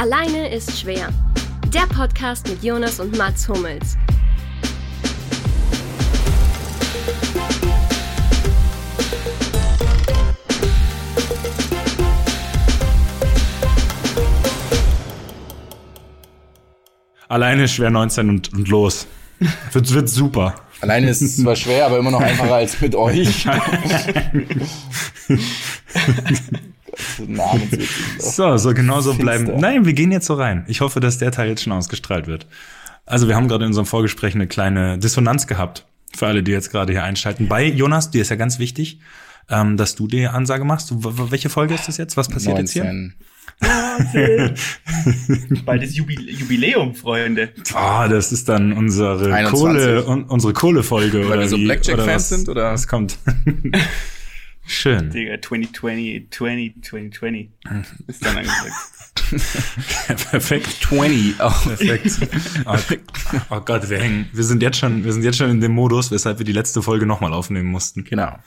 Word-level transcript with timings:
Alleine 0.00 0.48
ist 0.48 0.80
schwer. 0.80 1.10
Der 1.74 1.86
Podcast 1.94 2.48
mit 2.48 2.64
Jonas 2.64 3.00
und 3.00 3.18
Mats 3.18 3.46
Hummels. 3.46 3.98
Alleine 17.28 17.64
ist 17.64 17.72
schwer 17.72 17.90
19 17.90 18.30
und, 18.30 18.54
und 18.54 18.68
los. 18.68 19.06
Wird, 19.72 19.92
wird 19.92 20.08
super. 20.08 20.54
Alleine 20.80 21.10
ist 21.10 21.20
es 21.20 21.36
zwar 21.36 21.56
schwer, 21.56 21.84
aber 21.84 21.98
immer 21.98 22.10
noch 22.10 22.22
einfacher 22.22 22.54
als 22.54 22.80
mit 22.80 22.94
euch. 22.94 23.46
so, 28.18 28.56
so 28.56 28.74
genau 28.74 29.00
so 29.00 29.14
bleiben. 29.14 29.58
Nein, 29.58 29.84
wir 29.84 29.92
gehen 29.92 30.12
jetzt 30.12 30.26
so 30.26 30.34
rein. 30.34 30.64
Ich 30.68 30.80
hoffe, 30.80 31.00
dass 31.00 31.18
der 31.18 31.32
Teil 31.32 31.48
jetzt 31.48 31.62
schon 31.62 31.72
ausgestrahlt 31.72 32.26
wird. 32.26 32.46
Also 33.06 33.28
wir 33.28 33.36
haben 33.36 33.48
gerade 33.48 33.64
in 33.64 33.68
unserem 33.68 33.86
Vorgespräch 33.86 34.34
eine 34.34 34.46
kleine 34.46 34.98
Dissonanz 34.98 35.46
gehabt. 35.46 35.86
Für 36.16 36.26
alle, 36.26 36.42
die 36.42 36.52
jetzt 36.52 36.70
gerade 36.70 36.92
hier 36.92 37.04
einschalten. 37.04 37.48
Bei 37.48 37.64
Jonas, 37.64 38.10
dir 38.10 38.22
ist 38.22 38.30
ja 38.30 38.36
ganz 38.36 38.58
wichtig, 38.58 39.00
ähm, 39.48 39.76
dass 39.76 39.94
du 39.94 40.06
die 40.06 40.26
Ansage 40.26 40.64
machst. 40.64 40.92
Welche 40.92 41.48
Folge 41.48 41.74
ist 41.74 41.88
das 41.88 41.96
jetzt? 41.96 42.16
Was 42.16 42.28
passiert 42.28 42.56
19. 42.56 42.66
jetzt 42.66 42.72
hier? 42.72 43.14
Bald 45.66 45.82
ist 45.82 45.94
Jubiläum, 45.94 46.94
Freunde. 46.94 47.50
Ah, 47.74 48.06
oh, 48.06 48.08
das 48.08 48.32
ist 48.32 48.48
dann 48.48 48.72
unsere 48.72 49.34
21. 49.34 49.50
Kohle, 49.50 50.06
un, 50.06 50.24
unsere 50.24 50.52
Kohlefolge 50.52 51.28
Weil 51.28 51.40
wir 51.40 51.48
so 51.48 51.58
Blackjack-Fans 51.58 52.28
sind, 52.28 52.48
oder? 52.48 52.72
Was 52.72 52.88
kommt? 52.88 53.18
Schön. 54.70 55.10
Digga, 55.10 55.42
2020, 55.42 56.30
20, 56.30 56.84
2020 56.84 57.48
ist 58.06 58.24
dann 58.24 58.36
angesagt. 58.36 58.70
Perfekt. 60.30 60.68
20. 60.82 61.34
Oh. 61.40 61.50
Perfekt. 61.50 61.90
Oh, 62.64 62.76
oh, 63.50 63.60
Gott, 63.62 63.90
wir 63.90 63.98
hängen. 63.98 64.28
Wir 64.32 64.44
sind 64.44 64.62
jetzt 64.62 64.78
schon, 64.78 65.04
wir 65.04 65.12
sind 65.12 65.24
jetzt 65.24 65.38
schon 65.38 65.50
in 65.50 65.60
dem 65.60 65.72
Modus, 65.72 66.12
weshalb 66.12 66.38
wir 66.38 66.46
die 66.46 66.52
letzte 66.52 66.82
Folge 66.82 67.04
nochmal 67.04 67.32
aufnehmen 67.32 67.68
mussten. 67.68 68.04
Genau. 68.04 68.38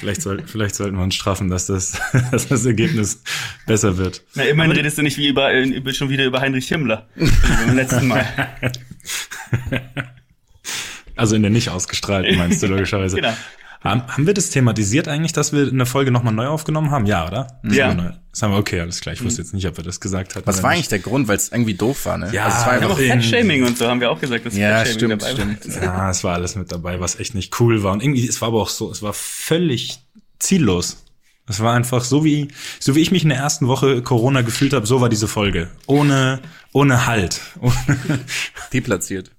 Vielleicht, 0.00 0.20
soll, 0.20 0.42
vielleicht 0.44 0.74
sollten 0.74 0.98
wir 0.98 1.02
uns 1.02 1.14
straffen, 1.14 1.48
dass 1.48 1.66
das, 1.66 1.98
dass 2.30 2.46
das 2.46 2.66
Ergebnis 2.66 3.22
besser 3.66 3.96
wird. 3.96 4.22
Na, 4.34 4.42
immerhin 4.42 4.72
redest 4.72 4.98
du 4.98 5.02
nicht 5.02 5.16
wie 5.16 5.28
über, 5.28 5.50
über, 5.50 5.94
schon 5.94 6.10
wieder 6.10 6.26
über 6.26 6.42
Heinrich 6.42 6.68
Himmler. 6.68 7.08
beim 7.16 7.74
letzten 7.74 8.06
Mal. 8.06 8.26
Also 11.16 11.36
in 11.36 11.42
der 11.42 11.50
nicht 11.50 11.68
ausgestrahlten, 11.68 12.38
meinst 12.38 12.62
du 12.62 12.66
logischerweise. 12.66 13.16
genau. 13.16 13.34
Haben, 13.82 14.26
wir 14.26 14.34
das 14.34 14.50
thematisiert 14.50 15.08
eigentlich, 15.08 15.32
dass 15.32 15.54
wir 15.54 15.68
eine 15.68 15.86
Folge 15.86 16.10
nochmal 16.10 16.34
neu 16.34 16.48
aufgenommen 16.48 16.90
haben? 16.90 17.06
Ja, 17.06 17.26
oder? 17.26 17.60
Das 17.62 17.74
ja. 17.74 17.94
Neu. 17.94 18.10
Das 18.30 18.42
haben 18.42 18.52
wir, 18.52 18.58
okay, 18.58 18.80
alles 18.80 19.00
klar. 19.00 19.14
Ich 19.14 19.24
wusste 19.24 19.40
jetzt 19.40 19.54
nicht, 19.54 19.66
ob 19.66 19.76
wir 19.78 19.84
das 19.84 20.00
gesagt 20.00 20.36
hatten. 20.36 20.46
Was 20.46 20.62
war 20.62 20.70
eigentlich 20.70 20.88
der 20.88 20.98
Grund? 20.98 21.28
Weil 21.28 21.36
es 21.36 21.50
irgendwie 21.50 21.74
doof 21.74 22.04
war, 22.04 22.18
ne? 22.18 22.30
Ja, 22.30 22.44
also 22.44 22.58
es 22.58 22.66
war 22.66 22.72
einfach 22.74 22.98
Fettshaming 22.98 23.64
und 23.64 23.78
so 23.78 23.88
haben 23.88 24.00
wir 24.00 24.10
auch 24.10 24.20
gesagt, 24.20 24.44
dass 24.44 24.54
ja, 24.54 24.84
stimmt, 24.84 25.22
dabei 25.22 25.32
stimmt. 25.32 25.74
war. 25.74 25.82
Ja, 25.82 26.10
es 26.10 26.22
war 26.22 26.34
alles 26.34 26.56
mit 26.56 26.70
dabei, 26.70 27.00
was 27.00 27.18
echt 27.18 27.34
nicht 27.34 27.58
cool 27.58 27.82
war. 27.82 27.92
Und 27.92 28.02
irgendwie, 28.02 28.28
es 28.28 28.40
war 28.42 28.48
aber 28.48 28.60
auch 28.60 28.68
so, 28.68 28.90
es 28.90 29.02
war 29.02 29.14
völlig 29.14 30.00
ziellos. 30.38 31.04
Es 31.48 31.60
war 31.60 31.74
einfach 31.74 32.04
so 32.04 32.24
wie, 32.24 32.48
so 32.78 32.94
wie 32.94 33.00
ich 33.00 33.10
mich 33.10 33.22
in 33.22 33.30
der 33.30 33.38
ersten 33.38 33.66
Woche 33.66 34.02
Corona 34.02 34.42
gefühlt 34.42 34.74
habe, 34.74 34.86
so 34.86 35.00
war 35.00 35.08
diese 35.08 35.26
Folge. 35.26 35.68
Ohne, 35.86 36.40
ohne 36.72 37.06
Halt. 37.06 37.40
Deplatziert. 38.72 39.32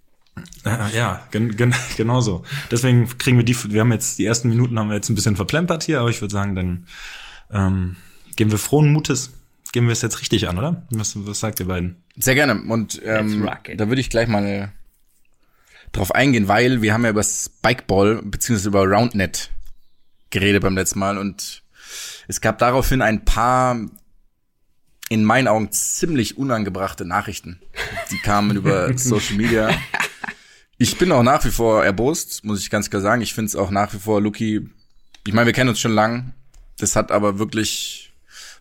Äh, 0.66 0.95
ja, 0.95 1.28
gen, 1.31 1.56
gen, 1.56 1.73
genau 1.98 2.22
so. 2.22 2.44
Deswegen 2.70 3.08
kriegen 3.17 3.38
wir 3.38 3.44
die, 3.44 3.56
wir 3.72 3.81
haben 3.81 3.92
jetzt, 3.92 4.20
die 4.20 4.26
ersten 4.26 4.50
Minuten 4.50 4.78
haben 4.78 4.90
wir 4.90 4.95
jetzt 4.95 5.09
ein 5.09 5.16
bisschen 5.16 5.36
verplempert 5.36 5.84
hier, 5.84 6.00
aber 6.00 6.09
ich 6.09 6.22
würde 6.22 6.31
sagen, 6.31 6.56
dann 6.56 6.88
ähm, 7.52 7.95
gehen 8.36 8.52
wir 8.52 8.58
frohen 8.58 8.92
Mutes, 8.92 9.31
gehen 9.72 9.86
wir 9.86 9.92
es 9.92 10.02
jetzt 10.02 10.22
richtig 10.22 10.48
an, 10.48 10.58
oder? 10.58 10.86
Was, 10.92 11.14
was 11.26 11.40
sagt 11.40 11.59
ihr 11.59 11.68
beiden? 11.68 11.98
Sehr 12.18 12.36
gerne. 12.36 12.62
Und 12.62 13.02
ähm, 13.03 13.50
da 13.76 13.88
würde 13.88 14.02
ich 14.02 14.09
gleich 14.09 14.28
mal 14.28 14.72
drauf 15.92 16.14
eingehen, 16.14 16.48
weil 16.48 16.81
wir 16.81 16.94
haben 16.94 17.03
ja 17.03 17.09
über 17.09 17.23
Spikeball 17.23 18.22
beziehungsweise 18.23 18.70
über 18.70 18.86
Roundnet 18.86 19.50
geredet 20.30 20.62
beim 20.62 20.75
letzten 20.75 21.00
Mal 21.00 21.18
und 21.18 21.64
es 22.28 22.40
gab 22.40 22.58
daraufhin 22.59 23.02
ein 23.02 23.25
paar 23.25 23.78
in 25.09 25.25
meinen 25.25 25.50
Augen 25.50 25.72
ziemlich 25.74 26.38
unangebrachte 26.38 27.03
Nachrichten. 27.03 27.59
Die 28.12 28.18
kamen 28.19 28.56
über 28.56 28.97
Social 28.97 29.35
Media. 29.35 29.69
Ich 30.81 30.97
bin 30.97 31.12
auch 31.12 31.22
nach 31.22 31.46
wie 31.46 31.52
vor 31.52 31.86
erbost, 31.86 32.44
muss 32.44 32.59
ich 32.59 32.72
ganz 32.72 32.90
klar 32.90 33.03
sagen. 33.03 33.22
Ich 33.22 33.36
finde 33.36 33.50
es 33.50 33.56
auch 33.56 33.69
nach 33.69 33.94
wie 33.94 34.00
vor, 34.00 34.19
Luki, 34.19 34.68
ich 35.28 35.31
meine, 35.31 35.46
wir 35.46 35.53
kennen 35.53 35.69
uns 35.69 35.80
schon 35.80 35.92
lang. 35.92 36.34
Das 36.80 36.96
hat 36.96 37.12
aber 37.12 37.38
wirklich 37.38 38.12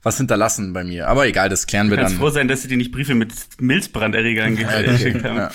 was 0.03 0.19
hinterlassen 0.19 0.75
bei 0.75 0.85
mir. 0.85 1.09
Aber 1.09 1.27
egal, 1.27 1.49
das 1.49 1.67
klären 1.67 1.89
wir 1.89 1.97
dann. 1.97 2.05
Du 2.05 2.11
kannst 2.11 2.21
froh 2.21 2.29
sein, 2.29 2.47
dass 2.47 2.61
sie 2.61 2.69
dir 2.69 2.77
nicht 2.77 2.93
Briefe 2.93 3.15
mit 3.15 3.33
Milzbranderregern 3.59 4.55
geschickt 4.85 5.25
haben. 5.25 5.39
Ja. 5.39 5.51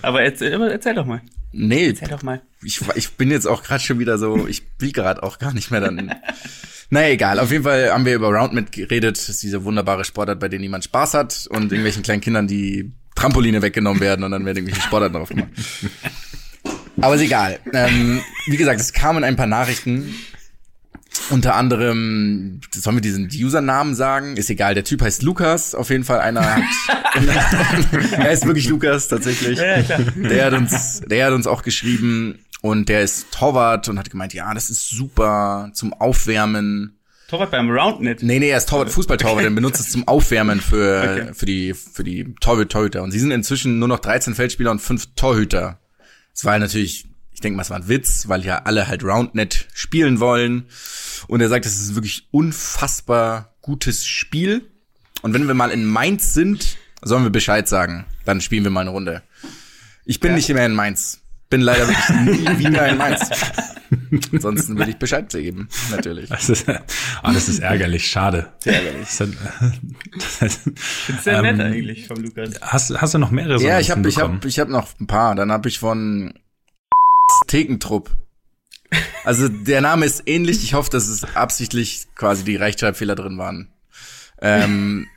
Aber 0.00 0.22
erzähl, 0.22 0.58
erzähl 0.62 0.94
doch 0.94 1.04
mal. 1.04 1.20
Nee. 1.52 1.88
Erzähl 1.88 2.08
doch 2.08 2.22
mal. 2.22 2.40
Ich, 2.62 2.80
ich 2.94 3.10
bin 3.18 3.30
jetzt 3.30 3.46
auch 3.46 3.62
gerade 3.62 3.84
schon 3.84 3.98
wieder 3.98 4.16
so, 4.16 4.46
ich 4.46 4.62
will 4.78 4.92
gerade 4.92 5.22
auch 5.22 5.38
gar 5.38 5.52
nicht 5.52 5.70
mehr 5.70 5.82
dann. 5.82 6.14
naja, 6.88 7.08
egal. 7.10 7.38
Auf 7.38 7.52
jeden 7.52 7.64
Fall 7.64 7.90
haben 7.90 8.06
wir 8.06 8.14
über 8.14 8.28
Roundmet 8.28 8.72
geredet. 8.72 9.18
Das 9.18 9.28
ist 9.28 9.42
diese 9.42 9.64
wunderbare 9.64 10.06
Sportart, 10.06 10.40
bei 10.40 10.48
der 10.48 10.60
niemand 10.60 10.84
Spaß 10.84 11.12
hat 11.12 11.46
und 11.50 11.64
irgendwelchen 11.64 12.02
kleinen 12.02 12.22
Kindern, 12.22 12.46
die 12.48 12.90
Trampoline 13.20 13.60
weggenommen 13.60 14.00
werden 14.00 14.24
und 14.24 14.30
dann 14.30 14.46
werden 14.46 14.58
irgendwelche 14.58 14.80
Sportarten 14.80 15.14
drauf 15.14 15.28
gemacht. 15.28 15.48
Aber 17.00 17.14
ist 17.14 17.20
egal. 17.20 17.58
Ähm, 17.72 18.22
wie 18.46 18.56
gesagt, 18.56 18.80
es 18.80 18.92
kamen 18.92 19.24
ein 19.24 19.36
paar 19.36 19.46
Nachrichten. 19.46 20.14
Unter 21.28 21.54
anderem, 21.54 22.60
sollen 22.72 22.96
wir 22.96 23.00
diesen 23.00 23.26
Usernamen 23.26 23.94
sagen? 23.94 24.36
Ist 24.36 24.48
egal, 24.48 24.74
der 24.74 24.84
Typ 24.84 25.02
heißt 25.02 25.22
Lukas. 25.22 25.74
Auf 25.74 25.90
jeden 25.90 26.04
Fall 26.04 26.20
einer 26.20 26.56
hat. 26.56 26.62
er 28.12 28.32
ist 28.32 28.46
wirklich 28.46 28.68
Lukas, 28.68 29.08
tatsächlich. 29.08 29.58
Ja. 29.58 29.82
Der 30.16 30.46
hat 30.46 30.54
uns, 30.54 31.00
der 31.00 31.26
hat 31.26 31.32
uns 31.32 31.46
auch 31.46 31.62
geschrieben 31.62 32.38
und 32.62 32.88
der 32.88 33.02
ist 33.02 33.32
Torwart 33.32 33.88
und 33.88 33.98
hat 33.98 34.10
gemeint, 34.10 34.32
ja, 34.34 34.52
das 34.54 34.70
ist 34.70 34.88
super 34.88 35.70
zum 35.74 35.92
Aufwärmen. 35.92 36.99
Torwart 37.30 37.52
beim 37.52 37.70
Roundnet? 37.70 38.24
Nee, 38.24 38.40
nee, 38.40 38.50
er 38.50 38.58
ist 38.58 38.68
Torwart, 38.68 38.90
Fußballtorwart, 38.90 39.44
okay. 39.44 39.54
benutzt 39.54 39.78
es 39.78 39.90
zum 39.90 40.08
Aufwärmen 40.08 40.60
für, 40.60 41.00
okay. 41.00 41.30
für 41.32 41.46
die, 41.46 41.74
für 41.74 42.02
die 42.02 42.34
Torhüter. 42.40 43.04
Und 43.04 43.12
sie 43.12 43.20
sind 43.20 43.30
inzwischen 43.30 43.78
nur 43.78 43.86
noch 43.86 44.00
13 44.00 44.34
Feldspieler 44.34 44.72
und 44.72 44.80
5 44.80 45.14
Torhüter. 45.14 45.78
Es 46.34 46.44
war 46.44 46.58
natürlich, 46.58 47.06
ich 47.30 47.40
denke 47.40 47.56
mal, 47.56 47.62
es 47.62 47.70
war 47.70 47.76
ein 47.76 47.88
Witz, 47.88 48.26
weil 48.26 48.44
ja 48.44 48.62
alle 48.64 48.88
halt 48.88 49.04
Roundnet 49.04 49.68
spielen 49.74 50.18
wollen. 50.18 50.66
Und 51.28 51.40
er 51.40 51.48
sagt, 51.48 51.66
es 51.66 51.80
ist 51.80 51.94
wirklich 51.94 52.26
unfassbar 52.32 53.54
gutes 53.60 54.04
Spiel. 54.06 54.68
Und 55.22 55.32
wenn 55.32 55.46
wir 55.46 55.54
mal 55.54 55.70
in 55.70 55.84
Mainz 55.84 56.34
sind, 56.34 56.78
sollen 57.00 57.22
wir 57.22 57.30
Bescheid 57.30 57.68
sagen. 57.68 58.06
Dann 58.24 58.40
spielen 58.40 58.64
wir 58.64 58.72
mal 58.72 58.80
eine 58.80 58.90
Runde. 58.90 59.22
Ich 60.04 60.18
bin 60.18 60.30
ja. 60.32 60.36
nicht 60.36 60.48
mehr 60.48 60.66
in 60.66 60.74
Mainz. 60.74 61.20
Bin 61.50 61.62
leider 61.62 61.88
wirklich 61.88 62.08
nie 62.46 62.58
wieder 62.58 62.88
in 62.88 62.96
Mainz. 62.96 63.28
Ansonsten 64.32 64.78
würde 64.78 64.92
ich 64.92 64.98
Bescheid 64.98 65.28
geben, 65.28 65.68
natürlich. 65.90 66.28
Das 66.28 66.48
ist, 66.48 66.68
oh, 66.68 67.30
das 67.32 67.48
ist 67.48 67.58
ärgerlich, 67.58 68.08
schade. 68.08 68.52
Sehr 68.60 68.74
ärgerlich. 68.74 69.08
Das 69.08 69.20
ist, 69.20 69.36
das 70.40 70.68
ist 71.08 71.24
sehr 71.24 71.34
ähm, 71.42 71.56
nett 71.56 71.60
eigentlich 71.60 72.06
vom 72.06 72.22
Lukas. 72.22 72.60
Hast, 72.60 73.00
hast 73.00 73.14
du 73.14 73.18
noch 73.18 73.32
mehrere 73.32 73.60
Ja, 73.60 73.80
ich 73.80 73.90
habe 73.90 74.08
ich 74.08 74.18
hab, 74.18 74.44
ich 74.44 74.60
hab 74.60 74.68
noch 74.68 74.88
ein 75.00 75.08
paar. 75.08 75.34
Dann 75.34 75.50
habe 75.50 75.68
ich 75.68 75.80
von 75.80 76.34
Thekentrupp. 77.48 78.10
Also 79.24 79.48
der 79.48 79.80
Name 79.80 80.06
ist 80.06 80.22
ähnlich. 80.26 80.62
Ich 80.62 80.74
hoffe, 80.74 80.90
dass 80.90 81.08
es 81.08 81.24
absichtlich 81.34 82.06
quasi 82.14 82.44
die 82.44 82.56
Rechtschreibfehler 82.56 83.16
drin 83.16 83.38
waren. 83.38 83.72
Ähm, 84.40 85.08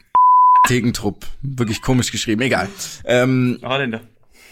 Thekentrupp. 0.68 1.28
Wirklich 1.44 1.84
komisch 1.84 2.12
geschrieben. 2.12 2.42
Egal. 2.42 2.70
Ähm, 3.06 3.60
Holländer. 3.64 4.02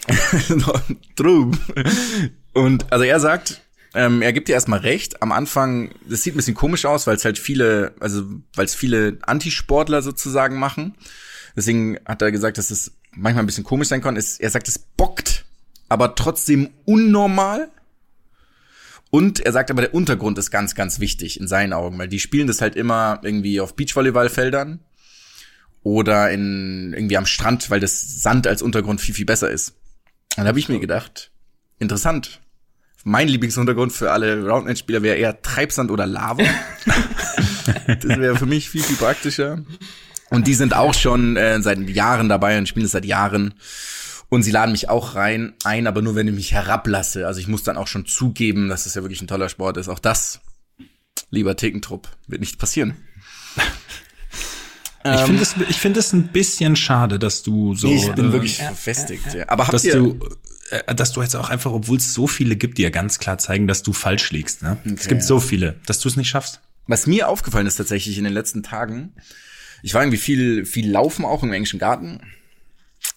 True. 1.16 1.52
Und 2.52 2.92
also 2.92 3.04
er 3.04 3.20
sagt, 3.20 3.62
ähm, 3.94 4.22
er 4.22 4.32
gibt 4.32 4.48
dir 4.48 4.54
erstmal 4.54 4.80
recht. 4.80 5.22
Am 5.22 5.32
Anfang, 5.32 5.90
das 6.08 6.22
sieht 6.22 6.34
ein 6.34 6.38
bisschen 6.38 6.54
komisch 6.54 6.84
aus, 6.86 7.06
weil 7.06 7.16
es 7.16 7.24
halt 7.24 7.38
viele, 7.38 7.94
also 8.00 8.24
weil 8.54 8.64
es 8.64 8.74
viele 8.74 9.18
Antisportler 9.22 10.02
sozusagen 10.02 10.58
machen. 10.58 10.94
Deswegen 11.54 11.98
hat 12.06 12.22
er 12.22 12.32
gesagt, 12.32 12.58
dass 12.58 12.70
es 12.70 12.92
manchmal 13.10 13.44
ein 13.44 13.46
bisschen 13.46 13.64
komisch 13.64 13.88
sein 13.88 14.00
kann. 14.00 14.16
Es, 14.16 14.40
er 14.40 14.50
sagt, 14.50 14.68
es 14.68 14.78
bockt, 14.78 15.44
aber 15.88 16.14
trotzdem 16.14 16.70
unnormal. 16.84 17.70
Und 19.10 19.40
er 19.40 19.52
sagt 19.52 19.70
aber, 19.70 19.82
der 19.82 19.94
Untergrund 19.94 20.38
ist 20.38 20.50
ganz, 20.50 20.74
ganz 20.74 20.98
wichtig 20.98 21.38
in 21.38 21.46
seinen 21.46 21.74
Augen, 21.74 21.98
weil 21.98 22.08
die 22.08 22.20
spielen 22.20 22.46
das 22.46 22.62
halt 22.62 22.76
immer 22.76 23.20
irgendwie 23.22 23.60
auf 23.60 23.76
Beachvolleyballfeldern 23.76 24.80
oder 25.82 26.30
in 26.30 26.94
irgendwie 26.94 27.18
am 27.18 27.26
Strand, 27.26 27.68
weil 27.68 27.80
das 27.80 28.22
Sand 28.22 28.46
als 28.46 28.62
Untergrund 28.62 29.02
viel, 29.02 29.14
viel 29.14 29.26
besser 29.26 29.50
ist. 29.50 29.74
Dann 30.36 30.46
habe 30.46 30.58
ich 30.58 30.68
mir 30.68 30.80
gedacht, 30.80 31.30
interessant. 31.78 32.40
Mein 33.04 33.28
Lieblingsuntergrund 33.28 33.92
für 33.92 34.12
alle 34.12 34.46
Roundnet-Spieler 34.46 35.02
wäre 35.02 35.16
eher 35.16 35.42
Treibsand 35.42 35.90
oder 35.90 36.06
Lava. 36.06 36.44
das 37.86 38.04
wäre 38.04 38.36
für 38.36 38.46
mich 38.46 38.70
viel, 38.70 38.82
viel 38.82 38.96
praktischer. 38.96 39.64
Und 40.30 40.46
die 40.46 40.54
sind 40.54 40.74
auch 40.74 40.94
schon 40.94 41.36
äh, 41.36 41.60
seit 41.60 41.80
Jahren 41.90 42.28
dabei 42.28 42.58
und 42.58 42.68
spielen 42.68 42.86
es 42.86 42.92
seit 42.92 43.04
Jahren. 43.04 43.54
Und 44.28 44.44
sie 44.44 44.50
laden 44.50 44.72
mich 44.72 44.88
auch 44.88 45.14
rein 45.14 45.52
ein, 45.64 45.86
aber 45.86 46.00
nur 46.00 46.14
wenn 46.14 46.28
ich 46.28 46.34
mich 46.34 46.52
herablasse. 46.52 47.26
Also 47.26 47.40
ich 47.40 47.48
muss 47.48 47.64
dann 47.64 47.76
auch 47.76 47.86
schon 47.86 48.06
zugeben, 48.06 48.68
dass 48.68 48.86
es 48.86 48.94
ja 48.94 49.02
wirklich 49.02 49.20
ein 49.20 49.26
toller 49.26 49.50
Sport 49.50 49.76
ist. 49.76 49.88
Auch 49.88 49.98
das, 49.98 50.40
lieber 51.30 51.56
Thekentrupp, 51.56 52.08
wird 52.28 52.40
nicht 52.40 52.58
passieren. 52.58 52.96
Ich 55.04 55.20
finde 55.20 55.42
es 55.42 55.54
ich 55.68 55.76
finde 55.76 56.00
es 56.00 56.12
ein 56.12 56.28
bisschen 56.28 56.76
schade, 56.76 57.18
dass 57.18 57.42
du 57.42 57.74
so. 57.74 57.88
Ich 57.88 58.10
bin 58.12 58.30
äh, 58.30 58.32
wirklich 58.32 58.58
verfestigt. 58.58 59.34
Ja. 59.34 59.48
Aber 59.48 59.64
habt 59.64 59.74
dass 59.74 59.84
ihr, 59.84 59.94
du, 59.94 60.18
äh, 60.70 60.94
dass 60.94 61.12
du 61.12 61.22
jetzt 61.22 61.34
auch 61.34 61.50
einfach, 61.50 61.72
obwohl 61.72 61.98
es 61.98 62.14
so 62.14 62.26
viele 62.26 62.56
gibt, 62.56 62.78
die 62.78 62.82
ja 62.82 62.90
ganz 62.90 63.18
klar 63.18 63.38
zeigen, 63.38 63.66
dass 63.66 63.82
du 63.82 63.92
falsch 63.92 64.30
liegst. 64.30 64.62
Ne? 64.62 64.78
es 64.84 65.08
gibt 65.08 65.22
ja. 65.22 65.26
so 65.26 65.40
viele, 65.40 65.76
dass 65.86 66.00
du 66.00 66.08
es 66.08 66.16
nicht 66.16 66.28
schaffst. 66.28 66.60
was 66.86 67.06
mir 67.06 67.28
aufgefallen 67.28 67.66
ist 67.66 67.76
tatsächlich 67.76 68.18
in 68.18 68.24
den 68.24 68.32
letzten 68.32 68.62
Tagen, 68.62 69.14
ich 69.82 69.94
war 69.94 70.02
irgendwie 70.02 70.18
viel, 70.18 70.64
viel 70.64 70.90
laufen 70.90 71.24
auch 71.24 71.42
im 71.42 71.52
englischen 71.52 71.80
Garten. 71.80 72.20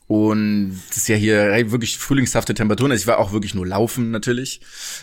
Und 0.08 0.80
es 0.90 0.98
ist 0.98 1.08
ja 1.08 1.16
hier 1.16 1.52
hey, 1.52 1.72
wirklich 1.72 1.98
frühlingshafte 1.98 2.54
Temperaturen. 2.54 2.92
Also 2.92 3.04
ich 3.04 3.08
war 3.08 3.18
auch 3.18 3.32
wirklich 3.32 3.56
nur 3.56 3.66
laufen 3.66 4.12
natürlich 4.12 4.62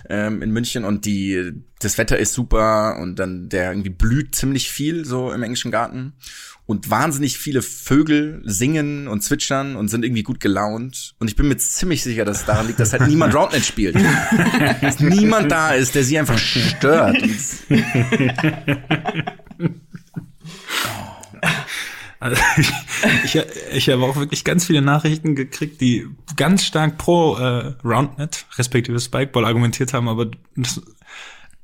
ähm, 0.09 0.43
in 0.43 0.53
München 0.53 0.85
und 0.85 1.05
die 1.05 1.53
das 1.81 1.99
Wetter 1.99 2.19
ist 2.19 2.35
super 2.35 2.99
und 3.01 3.17
dann 3.17 3.49
der 3.49 3.71
irgendwie 3.71 3.91
blüht 3.91 4.35
ziemlich 4.35 4.71
viel 4.71 5.05
so 5.05 5.33
im 5.33 5.43
englischen 5.43 5.73
Garten 5.73 6.13
und 6.67 6.91
wahnsinnig 6.91 7.39
viele 7.39 7.63
Vögel 7.63 8.43
singen 8.45 9.09
und 9.09 9.23
zwitschern 9.23 9.77
und 9.77 9.89
sind 9.89 10.05
irgendwie 10.05 10.23
gut 10.23 10.41
gelaunt 10.41 11.15
und 11.19 11.29
ich 11.29 11.37
bin 11.37 11.49
mir 11.49 11.57
ziemlich 11.57 12.03
sicher, 12.03 12.25
dass 12.25 12.41
es 12.41 12.45
daran 12.47 12.67
liegt, 12.67 12.81
dass 12.81 12.93
halt 12.93 13.09
niemand 13.09 13.35
Roundnet 13.37 13.65
spielt. 13.65 13.97
dass 14.81 15.01
niemand 15.01 15.51
da 15.51 15.73
ist, 15.73 15.95
der 15.95 16.05
sie 16.05 16.19
einfach 16.19 16.39
stört. 16.39 17.19
Also 22.23 22.41
ich, 22.57 23.35
ich, 23.35 23.45
ich 23.73 23.89
habe 23.89 24.05
auch 24.05 24.15
wirklich 24.15 24.45
ganz 24.45 24.65
viele 24.65 24.81
Nachrichten 24.81 25.35
gekriegt, 25.35 25.81
die 25.81 26.07
ganz 26.37 26.65
stark 26.65 26.97
pro 26.97 27.37
äh, 27.37 27.75
Roundnet, 27.83 28.47
respektive 28.57 29.01
Spikeball 29.01 29.45
argumentiert 29.45 29.93
haben, 29.93 30.09
aber 30.09 30.31
das, 30.55 30.81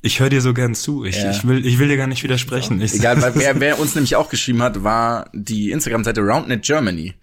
ich 0.02 0.20
höre 0.20 0.30
dir 0.30 0.40
so 0.40 0.54
gern 0.54 0.74
zu. 0.74 1.04
Ich, 1.04 1.16
Ja. 1.16 1.30
ich, 1.30 1.46
will, 1.46 1.64
ich 1.66 1.78
will 1.78 1.88
dir 1.88 1.96
gar 1.96 2.06
nicht 2.06 2.22
widersprechen. 2.22 2.80
Ich, 2.80 2.94
Egal, 2.94 3.20
weil 3.22 3.34
wer, 3.34 3.58
wer 3.60 3.78
uns 3.80 3.94
nämlich 3.94 4.16
auch 4.16 4.28
geschrieben 4.30 4.62
hat, 4.62 4.82
war 4.84 5.28
die 5.32 5.70
Instagram-Seite 5.70 6.20
Roundnet 6.20 6.62
Germany. 6.64 7.14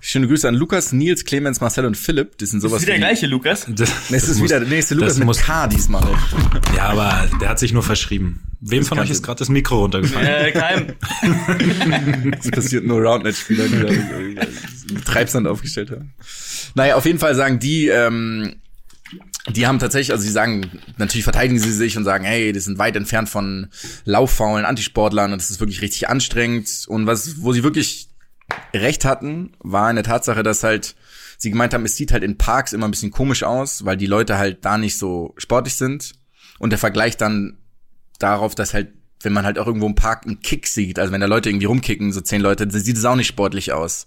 Schöne 0.00 0.28
Grüße 0.28 0.46
an 0.48 0.54
Lukas, 0.54 0.92
Nils, 0.92 1.24
Clemens, 1.24 1.60
Marcel 1.60 1.84
und 1.84 1.96
Philipp. 1.96 2.38
Die 2.38 2.46
sind 2.46 2.62
Das 2.62 2.70
sowas 2.70 2.82
ist 2.82 2.86
wieder 2.86 2.96
wie- 2.96 3.00
der 3.00 3.08
gleiche 3.08 3.26
Lukas. 3.26 3.66
Das, 3.68 3.90
das 4.08 4.28
ist 4.28 4.38
muss- 4.38 4.48
wieder 4.48 4.60
der 4.60 4.68
nächste 4.68 4.94
Lukas 4.94 5.08
das 5.14 5.18
mit 5.18 5.26
muss- 5.26 5.40
K 5.40 5.66
diesmal. 5.66 6.06
Ja, 6.76 6.84
aber 6.90 7.28
der 7.40 7.48
hat 7.48 7.58
sich 7.58 7.72
nur 7.72 7.82
verschrieben. 7.82 8.42
Wem 8.60 8.84
von 8.84 8.98
kann 8.98 9.04
euch 9.06 9.10
ist 9.10 9.22
gerade 9.24 9.38
das 9.40 9.48
Mikro 9.48 9.80
runtergefallen? 9.80 10.26
Äh, 10.28 10.52
kein, 10.52 10.92
Das 12.32 12.50
passiert 12.50 12.84
nur 12.86 13.00
Roundnet-Spieler, 13.02 13.64
die 13.68 14.34
da 14.34 15.00
Treibsand 15.04 15.46
aufgestellt 15.46 15.90
haben. 15.90 16.12
Naja, 16.74 16.94
auf 16.96 17.04
jeden 17.06 17.18
Fall 17.18 17.34
sagen 17.34 17.58
die, 17.58 17.88
ähm, 17.88 18.56
die 19.48 19.66
haben 19.66 19.78
tatsächlich, 19.78 20.12
also 20.12 20.22
sie 20.22 20.30
sagen, 20.30 20.70
natürlich 20.96 21.24
verteidigen 21.24 21.58
sie 21.58 21.72
sich 21.72 21.96
und 21.96 22.04
sagen, 22.04 22.24
hey, 22.24 22.52
die 22.52 22.60
sind 22.60 22.78
weit 22.78 22.96
entfernt 22.96 23.28
von 23.28 23.68
lauffaulen 24.04 24.64
Antisportlern 24.64 25.32
und 25.32 25.40
das 25.40 25.50
ist 25.50 25.60
wirklich 25.60 25.80
richtig 25.80 26.08
anstrengend. 26.08 26.84
Und 26.88 27.06
was, 27.06 27.42
wo 27.42 27.52
sie 27.52 27.62
wirklich 27.62 28.08
recht 28.74 29.04
hatten, 29.04 29.52
war 29.60 29.88
in 29.90 29.96
der 29.96 30.04
Tatsache, 30.04 30.42
dass 30.42 30.62
halt 30.62 30.94
sie 31.38 31.50
gemeint 31.50 31.72
haben, 31.72 31.84
es 31.84 31.96
sieht 31.96 32.12
halt 32.12 32.24
in 32.24 32.36
Parks 32.36 32.72
immer 32.72 32.86
ein 32.86 32.90
bisschen 32.90 33.10
komisch 33.10 33.42
aus, 33.42 33.84
weil 33.84 33.96
die 33.96 34.06
Leute 34.06 34.38
halt 34.38 34.64
da 34.64 34.76
nicht 34.76 34.98
so 34.98 35.34
sportlich 35.36 35.76
sind. 35.76 36.14
Und 36.58 36.70
der 36.70 36.78
Vergleich 36.78 37.16
dann 37.16 37.58
darauf, 38.18 38.54
dass 38.54 38.74
halt, 38.74 38.92
wenn 39.22 39.32
man 39.32 39.44
halt 39.44 39.58
auch 39.58 39.66
irgendwo 39.66 39.86
im 39.86 39.94
Park 39.94 40.26
einen 40.26 40.40
Kick 40.40 40.66
sieht, 40.66 40.98
also 40.98 41.12
wenn 41.12 41.20
da 41.20 41.26
Leute 41.26 41.48
irgendwie 41.48 41.66
rumkicken, 41.66 42.12
so 42.12 42.20
zehn 42.20 42.40
Leute, 42.40 42.68
sieht 42.70 42.96
es 42.96 43.04
auch 43.04 43.16
nicht 43.16 43.28
sportlich 43.28 43.72
aus. 43.72 44.06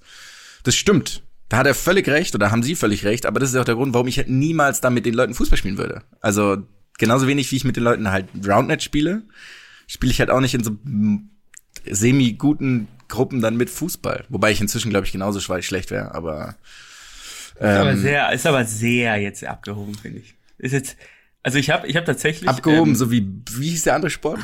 Das 0.63 0.75
stimmt. 0.75 1.23
Da 1.51 1.57
hat 1.57 1.67
er 1.67 1.75
völlig 1.75 2.07
recht 2.07 2.33
oder 2.33 2.49
haben 2.49 2.63
sie 2.63 2.75
völlig 2.75 3.03
recht, 3.03 3.25
aber 3.25 3.41
das 3.41 3.49
ist 3.49 3.57
auch 3.57 3.65
der 3.65 3.75
Grund, 3.75 3.93
warum 3.93 4.07
ich 4.07 4.15
halt 4.15 4.29
niemals 4.29 4.79
da 4.79 4.89
mit 4.89 5.05
den 5.05 5.13
Leuten 5.13 5.33
Fußball 5.33 5.57
spielen 5.57 5.77
würde. 5.77 6.01
Also 6.21 6.65
genauso 6.97 7.27
wenig, 7.27 7.51
wie 7.51 7.57
ich 7.57 7.65
mit 7.65 7.75
den 7.75 7.83
Leuten 7.83 8.09
halt 8.09 8.27
Roundnet 8.47 8.81
spiele, 8.81 9.23
spiele 9.85 10.13
ich 10.13 10.21
halt 10.21 10.29
auch 10.29 10.39
nicht 10.39 10.53
in 10.53 10.63
so 10.63 10.71
mm, 10.71 11.29
semi-guten 11.89 12.87
Gruppen 13.09 13.41
dann 13.41 13.57
mit 13.57 13.69
Fußball. 13.69 14.23
Wobei 14.29 14.51
ich 14.51 14.61
inzwischen, 14.61 14.91
glaube 14.91 15.05
ich, 15.05 15.11
genauso 15.11 15.41
schlecht 15.41 15.91
wäre, 15.91 16.15
aber 16.15 16.55
ist, 17.55 17.61
aber 17.61 17.91
ähm, 17.91 17.99
sehr, 17.99 18.31
ist 18.31 18.47
aber 18.47 18.63
sehr 18.63 19.17
jetzt 19.17 19.43
abgehoben, 19.43 19.95
finde 19.95 20.19
ich. 20.19 20.35
Ist 20.57 20.71
jetzt, 20.71 20.95
also 21.43 21.57
ich 21.57 21.69
habe 21.69 21.85
ich 21.85 21.97
hab 21.97 22.05
tatsächlich 22.05 22.49
abgehoben, 22.49 22.91
ähm, 22.91 22.95
so 22.95 23.11
wie, 23.11 23.27
wie 23.51 23.71
hieß 23.71 23.83
der 23.83 23.95
andere 23.95 24.09
Sport? 24.09 24.39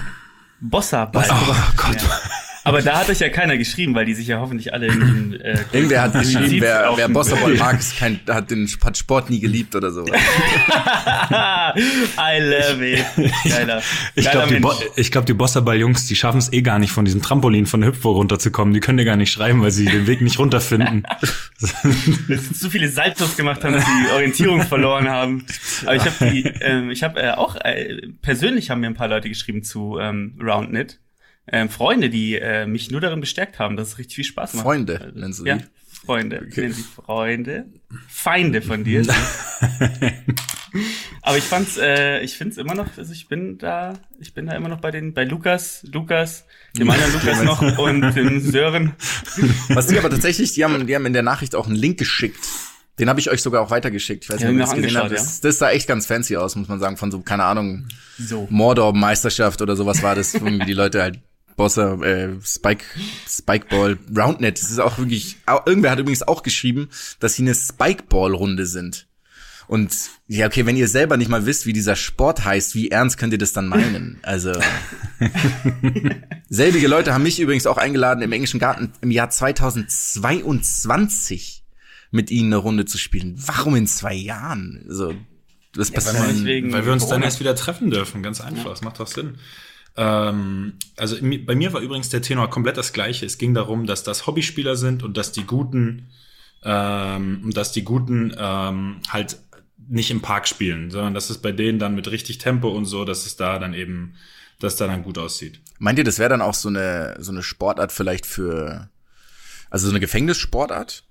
Bossa 0.59 1.05
Ball. 1.05 1.25
Oh 1.31 1.53
Gott. 1.77 2.01
Ja. 2.01 2.19
Aber 2.67 2.81
da 2.81 2.99
hat 2.99 3.09
euch 3.09 3.19
ja 3.19 3.29
keiner 3.29 3.57
geschrieben, 3.57 3.95
weil 3.95 4.05
die 4.05 4.13
sich 4.13 4.27
ja 4.27 4.39
hoffentlich 4.39 4.73
alle 4.73 4.87
in 4.87 4.99
den 4.99 5.39
äh, 5.39 5.57
Irgendwer 5.71 6.01
hat 6.01 6.13
geschrieben, 6.13 6.61
wer, 6.61 6.91
wer 6.95 7.07
Bosserball 7.09 7.55
mag, 7.55 7.79
ist 7.79 7.97
kein, 7.97 8.19
hat 8.27 8.51
den 8.51 8.67
hat 8.83 8.97
Sport 8.97 9.29
nie 9.29 9.39
geliebt 9.39 9.75
oder 9.75 9.91
so. 9.91 10.05
I 10.07 10.11
love 12.39 12.85
it. 12.85 13.05
Geiler. 13.49 13.81
Ich 14.15 14.29
glaube, 14.29 14.53
die, 14.53 14.59
Bo 14.59 14.73
ich 14.95 15.11
glaub, 15.11 15.25
die 15.25 15.33
Bosserball-Jungs, 15.33 16.07
die 16.07 16.15
schaffen 16.15 16.39
es 16.39 16.51
eh 16.51 16.61
gar 16.61 16.79
nicht, 16.79 16.91
von 16.91 17.05
diesem 17.05 17.21
Trampolin 17.21 17.65
von 17.65 17.81
der 17.81 17.91
Hüpfburg 17.91 18.17
runterzukommen. 18.17 18.73
Die 18.73 18.79
können 18.79 18.97
dir 18.97 19.05
gar 19.05 19.15
nicht 19.15 19.31
schreiben, 19.31 19.61
weil 19.61 19.71
sie 19.71 19.85
den 19.85 20.07
Weg 20.07 20.21
nicht 20.21 20.39
runterfinden. 20.39 21.03
dass 21.59 21.81
sie 22.27 22.53
zu 22.53 22.69
viele 22.69 22.89
Saltos 22.89 23.37
gemacht 23.37 23.63
haben, 23.63 23.73
dass 23.73 23.85
sie 23.85 23.91
die 24.05 24.11
Orientierung 24.11 24.61
verloren 24.63 25.09
haben. 25.09 25.45
Aber 25.83 25.95
ich 25.95 26.05
habe 26.05 26.31
die, 26.31 26.43
ähm, 26.61 26.91
ich 26.91 27.03
habe 27.03 27.21
äh, 27.21 27.31
auch 27.31 27.55
äh, 27.55 28.07
persönlich 28.21 28.69
haben 28.69 28.81
mir 28.81 28.87
ein 28.87 28.95
paar 28.95 29.07
Leute 29.07 29.29
geschrieben 29.29 29.63
zu 29.63 29.97
ähm, 29.99 30.37
Roundnet. 30.41 30.99
Ähm, 31.49 31.69
Freunde, 31.69 32.09
die 32.09 32.35
äh, 32.35 32.65
mich 32.65 32.91
nur 32.91 32.99
darin 33.01 33.19
bestärkt 33.21 33.57
haben, 33.59 33.77
dass 33.77 33.89
es 33.89 33.97
richtig 33.97 34.15
viel 34.15 34.23
Spaß 34.25 34.55
macht. 34.55 34.63
Freunde, 34.63 34.99
Also, 35.01 35.19
nennst 35.19 35.39
du 35.39 35.43
die? 35.45 35.49
Ja, 35.51 35.57
Freunde. 36.05 36.43
Okay. 36.45 36.61
Nennen 36.61 36.73
sie 36.73 36.83
Freunde. 36.83 37.65
Feinde 38.09 38.61
von 38.61 38.83
dir. 38.83 39.05
Aber 41.21 41.37
ich 41.37 41.43
fand's, 41.43 41.77
äh, 41.77 42.19
ich 42.21 42.37
find's 42.37 42.57
immer 42.57 42.75
noch, 42.75 42.97
also 42.97 43.11
ich 43.11 43.27
bin 43.27 43.57
da, 43.57 43.93
ich 44.19 44.33
bin 44.33 44.45
da 44.45 44.53
immer 44.55 44.69
noch 44.69 44.79
bei 44.79 44.91
den, 44.91 45.13
bei 45.13 45.23
Lukas, 45.23 45.85
Lukas, 45.91 46.45
dem 46.77 46.89
anderen 46.91 47.13
Lukas 47.13 47.43
noch 47.43 47.77
und 47.79 48.01
dem 48.15 48.39
Sören. 48.39 48.93
Was 49.69 49.87
die 49.87 49.97
aber 49.97 50.09
tatsächlich, 50.09 50.53
die 50.53 50.63
haben, 50.63 50.85
die 50.87 50.95
haben 50.95 51.05
in 51.05 51.13
der 51.13 51.23
Nachricht 51.23 51.55
auch 51.55 51.67
einen 51.67 51.75
Link 51.75 51.97
geschickt. 51.97 52.45
Den 52.99 53.09
habe 53.09 53.19
ich 53.19 53.29
euch 53.29 53.41
sogar 53.43 53.61
auch 53.61 53.69
weitergeschickt. 53.69 54.23
Ich 54.23 54.29
weiß 54.29 54.39
nicht, 54.39 54.47
ob 54.49 54.53
ihr 54.55 54.59
das 54.59 54.73
gesehen 54.73 54.97
habt. 54.97 55.11
Das, 55.11 55.39
das 55.41 55.59
sah 55.59 55.69
echt 55.69 55.87
ganz 55.87 56.07
fancy 56.07 56.35
aus, 56.35 56.55
muss 56.55 56.67
man 56.67 56.79
sagen, 56.79 56.97
von 56.97 57.11
so, 57.11 57.19
keine 57.21 57.43
Ahnung, 57.43 57.87
So. 58.17 58.47
Mordor-Meisterschaft 58.49 59.61
oder 59.61 59.75
sowas 59.75 60.01
war 60.01 60.15
das, 60.15 60.33
irgendwie 60.33 60.65
die 60.65 60.73
Leute 60.73 61.01
halt 61.01 61.19
Bosser, 61.57 62.01
äh, 62.03 62.29
Spike, 62.45 62.85
Spikeball, 63.27 63.97
Roundnet. 64.15 64.61
Das 64.61 64.71
ist 64.71 64.79
auch 64.79 64.97
wirklich, 64.97 65.35
auch, 65.45 65.67
irgendwer 65.67 65.91
hat 65.91 65.99
übrigens 65.99 66.23
auch 66.23 66.43
geschrieben, 66.43 66.87
dass 67.19 67.33
sie 67.33 67.41
eine 67.41 67.55
Spikeball-Runde 67.55 68.65
sind. 68.65 69.07
Und 69.67 69.93
ja, 70.27 70.47
okay, 70.47 70.65
wenn 70.65 70.77
ihr 70.77 70.87
selber 70.87 71.17
nicht 71.17 71.27
mal 71.27 71.45
wisst, 71.45 71.65
wie 71.65 71.73
dieser 71.73 71.97
Sport 71.97 72.45
heißt, 72.45 72.73
wie 72.73 72.89
ernst 72.89 73.17
könnt 73.17 73.33
ihr 73.33 73.39
das 73.39 73.51
dann 73.51 73.67
meinen? 73.67 74.19
Also 74.21 74.53
selbige 76.49 76.87
Leute 76.87 77.13
haben 77.13 77.23
mich 77.23 77.41
übrigens 77.41 77.67
auch 77.67 77.75
eingeladen, 77.77 78.21
im 78.21 78.31
englischen 78.31 78.61
Garten 78.61 78.93
im 79.01 79.11
Jahr 79.11 79.29
2022 79.29 81.65
mit 82.11 82.31
ihnen 82.31 82.53
eine 82.53 82.61
Runde 82.61 82.85
zu 82.85 82.97
spielen. 82.97 83.35
Warum 83.45 83.75
in 83.75 83.87
zwei 83.87 84.13
Jahren? 84.13 84.85
Also 84.87 85.13
das 85.73 85.93
weil 85.93 86.01
man 86.13 86.27
passiert. 86.27 86.45
wegen 86.45 86.71
Weil 86.71 86.85
wir 86.85 86.93
uns 86.93 87.05
dann 87.07 87.21
erst 87.21 87.41
wieder 87.41 87.55
treffen 87.55 87.91
dürfen, 87.91 88.23
ganz 88.23 88.39
einfach. 88.39 88.69
Das 88.69 88.81
macht 88.81 89.01
doch 89.01 89.07
Sinn. 89.07 89.37
Ähm, 89.97 90.73
also 90.95 91.17
bei 91.19 91.55
mir 91.55 91.73
war 91.73 91.81
übrigens 91.81 92.09
der 92.09 92.21
Tenor 92.21 92.49
komplett 92.49 92.77
das 92.77 92.93
gleiche. 92.93 93.25
Es 93.25 93.37
ging 93.37 93.53
darum, 93.53 93.87
dass 93.87 94.03
das 94.03 94.27
Hobbyspieler 94.27 94.75
sind 94.75 95.03
und 95.03 95.17
dass 95.17 95.31
die 95.31 95.45
Guten, 95.45 96.09
ähm, 96.63 97.41
und 97.43 97.57
dass 97.57 97.71
die 97.71 97.83
Guten 97.83 98.33
ähm, 98.37 98.97
halt 99.09 99.37
nicht 99.89 100.11
im 100.11 100.21
Park 100.21 100.47
spielen, 100.47 100.91
sondern 100.91 101.13
dass 101.13 101.29
es 101.29 101.39
bei 101.39 101.51
denen 101.51 101.79
dann 101.79 101.95
mit 101.95 102.09
richtig 102.11 102.37
Tempo 102.37 102.69
und 102.69 102.85
so, 102.85 103.05
dass 103.05 103.25
es 103.25 103.37
da 103.37 103.57
dann 103.57 103.73
eben, 103.73 104.15
dass 104.59 104.75
da 104.75 104.87
dann 104.87 105.03
gut 105.03 105.17
aussieht. 105.17 105.61
Meint 105.79 105.97
ihr, 105.97 106.05
das 106.05 106.19
wäre 106.19 106.29
dann 106.29 106.41
auch 106.41 106.53
so 106.53 106.69
eine 106.69 107.15
so 107.19 107.31
eine 107.31 107.43
Sportart 107.43 107.91
vielleicht 107.91 108.25
für 108.25 108.89
also 109.69 109.87
so 109.87 109.91
eine 109.91 109.99
Gefängnissportart? 109.99 111.03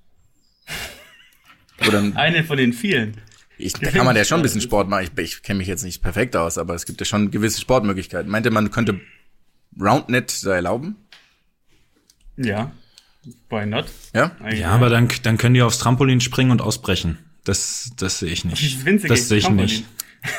Oder 1.87 2.11
Eine 2.15 2.45
von 2.45 2.57
den 2.57 2.73
vielen. 2.73 3.21
Ich, 3.59 3.73
da 3.81 3.91
kann 3.91 4.05
man 4.07 4.17
ja 4.17 4.25
schon 4.25 4.41
ein 4.41 4.43
bisschen 4.43 4.61
Sport 4.61 4.89
machen. 4.89 5.05
Ich, 5.05 5.19
ich 5.23 5.43
kenne 5.43 5.59
mich 5.59 5.69
jetzt 5.69 5.83
nicht 5.85 6.03
perfekt 6.03 6.37
aus, 6.37 6.59
aber 6.59 6.75
es 6.75 6.87
gibt 6.87 7.01
ja 7.01 7.07
schon 7.07 7.31
gewisse 7.31 7.61
Sportmöglichkeiten. 7.61 8.31
Meint 8.31 8.47
ihr, 8.47 8.53
man 8.53 8.71
könnte 8.71 9.01
Roundnet 9.81 10.45
da 10.45 10.55
erlauben? 10.55 10.97
Ja. 12.37 12.73
Why 13.51 13.67
not? 13.67 13.87
Ja? 14.15 14.37
Eigentlich, 14.41 14.61
Ja, 14.61 14.71
aber 14.71 14.89
dann, 14.89 15.09
dann 15.23 15.37
können 15.39 15.55
die 15.55 15.63
aufs 15.63 15.79
Trampolin 15.79 16.21
springen 16.21 16.51
und 16.51 16.61
ausbrechen. 16.63 17.19
Das, 17.45 17.91
das 17.97 18.19
sehe 18.21 18.31
ich 18.31 18.45
nicht. 18.45 18.85
Winzige 18.85 19.09
Das 19.09 19.29
sehe 19.29 19.39
ich 19.39 19.45
Trampolin. 19.45 19.67
nicht. 19.67 19.85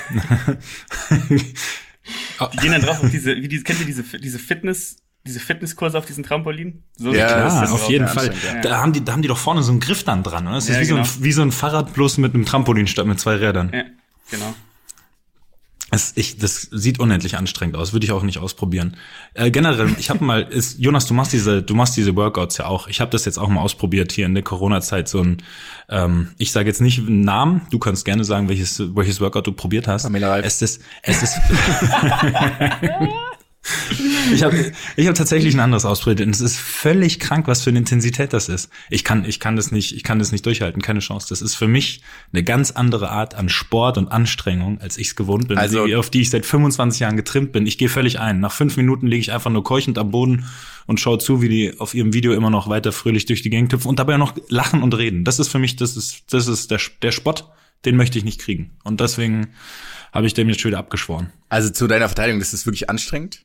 Die 2.53 2.57
gehen 2.57 2.71
dann 2.71 2.81
drauf 2.81 3.03
auf 3.03 3.09
diese, 3.09 3.36
wie 3.36 3.47
diese, 3.47 3.63
kennt 3.63 3.79
ihr 3.79 3.86
diese, 3.86 4.03
diese 4.03 4.39
Fitness, 4.39 4.97
diese 5.25 5.39
Fitnesskurse 5.39 5.97
auf 5.97 6.05
diesen 6.05 6.24
Trampolin? 6.24 6.83
So 6.95 7.13
Ja, 7.13 7.43
das 7.43 7.62
ist 7.63 7.71
auf 7.71 7.89
jeden 7.89 8.07
Fall. 8.07 8.33
Da 8.63 8.79
haben 8.79 8.93
die, 8.93 9.03
da 9.03 9.13
haben 9.13 9.21
die 9.21 9.27
doch 9.27 9.38
vorne 9.38 9.63
so 9.63 9.71
einen 9.71 9.79
Griff 9.79 10.03
dann 10.03 10.24
dran, 10.24 10.45
oder? 10.47 10.55
Das 10.55 10.69
ist 10.69 10.75
Ja, 10.75 10.81
wie, 10.81 10.86
so 10.86 10.95
genau. 10.95 11.07
ein, 11.07 11.24
wie 11.24 11.31
so 11.31 11.41
ein 11.41 11.51
Fahrrad 11.51 11.93
bloß 11.93 12.17
mit 12.17 12.33
einem 12.33 12.45
Trampolin 12.45 12.88
statt 12.88 13.05
mit 13.05 13.19
zwei 13.19 13.36
Rädern. 13.36 13.71
Ja, 13.74 13.83
genau. 14.31 14.55
Es, 15.89 16.12
ich, 16.15 16.38
das 16.38 16.63
sieht 16.63 17.00
unendlich 17.00 17.38
anstrengend 17.38 17.77
aus, 17.77 17.93
würde 17.93 18.05
ich 18.05 18.12
auch 18.12 18.24
nicht 18.24 18.39
ausprobieren. 18.39 18.97
Äh, 19.36 19.51
generell, 19.51 19.95
ich 19.97 20.09
habe 20.09 20.21
mal, 20.21 20.41
ist, 20.41 20.79
Jonas, 20.79 21.05
du 21.05 21.13
machst 21.13 21.31
diese, 21.31 21.63
du 21.63 21.75
machst 21.75 21.95
diese 21.95 22.13
Workouts 22.13 22.57
ja 22.57 22.65
auch. 22.65 22.89
Ich 22.89 23.00
habe 23.00 23.09
das 23.09 23.24
jetzt 23.24 23.38
auch 23.38 23.47
mal 23.47 23.62
ausprobiert 23.62 24.12
hier 24.12 24.25
in 24.25 24.33
der 24.33 24.43
Corona-Zeit. 24.43 25.07
So 25.07 25.21
ein, 25.21 25.41
ähm, 25.88 26.31
ich 26.38 26.51
sage 26.51 26.67
jetzt 26.67 26.81
nicht 26.81 27.00
einen 27.00 27.21
Namen. 27.21 27.62
Du 27.71 27.79
kannst 27.79 28.03
gerne 28.03 28.25
sagen, 28.25 28.50
welches 28.50 28.81
welches 28.95 29.21
Workout 29.21 29.47
du 29.47 29.53
probiert 29.53 29.88
hast. 29.88 30.03
Pamela 30.03 30.29
Reif. 30.31 30.45
Es 30.45 30.62
ist, 30.62 30.81
es 31.03 31.24
ist. 31.24 31.39
ich 34.33 34.43
habe 34.43 34.71
ich 34.95 35.07
hab 35.07 35.15
tatsächlich 35.15 35.53
ein 35.53 35.59
anderes 35.59 35.86
ausprobiert 35.86 36.21
und 36.21 36.33
es 36.33 36.41
ist 36.41 36.57
völlig 36.57 37.19
krank, 37.19 37.47
was 37.47 37.63
für 37.63 37.69
eine 37.69 37.79
Intensität 37.79 38.33
das 38.33 38.50
ist. 38.50 38.69
Ich 38.89 39.03
kann, 39.03 39.25
ich 39.25 39.39
kann 39.39 39.55
das 39.55 39.71
nicht, 39.71 39.95
ich 39.95 40.03
kann 40.03 40.19
das 40.19 40.31
nicht 40.31 40.45
durchhalten, 40.45 40.81
keine 40.81 41.00
Chance. 41.00 41.27
Das 41.29 41.41
ist 41.41 41.55
für 41.55 41.67
mich 41.67 42.01
eine 42.33 42.43
ganz 42.43 42.71
andere 42.71 43.09
Art 43.09 43.36
an 43.36 43.50
Sport 43.50 43.97
und 43.97 44.07
Anstrengung, 44.09 44.79
als 44.81 44.97
ich 44.97 45.07
es 45.07 45.15
gewohnt 45.15 45.47
bin, 45.47 45.57
Also- 45.57 45.86
die, 45.86 45.95
auf 45.95 46.09
die 46.09 46.21
ich 46.21 46.29
seit 46.29 46.45
25 46.45 47.00
Jahren 47.01 47.17
getrimmt 47.17 47.51
bin. 47.51 47.65
Ich 47.67 47.77
gehe 47.77 47.89
völlig 47.89 48.19
ein. 48.19 48.39
Nach 48.39 48.51
fünf 48.51 48.77
Minuten 48.77 49.07
liege 49.07 49.21
ich 49.21 49.31
einfach 49.31 49.51
nur 49.51 49.63
keuchend 49.63 49.97
am 49.97 50.12
Boden 50.12 50.45
und 50.86 51.00
schaue 51.00 51.17
zu, 51.19 51.41
wie 51.41 51.50
die 51.50 51.79
auf 51.79 51.93
ihrem 51.93 52.13
Video 52.13 52.33
immer 52.33 52.50
noch 52.50 52.69
weiter 52.69 52.91
fröhlich 52.91 53.25
durch 53.25 53.41
die 53.41 53.50
Gegend 53.50 53.74
hüpfen 53.74 53.89
und 53.89 54.00
dabei 54.00 54.17
noch 54.17 54.33
lachen 54.50 54.81
und 54.83 54.95
reden. 54.97 55.24
Das 55.24 55.39
ist 55.39 55.50
für 55.50 55.59
mich, 55.59 55.75
das 55.75 55.97
ist, 55.97 56.24
das 56.31 56.47
ist 56.47 56.71
der, 56.71 56.79
der 57.01 57.12
Spott, 57.12 57.50
den 57.86 57.95
möchte 57.95 58.17
ich 58.17 58.24
nicht 58.25 58.39
kriegen. 58.39 58.71
Und 58.83 59.00
deswegen 59.01 59.47
habe 60.13 60.25
ich 60.25 60.33
dem 60.33 60.47
jetzt 60.50 60.62
schon 60.62 60.69
wieder 60.71 60.79
abgeschworen. 60.79 61.31
Also 61.50 61.69
zu 61.69 61.88
deiner 61.88 62.07
Verteidigung, 62.07 62.39
das 62.39 62.53
ist 62.53 62.65
wirklich 62.65 62.89
anstrengend. 62.89 63.43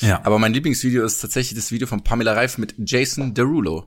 Ja. 0.00 0.20
Aber 0.24 0.38
mein 0.38 0.52
Lieblingsvideo 0.52 1.04
ist 1.04 1.18
tatsächlich 1.18 1.54
das 1.54 1.72
Video 1.72 1.86
von 1.86 2.04
Pamela 2.04 2.32
Reif 2.32 2.58
mit 2.58 2.74
Jason 2.78 3.34
Derulo. 3.34 3.86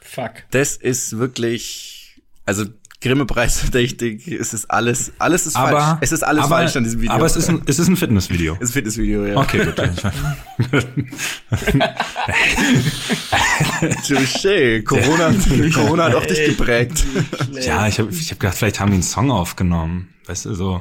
Fuck. 0.00 0.44
Das 0.50 0.76
ist 0.76 1.18
wirklich, 1.18 2.22
also 2.46 2.64
Grimme-Preis 3.04 3.58
verdächtig, 3.58 4.26
es 4.28 4.54
ist 4.54 4.70
alles, 4.70 5.12
alles 5.18 5.46
ist 5.46 5.56
aber 5.56 5.80
falsch. 5.80 5.98
Es 6.00 6.12
ist 6.12 6.22
alles 6.22 6.44
aber, 6.44 6.56
falsch 6.56 6.76
an 6.76 6.84
diesem 6.84 7.02
Video. 7.02 7.12
Aber 7.12 7.26
es 7.26 7.36
ist 7.36 7.50
ein, 7.50 7.60
es 7.66 7.78
ist 7.78 7.88
ein 7.88 7.96
Fitnessvideo. 7.96 8.54
es 8.54 8.62
ist 8.62 8.70
ein 8.70 8.72
Fitnessvideo, 8.72 9.26
ja. 9.26 9.36
Okay, 9.36 9.64
gut. 9.64 9.76
Touché. 14.08 14.82
Corona, 14.82 15.34
Corona 15.74 16.04
hat 16.04 16.14
auch 16.14 16.26
dich 16.26 16.46
geprägt. 16.46 17.04
ja, 17.52 17.86
ich 17.86 17.98
habe 17.98 18.10
ich 18.10 18.30
hab 18.30 18.40
gedacht, 18.40 18.56
vielleicht 18.56 18.80
haben 18.80 18.90
die 18.90 18.94
einen 18.94 19.02
Song 19.02 19.30
aufgenommen. 19.30 20.08
Weißt 20.26 20.46
du, 20.46 20.54
so. 20.54 20.80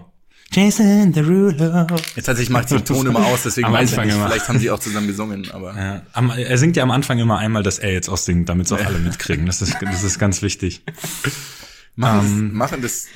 Jason 0.53 1.11
Derulo. 1.11 1.85
Jetzt 2.15 2.25
tatsächlich 2.25 2.49
macht 2.51 2.69
sie 2.69 2.75
den 2.75 2.85
Ton 2.85 3.07
immer 3.07 3.25
aus, 3.25 3.43
deswegen 3.43 3.67
Am 3.67 3.73
weiß 3.73 3.91
ich 3.91 3.97
Anfang 3.97 4.07
nicht, 4.07 4.15
immer. 4.15 4.27
vielleicht 4.27 4.47
haben 4.47 4.59
sie 4.59 4.69
auch 4.69 4.79
zusammen 4.79 5.07
gesungen, 5.07 5.49
aber. 5.51 5.75
Ja, 5.75 6.01
am, 6.13 6.29
er 6.29 6.57
singt 6.57 6.75
ja 6.77 6.83
am 6.83 6.91
Anfang 6.91 7.17
immer 7.17 7.39
einmal, 7.39 7.63
dass 7.63 7.79
er 7.79 7.91
jetzt 7.91 8.07
auch 8.07 8.17
singt, 8.17 8.49
damit 8.49 8.67
es 8.67 8.71
auch 8.71 8.85
alle 8.85 8.99
mitkriegen. 8.99 9.47
Das 9.47 9.61
ist, 9.63 9.75
das 9.81 10.03
ist 10.03 10.19
ganz 10.19 10.43
wichtig. 10.43 10.83
Machen, 11.95 12.49
das, 12.49 12.53
machen 12.53 12.81
das, 12.81 13.07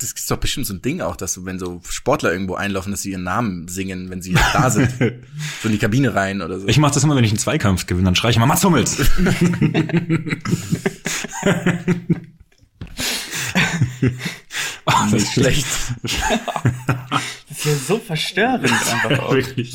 das 0.00 0.12
ist 0.12 0.30
doch 0.30 0.36
bestimmt 0.36 0.66
so 0.66 0.74
ein 0.74 0.82
Ding 0.82 1.00
auch, 1.00 1.16
dass 1.16 1.44
wenn 1.44 1.58
so 1.58 1.80
Sportler 1.88 2.32
irgendwo 2.32 2.54
einlaufen, 2.54 2.92
dass 2.92 3.02
sie 3.02 3.10
ihren 3.10 3.24
Namen 3.24 3.66
singen, 3.68 4.10
wenn 4.10 4.22
sie 4.22 4.36
da 4.52 4.70
sind. 4.70 4.90
so 4.98 5.68
in 5.68 5.72
die 5.72 5.78
Kabine 5.78 6.14
rein 6.14 6.42
oder 6.42 6.60
so. 6.60 6.68
Ich 6.68 6.78
mache 6.78 6.94
das 6.94 7.02
immer, 7.02 7.16
wenn 7.16 7.24
ich 7.24 7.30
einen 7.30 7.38
Zweikampf 7.38 7.86
gewinne, 7.86 8.04
dann 8.06 8.14
schreie 8.14 8.30
ich 8.30 8.36
immer 8.36 8.46
Mats 8.46 8.64
Hummels. 8.64 8.98
oh, 14.86 14.92
das 15.10 15.12
nicht 15.12 15.32
schlecht. 15.32 15.66
Das 17.48 17.58
ist 17.58 17.64
ja 17.66 17.74
so 17.86 17.98
verstörend 17.98 18.64
einfach 18.64 19.18
auch. 19.18 19.34
Wirklich. 19.34 19.74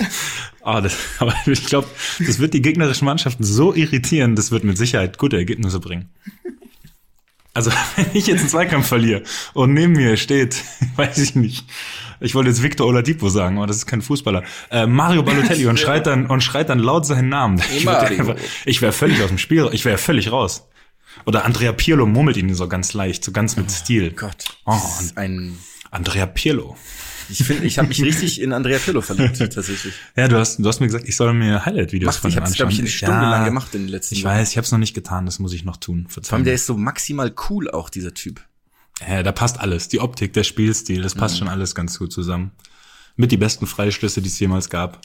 Ah, 0.64 0.82
das, 0.82 0.98
aber 1.20 1.36
ich 1.46 1.66
glaube, 1.66 1.88
das 2.20 2.40
wird 2.40 2.56
die 2.56 2.62
gegnerischen 2.64 3.06
Mannschaften 3.06 3.44
so 3.44 3.72
irritieren, 3.74 4.36
das 4.36 4.50
wird 4.50 4.64
mit 4.64 4.80
Sicherheit 4.80 5.20
gute 5.20 5.38
Ergebnisse 5.38 5.80
bringen. 5.80 6.10
Also, 7.58 7.72
wenn 7.96 8.06
ich 8.14 8.28
jetzt 8.28 8.42
einen 8.42 8.50
Zweikampf 8.50 8.88
verliere 8.88 9.24
und 9.54 9.74
neben 9.74 9.94
mir 9.94 10.16
steht, 10.18 10.64
weiß 10.96 11.18
ich 11.18 11.36
nicht, 11.36 11.66
ich 12.20 12.36
wollte 12.36 12.50
jetzt 12.50 12.62
Victor 12.62 12.86
Oladipo 12.88 13.30
sagen, 13.30 13.58
aber 13.58 13.68
das 13.68 13.78
ist 13.78 13.86
kein 13.88 14.02
Fußballer, 14.02 14.44
äh, 14.70 14.86
Mario 14.86 15.24
Balotelli 15.24 15.66
und 15.66 15.80
schreit 15.80 16.06
dann 16.06 16.28
und 16.28 16.42
schreit 16.42 16.70
dann 16.70 16.80
laut 16.80 17.06
seinen 17.06 17.30
Namen. 17.30 17.60
Ich, 17.76 17.88
ich 18.66 18.82
wäre 18.82 18.92
völlig 18.92 19.22
aus 19.22 19.30
dem 19.30 19.38
Spiel, 19.38 19.70
ich 19.72 19.86
wäre 19.86 19.98
völlig 19.98 20.32
raus. 20.32 20.68
Oder 21.26 21.46
Andrea 21.46 21.72
Pirlo 21.74 22.06
murmelt 22.06 22.38
ihn 22.38 22.54
so 22.56 22.68
ganz 22.68 22.94
leicht, 22.94 23.24
so 23.24 23.32
ganz 23.32 23.56
mit 23.58 23.72
Stil. 23.72 24.12
Gott. 24.12 24.46
Oh, 24.66 24.72
Das 24.74 25.02
ist 25.02 25.18
ein, 25.18 25.58
Andrea 25.92 26.26
Pirlo. 26.26 26.78
ich 27.30 27.44
finde, 27.44 27.66
ich 27.66 27.78
habe 27.78 27.88
mich 27.90 28.02
richtig 28.02 28.40
in 28.42 28.54
Andrea 28.54 28.80
Pirlo 28.80 29.02
verliebt, 29.02 29.38
tatsächlich. 29.54 29.94
Ja, 30.16 30.28
du 30.28 30.38
hast, 30.38 30.58
du 30.60 30.68
hast 30.68 30.80
mir 30.80 30.88
gesagt, 30.88 31.06
ich 31.08 31.16
soll 31.18 31.34
mir 31.34 31.66
Highlight-Videos 31.66 32.18
von 32.18 32.30
ich 32.30 32.36
ihm 32.36 32.42
habe 32.42 32.46
es, 32.46 32.52
anschauen. 32.52 32.58
glaube 32.70 32.74
ich, 32.74 32.80
eine 32.80 32.88
Stunde 32.90 33.14
Ja, 33.24 33.30
lang 33.32 33.46
gemacht 33.46 33.76
in 33.76 33.82
den 33.84 33.90
letzten 33.90 34.16
Ich 34.16 34.24
Wochen. 34.24 34.32
weiß, 34.32 34.52
ich 34.52 34.58
habe 34.58 34.66
es 34.66 34.72
noch 34.72 34.80
nicht 34.80 34.94
getan, 34.94 35.26
das 35.26 35.40
muss 35.40 35.54
ich 35.54 35.66
noch 35.66 35.78
tun. 35.78 36.04
Vor 36.04 36.14
Verzeihung. 36.14 36.36
allem, 36.38 36.46
der 36.46 36.54
ist 36.54 36.66
so 36.66 36.78
maximal 36.78 37.34
cool 37.50 37.70
auch, 37.70 37.90
dieser 37.90 38.14
Typ. 38.14 38.42
ja, 39.08 39.24
da 39.24 39.32
passt 39.32 39.60
alles. 39.60 39.88
Die 39.90 40.00
Optik, 40.00 40.34
der 40.34 40.44
Spielstil, 40.44 41.02
das 41.02 41.16
passt 41.16 41.38
schon 41.38 41.48
alles 41.50 41.76
ganz 41.76 42.00
gut 42.00 42.14
zusammen. 42.14 42.52
Mit 43.16 43.32
die 43.32 43.38
besten 43.38 43.66
Freischlüsse, 43.68 44.22
die 44.22 44.30
es 44.30 44.40
jemals 44.40 44.70
gab. 44.70 45.02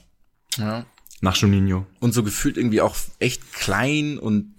Ja. 0.59 0.85
Nach 1.23 1.37
Juninho. 1.37 1.87
Und 2.01 2.13
so 2.13 2.23
gefühlt 2.25 2.57
irgendwie 2.57 2.81
auch 2.81 2.95
echt 3.21 3.53
klein 3.53 4.19
und, 4.19 4.55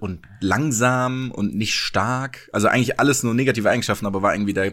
und 0.00 0.20
langsam 0.40 1.30
und 1.30 1.54
nicht 1.54 1.74
stark. 1.74 2.50
Also 2.52 2.66
eigentlich 2.68 2.98
alles 3.00 3.22
nur 3.22 3.32
negative 3.34 3.70
Eigenschaften, 3.70 4.04
aber 4.04 4.20
war 4.20 4.34
irgendwie 4.34 4.52
der, 4.52 4.72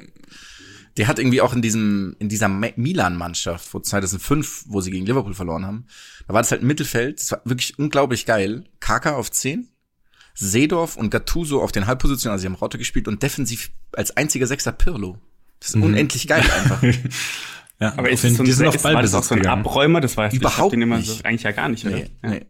der 0.98 1.08
hat 1.08 1.20
irgendwie 1.20 1.42
auch 1.42 1.54
in 1.54 1.62
diesem, 1.62 2.16
in 2.18 2.30
dieser 2.30 2.48
Ma- 2.48 2.72
Milan-Mannschaft, 2.76 3.74
wo 3.76 3.80
2005, 3.80 4.64
wo 4.68 4.82
sie 4.82 4.90
gegen 4.90 5.06
Liverpool 5.06 5.36
verloren 5.36 5.66
haben, 5.66 5.86
da 6.28 6.34
war 6.34 6.42
das 6.42 6.50
halt 6.52 6.64
Mittelfeld, 6.64 7.20
das 7.22 7.32
war 7.32 7.42
wirklich 7.46 7.78
unglaublich 7.78 8.26
geil. 8.26 8.64
Kaka 8.80 9.14
auf 9.16 9.30
10, 9.30 9.68
Seedorf 10.34 10.98
und 10.98 11.12
Gattuso 11.12 11.62
auf 11.62 11.72
den 11.72 11.86
Halbpositionen, 11.86 12.34
also 12.34 12.42
sie 12.42 12.48
haben 12.48 12.56
Raute 12.56 12.80
gespielt 12.80 13.08
und 13.08 13.22
defensiv 13.22 13.70
als 13.94 14.18
einziger 14.18 14.48
Sechser 14.48 14.72
Pirlo. 14.72 15.20
Das 15.60 15.70
ist 15.70 15.76
unendlich 15.76 16.28
geil 16.28 16.42
einfach. 16.42 16.82
Ja, 17.80 17.94
Aber 17.98 18.10
ist 18.10 18.24
es 18.24 18.36
so 18.38 18.44
ein, 18.44 18.46
die 18.46 18.52
sind 18.54 18.68
auf 18.68 18.76
ist, 18.76 18.84
war 18.86 19.02
das 19.02 19.14
auch 19.14 19.18
Ballbesitz 19.20 19.28
so 19.30 19.36
ein 19.36 19.42
gegangen. 19.42 19.62
Abräumer? 19.66 20.02
Das 20.02 20.16
war 20.18 20.32
Überhaupt 20.34 20.56
ich 20.58 20.62
hab 20.64 20.70
den 20.72 20.82
immer 20.82 20.98
nicht. 20.98 21.08
so, 21.18 21.24
eigentlich 21.24 21.44
ja 21.44 21.52
gar 21.52 21.68
nicht, 21.70 21.86
oder? 21.86 21.96
Nee, 21.98 22.10
ja. 22.24 22.30
nee. 22.30 22.46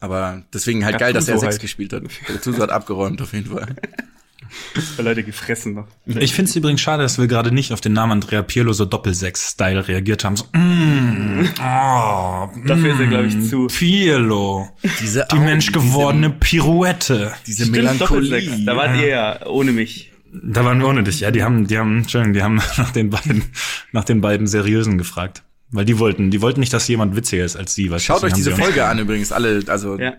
Aber 0.00 0.42
deswegen 0.52 0.84
halt 0.84 0.98
geil, 0.98 1.12
dass 1.12 1.28
er 1.28 1.38
Sechs 1.38 1.52
halt. 1.54 1.62
gespielt 1.62 1.92
hat. 1.92 2.02
Gattuso 2.26 2.62
hat 2.62 2.70
abgeräumt 2.70 3.20
auf 3.22 3.32
jeden 3.32 3.50
Fall. 3.50 3.66
Leute 4.98 5.24
gefressen 5.24 5.74
noch. 5.74 5.86
Ich 6.06 6.32
finde 6.32 6.48
es 6.48 6.56
übrigens 6.56 6.80
schade, 6.80 7.02
dass 7.02 7.18
wir 7.18 7.26
gerade 7.26 7.52
nicht 7.52 7.72
auf 7.72 7.80
den 7.80 7.92
Namen 7.92 8.12
Andrea 8.12 8.42
Pirlo 8.42 8.72
so 8.72 8.84
Doppelsechs-Style 8.86 9.86
reagiert 9.88 10.24
haben. 10.24 10.36
So, 10.36 10.44
mm, 10.54 11.48
oh, 11.60 12.48
Dafür 12.66 12.94
ist 12.94 13.00
er, 13.00 13.06
glaube 13.08 13.26
ich, 13.26 13.48
zu. 13.48 13.66
Pirlo. 13.66 14.68
Diese 15.00 15.26
Die 15.30 15.38
menschgewordene 15.38 16.30
Pirouette. 16.30 17.32
diese 17.46 17.64
Stimmt. 17.64 17.76
Melancholie. 17.76 18.64
Da 18.64 18.76
wart 18.76 18.96
ihr 18.96 19.08
ja 19.08 19.46
ohne 19.46 19.72
mich. 19.72 20.07
Da 20.32 20.64
waren 20.64 20.78
wir 20.80 20.88
ohne 20.88 21.02
dich. 21.02 21.20
Ja, 21.20 21.30
die 21.30 21.42
haben, 21.42 21.66
die 21.66 21.78
haben, 21.78 21.98
Entschuldigung, 21.98 22.34
die 22.34 22.42
haben 22.42 22.54
nach 22.76 22.90
den 22.90 23.10
beiden, 23.10 23.44
nach 23.92 24.04
den 24.04 24.20
beiden 24.20 24.46
Seriösen 24.46 24.98
gefragt. 24.98 25.42
Weil 25.70 25.84
die 25.84 25.98
wollten, 25.98 26.30
die 26.30 26.40
wollten 26.40 26.60
nicht, 26.60 26.72
dass 26.72 26.88
jemand 26.88 27.14
witziger 27.16 27.44
ist 27.44 27.56
als 27.56 27.74
sie. 27.74 27.90
Weißt 27.90 28.04
Schaut 28.04 28.22
euch 28.22 28.32
diese 28.32 28.54
Folge 28.56 28.86
an 28.86 28.98
übrigens, 28.98 29.32
alle, 29.32 29.62
also 29.66 29.98
Ja. 29.98 30.14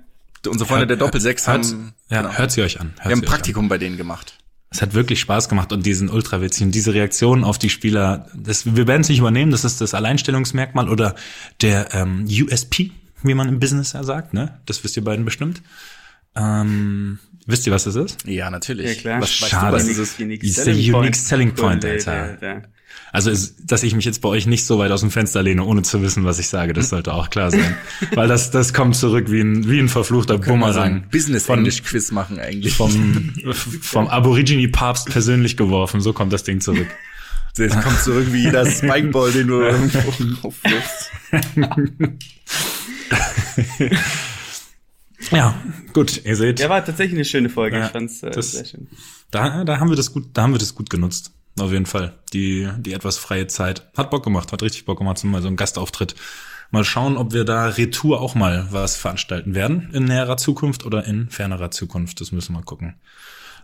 unsere 0.48 0.68
Freunde 0.68 0.88
der 0.88 0.98
Doppelsechs 0.98 1.48
hört, 1.48 1.66
haben, 1.66 1.94
ja, 2.10 2.22
genau. 2.22 2.34
hört 2.38 2.52
sie 2.52 2.62
euch 2.62 2.80
an. 2.80 2.88
Hört 2.88 2.98
wir 2.98 3.04
haben 3.04 3.12
ein 3.12 3.18
euch 3.20 3.24
an. 3.24 3.26
Praktikum 3.34 3.68
bei 3.68 3.78
denen 3.80 3.98
gemacht. 3.98 4.36
Es 4.72 4.84
hat 4.84 4.94
wirklich 4.94 5.20
Spaß 5.20 5.50
gemacht 5.50 5.74
und 5.74 5.84
diesen 5.86 6.10
Ultrawitz 6.10 6.62
und 6.62 6.72
diese 6.72 6.94
Reaktion 6.94 7.44
auf 7.44 7.58
die 7.58 7.72
Spieler, 7.72 8.28
das, 8.36 8.76
wir 8.76 8.86
werden 8.86 9.02
es 9.02 9.10
nicht 9.10 9.18
übernehmen, 9.18 9.52
das 9.52 9.66
ist 9.66 9.82
das 9.82 9.96
Alleinstellungsmerkmal 9.96 10.88
oder 10.90 11.16
der 11.62 11.96
ähm, 11.96 12.26
USP, 12.30 12.92
wie 13.24 13.34
man 13.34 13.50
im 13.50 13.60
Business 13.60 13.94
ja 13.94 14.04
sagt, 14.04 14.36
ne? 14.36 14.60
Das 14.68 14.84
wisst 14.84 14.96
ihr 14.96 15.04
beiden 15.04 15.26
bestimmt. 15.26 15.64
Ähm, 16.36 17.18
wisst 17.50 17.66
ihr, 17.68 17.74
was 17.74 17.84
das 17.84 17.96
ist? 17.96 18.18
Ja, 18.26 18.50
natürlich. 18.50 18.96
Ja, 18.96 19.02
klar. 19.02 19.22
Was, 19.22 19.42
weißt 19.42 19.52
Schade. 19.52 19.68
du, 19.68 19.74
was 19.74 19.88
Das 19.88 19.92
ist 19.98 20.14
es? 20.14 20.20
Unique 20.20 20.44
ist 20.44 20.66
der 20.66 20.74
Unique 20.74 21.16
Selling 21.16 21.54
Point, 21.54 21.84
Alter. 21.86 22.12
der- 22.12 22.38
der- 22.38 22.62
Also, 23.12 23.32
ist, 23.32 23.56
dass 23.66 23.82
ich 23.84 23.96
mich 23.96 24.06
jetzt 24.06 24.22
bei 24.22 24.30
euch 24.30 24.46
nicht 24.46 24.66
so 24.66 24.78
weit 24.78 24.92
aus 24.92 25.02
dem 25.02 25.10
Fenster 25.10 25.42
lehne, 25.42 25.64
ohne 25.64 25.82
zu 25.82 26.02
wissen, 26.04 26.26
was 26.26 26.38
ich 26.38 26.48
sage, 26.48 26.74
das 26.74 26.90
sollte 26.90 27.12
auch 27.14 27.30
klar 27.32 27.50
sein. 27.50 27.76
Weil 28.14 28.28
das, 28.28 28.52
das 28.52 28.72
kommt 28.74 28.96
zurück 28.96 29.32
wie 29.32 29.42
ein, 29.42 29.68
wie 29.70 29.80
ein 29.80 29.90
verfluchter 29.90 30.36
so 30.36 30.42
Bumerang. 30.42 30.84
ein 31.04 31.10
Business-English-Quiz 31.10 32.12
machen 32.12 32.40
eigentlich. 32.40 32.76
Vom, 32.76 33.34
vom 33.82 34.08
Aborigine-Papst 34.08 35.10
persönlich 35.10 35.58
geworfen, 35.58 36.02
so 36.02 36.14
kommt 36.14 36.32
das 36.34 36.44
Ding 36.44 36.62
zurück. 36.62 36.88
Das 37.58 37.74
kommt 37.84 38.00
zurück 38.00 38.28
wie 38.32 38.44
jeder 38.44 38.66
Spikeball, 38.72 39.32
den 39.32 39.48
du 39.48 39.62
irgendwo 39.62 40.48
aufwirfst. 40.48 41.12
Ja, 45.32 45.54
gut, 45.94 46.24
ihr 46.26 46.36
seht. 46.36 46.60
Ja, 46.60 46.70
war 46.70 46.84
tatsächlich 46.84 47.16
eine 47.18 47.26
schöne 47.26 47.50
Folge. 47.50 47.78
Ja, 47.78 47.86
ich 47.88 47.92
fand's 47.92 48.24
äh, 48.24 48.32
das- 48.32 48.52
sehr 48.54 48.66
schön. 48.66 48.88
Da, 49.32 49.64
da 49.64 49.80
haben 49.80 49.90
wir 49.90 49.96
das 49.98 50.12
gut, 50.14 50.28
da 50.34 50.42
haben 50.44 50.54
wir 50.54 50.60
das 50.60 50.74
gut 50.76 50.90
genutzt. 50.90 51.32
Auf 51.60 51.72
jeden 51.72 51.86
Fall. 51.86 52.14
Die, 52.34 52.68
die 52.80 52.94
etwas 52.94 53.18
freie 53.18 53.48
Zeit. 53.48 53.88
Hat 53.98 54.10
Bock 54.12 54.24
gemacht, 54.24 54.52
hat 54.52 54.64
richtig 54.64 54.86
Bock 54.86 54.98
gemacht, 54.98 55.18
so 55.18 55.28
mal 55.28 55.42
so 55.42 55.48
ein 55.50 55.56
Gastauftritt. 55.58 56.16
Mal 56.72 56.84
schauen, 56.86 57.18
ob 57.18 57.34
wir 57.34 57.44
da 57.44 57.68
Retour 57.68 58.22
auch 58.22 58.34
mal 58.36 58.68
was 58.72 58.96
veranstalten 58.96 59.56
werden 59.56 59.90
in 59.92 60.06
näherer 60.06 60.38
Zukunft 60.38 60.86
oder 60.86 61.06
in 61.06 61.30
fernerer 61.30 61.70
Zukunft. 61.72 62.22
Das 62.22 62.32
müssen 62.32 62.54
wir 62.54 62.62
gucken. 62.62 62.96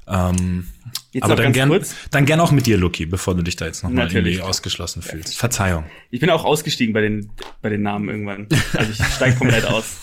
Ähm, 0.07 0.67
Jetzt 1.13 1.23
aber 1.23 1.35
dann 1.35 1.53
gern, 1.53 1.69
kurz. 1.69 1.95
dann 2.11 2.25
gern 2.25 2.39
auch 2.39 2.51
mit 2.51 2.65
dir, 2.67 2.77
Lucky, 2.77 3.05
bevor 3.05 3.33
du 3.35 3.41
dich 3.41 3.55
da 3.55 3.65
jetzt 3.65 3.83
nochmal 3.83 4.11
irgendwie 4.11 4.41
ausgeschlossen 4.41 5.01
fühlst. 5.01 5.37
Verzeihung. 5.37 5.85
Ich 6.11 6.19
bin 6.19 6.29
auch 6.29 6.43
ausgestiegen 6.45 6.93
bei 6.93 7.01
den, 7.01 7.31
bei 7.61 7.69
den 7.69 7.81
Namen 7.81 8.09
irgendwann. 8.09 8.47
Also 8.73 8.91
ich 8.91 9.03
steig 9.15 9.37
komplett 9.37 9.65
aus. 9.69 9.97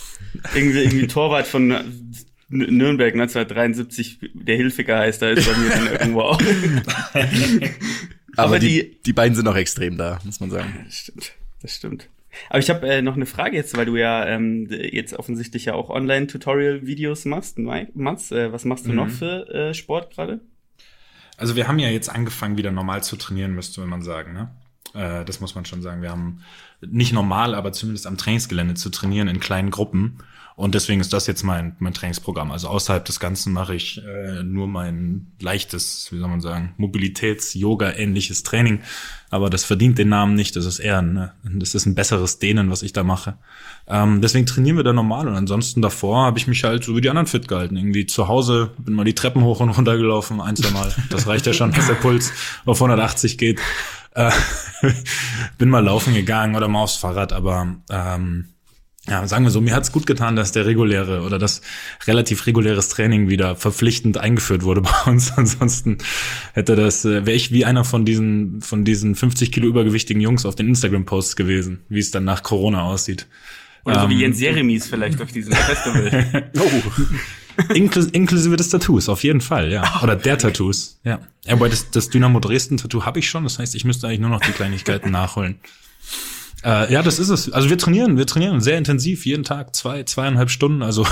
Irgendwie, 0.54 0.78
irgendwie 0.80 1.06
Torwart 1.06 1.46
von 1.46 1.68
Nürnberg 2.48 3.12
1973, 3.14 4.18
der 4.34 4.56
Hilfiger 4.56 4.98
heißt, 4.98 5.22
da 5.22 5.30
ist 5.30 5.46
bei 5.50 5.56
mir 5.58 5.70
dann 5.70 5.86
irgendwo 5.92 6.20
auch. 6.22 6.40
Aber, 8.36 8.48
Aber 8.48 8.58
die, 8.58 8.68
die- 8.68 8.98
die 9.06 9.12
beiden 9.12 9.34
sind 9.34 9.46
auch 9.48 9.56
extrem 9.56 9.96
da, 9.98 10.18
muss 10.24 10.40
man 10.40 10.50
sagen. 10.50 10.72
Das 10.86 10.94
stimmt, 10.96 11.32
das 11.60 11.76
stimmt. 11.76 12.08
Aber 12.48 12.58
ich 12.60 12.70
habe 12.70 12.86
äh, 12.88 13.02
noch 13.02 13.14
eine 13.16 13.26
Frage 13.26 13.56
jetzt, 13.56 13.76
weil 13.76 13.84
du 13.84 13.96
ja 13.96 14.26
ähm, 14.26 14.66
jetzt 14.70 15.12
offensichtlich 15.14 15.66
ja 15.66 15.74
auch 15.74 15.90
Online-Tutorial-Videos 15.90 17.26
machst. 17.26 17.58
Mike, 17.58 17.92
Mats, 17.94 18.30
äh, 18.32 18.50
was 18.52 18.64
machst 18.64 18.86
du 18.86 18.92
noch 18.94 19.10
für 19.10 19.48
äh, 19.52 19.74
Sport 19.74 20.14
gerade? 20.14 20.40
Also 21.36 21.56
wir 21.56 21.68
haben 21.68 21.78
ja 21.78 21.90
jetzt 21.90 22.08
angefangen, 22.08 22.56
wieder 22.56 22.70
normal 22.70 23.02
zu 23.02 23.16
trainieren, 23.16 23.52
müsste 23.54 23.82
man 23.82 24.00
sagen. 24.02 24.32
Ne? 24.32 24.50
Äh, 24.94 25.26
das 25.26 25.40
muss 25.40 25.54
man 25.54 25.66
schon 25.66 25.82
sagen. 25.82 26.00
Wir 26.00 26.08
haben 26.10 26.42
nicht 26.86 27.12
normal, 27.12 27.54
aber 27.54 27.72
zumindest 27.72 28.06
am 28.06 28.16
Trainingsgelände 28.16 28.74
zu 28.74 28.90
trainieren 28.90 29.28
in 29.28 29.40
kleinen 29.40 29.70
Gruppen. 29.70 30.18
Und 30.54 30.74
deswegen 30.74 31.00
ist 31.00 31.12
das 31.12 31.26
jetzt 31.26 31.44
mein, 31.44 31.76
mein 31.78 31.94
Trainingsprogramm. 31.94 32.52
Also 32.52 32.68
außerhalb 32.68 33.04
des 33.04 33.20
Ganzen 33.20 33.52
mache 33.52 33.74
ich 33.74 34.02
äh, 34.04 34.42
nur 34.42 34.68
mein 34.68 35.28
leichtes, 35.40 36.08
wie 36.12 36.18
soll 36.18 36.28
man 36.28 36.42
sagen, 36.42 36.74
Mobilitäts-Yoga-ähnliches 36.76 38.42
Training. 38.42 38.80
Aber 39.30 39.48
das 39.48 39.64
verdient 39.64 39.96
den 39.96 40.10
Namen 40.10 40.34
nicht. 40.34 40.54
Das 40.54 40.66
ist 40.66 40.78
eher 40.78 41.00
ein, 41.00 41.30
das 41.42 41.74
ist 41.74 41.86
ein 41.86 41.94
besseres 41.94 42.38
Dehnen, 42.38 42.70
was 42.70 42.82
ich 42.82 42.92
da 42.92 43.02
mache. 43.02 43.38
Ähm, 43.88 44.20
deswegen 44.20 44.44
trainieren 44.44 44.76
wir 44.76 44.84
da 44.84 44.92
normal. 44.92 45.26
Und 45.26 45.36
ansonsten 45.36 45.80
davor 45.80 46.26
habe 46.26 46.38
ich 46.38 46.46
mich 46.46 46.62
halt 46.64 46.84
so 46.84 46.94
wie 46.94 47.00
die 47.00 47.08
anderen 47.08 47.26
fit 47.26 47.48
gehalten. 47.48 47.76
Irgendwie 47.76 48.06
zu 48.06 48.28
Hause 48.28 48.72
bin 48.76 48.94
mal 48.94 49.04
die 49.04 49.14
Treppen 49.14 49.42
hoch 49.42 49.60
und 49.60 49.70
runter 49.70 49.96
gelaufen, 49.96 50.40
ein, 50.40 50.54
zwei 50.54 50.70
Mal. 50.70 50.94
Das 51.08 51.26
reicht 51.26 51.46
ja 51.46 51.54
schon, 51.54 51.72
dass 51.72 51.86
der 51.86 51.94
Puls 51.94 52.30
auf 52.66 52.76
180 52.76 53.38
geht. 53.38 53.58
Äh, 54.14 54.30
bin 55.58 55.68
mal 55.68 55.84
laufen 55.84 56.14
gegangen 56.14 56.54
oder 56.54 56.68
mal 56.68 56.82
aufs 56.82 56.96
Fahrrad, 56.96 57.32
aber 57.32 57.76
ähm, 57.90 58.52
ja, 59.08 59.26
sagen 59.26 59.44
wir 59.44 59.50
so, 59.50 59.60
mir 59.60 59.74
hat's 59.74 59.90
gut 59.90 60.06
getan, 60.06 60.36
dass 60.36 60.52
der 60.52 60.64
reguläre 60.64 61.22
oder 61.22 61.38
das 61.38 61.60
relativ 62.06 62.46
reguläres 62.46 62.88
Training 62.88 63.28
wieder 63.28 63.56
verpflichtend 63.56 64.16
eingeführt 64.16 64.62
wurde 64.62 64.80
bei 64.82 65.10
uns. 65.10 65.32
Ansonsten 65.36 65.98
hätte 66.52 66.76
das, 66.76 67.04
äh, 67.04 67.26
wäre 67.26 67.36
ich 67.36 67.50
wie 67.50 67.64
einer 67.64 67.84
von 67.84 68.04
diesen, 68.04 68.60
von 68.60 68.84
diesen 68.84 69.14
50 69.16 69.50
Kilo 69.50 69.66
übergewichtigen 69.66 70.20
Jungs 70.22 70.46
auf 70.46 70.54
den 70.54 70.68
Instagram-Posts 70.68 71.34
gewesen, 71.34 71.80
wie 71.88 71.98
es 71.98 72.12
dann 72.12 72.24
nach 72.24 72.42
Corona 72.44 72.82
aussieht. 72.82 73.26
Oder 73.84 74.02
so 74.02 74.08
wie 74.08 74.14
ähm, 74.14 74.20
Jens 74.20 74.40
Jeremies 74.40 74.86
vielleicht 74.86 75.20
auf 75.20 75.32
diesem 75.32 75.52
Festival. 75.56 76.50
oh. 76.58 77.02
Inklus 77.74 78.06
inklusive 78.06 78.56
des 78.56 78.68
Tattoos, 78.70 79.08
auf 79.08 79.22
jeden 79.22 79.40
Fall, 79.40 79.70
ja. 79.70 80.00
Oder 80.02 80.16
der 80.16 80.38
Tattoos, 80.38 81.00
ja. 81.04 81.20
Aber 81.46 81.68
das, 81.68 81.90
das 81.90 82.08
Dynamo 82.08 82.40
Dresden-Tattoo 82.40 83.04
habe 83.04 83.18
ich 83.18 83.28
schon, 83.28 83.44
das 83.44 83.58
heißt, 83.58 83.74
ich 83.74 83.84
müsste 83.84 84.06
eigentlich 84.06 84.20
nur 84.20 84.30
noch 84.30 84.40
die 84.40 84.52
Kleinigkeiten 84.52 85.10
nachholen. 85.12 85.58
Äh, 86.64 86.92
ja, 86.92 87.02
das 87.02 87.18
ist 87.18 87.28
es. 87.28 87.52
Also 87.52 87.70
wir 87.70 87.78
trainieren, 87.78 88.16
wir 88.16 88.26
trainieren 88.26 88.60
sehr 88.60 88.78
intensiv, 88.78 89.26
jeden 89.26 89.42
Tag 89.42 89.74
zwei, 89.74 90.04
zweieinhalb 90.04 90.48
Stunden. 90.48 90.82
Also 90.82 91.04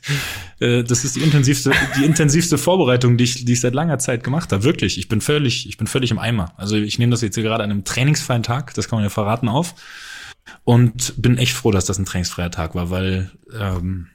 äh, 0.60 0.82
das 0.84 1.04
ist 1.04 1.16
die 1.16 1.20
intensivste, 1.20 1.72
die 1.98 2.04
intensivste 2.04 2.56
Vorbereitung, 2.56 3.18
die 3.18 3.24
ich, 3.24 3.44
die 3.44 3.52
ich 3.52 3.60
seit 3.60 3.74
langer 3.74 3.98
Zeit 3.98 4.24
gemacht 4.24 4.52
habe. 4.52 4.64
Wirklich, 4.64 4.98
ich 4.98 5.08
bin 5.08 5.20
völlig, 5.20 5.68
ich 5.68 5.76
bin 5.76 5.86
völlig 5.86 6.10
im 6.10 6.18
Eimer. 6.18 6.54
Also 6.56 6.76
ich 6.76 6.98
nehme 6.98 7.10
das 7.10 7.20
jetzt 7.20 7.34
hier 7.34 7.44
gerade 7.44 7.62
an 7.62 7.70
einem 7.70 7.84
trainingsfreien 7.84 8.42
Tag, 8.42 8.72
das 8.74 8.88
kann 8.88 8.96
man 8.96 9.04
ja 9.04 9.10
verraten, 9.10 9.48
auf. 9.48 9.74
Und 10.64 11.20
bin 11.20 11.38
echt 11.38 11.52
froh, 11.52 11.72
dass 11.72 11.84
das 11.84 11.98
ein 11.98 12.06
trainingsfreier 12.06 12.50
Tag 12.50 12.74
war, 12.74 12.90
weil 12.90 13.30
ähm, 13.58 14.08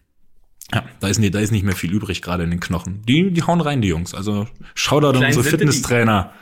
ja, 0.74 0.84
da 1.00 1.08
ist, 1.08 1.20
nicht, 1.20 1.36
da 1.36 1.40
ist 1.40 1.52
nicht 1.52 1.64
mehr 1.64 1.76
viel 1.76 1.92
übrig 1.92 2.22
gerade 2.22 2.44
in 2.44 2.52
den 2.52 2.60
Knochen. 2.60 3.02
Die, 3.08 3.32
die 3.32 3.44
hauen 3.44 3.62
rein, 3.62 3.82
die 3.82 3.90
Jungs. 3.90 4.14
Also 4.14 4.48
schau 4.76 5.00
da 5.00 5.10
unsere 5.10 5.44
Fitnesstrainer. 5.44 6.34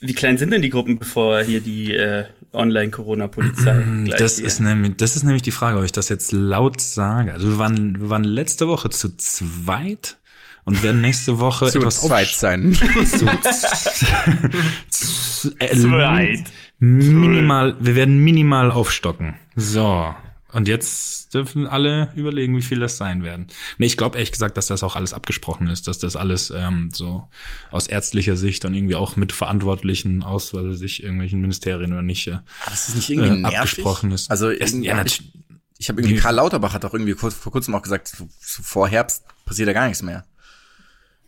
Wie 0.00 0.14
klein 0.14 0.38
sind 0.38 0.52
denn 0.52 0.62
die 0.62 0.70
Gruppen, 0.70 0.98
bevor 0.98 1.42
hier 1.42 1.60
die 1.60 1.94
äh, 1.94 2.24
Online-Corona-Polizei 2.52 3.74
mm, 3.74 4.10
Das 4.18 4.38
ist, 4.38 4.60
nämlich, 4.60 4.96
das 4.96 5.16
ist 5.16 5.22
nämlich 5.24 5.42
die 5.42 5.50
Frage, 5.50 5.78
ob 5.78 5.84
ich 5.84 5.92
das 5.92 6.08
jetzt 6.08 6.32
laut 6.32 6.80
sage. 6.80 7.32
Also 7.32 7.48
wir 7.48 7.58
waren, 7.58 8.00
wir 8.00 8.10
waren 8.10 8.24
letzte 8.24 8.68
Woche 8.68 8.90
zu 8.90 9.16
zweit 9.16 10.18
und 10.64 10.82
werden 10.82 11.00
nächste 11.00 11.38
Woche 11.38 11.66
zu 11.70 11.78
etwas 11.78 12.02
zweit 12.02 12.28
sein. 12.28 12.74
zu, 13.06 13.26
zu, 14.88 15.54
äh, 15.58 15.76
zweit. 15.76 16.44
Minimal, 16.78 17.76
wir 17.80 17.94
werden 17.94 18.18
minimal 18.18 18.70
aufstocken. 18.70 19.36
So. 19.56 20.14
Und 20.54 20.68
jetzt 20.68 21.34
dürfen 21.34 21.66
alle 21.66 22.12
überlegen, 22.14 22.56
wie 22.56 22.62
viel 22.62 22.78
das 22.78 22.96
sein 22.96 23.24
werden. 23.24 23.48
Nee, 23.78 23.86
ich 23.86 23.96
glaube 23.96 24.18
ehrlich 24.18 24.30
gesagt, 24.30 24.56
dass 24.56 24.68
das 24.68 24.84
auch 24.84 24.94
alles 24.94 25.12
abgesprochen 25.12 25.66
ist, 25.66 25.88
dass 25.88 25.98
das 25.98 26.14
alles 26.14 26.52
ähm, 26.54 26.90
so 26.92 27.28
aus 27.72 27.88
ärztlicher 27.88 28.36
Sicht 28.36 28.62
dann 28.62 28.72
irgendwie 28.72 28.94
auch 28.94 29.16
mit 29.16 29.32
Verantwortlichen 29.32 30.22
aus, 30.22 30.54
weil 30.54 30.74
sich 30.74 31.02
irgendwelchen 31.02 31.40
Ministerien 31.40 31.92
oder 31.92 32.02
nicht, 32.02 32.28
äh, 32.28 32.38
das 32.66 32.88
ist 32.88 32.94
nicht 32.94 33.10
irgendwie 33.10 33.42
äh, 33.42 33.56
abgesprochen 33.56 34.12
ist. 34.12 34.30
Also 34.30 34.48
es, 34.48 34.72
ja, 34.74 35.04
ich, 35.04 35.32
ich 35.76 35.88
habe 35.88 36.00
irgendwie 36.00 36.20
Karl 36.20 36.36
Lauterbach 36.36 36.72
hat 36.72 36.84
auch 36.84 36.94
irgendwie 36.94 37.14
kurz, 37.14 37.34
vor 37.34 37.50
kurzem 37.50 37.74
auch 37.74 37.82
gesagt, 37.82 38.14
vor 38.38 38.86
Herbst 38.86 39.24
passiert 39.44 39.68
da 39.68 39.72
gar 39.72 39.88
nichts 39.88 40.02
mehr. 40.02 40.24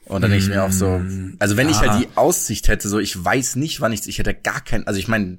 Und 0.04 0.22
dann 0.22 0.30
denke 0.30 0.44
ich 0.44 0.50
mir 0.50 0.62
auch 0.62 0.70
so, 0.70 0.98
mm, 1.00 1.34
also 1.40 1.56
wenn 1.56 1.68
ja. 1.68 1.72
ich 1.72 1.80
halt 1.80 2.00
die 2.04 2.16
Aussicht 2.16 2.68
hätte, 2.68 2.88
so 2.88 3.00
ich 3.00 3.24
weiß 3.24 3.56
nicht, 3.56 3.80
wann 3.80 3.92
ich, 3.92 4.06
ich 4.06 4.18
hätte 4.18 4.34
gar 4.34 4.60
kein, 4.60 4.86
also 4.86 5.00
ich 5.00 5.08
meine, 5.08 5.38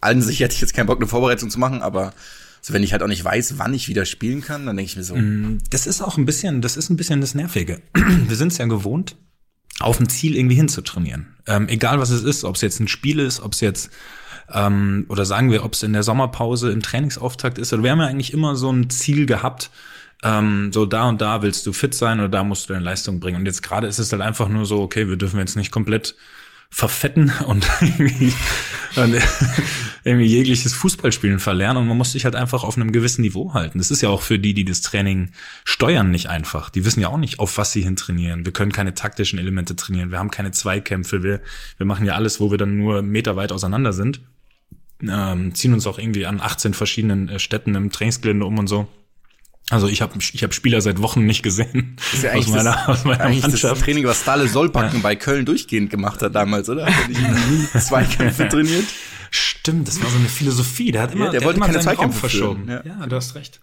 allen 0.00 0.22
sich 0.22 0.38
hätte 0.38 0.54
ich 0.54 0.60
jetzt 0.60 0.72
keinen 0.72 0.86
Bock, 0.86 1.00
eine 1.00 1.08
Vorbereitung 1.08 1.50
zu 1.50 1.58
machen, 1.58 1.82
aber 1.82 2.14
so 2.60 2.72
wenn 2.72 2.82
ich 2.82 2.92
halt 2.92 3.02
auch 3.02 3.08
nicht 3.08 3.24
weiß, 3.24 3.58
wann 3.58 3.74
ich 3.74 3.88
wieder 3.88 4.04
spielen 4.04 4.42
kann, 4.42 4.66
dann 4.66 4.76
denke 4.76 4.90
ich 4.90 4.96
mir 4.96 5.04
so. 5.04 5.16
Mm, 5.16 5.58
das 5.70 5.86
ist 5.86 6.02
auch 6.02 6.16
ein 6.16 6.26
bisschen, 6.26 6.60
das 6.60 6.76
ist 6.76 6.90
ein 6.90 6.96
bisschen 6.96 7.20
das 7.20 7.34
Nervige. 7.34 7.80
Wir 7.94 8.36
sind 8.36 8.52
es 8.52 8.58
ja 8.58 8.66
gewohnt, 8.66 9.16
auf 9.78 9.98
ein 9.98 10.08
Ziel 10.08 10.36
irgendwie 10.36 10.56
hinzutrainieren. 10.56 11.34
Ähm, 11.46 11.68
egal 11.68 11.98
was 12.00 12.10
es 12.10 12.22
ist, 12.22 12.44
ob 12.44 12.56
es 12.56 12.60
jetzt 12.60 12.80
ein 12.80 12.88
Spiel 12.88 13.18
ist, 13.18 13.40
ob 13.40 13.52
es 13.52 13.60
jetzt 13.60 13.90
ähm, 14.52 15.06
oder 15.08 15.24
sagen 15.24 15.50
wir, 15.50 15.64
ob 15.64 15.74
es 15.74 15.82
in 15.82 15.92
der 15.92 16.02
Sommerpause 16.02 16.70
im 16.70 16.82
Trainingsauftakt 16.82 17.58
ist. 17.58 17.72
Oder 17.72 17.82
wir 17.82 17.90
haben 17.92 18.00
ja 18.00 18.06
eigentlich 18.06 18.32
immer 18.32 18.56
so 18.56 18.70
ein 18.70 18.90
Ziel 18.90 19.26
gehabt, 19.26 19.70
ähm, 20.22 20.72
so 20.72 20.86
da 20.86 21.08
und 21.08 21.20
da 21.20 21.42
willst 21.42 21.66
du 21.66 21.72
fit 21.72 21.94
sein 21.94 22.18
oder 22.20 22.28
da 22.28 22.44
musst 22.44 22.68
du 22.68 22.72
deine 22.72 22.84
Leistung 22.84 23.20
bringen. 23.20 23.38
Und 23.38 23.46
jetzt 23.46 23.62
gerade 23.62 23.86
ist 23.86 23.98
es 23.98 24.12
halt 24.12 24.22
einfach 24.22 24.48
nur 24.48 24.66
so, 24.66 24.80
okay, 24.80 25.08
wir 25.08 25.16
dürfen 25.16 25.38
jetzt 25.38 25.56
nicht 25.56 25.70
komplett 25.70 26.14
verfetten 26.68 27.32
und 27.46 27.66
irgendwie, 27.80 28.32
irgendwie 30.04 30.26
jegliches 30.26 30.72
Fußballspielen 30.72 31.38
verlernen 31.38 31.82
und 31.82 31.88
man 31.88 31.96
muss 31.96 32.12
sich 32.12 32.24
halt 32.24 32.36
einfach 32.36 32.64
auf 32.64 32.76
einem 32.76 32.92
gewissen 32.92 33.22
Niveau 33.22 33.54
halten. 33.54 33.78
Das 33.78 33.90
ist 33.90 34.00
ja 34.00 34.08
auch 34.08 34.22
für 34.22 34.38
die, 34.38 34.54
die 34.54 34.64
das 34.64 34.80
Training 34.80 35.30
steuern, 35.64 36.10
nicht 36.10 36.28
einfach. 36.28 36.70
Die 36.70 36.84
wissen 36.84 37.00
ja 37.00 37.08
auch 37.08 37.18
nicht, 37.18 37.38
auf 37.38 37.58
was 37.58 37.72
sie 37.72 37.82
hin 37.82 37.96
trainieren. 37.96 38.44
Wir 38.44 38.52
können 38.52 38.72
keine 38.72 38.94
taktischen 38.94 39.38
Elemente 39.38 39.76
trainieren. 39.76 40.10
Wir 40.10 40.18
haben 40.18 40.30
keine 40.30 40.52
Zweikämpfe. 40.52 41.22
Wir, 41.22 41.40
wir 41.76 41.86
machen 41.86 42.06
ja 42.06 42.14
alles, 42.14 42.40
wo 42.40 42.50
wir 42.50 42.58
dann 42.58 42.76
nur 42.76 43.02
Meter 43.02 43.36
weit 43.36 43.52
auseinander 43.52 43.92
sind. 43.92 44.20
Ähm, 45.02 45.54
ziehen 45.54 45.72
uns 45.72 45.86
auch 45.86 45.98
irgendwie 45.98 46.26
an 46.26 46.40
18 46.40 46.74
verschiedenen 46.74 47.28
äh, 47.28 47.38
Städten 47.38 47.74
im 47.74 47.90
Trainingsgelände 47.90 48.44
um 48.44 48.58
und 48.58 48.66
so. 48.66 48.88
Also 49.70 49.86
ich 49.86 50.02
habe 50.02 50.14
ich 50.18 50.42
hab 50.42 50.52
Spieler 50.52 50.80
seit 50.80 51.00
Wochen 51.00 51.24
nicht 51.26 51.44
gesehen. 51.44 51.94
Das 51.96 52.14
ist 52.14 52.24
ja 52.24 52.32
eigentlich 52.32 52.48
aus 52.48 52.54
meiner, 52.54 52.72
das, 52.72 52.88
aus 52.88 53.04
meiner 53.04 53.20
eigentlich 53.20 53.42
Mannschaft. 53.42 53.76
das 53.76 53.80
Training, 53.84 54.04
was 54.04 54.20
Stale 54.20 54.48
Sollbacken 54.48 54.98
ja. 54.98 55.02
bei 55.02 55.14
Köln 55.14 55.46
durchgehend 55.46 55.90
gemacht 55.90 56.22
hat 56.22 56.34
damals, 56.34 56.68
oder? 56.68 56.86
Hat 56.86 56.94
er 57.02 57.08
nicht 57.08 57.20
nie 57.20 57.66
Zweikämpfe 57.80 58.48
trainiert? 58.48 58.86
Stimmt, 59.30 59.88
das 59.88 60.02
war 60.02 60.10
so 60.10 60.18
eine 60.18 60.28
Philosophie. 60.28 60.92
Der 60.92 61.02
hat 61.02 61.14
immer, 61.14 61.26
ja, 61.26 61.30
der, 61.30 61.40
der 61.40 61.46
wollte 61.46 61.60
keine 61.60 61.80
Zweikämpfe 61.80 62.20
verschoben. 62.20 62.68
Ja. 62.68 62.82
ja, 62.84 63.06
du 63.06 63.16
hast 63.16 63.34
recht. 63.34 63.60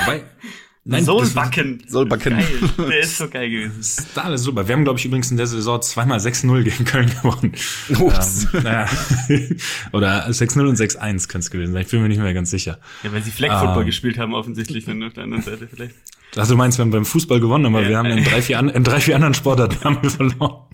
Wobei, 0.00 0.24
Nein, 0.84 1.04
Soulbacken. 1.04 1.84
Soulbacken. 1.86 2.42
Der 2.76 2.98
ist 2.98 3.16
so 3.16 3.28
geil 3.28 3.48
gewesen. 3.48 3.74
Das 3.78 3.98
ist 4.00 4.18
alles 4.18 4.42
super. 4.42 4.66
Wir 4.66 4.74
haben, 4.74 4.82
glaube 4.82 4.98
ich, 4.98 5.04
übrigens 5.04 5.30
in 5.30 5.36
der 5.36 5.46
Saison 5.46 5.80
zweimal 5.80 6.18
6-0 6.18 6.62
gegen 6.64 6.84
Köln 6.84 7.08
gewonnen. 7.08 7.52
Ups. 8.00 8.48
Ähm, 8.52 8.62
naja. 8.64 8.88
Oder 9.92 10.26
6-0 10.26 10.68
und 10.68 10.76
6-1 10.76 11.28
könnte 11.28 11.38
es 11.38 11.50
gewesen 11.52 11.72
sein. 11.72 11.82
Ich 11.82 11.88
bin 11.88 12.02
mir 12.02 12.08
nicht 12.08 12.20
mehr 12.20 12.34
ganz 12.34 12.50
sicher. 12.50 12.80
Ja, 13.04 13.12
weil 13.12 13.22
sie 13.22 13.30
Flag 13.30 13.60
Football 13.60 13.82
ähm, 13.82 13.86
gespielt 13.86 14.18
haben, 14.18 14.34
offensichtlich 14.34 14.84
dann 14.84 15.00
auf 15.04 15.12
der 15.12 15.22
anderen 15.22 15.44
Seite 15.44 15.68
vielleicht. 15.72 15.94
Also 16.36 16.54
du 16.54 16.58
meinst, 16.58 16.78
wir 16.78 16.84
haben 16.84 16.90
beim 16.90 17.04
Fußball 17.04 17.40
gewonnen, 17.40 17.66
aber 17.66 17.82
ja. 17.82 17.88
wir 17.90 17.98
haben 17.98 18.10
in 18.10 18.24
drei, 18.24 18.40
vier, 18.40 18.58
an, 18.58 18.68
in 18.70 18.84
drei, 18.84 19.00
vier 19.00 19.16
anderen 19.16 19.34
Sportarten 19.34 19.84
haben 19.84 19.98
wir 20.02 20.10
verloren. 20.10 20.64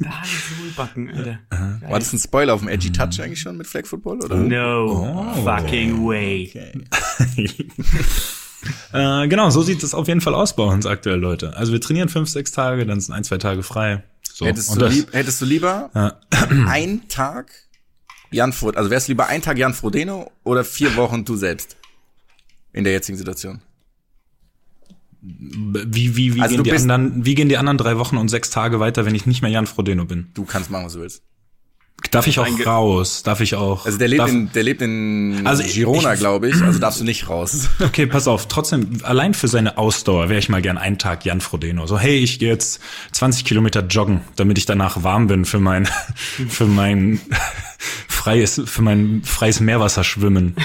Da 0.00 0.22
Soulbacken, 0.24 1.10
Alter. 1.10 1.38
Uh 1.52 1.90
War 1.90 1.98
das 1.98 2.12
ein 2.12 2.18
Spoiler 2.18 2.54
auf 2.54 2.60
dem 2.60 2.68
Edgy 2.68 2.90
Touch 2.92 3.20
eigentlich 3.20 3.40
schon 3.40 3.56
mit 3.56 3.66
Flag 3.66 3.86
Football, 3.86 4.22
oder? 4.24 4.36
No 4.36 5.34
oh. 5.36 5.44
fucking 5.44 6.06
way. 6.06 6.48
Okay. 6.48 7.68
Äh, 8.92 9.26
genau, 9.26 9.50
so 9.50 9.62
sieht 9.62 9.82
es 9.82 9.92
auf 9.92 10.06
jeden 10.06 10.20
Fall 10.20 10.36
aus 10.36 10.54
bei 10.54 10.62
uns 10.62 10.86
aktuell, 10.86 11.18
Leute. 11.18 11.56
Also 11.56 11.72
wir 11.72 11.80
trainieren 11.80 12.08
fünf, 12.08 12.28
sechs 12.28 12.52
Tage, 12.52 12.86
dann 12.86 13.00
sind 13.00 13.12
ein, 13.12 13.24
zwei 13.24 13.38
Tage 13.38 13.64
frei. 13.64 14.04
So. 14.22 14.46
Hättest, 14.46 14.80
du, 14.80 14.86
lieb, 14.86 15.12
hättest 15.12 15.40
du 15.40 15.46
lieber 15.46 15.90
ja. 15.94 16.20
ein 16.68 17.08
Tag 17.08 17.50
Jan 18.30 18.52
Frod, 18.52 18.76
also 18.76 18.88
wärst 18.88 19.08
du 19.08 19.12
lieber 19.12 19.26
ein 19.26 19.42
Tag 19.42 19.58
Jan 19.58 19.74
Frodeno 19.74 20.30
oder 20.44 20.64
vier 20.64 20.94
Wochen 20.96 21.24
du 21.24 21.36
selbst 21.36 21.76
in 22.72 22.84
der 22.84 22.92
jetzigen 22.92 23.18
Situation? 23.18 23.60
Wie, 25.24 26.16
wie, 26.16 26.34
wie, 26.34 26.40
also 26.40 26.56
gehen 26.56 26.64
die 26.64 26.72
anderen, 26.72 27.24
wie 27.24 27.34
gehen 27.36 27.48
die 27.48 27.56
anderen 27.56 27.78
drei 27.78 27.96
Wochen 27.96 28.16
und 28.16 28.28
sechs 28.28 28.50
Tage 28.50 28.80
weiter, 28.80 29.06
wenn 29.06 29.14
ich 29.14 29.24
nicht 29.24 29.40
mehr 29.40 29.52
Jan 29.52 29.68
Frodeno 29.68 30.04
bin? 30.04 30.30
Du 30.34 30.44
kannst 30.44 30.68
machen, 30.70 30.86
was 30.86 30.94
du 30.94 31.00
willst. 31.00 31.22
Darf 32.10 32.26
ich 32.26 32.38
auch 32.40 32.66
raus? 32.66 33.22
Darf 33.22 33.40
ich 33.40 33.54
auch? 33.54 33.86
Also 33.86 33.96
der 33.98 34.08
lebt 34.08 34.28
in, 34.28 34.50
der 34.52 34.62
lebt 34.64 34.82
in 34.82 35.46
also 35.46 35.62
Girona, 35.62 36.16
glaube 36.16 36.48
ich. 36.48 36.60
Also 36.60 36.78
darfst 36.78 37.00
du 37.00 37.04
nicht 37.04 37.28
raus. 37.28 37.68
Okay, 37.80 38.06
pass 38.06 38.26
auf. 38.26 38.48
Trotzdem, 38.48 38.98
allein 39.02 39.34
für 39.34 39.48
seine 39.48 39.76
Ausdauer 39.78 40.28
wäre 40.28 40.38
ich 40.38 40.48
mal 40.48 40.62
gern 40.62 40.78
einen 40.78 40.98
Tag 40.98 41.24
Jan 41.24 41.40
Frodeno. 41.40 41.86
So, 41.86 41.98
hey, 41.98 42.18
ich 42.18 42.38
gehe 42.38 42.48
jetzt 42.48 42.80
20 43.12 43.44
Kilometer 43.44 43.80
joggen, 43.86 44.22
damit 44.36 44.58
ich 44.58 44.66
danach 44.66 45.02
warm 45.02 45.26
bin 45.26 45.44
für 45.44 45.58
mein, 45.58 45.86
für 46.48 46.66
mein 46.66 47.20
freies, 48.08 48.60
für 48.64 48.82
mein 48.82 49.22
freies 49.24 49.60
Meerwasserschwimmen. 49.60 50.56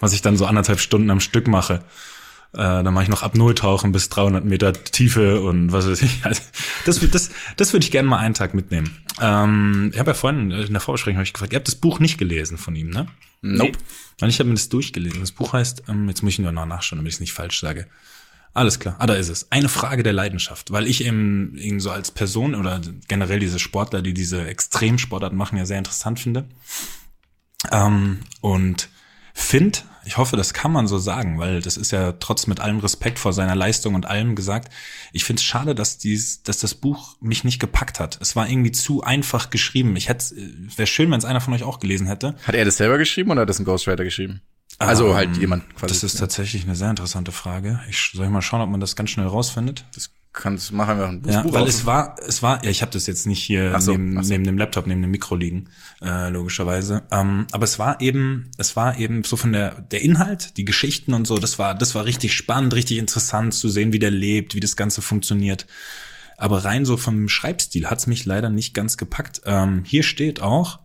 Was 0.00 0.12
ich 0.12 0.22
dann 0.22 0.36
so 0.36 0.46
anderthalb 0.46 0.80
Stunden 0.80 1.10
am 1.10 1.20
Stück 1.20 1.46
mache. 1.46 1.84
Äh, 2.54 2.84
dann 2.84 2.92
mache 2.92 3.04
ich 3.04 3.10
noch 3.10 3.22
ab 3.22 3.34
Null 3.34 3.54
tauchen 3.54 3.92
bis 3.92 4.10
300 4.10 4.44
Meter 4.44 4.72
Tiefe 4.72 5.40
und 5.40 5.72
was 5.72 5.88
weiß 5.88 6.02
ich. 6.02 6.24
Also, 6.24 6.42
das, 6.84 7.00
das, 7.10 7.30
das 7.56 7.72
würde 7.72 7.84
ich 7.84 7.90
gerne 7.90 8.08
mal 8.08 8.18
einen 8.18 8.34
Tag 8.34 8.52
mitnehmen. 8.52 8.98
Ähm, 9.20 9.90
ich 9.92 9.98
habe 9.98 10.10
ja 10.10 10.14
vorhin 10.14 10.50
in 10.50 10.72
der 10.72 10.80
Vorbesprechung 10.80 11.18
hab 11.18 11.24
ich 11.24 11.32
gefragt, 11.32 11.52
ihr 11.52 11.56
habt 11.56 11.68
das 11.68 11.76
Buch 11.76 11.98
nicht 11.98 12.18
gelesen 12.18 12.58
von 12.58 12.76
ihm, 12.76 12.90
ne? 12.90 13.06
Nope. 13.40 13.78
Weil 14.18 14.28
ich 14.28 14.38
habe 14.38 14.48
mir 14.48 14.54
das 14.54 14.68
durchgelesen. 14.68 15.20
Das 15.20 15.32
Buch 15.32 15.52
heißt, 15.52 15.84
ähm, 15.88 16.08
jetzt 16.08 16.22
muss 16.22 16.34
ich 16.34 16.38
nur 16.38 16.52
noch 16.52 16.66
nachschauen, 16.66 16.98
damit 16.98 17.10
ich 17.10 17.16
es 17.16 17.20
nicht 17.20 17.32
falsch 17.32 17.58
sage. 17.58 17.86
Alles 18.54 18.78
klar. 18.78 18.96
Ah, 18.98 19.06
da 19.06 19.14
ist 19.14 19.30
es. 19.30 19.50
Eine 19.50 19.70
Frage 19.70 20.02
der 20.02 20.12
Leidenschaft, 20.12 20.72
weil 20.72 20.86
ich 20.86 21.04
eben, 21.04 21.56
eben 21.56 21.80
so 21.80 21.90
als 21.90 22.10
Person 22.10 22.54
oder 22.54 22.80
generell 23.08 23.40
diese 23.40 23.58
Sportler, 23.58 24.02
die 24.02 24.12
diese 24.12 24.46
Extremsportarten 24.46 25.38
machen, 25.38 25.56
ja 25.56 25.64
sehr 25.64 25.78
interessant 25.78 26.20
finde. 26.20 26.44
Ähm, 27.70 28.20
und 28.40 28.90
finde, 29.32 29.78
ich 30.04 30.16
hoffe, 30.16 30.36
das 30.36 30.52
kann 30.54 30.72
man 30.72 30.86
so 30.86 30.98
sagen, 30.98 31.38
weil 31.38 31.60
das 31.60 31.76
ist 31.76 31.92
ja 31.92 32.12
trotz 32.12 32.46
mit 32.46 32.60
allem 32.60 32.78
Respekt 32.78 33.18
vor 33.18 33.32
seiner 33.32 33.54
Leistung 33.54 33.94
und 33.94 34.06
allem 34.06 34.34
gesagt. 34.34 34.72
Ich 35.12 35.24
finde 35.24 35.40
es 35.40 35.44
schade, 35.44 35.74
dass 35.74 35.98
dies, 35.98 36.42
dass 36.42 36.58
das 36.58 36.74
Buch 36.74 37.16
mich 37.20 37.44
nicht 37.44 37.60
gepackt 37.60 38.00
hat. 38.00 38.18
Es 38.20 38.34
war 38.36 38.48
irgendwie 38.48 38.72
zu 38.72 39.02
einfach 39.02 39.50
geschrieben. 39.50 39.96
Ich 39.96 40.08
hätte, 40.08 40.34
wäre 40.76 40.86
schön, 40.86 41.10
wenn 41.10 41.18
es 41.18 41.24
einer 41.24 41.40
von 41.40 41.54
euch 41.54 41.62
auch 41.62 41.78
gelesen 41.78 42.06
hätte. 42.06 42.34
Hat 42.44 42.54
er 42.54 42.64
das 42.64 42.76
selber 42.76 42.98
geschrieben 42.98 43.30
oder 43.30 43.42
hat 43.42 43.48
das 43.48 43.58
ein 43.58 43.64
Ghostwriter 43.64 44.04
geschrieben? 44.04 44.40
Also 44.78 45.08
Ähm, 45.08 45.14
halt 45.14 45.36
jemand 45.36 45.76
quasi. 45.76 45.92
Das 45.92 46.02
ist 46.02 46.18
tatsächlich 46.18 46.64
eine 46.64 46.74
sehr 46.74 46.90
interessante 46.90 47.32
Frage. 47.32 47.80
Ich 47.88 48.10
soll 48.14 48.26
ich 48.26 48.32
mal 48.32 48.42
schauen, 48.42 48.62
ob 48.62 48.70
man 48.70 48.80
das 48.80 48.96
ganz 48.96 49.10
schnell 49.10 49.26
rausfindet. 49.26 49.84
das 49.94 50.10
kannst 50.32 50.72
machen 50.72 50.98
wir 50.98 51.06
ein 51.08 51.22
Ja, 51.26 51.42
Buch 51.42 51.52
weil 51.52 51.62
raus. 51.62 51.68
es 51.74 51.86
war, 51.86 52.16
es 52.26 52.42
war, 52.42 52.64
ja, 52.64 52.70
ich 52.70 52.80
habe 52.82 52.90
das 52.92 53.06
jetzt 53.06 53.26
nicht 53.26 53.42
hier 53.42 53.78
so, 53.80 53.92
neben, 53.92 54.22
so. 54.22 54.32
neben 54.32 54.44
dem 54.44 54.56
Laptop, 54.56 54.86
neben 54.86 55.02
dem 55.02 55.10
Mikro 55.10 55.34
liegen, 55.36 55.68
äh, 56.02 56.30
logischerweise. 56.30 57.02
Ähm, 57.10 57.46
aber 57.52 57.64
es 57.64 57.78
war 57.78 58.00
eben, 58.00 58.50
es 58.56 58.74
war 58.76 58.98
eben 58.98 59.24
so 59.24 59.36
von 59.36 59.52
der 59.52 59.82
der 59.82 60.02
Inhalt, 60.02 60.56
die 60.56 60.64
Geschichten 60.64 61.12
und 61.12 61.26
so, 61.26 61.38
das 61.38 61.58
war, 61.58 61.74
das 61.74 61.94
war 61.94 62.04
richtig 62.04 62.34
spannend, 62.34 62.74
richtig 62.74 62.98
interessant 62.98 63.54
zu 63.54 63.68
sehen, 63.68 63.92
wie 63.92 63.98
der 63.98 64.10
lebt, 64.10 64.54
wie 64.54 64.60
das 64.60 64.76
Ganze 64.76 65.02
funktioniert. 65.02 65.66
Aber 66.38 66.64
rein 66.64 66.84
so 66.84 66.96
vom 66.96 67.28
Schreibstil 67.28 67.88
hat's 67.88 68.06
mich 68.06 68.24
leider 68.24 68.48
nicht 68.50 68.74
ganz 68.74 68.96
gepackt. 68.96 69.42
Ähm, 69.44 69.84
hier 69.84 70.02
steht 70.02 70.40
auch, 70.40 70.80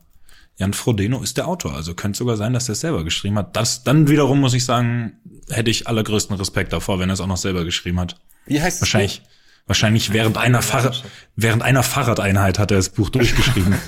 Jan 0.58 0.74
Frodeno 0.74 1.22
ist 1.22 1.38
der 1.38 1.48
Autor, 1.48 1.74
also 1.76 1.94
könnte 1.94 2.18
sogar 2.18 2.36
sein, 2.36 2.52
dass 2.54 2.68
er 2.68 2.74
es 2.74 2.82
selber 2.82 3.04
geschrieben 3.04 3.38
hat. 3.38 3.56
Das 3.56 3.84
dann 3.84 4.08
wiederum 4.10 4.40
muss 4.40 4.54
ich 4.56 4.66
sagen, 4.66 5.14
hätte 5.50 5.70
ich 5.72 5.88
allergrößten 5.88 6.36
Respekt 6.36 6.74
davor, 6.74 7.00
wenn 7.00 7.10
er 7.10 7.14
es 7.14 7.22
auch 7.22 7.28
noch 7.28 7.38
selber 7.38 7.64
geschrieben 7.64 8.00
hat. 8.00 8.20
Wie 8.46 8.62
heißt? 8.62 8.82
Wahrscheinlich, 8.82 9.22
wahrscheinlich 9.68 10.12
während 10.14 10.38
einer 10.38 10.62
Fahrrad, 10.62 11.04
während 11.36 11.62
einer 11.62 11.84
Fahrradeinheit 11.84 12.58
hat 12.58 12.72
er 12.72 12.78
das 12.78 12.90
Buch 12.90 13.10
durchgeschrieben. 13.10 13.76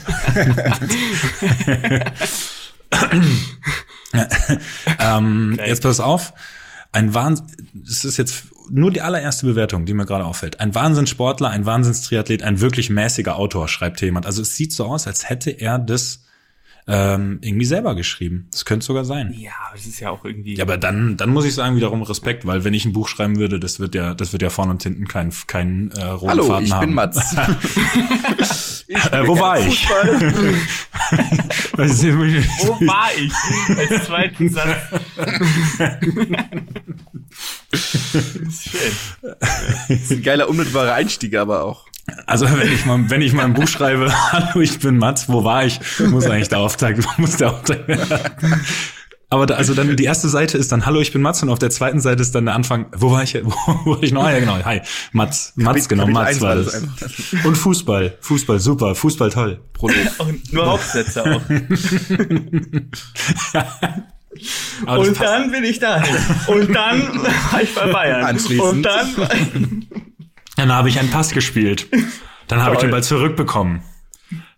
ähm, 4.99 5.59
jetzt 5.65 5.83
pass 5.83 5.99
auf. 5.99 6.33
Ein 6.91 7.13
Wahnsinn, 7.13 7.45
es 7.87 8.03
ist 8.03 8.17
jetzt 8.17 8.45
nur 8.71 8.91
die 8.91 9.01
allererste 9.01 9.45
Bewertung, 9.45 9.85
die 9.85 9.93
mir 9.93 10.05
gerade 10.05 10.25
auffällt. 10.25 10.59
Ein 10.59 10.73
Wahnsinnssportler, 10.73 11.49
ein 11.49 11.65
Wahnsinnstriathlet, 11.65 12.43
ein 12.43 12.61
wirklich 12.61 12.89
mäßiger 12.89 13.35
Autor, 13.35 13.67
schreibt 13.67 14.01
jemand. 14.01 14.25
Also 14.25 14.41
es 14.41 14.55
sieht 14.55 14.73
so 14.73 14.85
aus, 14.85 15.07
als 15.07 15.29
hätte 15.29 15.51
er 15.51 15.79
das 15.79 16.23
ähm, 16.87 17.39
irgendwie 17.41 17.65
selber 17.65 17.95
geschrieben. 17.95 18.47
Das 18.51 18.65
könnte 18.65 18.85
sogar 18.85 19.05
sein. 19.05 19.33
Ja, 19.37 19.51
aber 19.67 19.77
das 19.77 19.85
ist 19.85 19.99
ja 19.99 20.09
auch 20.09 20.25
irgendwie. 20.25 20.55
Ja, 20.55 20.63
aber 20.63 20.77
dann, 20.77 21.17
dann 21.17 21.29
muss 21.31 21.45
ich 21.45 21.53
sagen 21.53 21.75
wiederum 21.75 22.01
Respekt, 22.01 22.45
weil 22.45 22.63
wenn 22.63 22.73
ich 22.73 22.85
ein 22.85 22.93
Buch 22.93 23.07
schreiben 23.07 23.37
würde, 23.37 23.59
das 23.59 23.79
wird 23.79 23.95
ja, 23.95 24.13
das 24.13 24.31
wird 24.31 24.41
ja 24.41 24.49
vorne 24.49 24.71
und 24.71 24.81
hinten 24.83 25.07
kein, 25.07 25.31
kein 25.47 25.91
äh, 25.91 26.03
roten 26.03 26.29
Hallo, 26.29 26.43
Faden 26.45 26.65
ich 26.65 26.71
haben. 26.73 26.85
bin 26.87 26.95
Mats. 26.95 27.35
Äh, 28.87 29.27
wo 29.27 29.39
war 29.39 29.59
ich? 29.59 29.87
Ich. 31.81 32.03
Wo 32.67 32.73
war 32.87 33.09
ich? 33.17 33.33
Als 33.77 34.05
zweiten 34.05 34.49
Satz. 34.49 34.75
Schön. 38.51 38.91
Das 39.87 40.01
ist 40.01 40.11
ein 40.11 40.23
geiler 40.23 40.49
unmittelbarer 40.49 40.93
Einstieg, 40.93 41.35
aber 41.35 41.63
auch. 41.63 41.85
Also 42.25 42.45
wenn 42.51 42.71
ich 42.71 42.85
mal, 42.85 43.09
wenn 43.09 43.21
ich 43.21 43.33
mal 43.33 43.45
ein 43.45 43.53
Buch 43.53 43.67
schreibe, 43.67 44.11
hallo, 44.31 44.61
ich 44.61 44.79
bin 44.79 44.97
Mats, 44.97 45.29
wo 45.29 45.43
war 45.43 45.65
ich? 45.65 45.79
Muss 45.99 46.25
eigentlich 46.25 46.49
der 46.49 46.59
Auftakt, 46.59 47.05
muss 47.17 47.37
der 47.37 47.51
Auftakt 47.51 47.87
werden. 47.87 48.21
Aber 49.31 49.45
da, 49.45 49.55
also 49.55 49.75
dann 49.75 49.95
die 49.95 50.05
erste 50.05 50.27
Seite 50.27 50.57
ist 50.57 50.71
dann 50.71 50.87
Hallo, 50.87 51.01
ich 51.01 51.13
bin 51.13 51.21
Mats 51.21 51.43
und 51.43 51.49
auf 51.49 51.59
der 51.59 51.69
zweiten 51.69 51.99
Seite 51.99 52.23
ist 52.23 52.33
dann 52.33 52.45
der 52.45 52.55
Anfang, 52.55 52.87
wo 52.95 53.11
war 53.11 53.21
ich? 53.21 53.35
Wo, 53.43 53.53
wo 53.85 53.91
war 53.91 54.01
ich 54.03 54.11
noch? 54.11 54.23
Ah, 54.23 54.31
Ja, 54.31 54.39
genau. 54.39 54.57
Hi, 54.65 54.81
Mats, 55.11 55.53
Mats, 55.55 55.87
genau, 55.87 56.07
Mats 56.07 56.41
war 56.41 56.57
war 56.57 56.63
das. 56.63 56.81
Und 57.43 57.55
Fußball, 57.55 58.17
Fußball 58.21 58.59
super, 58.59 58.95
Fußball 58.95 59.29
toll. 59.29 59.59
Und 60.17 60.51
nur 60.51 60.65
Hauptsätze 60.65 61.23
auch. 61.23 61.41
Und 64.85 65.19
dann 65.19 65.51
bin 65.51 65.63
ich 65.63 65.79
da. 65.79 66.03
Und 66.47 66.73
dann 66.73 67.01
war 67.51 67.61
ich 67.61 67.73
bei 67.75 67.91
Bayern. 67.91 68.23
Anschließend. 68.23 68.61
Und 68.61 68.83
dann. 68.83 69.85
Dann 70.59 70.73
habe 70.73 70.89
ich 70.89 70.99
einen 70.99 71.09
Pass 71.09 71.31
gespielt. 71.31 71.87
Dann 72.47 72.61
habe 72.61 72.75
ich 72.75 72.81
den 72.81 72.91
Ball 72.91 73.01
zurückbekommen. 73.03 73.81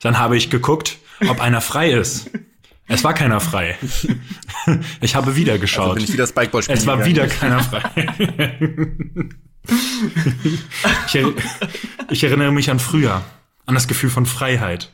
Dann 0.01 0.17
habe 0.17 0.35
ich 0.35 0.49
geguckt, 0.49 0.97
ob 1.29 1.39
einer 1.39 1.61
frei 1.61 1.91
ist. 1.91 2.31
Es 2.87 3.03
war 3.03 3.13
keiner 3.13 3.39
frei. 3.39 3.77
Ich 5.01 5.15
habe 5.15 5.35
wieder 5.35 5.53
Also 5.53 5.61
geschaut. 5.61 5.95
bin 5.95 6.03
ich 6.03 6.13
wieder 6.13 6.27
Spikeball 6.27 6.61
spielen 6.61 6.77
es 6.77 6.85
war 6.85 7.03
wieder 7.05 7.27
keiner 7.27 7.63
frei. 7.63 7.81
Ich, 11.07 11.15
er, 11.15 11.33
ich 12.09 12.23
erinnere 12.23 12.51
mich 12.51 12.69
an 12.69 12.79
früher, 12.79 13.23
an 13.65 13.73
das 13.75 13.87
Gefühl 13.87 14.09
von 14.09 14.25
Freiheit. 14.25 14.91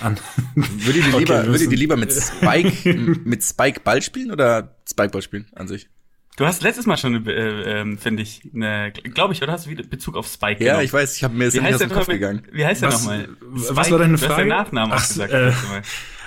An, 0.00 0.18
Würdet 0.54 1.06
ihr 1.06 1.08
Okay, 1.14 1.18
lieber, 1.20 1.46
würdet 1.46 1.70
ihr 1.70 1.76
lieber 1.78 1.96
mit 1.96 2.12
Spike, 2.12 2.94
mit 3.24 3.42
Spike 3.42 3.80
Ball 3.80 4.02
spielen 4.02 4.30
oder 4.30 4.76
Spikeball 4.88 5.22
spielen 5.22 5.46
an 5.54 5.68
sich? 5.68 5.88
Du 6.36 6.44
hast 6.44 6.62
letztes 6.62 6.84
Mal 6.84 6.98
schon, 6.98 7.26
äh, 7.26 7.32
ähm, 7.80 7.96
finde 7.98 8.22
ich, 8.22 8.42
eine, 8.54 8.92
glaube 8.92 9.32
ich, 9.32 9.42
oder 9.42 9.52
hast 9.52 9.64
du 9.66 9.70
wieder 9.70 9.84
Bezug 9.84 10.16
auf 10.16 10.26
Spike 10.26 10.62
Ja, 10.62 10.72
genommen? 10.72 10.84
ich 10.84 10.92
weiß, 10.92 11.16
ich 11.16 11.24
habe 11.24 11.34
mir 11.34 11.46
das 11.46 11.54
nicht 11.54 11.64
aus 11.64 11.78
der 11.78 11.86
dem 11.88 11.94
Kopf 11.94 12.06
gegangen. 12.08 12.42
Wie 12.52 12.66
heißt 12.66 12.82
der 12.82 12.90
nochmal? 12.90 13.28
was 13.40 13.90
war 13.90 13.98
deine 13.98 14.16
Du 14.16 14.20
hast 14.20 14.26
Frage? 14.26 14.42
den 14.42 14.48
Nachnamen 14.48 14.92
Ach, 14.94 15.08
gesagt. 15.08 15.32
äh, 15.32 15.52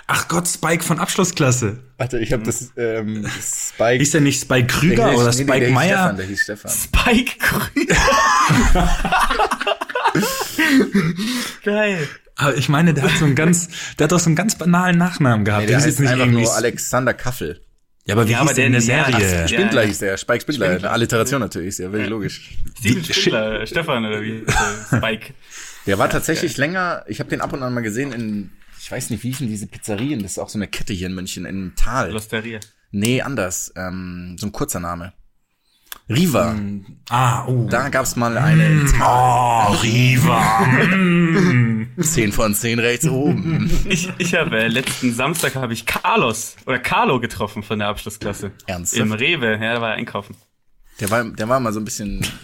ach 0.08 0.28
Gott, 0.28 0.48
Spike 0.48 0.84
von 0.84 0.98
Abschlussklasse. 1.00 1.84
Warte, 1.98 2.18
ich 2.20 2.34
habe 2.34 2.42
das 2.42 2.72
ähm, 2.76 3.28
Spike. 3.40 4.00
Hieß 4.00 4.10
der 4.12 4.22
nicht 4.22 4.42
Spike 4.42 4.66
Krüger 4.66 5.14
oder 5.14 5.30
nee, 5.30 5.30
nee, 5.30 5.34
Spike 5.44 5.60
der 5.60 5.68
hieß 5.68 5.76
Meyer? 5.76 5.98
Stefan, 5.98 6.18
der 6.18 6.26
hieß 6.26 6.42
Stefan. 6.42 6.72
Spike 6.72 7.32
Grün. 7.40 7.88
Geil. 11.64 12.08
Aber 12.36 12.56
ich 12.56 12.68
meine, 12.70 12.94
der 12.96 13.04
hat 13.04 13.12
so 13.20 13.26
einen 13.26 13.36
ganz, 13.36 13.70
der 14.00 14.06
hat 14.06 14.12
doch 14.12 14.20
so 14.20 14.26
einen 14.28 14.36
ganz 14.36 14.58
banalen 14.58 14.98
Nachnamen 14.98 15.46
gehabt. 15.46 15.62
Nee, 15.62 15.68
der 15.68 15.76
hieß 15.78 15.86
heißt 15.86 15.94
jetzt 15.94 16.00
nicht 16.00 16.10
einfach 16.14 16.26
irgendwie- 16.26 16.44
nur 16.46 16.56
Alexander 16.56 17.14
Kaffel. 17.14 17.62
Ja, 18.10 18.16
aber 18.16 18.28
wie 18.28 18.32
Ja, 18.32 18.40
aber 18.42 18.56
der 18.56 18.66
in 18.66 18.72
der 18.72 18.82
ja, 18.82 19.06
Serie? 19.06 19.42
Ja, 19.42 19.48
Spindler 19.48 19.82
ja. 19.84 19.88
hieß 19.88 20.00
der, 20.00 20.18
Spike 20.18 20.42
Spindler. 20.42 20.66
Spindler. 20.66 20.90
Eine 20.90 20.94
Alliteration 20.94 21.40
natürlich, 21.40 21.70
ist 21.70 21.78
ja 21.78 21.92
wirklich 21.92 22.10
logisch. 22.10 22.58
Steven 22.80 23.04
Spindler, 23.04 23.68
Stefan 23.68 24.06
oder 24.06 24.22
wie? 24.24 24.40
Äh, 24.40 24.98
Spike. 24.98 25.34
Der 25.86 26.00
war 26.00 26.10
tatsächlich 26.10 26.58
länger, 26.58 27.06
ich 27.08 27.20
habe 27.20 27.30
den 27.30 27.40
ab 27.40 27.54
und 27.54 27.62
an 27.62 27.72
mal 27.72 27.82
gesehen 27.82 28.12
in, 28.12 28.50
ich 28.80 28.92
weiß 28.92 29.12
nicht, 29.12 29.24
wie 29.24 29.30
hießen 29.30 29.48
diese 29.48 29.68
Pizzerien, 29.68 30.24
das 30.24 30.32
ist 30.34 30.40
auch 30.40 30.50
so 30.50 30.58
eine 30.58 30.68
Kette 30.68 30.92
hier 30.92 31.06
in 31.06 31.14
München, 31.14 31.46
in 31.46 31.74
Tal. 31.76 32.12
Losteria. 32.12 32.60
Nee, 32.92 33.22
anders, 33.22 33.72
ähm, 33.76 34.36
so 34.40 34.48
ein 34.48 34.52
kurzer 34.52 34.80
Name. 34.80 35.14
Riva. 36.10 36.56
Ah, 37.10 37.46
oh. 37.46 37.68
Da 37.70 37.90
gab's 37.90 38.16
mal 38.16 38.36
eine 38.38 38.66
in 38.68 38.88
Tal. 38.88 39.68
Oh, 39.70 39.74
Riva. 39.76 40.66
Mm. 40.66 41.88
10 42.02 42.32
von 42.32 42.56
10 42.56 42.80
rechts 42.80 43.08
oben. 43.08 43.70
Ich, 43.88 44.10
ich 44.18 44.34
habe 44.34 44.58
äh, 44.58 44.68
letzten 44.68 45.14
Samstag 45.14 45.56
habe 45.56 45.74
ich 45.74 45.86
Carlos 45.86 46.56
oder 46.66 46.80
Carlo 46.80 47.20
getroffen 47.20 47.62
von 47.62 47.80
der 47.80 47.90
Abschlussklasse. 47.90 48.52
Ernsthaft? 48.66 49.02
Im 49.02 49.12
Rewe, 49.12 49.60
ja, 49.62 49.76
da 49.76 49.82
war 49.82 49.90
er 49.92 49.96
einkaufen. 49.96 50.36
Der 51.00 51.12
war, 51.12 51.24
der 51.24 51.48
war 51.48 51.60
mal 51.60 51.74
so 51.74 51.80
ein 51.80 51.86
bisschen 51.86 52.26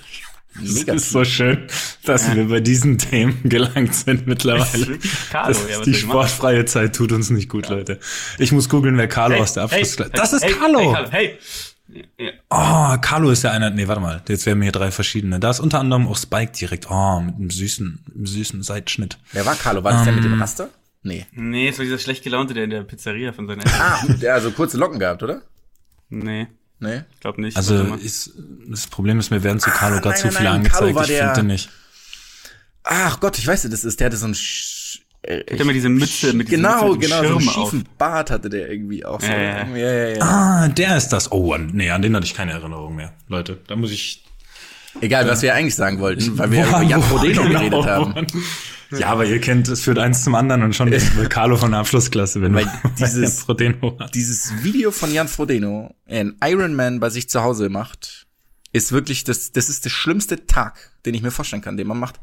Es 0.57 0.69
ist 0.69 0.77
negativ. 0.79 1.05
so 1.05 1.25
schön, 1.25 1.67
dass 2.05 2.33
wir 2.33 2.47
bei 2.47 2.61
diesen 2.61 2.97
Themen 2.97 3.41
gelangt 3.43 3.93
sind 3.93 4.07
Das 4.07 4.21
ist 4.21 4.27
mittlerweile. 4.27 4.87
wirklich 4.87 5.29
Carlo, 5.29 5.47
Das 5.49 5.69
ja, 5.69 5.75
ist 5.77 5.85
die 5.85 5.93
sportfreie 5.95 6.65
Zeit 6.65 6.95
tut 6.95 7.11
uns 7.11 7.29
nicht 7.29 7.49
gut, 7.49 7.67
Leute. 7.67 7.99
Ich 8.37 8.51
muss 8.53 8.69
googeln, 8.69 8.97
wer 8.97 9.07
Carlo 9.09 9.37
aus 9.37 9.53
der 9.53 9.63
Abschlussklasse. 9.63 10.11
das 10.13 10.33
ist 10.33 10.45
hey, 10.45 10.53
Carlo. 10.53 10.79
Hey, 10.79 10.93
Carlo, 10.93 11.11
hey. 11.11 11.37
Ja, 11.87 12.31
Oh, 12.49 12.97
Carlo 13.01 13.29
ist 13.31 13.43
ja 13.43 13.51
einer. 13.51 13.69
Nee, 13.69 13.87
warte 13.87 14.01
mal. 14.01 14.21
Jetzt 14.27 14.45
wären 14.45 14.57
mir 14.59 14.65
hier 14.65 14.71
drei 14.71 14.91
verschiedene. 14.91 15.39
Da 15.39 15.51
ist 15.51 15.59
unter 15.59 15.79
anderem 15.79 16.07
auch 16.07 16.17
Spike 16.17 16.51
direkt. 16.53 16.89
Oh, 16.89 17.19
mit 17.21 17.35
einem 17.35 17.49
süßen, 17.51 18.05
einem 18.15 18.25
süßen 18.25 18.63
Seitschnitt. 18.63 19.17
Wer 19.33 19.45
war 19.45 19.55
Carlo? 19.55 19.83
War 19.83 19.91
das 19.93 20.03
der 20.03 20.13
mit 20.13 20.23
dem 20.23 20.39
Raster? 20.41 20.69
Nee. 21.03 21.27
Nee, 21.33 21.69
es 21.69 21.77
war 21.77 21.85
dieser 21.85 21.99
schlecht 21.99 22.23
gelaunte, 22.23 22.53
der 22.55 22.63
in 22.63 22.71
der 22.71 22.81
Pizzeria 22.83 23.31
von 23.33 23.45
seinen 23.47 23.59
Eltern. 23.59 23.79
Ah, 23.79 24.03
der 24.19 24.33
hat 24.35 24.41
so 24.43 24.51
kurze 24.51 24.77
Locken 24.77 24.97
gehabt, 24.99 25.21
oder? 25.21 25.43
Nee, 26.09 26.47
Nee. 26.79 27.03
glaub 27.19 27.37
nicht. 27.37 27.55
Also 27.55 27.83
ist, 27.95 28.31
das 28.67 28.87
Problem 28.87 29.19
ist, 29.19 29.29
mir 29.29 29.43
werden 29.43 29.59
zu 29.59 29.69
Carlo 29.69 29.97
Ah, 29.97 29.99
gerade 29.99 30.15
nein, 30.15 30.21
zu 30.21 30.31
viele 30.31 30.43
nein, 30.49 30.55
angezeigt. 30.57 30.79
Carlo 30.79 30.95
war 30.95 31.01
ich 31.03 31.07
der- 31.09 31.23
finde 31.25 31.41
den 31.41 31.47
nicht. 31.47 31.69
Ach 32.83 33.19
Gott, 33.19 33.37
ich 33.37 33.47
weiß, 33.47 33.63
das 33.63 33.83
ist. 33.85 33.99
Der 33.99 34.05
hatte 34.07 34.17
so 34.17 34.27
ein 34.27 34.35
Sch 35.25 35.29
äh, 35.29 35.53
Hat 35.53 35.59
immer 35.59 35.73
diese 35.73 35.89
Mütze 35.89 36.33
mit 36.33 36.47
diesem 36.49 36.63
Genau, 36.63 36.93
mit 36.93 37.03
diesem 37.03 37.17
genau, 37.21 37.29
so 37.29 37.35
einen 37.37 37.41
Schirm 37.41 37.55
auf. 37.63 37.69
schiefen 37.71 37.89
Bart 37.97 38.31
hatte 38.31 38.49
der 38.49 38.69
irgendwie 38.71 39.05
auch 39.05 39.19
so. 39.21 39.27
Ja, 39.27 39.65
Ja, 39.67 39.75
ja, 39.75 40.07
ja. 40.09 40.21
Ah, 40.21 40.67
der 40.69 40.97
ist 40.97 41.09
das. 41.09 41.31
Oh, 41.31 41.53
an, 41.53 41.71
nee, 41.73 41.89
an 41.89 42.01
den 42.01 42.15
hatte 42.15 42.25
ich 42.25 42.33
keine 42.33 42.51
Erinnerung 42.53 42.95
mehr. 42.95 43.13
Leute, 43.27 43.59
da 43.67 43.75
muss 43.75 43.91
ich. 43.91 44.23
Egal, 45.01 45.27
was 45.27 45.41
wir 45.41 45.53
eigentlich 45.53 45.75
sagen 45.75 45.99
wollten, 45.99 46.37
weil 46.37 46.51
wir 46.51 46.65
über 46.67 46.81
Jan 46.81 47.03
Frodeno 47.03 47.43
genau. 47.43 47.59
geredet 47.59 47.85
haben. 47.85 48.27
Ja, 48.97 49.07
aber 49.07 49.25
ihr 49.25 49.41
kennt, 49.41 49.67
es 49.67 49.81
führt 49.81 49.97
eins 49.99 50.23
zum 50.23 50.35
anderen 50.35 50.61
und 50.63 50.73
schon 50.73 50.87
ist 50.93 51.11
Carlo 51.29 51.57
von 51.57 51.71
der 51.71 51.81
Abschlussklasse, 51.81 52.41
wenn 52.41 52.53
Weil 52.53 52.63
du 52.83 52.89
dieses- 52.97 53.21
Jan 53.21 53.31
Frodeno 53.45 53.97
hast. 53.99 54.15
Dieses 54.15 54.53
Video 54.63 54.91
von 54.91 55.11
Jan 55.13 55.27
Frodeno, 55.27 55.93
ein 56.07 56.35
Iron 56.45 56.75
Man 56.75 57.01
bei 57.01 57.09
sich 57.09 57.27
zu 57.27 57.43
Hause 57.43 57.67
macht, 57.67 58.25
ist 58.71 58.93
wirklich 58.93 59.25
das, 59.25 59.51
das 59.51 59.67
ist 59.67 59.83
der 59.83 59.89
schlimmste 59.89 60.45
Tag, 60.45 60.91
den 61.05 61.13
ich 61.13 61.21
mir 61.21 61.31
vorstellen 61.31 61.61
kann, 61.61 61.75
den 61.75 61.87
man 61.87 61.99
macht. 61.99 62.15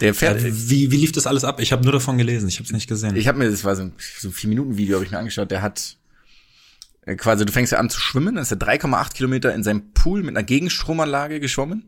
Der 0.00 0.14
fährt, 0.14 0.42
Wie, 0.44 0.90
wie 0.92 0.96
lief 0.96 1.12
das 1.12 1.26
alles 1.26 1.44
ab? 1.44 1.60
Ich 1.60 1.72
habe 1.72 1.82
nur 1.82 1.92
davon 1.92 2.18
gelesen, 2.18 2.48
ich 2.48 2.56
habe 2.58 2.64
es 2.66 2.72
nicht 2.72 2.88
gesehen. 2.88 3.16
ich 3.16 3.26
habe 3.26 3.38
mir, 3.38 3.50
das 3.50 3.64
war 3.64 3.74
so 3.74 3.82
ein, 3.82 3.92
so 4.18 4.28
ein 4.28 4.32
vier 4.32 4.48
Minuten 4.48 4.76
Video, 4.76 4.96
habe 4.96 5.04
ich 5.04 5.10
mir 5.10 5.18
angeschaut. 5.18 5.50
Der 5.50 5.62
hat 5.62 5.96
Äh, 7.06 7.16
Quasi, 7.16 7.44
du 7.44 7.52
fängst 7.52 7.72
ja 7.72 7.78
an 7.78 7.90
zu 7.90 7.98
schwimmen, 8.00 8.34
dann 8.36 8.42
ist 8.42 8.52
er 8.52 8.58
3,8 8.58 9.14
Kilometer 9.14 9.54
in 9.54 9.62
seinem 9.64 9.92
Pool 9.94 10.20
mit 10.22 10.36
einer 10.36 10.44
Gegenstromanlage 10.44 11.40
geschwommen. 11.40 11.84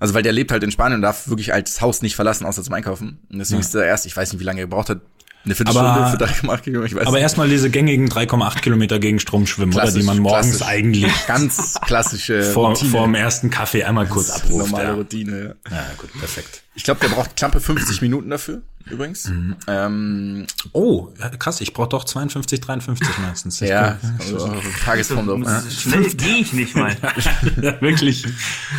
Also 0.00 0.14
weil 0.14 0.22
der 0.22 0.32
lebt 0.32 0.50
halt 0.52 0.62
in 0.62 0.70
Spanien 0.70 0.96
und 0.96 1.02
darf 1.02 1.28
wirklich 1.28 1.50
halt 1.50 1.66
das 1.68 1.80
Haus 1.80 2.00
nicht 2.02 2.14
verlassen, 2.16 2.46
außer 2.46 2.62
zum 2.62 2.72
Einkaufen. 2.74 3.18
Und 3.30 3.38
deswegen 3.40 3.60
Ja. 3.60 3.66
ist 3.66 3.74
er 3.74 3.84
erst, 3.84 4.06
ich 4.06 4.16
weiß 4.16 4.32
nicht, 4.32 4.40
wie 4.40 4.44
lange 4.44 4.60
er 4.60 4.66
gebraucht 4.66 4.88
hat, 4.88 5.00
eine 5.44 5.54
Viertelstunde 5.54 5.88
Aber- 5.90 6.10
für 6.10 6.16
3,8 6.18 6.62
Kilometer, 6.62 6.86
ich 6.86 6.94
weiß 6.94 7.06
Aber 7.06 7.16
nicht. 7.16 7.22
erstmal 7.22 7.48
diese 7.48 7.70
gängigen 7.70 8.08
3,8 8.08 8.60
Kilometer 8.60 8.98
gegen 8.98 9.18
Strom 9.18 9.46
schwimmen, 9.46 9.72
oder? 9.74 9.90
Die 9.90 10.02
man 10.02 10.18
morgens 10.18 10.58
klassisch. 10.58 10.66
eigentlich 10.66 11.26
Ganz 11.26 11.74
klassische 11.86 12.42
vor, 12.42 12.70
Routine. 12.70 12.90
vor 12.90 13.04
dem 13.04 13.14
ersten 13.14 13.50
Kaffee 13.50 13.84
einmal 13.84 14.06
kurz 14.06 14.30
abruft. 14.30 14.66
Normale 14.70 14.88
Ja. 14.88 14.94
Routine, 14.94 15.56
ja. 15.70 15.76
ja, 15.76 15.86
gut, 15.96 16.12
perfekt. 16.18 16.62
Ich 16.74 16.84
glaube, 16.84 17.00
der 17.00 17.08
braucht 17.08 17.34
knappe 17.36 17.60
50 17.60 18.02
Minuten 18.02 18.30
dafür, 18.30 18.62
übrigens. 18.90 19.30
Ähm, 19.66 20.46
Oh, 20.72 21.08
krass, 21.38 21.60
ich 21.60 21.72
brauche 21.72 21.88
doch 21.88 22.04
52, 22.04 22.60
53 22.60 23.18
meistens. 23.18 23.60
Ich 23.62 23.68
ja, 23.70 23.96
also, 24.18 24.54
Tagesform 24.84 25.26
drauf. 25.26 25.40
Ja. 25.44 25.62
Schnell 25.70 26.04
gehe 26.14 26.36
ich 26.36 26.52
nicht 26.52 26.76
mal. 26.76 26.94
ja, 27.62 27.80
wirklich. 27.80 28.24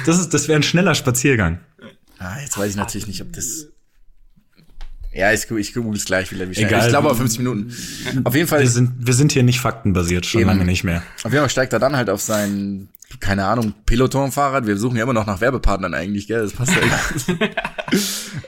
Das 0.06 0.20
ist, 0.20 0.34
das 0.34 0.48
wäre 0.48 0.60
ein 0.60 0.64
schneller 0.64 0.96
Spaziergang. 0.96 1.60
Ah, 2.20 2.40
jetzt 2.42 2.58
weiß 2.58 2.70
ich 2.72 2.76
natürlich 2.78 3.08
nicht, 3.08 3.22
ob 3.22 3.34
das. 3.34 3.68
Ja, 5.12 5.34
ich, 5.34 5.50
ich 5.50 5.74
google 5.74 5.96
es 5.96 6.06
gleich 6.06 6.32
wieder. 6.32 6.50
Wie 6.50 6.54
schnell. 6.54 6.68
Egal. 6.68 6.86
Ich 6.86 6.90
glaube 6.90 7.08
aber 7.10 7.18
50 7.18 7.40
Minuten. 7.40 7.76
Auf 8.24 8.36
jeden 8.36 8.48
Fall, 8.48 8.62
Wir 8.62 8.70
sind, 8.70 8.94
wir 9.00 9.14
sind 9.14 9.32
hier 9.32 9.44
nicht 9.44 9.60
faktenbasiert, 9.60 10.26
schon 10.26 10.42
Eben. 10.42 10.50
lange 10.50 10.66
nicht 10.66 10.84
mehr. 10.84 11.02
auf 11.24 11.32
jeden 11.32 11.38
Fall 11.38 11.50
steigt 11.50 11.74
er 11.74 11.80
dann 11.80 11.96
halt 11.96 12.10
auf 12.10 12.22
sein, 12.22 12.90
keine 13.20 13.46
Ahnung, 13.46 13.74
Peloton-Fahrrad. 13.86 14.68
Wir 14.68 14.78
suchen 14.78 14.98
ja 14.98 15.04
immer 15.04 15.14
noch 15.14 15.26
nach 15.26 15.42
Werbepartnern 15.42 15.96
eigentlich, 15.96 16.28
gell? 16.28 16.44
Das 16.44 16.54
passt 16.54 16.74
ja. 16.74 17.38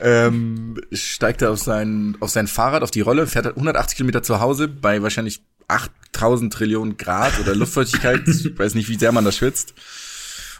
ähm, 0.00 0.80
steigt 0.92 1.42
er 1.42 1.50
auf 1.50 1.58
sein, 1.58 2.16
auf 2.20 2.30
sein 2.30 2.46
Fahrrad, 2.46 2.82
auf 2.82 2.92
die 2.92 3.00
Rolle, 3.00 3.26
fährt 3.26 3.46
180 3.46 3.96
Kilometer 3.96 4.22
zu 4.22 4.40
Hause 4.40 4.68
bei 4.68 5.02
wahrscheinlich 5.02 5.42
8000 5.66 6.52
Trillionen 6.52 6.96
Grad 6.96 7.40
oder 7.40 7.56
Luftfeuchtigkeit. 7.56 8.22
ich 8.26 8.56
weiß 8.56 8.74
nicht, 8.74 8.88
wie 8.88 8.98
sehr 8.98 9.10
man 9.10 9.24
da 9.24 9.32
schwitzt. 9.32 9.74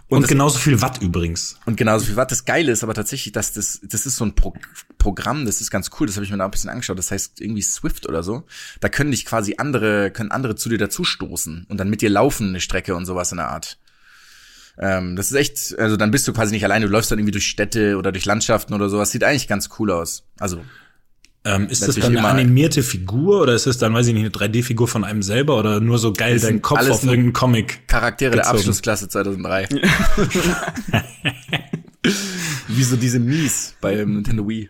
Und, 0.09 0.23
das- 0.23 0.29
genauso 0.29 0.59
viel 0.59 0.81
Watt 0.83 1.01
übrigens. 1.01 1.57
Und 1.65 1.77
genauso 1.77 2.07
viel 2.07 2.17
Watt. 2.17 2.31
Das 2.31 2.45
Geile 2.45 2.71
ist 2.73 2.83
aber 2.83 2.93
tatsächlich, 2.95 3.33
dass 3.33 3.53
das, 3.53 3.81
das 3.83 4.05
ist 4.07 4.17
so 4.17 4.25
ein 4.25 4.35
Pro 4.35 4.55
Programm, 4.99 5.47
das 5.47 5.61
ist 5.61 5.71
ganz 5.73 5.91
cool, 5.99 6.07
das 6.07 6.15
habe 6.15 6.25
ich 6.25 6.31
mir 6.31 6.39
da 6.39 6.45
ein 6.45 6.51
bisschen 6.53 6.71
angeschaut. 6.71 6.97
Das 6.99 7.11
heißt 7.11 7.41
irgendwie 7.41 7.63
Swift 7.63 8.09
oder 8.09 8.23
so. 8.23 8.45
Da 8.81 8.89
können 8.89 9.11
dich 9.11 9.27
quasi 9.27 9.55
andere, 9.59 10.11
können 10.13 10.31
andere 10.31 10.55
zu 10.55 10.69
dir 10.69 10.79
dazustoßen 10.79 11.67
und 11.69 11.79
dann 11.79 11.91
mit 11.91 12.03
dir 12.03 12.11
laufen 12.11 12.51
eine 12.51 12.61
Strecke 12.61 12.95
und 12.95 13.05
sowas 13.07 13.33
in 13.33 13.39
der 13.39 13.49
Art. 13.49 13.79
Ähm, 14.79 15.17
das 15.17 15.31
ist 15.31 15.37
echt, 15.37 15.79
also 15.79 15.97
dann 15.97 16.11
bist 16.13 16.29
du 16.29 16.33
quasi 16.33 16.53
nicht 16.53 16.65
alleine, 16.65 16.87
du 16.87 16.93
läufst 16.93 17.11
dann 17.11 17.19
irgendwie 17.19 17.33
durch 17.33 17.47
Städte 17.49 17.97
oder 17.97 18.13
durch 18.13 18.25
Landschaften 18.27 18.75
oder 18.75 18.89
sowas. 18.89 19.11
Sieht 19.11 19.25
eigentlich 19.25 19.49
ganz 19.49 19.71
cool 19.79 19.91
aus. 19.91 20.25
Also, 20.39 20.63
Ähm, 21.45 21.69
ist 21.69 21.83
das 21.83 21.97
Natürlich 21.97 22.15
dann 22.17 22.25
eine 22.25 22.29
animierte 22.29 22.85
Figur 22.85 23.43
oder 23.43 23.55
ist 23.55 23.67
es 23.67 23.77
dann, 23.77 23.93
weiß 23.93 24.07
ich 24.07 24.15
nicht, 24.15 24.23
eine 24.23 24.31
3D-Figur 24.31 24.87
von 24.87 25.03
einem 25.03 25.23
selber 25.23 25.59
oder 25.59 25.81
nur 25.81 25.99
so 25.99 26.13
geil 26.13 26.35
Das 26.35 26.43
dein 26.43 26.63
Kopf 26.63 26.79
alles 26.79 26.91
auf 26.93 27.03
irgendeinen 27.05 27.33
Comic? 27.33 27.89
Charaktere 27.89 28.31
der 28.31 28.43
Gezogen. 28.43 28.59
Abschlussklasse 28.59 29.09
2003. 29.09 29.69
Wie 32.69 32.83
so 32.85 32.97
diese 32.97 33.19
Mies 33.19 33.75
bei 33.81 33.97
Nintendo 33.97 34.49
Wii. 34.49 34.69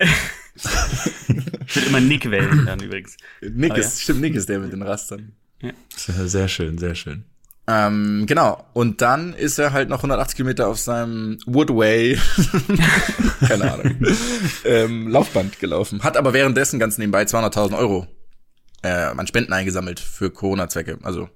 Ich 1.67 1.77
will 1.77 1.85
immer 1.89 2.01
Nick 2.01 2.31
wählen 2.31 2.65
dann 2.67 2.81
übrigens. 2.81 3.17
Nick 3.41 3.73
Ah, 3.73 3.77
ja. 3.77 3.81
ist, 3.81 4.03
stimmt, 4.03 4.21
Nick 4.21 4.35
ist 4.35 4.49
der 4.49 4.59
mit 4.59 4.73
den 4.73 4.83
Rastern. 4.83 5.33
Sehr, 5.97 6.27
sehr 6.29 6.49
schön, 6.49 6.79
sehr 6.79 6.95
schön. 6.95 7.25
Ähm, 7.75 8.25
genau. 8.27 8.65
Und 8.73 9.01
dann 9.01 9.33
ist 9.35 9.59
er 9.59 9.73
halt 9.73 9.89
noch 9.89 9.99
180 9.99 10.37
Kilometer 10.37 10.69
auf 10.69 10.79
seinem 10.79 11.39
Woodway, 11.47 12.19
keine 13.49 13.73
Ahnung, 13.73 13.97
ähm, 14.65 15.09
Laufband 15.09 15.59
gelaufen. 15.61 16.03
Hat 16.03 16.17
aber 16.17 16.33
währenddessen 16.33 16.79
ganz 16.79 16.99
nebenbei 16.99 17.23
200.000 17.23 17.79
Euro 17.79 18.07
äh, 18.83 18.89
an 18.91 19.27
Spenden 19.27 19.53
eingesammelt 19.53 20.01
für 20.01 20.31
Corona-Zwecke. 20.31 20.99
Also 21.03 21.29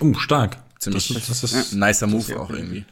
Oh, 0.00 0.14
stark. 0.14 0.58
ziemlich 0.78 1.08
Das, 1.08 1.26
das 1.40 1.44
ist, 1.52 1.72
ein 1.72 1.78
nicer 1.78 2.06
Move 2.06 2.38
auch 2.40 2.50
irgendwie. 2.50 2.84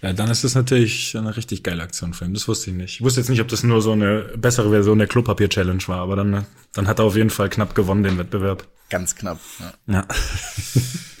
ja, 0.00 0.12
dann 0.12 0.30
ist 0.30 0.44
das 0.44 0.54
natürlich 0.54 1.16
eine 1.16 1.34
richtig 1.36 1.62
geile 1.64 1.82
Aktion 1.82 2.14
für 2.14 2.24
ihn. 2.26 2.34
Das 2.34 2.46
wusste 2.46 2.70
ich 2.70 2.76
nicht. 2.76 2.94
Ich 2.96 3.00
wusste 3.02 3.20
jetzt 3.20 3.30
nicht, 3.30 3.40
ob 3.40 3.48
das 3.48 3.62
nur 3.64 3.82
so 3.82 3.92
eine 3.92 4.22
bessere 4.36 4.70
Version 4.70 4.98
der 4.98 5.08
Klopapier-Challenge 5.08 5.82
war, 5.86 5.98
aber 6.00 6.14
dann, 6.16 6.46
dann 6.74 6.86
hat 6.86 6.98
er 7.00 7.04
auf 7.06 7.16
jeden 7.16 7.30
Fall 7.30 7.48
knapp 7.48 7.74
gewonnen, 7.74 8.02
den 8.04 8.18
Wettbewerb. 8.18 8.68
Ganz 8.90 9.16
knapp. 9.16 9.40
Ja. 9.86 9.94
Ja. 9.94 10.06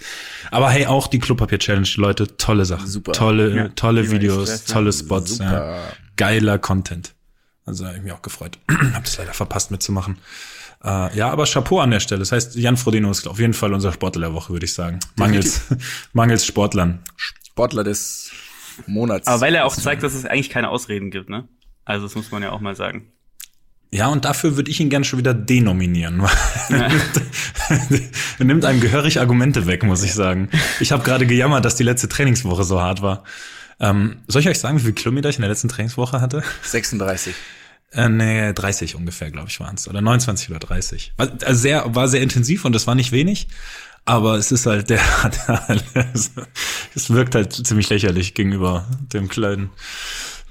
Aber 0.52 0.70
hey, 0.70 0.86
auch 0.86 1.06
die 1.08 1.18
Klopapier-Challenge, 1.18 1.88
Leute, 1.96 2.36
tolle 2.36 2.64
Sachen. 2.66 2.86
Super. 2.86 3.12
Tolle, 3.12 3.56
Ja, 3.56 3.68
tolle 3.70 4.10
Videos, 4.10 4.64
tolle 4.64 4.92
Spots, 4.92 5.38
Super. 5.38 5.76
ja. 5.76 5.82
Geiler 6.16 6.58
Content. 6.58 7.14
Also 7.64 7.86
hab 7.86 7.96
ich 7.96 8.02
mich 8.02 8.12
auch 8.12 8.22
gefreut. 8.22 8.58
Hab 8.92 9.04
das 9.04 9.16
leider 9.16 9.32
verpasst 9.32 9.70
mitzumachen. 9.70 10.18
Äh, 10.84 11.16
ja, 11.16 11.30
aber 11.30 11.44
Chapeau 11.46 11.78
an 11.80 11.90
der 11.90 12.00
Stelle. 12.00 12.18
Das 12.18 12.32
heißt, 12.32 12.56
Jan 12.56 12.76
Frodeno 12.76 13.10
ist 13.10 13.26
auf 13.28 13.38
jeden 13.38 13.54
Fall 13.54 13.72
unser 13.72 13.92
Sportler 13.92 14.22
der 14.28 14.34
Woche, 14.34 14.52
würde 14.52 14.66
ich 14.66 14.74
sagen. 14.74 14.98
Mangels, 15.16 15.62
mangels 16.12 16.44
Sportlern. 16.44 17.02
Sportler 17.16 17.84
des 17.84 18.30
Monats. 18.86 19.28
Aber 19.28 19.40
weil 19.40 19.54
er 19.54 19.64
auch 19.64 19.74
zeigt, 19.74 20.02
dass 20.02 20.12
es 20.14 20.26
eigentlich 20.26 20.50
keine 20.50 20.68
Ausreden 20.70 21.10
gibt, 21.10 21.30
ne? 21.30 21.48
Also 21.84 22.06
das 22.06 22.14
muss 22.14 22.30
man 22.30 22.42
ja 22.42 22.50
auch 22.50 22.60
mal 22.60 22.74
sagen. 22.76 23.12
Ja, 23.94 24.06
und 24.08 24.24
dafür 24.24 24.56
würde 24.56 24.70
ich 24.70 24.80
ihn 24.80 24.88
gern 24.88 25.04
schon 25.04 25.18
wieder 25.18 25.34
denominieren. 25.34 26.22
er 26.70 28.44
nimmt 28.44 28.64
einem 28.64 28.80
gehörig 28.80 29.20
Argumente 29.20 29.66
weg, 29.66 29.82
muss 29.82 30.02
ich 30.02 30.14
sagen. 30.14 30.48
Ich 30.80 30.92
habe 30.92 31.02
gerade 31.02 31.26
gejammert, 31.26 31.66
dass 31.66 31.76
die 31.76 31.82
letzte 31.82 32.08
Trainingswoche 32.08 32.64
so 32.64 32.80
hart 32.80 33.02
war. 33.02 33.22
Ähm, 33.80 34.16
soll 34.28 34.40
ich 34.40 34.48
euch 34.48 34.58
sagen, 34.58 34.78
wie 34.78 34.82
viele 34.82 34.94
Kilometer 34.94 35.28
ich 35.28 35.36
in 35.36 35.42
der 35.42 35.50
letzten 35.50 35.68
Trainingswoche 35.68 36.22
hatte? 36.22 36.42
36. 36.62 37.34
Äh, 37.90 38.08
nee, 38.08 38.54
30 38.54 38.96
ungefähr, 38.96 39.30
glaube 39.30 39.48
ich, 39.50 39.60
waren 39.60 39.74
es. 39.74 39.86
Oder 39.86 40.00
29 40.00 40.48
oder 40.48 40.60
30. 40.60 41.12
War, 41.18 41.30
also 41.44 41.60
sehr, 41.60 41.94
war 41.94 42.08
sehr 42.08 42.22
intensiv 42.22 42.64
und 42.64 42.74
das 42.74 42.86
war 42.86 42.94
nicht 42.94 43.12
wenig. 43.12 43.48
Aber 44.06 44.36
es 44.36 44.52
ist 44.52 44.64
halt, 44.64 44.88
der, 44.88 45.00
der 45.94 46.12
es 46.14 47.10
wirkt 47.10 47.34
halt 47.34 47.52
ziemlich 47.52 47.90
lächerlich 47.90 48.32
gegenüber 48.32 48.86
dem 49.12 49.28
kleinen, 49.28 49.70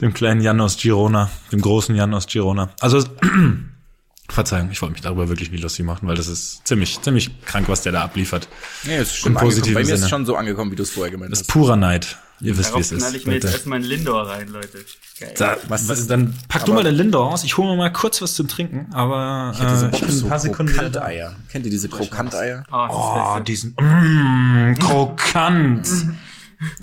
dem 0.01 0.13
kleinen 0.13 0.41
Jan 0.41 0.59
aus 0.61 0.77
Girona, 0.77 1.29
dem 1.51 1.61
großen 1.61 1.95
Jan 1.95 2.13
aus 2.13 2.27
Girona. 2.27 2.69
Also, 2.79 3.03
Verzeihung, 4.29 4.69
ich 4.71 4.81
wollte 4.81 4.93
mich 4.93 5.01
darüber 5.01 5.27
wirklich 5.27 5.51
nicht 5.51 5.61
lustig 5.61 5.85
machen, 5.85 6.07
weil 6.07 6.15
das 6.15 6.27
ist 6.27 6.65
ziemlich, 6.65 7.01
ziemlich 7.01 7.41
krank, 7.43 7.67
was 7.67 7.81
der 7.81 7.91
da 7.91 8.01
abliefert. 8.03 8.47
Nee, 8.83 8.97
ist 8.99 9.15
schon 9.17 9.33
Bei 9.33 9.41
mir 9.43 9.49
ist 9.49 9.63
Sinne. 9.65 9.81
es 9.93 10.09
schon 10.09 10.25
so 10.25 10.37
angekommen, 10.37 10.71
wie 10.71 10.77
du 10.77 10.83
es 10.83 10.91
vorher 10.91 11.11
gemeint 11.11 11.31
Das 11.33 11.41
ist 11.41 11.47
hast. 11.49 11.53
purer 11.53 11.75
Neid. 11.75 12.17
Ihr 12.39 12.57
wisst, 12.57 12.73
wie 12.73 12.79
es 12.79 12.91
ist. 12.91 12.99
knall 12.99 13.15
ich 13.15 13.27
mir 13.27 13.33
jetzt 13.35 13.43
erstmal 13.43 13.75
einen 13.79 13.85
Lindor 13.85 14.27
rein, 14.27 14.47
Leute. 14.47 14.79
Geil. 15.19 15.33
Da, 15.37 15.57
Was 15.67 15.87
was, 15.89 15.99
ist- 15.99 16.09
dann 16.09 16.33
pack 16.47 16.65
du 16.65 16.73
mal 16.73 16.83
den 16.83 16.95
Lindor 16.95 17.27
aus. 17.31 17.43
Ich 17.43 17.57
hole 17.57 17.69
mir 17.71 17.75
mal 17.77 17.91
kurz 17.93 18.19
was 18.21 18.33
zum 18.33 18.47
Trinken, 18.47 18.87
aber 18.93 19.51
Ich 19.53 19.59
äh, 19.61 19.89
ich 19.93 19.99
bin 20.01 20.09
so 20.11 20.25
ein 20.25 20.29
paar 20.29 20.39
Sekunden 20.39 20.71
wieder. 20.73 20.83
Krokanteier. 20.89 21.35
Kennt 21.51 21.65
ihr 21.65 21.71
diese 21.71 21.89
Krokanteier? 21.89 22.63
Oh, 22.71 22.85
ist 22.85 22.91
Oh, 22.93 23.33
Beste. 23.33 23.43
diesen 23.43 23.75
mm, 23.75 24.75
krokant. 24.79 25.87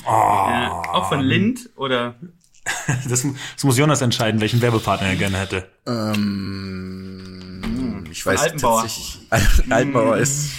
Ja, 0.04 0.82
auch 0.92 1.08
von 1.08 1.20
Lind 1.20 1.70
oder 1.76 2.16
Das, 3.08 3.22
das 3.22 3.64
muss 3.64 3.76
Jonas 3.78 4.00
entscheiden, 4.00 4.40
welchen 4.40 4.60
Werbepartner 4.62 5.08
er 5.08 5.16
gerne 5.16 5.38
hätte. 5.38 5.68
Ähm, 5.86 8.04
ich 8.10 8.24
weiß 8.24 8.40
Altenbauer. 8.40 8.82
tatsächlich. 8.82 9.18
Altenbauer 9.70 10.16
ist. 10.18 10.50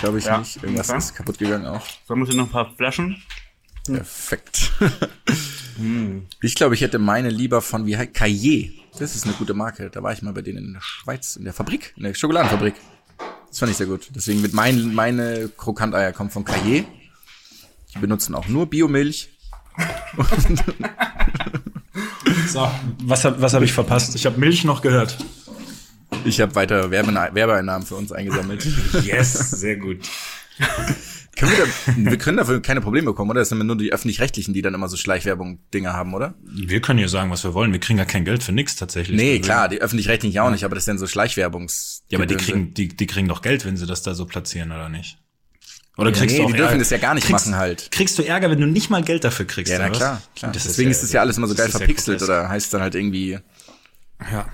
Glaube 0.00 0.18
ich 0.18 0.24
Ja, 0.26 0.38
nicht. 0.38 0.62
Irgendwas 0.62 0.88
okay. 0.90 0.98
ist 0.98 1.14
kaputt 1.14 1.38
gegangen 1.38 1.66
auch. 1.66 1.82
sollen 2.06 2.26
wir 2.26 2.34
noch 2.34 2.44
ein 2.44 2.50
paar 2.50 2.70
Flaschen? 2.76 3.22
Perfekt. 3.86 4.72
ich 6.40 6.54
glaube, 6.54 6.74
ich 6.74 6.80
hätte 6.80 6.98
meine 6.98 7.30
lieber 7.30 7.62
von 7.62 7.86
wie 7.86 7.96
heißt 7.96 8.14
Cahiers. 8.14 8.72
Das 8.98 9.16
ist 9.16 9.24
eine 9.24 9.34
gute 9.34 9.54
Marke. 9.54 9.90
Da 9.90 10.02
war 10.02 10.12
ich 10.12 10.22
mal 10.22 10.32
bei 10.32 10.42
denen 10.42 10.64
in 10.66 10.72
der 10.74 10.80
Schweiz, 10.80 11.36
in 11.36 11.44
der 11.44 11.52
Fabrik, 11.52 11.92
in 11.96 12.04
der 12.04 12.14
Schokoladenfabrik. 12.14 12.74
Das 13.48 13.58
fand 13.58 13.70
ich 13.70 13.76
sehr 13.76 13.86
gut. 13.86 14.08
Deswegen 14.14 14.42
wird 14.42 14.54
mein, 14.54 14.94
meine 14.94 15.48
Krokanteier 15.56 16.12
kommen 16.12 16.30
von 16.30 16.44
Cahiers. 16.44 16.86
Die 17.94 17.98
benutzen 17.98 18.34
auch 18.34 18.48
nur 18.48 18.66
Biomilch. 18.66 19.30
So, 22.48 22.70
was 23.02 23.24
hab, 23.24 23.40
was 23.40 23.54
hab 23.54 23.62
ich 23.62 23.72
verpasst? 23.72 24.14
Ich 24.14 24.26
habe 24.26 24.38
Milch 24.38 24.64
noch 24.64 24.82
gehört. 24.82 25.18
Ich 26.24 26.40
habe 26.40 26.54
weiter 26.54 26.90
Werbe 26.90 27.12
Werbeeinnahmen 27.32 27.86
für 27.86 27.96
uns 27.96 28.12
eingesammelt. 28.12 28.66
Yes, 29.04 29.50
sehr 29.50 29.76
gut. 29.76 29.98
können 31.36 31.52
wir, 31.52 31.58
da, 31.58 32.10
wir 32.10 32.18
können 32.18 32.36
dafür 32.36 32.62
keine 32.62 32.80
Probleme 32.80 33.06
bekommen, 33.06 33.30
oder? 33.30 33.40
Das 33.40 33.48
sind 33.48 33.64
nur 33.66 33.76
die 33.76 33.92
öffentlich-rechtlichen, 33.92 34.54
die 34.54 34.62
dann 34.62 34.74
immer 34.74 34.88
so 34.88 34.96
Schleichwerbung-Dinger 34.96 35.92
haben, 35.92 36.14
oder? 36.14 36.34
Wir 36.44 36.80
können 36.80 36.98
hier 36.98 37.08
sagen, 37.08 37.30
was 37.30 37.42
wir 37.44 37.54
wollen. 37.54 37.72
Wir 37.72 37.80
kriegen 37.80 37.98
ja 37.98 38.04
kein 38.04 38.24
Geld 38.24 38.42
für 38.42 38.52
nix 38.52 38.76
tatsächlich. 38.76 39.16
Nee, 39.16 39.32
Also, 39.32 39.42
klar, 39.42 39.68
die 39.68 39.80
öffentlich-rechtlichen 39.80 40.34
ja 40.34 40.46
auch 40.46 40.50
nicht, 40.50 40.64
aber 40.64 40.76
das 40.76 40.84
sind 40.84 40.98
so 40.98 41.06
Schleichwerbungs. 41.06 42.04
Ja, 42.10 42.18
aber 42.18 42.26
die 42.26 42.36
kriegen, 42.36 42.72
die, 42.74 42.88
die 42.88 43.06
kriegen 43.06 43.28
doch 43.28 43.42
Geld, 43.42 43.64
wenn 43.64 43.76
sie 43.76 43.86
das 43.86 44.02
da 44.02 44.14
so 44.14 44.26
platzieren, 44.26 44.70
oder 44.70 44.88
nicht? 44.88 45.18
Oder 45.96 46.10
Ja, 46.10 46.16
kriegst 46.16 46.32
nee, 46.34 46.38
du 46.38 46.44
auch 46.44 46.50
die 46.50 46.56
dürfen 46.56 46.72
Ärger- 46.72 46.78
das 46.78 46.90
ja 46.90 46.98
gar 46.98 47.14
nicht 47.14 47.26
kriegst, 47.26 47.46
machen 47.46 47.56
halt. 47.56 47.90
Kriegst 47.92 48.18
du 48.18 48.22
Ärger, 48.26 48.50
wenn 48.50 48.60
du 48.60 48.66
nicht 48.66 48.90
mal 48.90 49.02
Geld 49.02 49.22
dafür 49.24 49.46
kriegst? 49.46 49.72
Ja, 49.72 49.78
na 49.78 49.90
klar, 49.90 50.20
klar. 50.34 50.50
Das 50.52 50.64
Deswegen 50.64 50.90
ist 50.90 51.02
es 51.02 51.12
ja 51.12 51.20
alles 51.20 51.36
immer 51.38 51.46
so 51.46 51.54
das 51.54 51.64
geil 51.66 51.72
ja 51.72 51.78
verpixelt 51.78 52.18
grotesk. 52.18 52.30
oder 52.30 52.48
heißt 52.48 52.74
dann 52.74 52.80
halt 52.80 52.94
irgendwie. 52.96 53.38
Ja. 54.32 54.46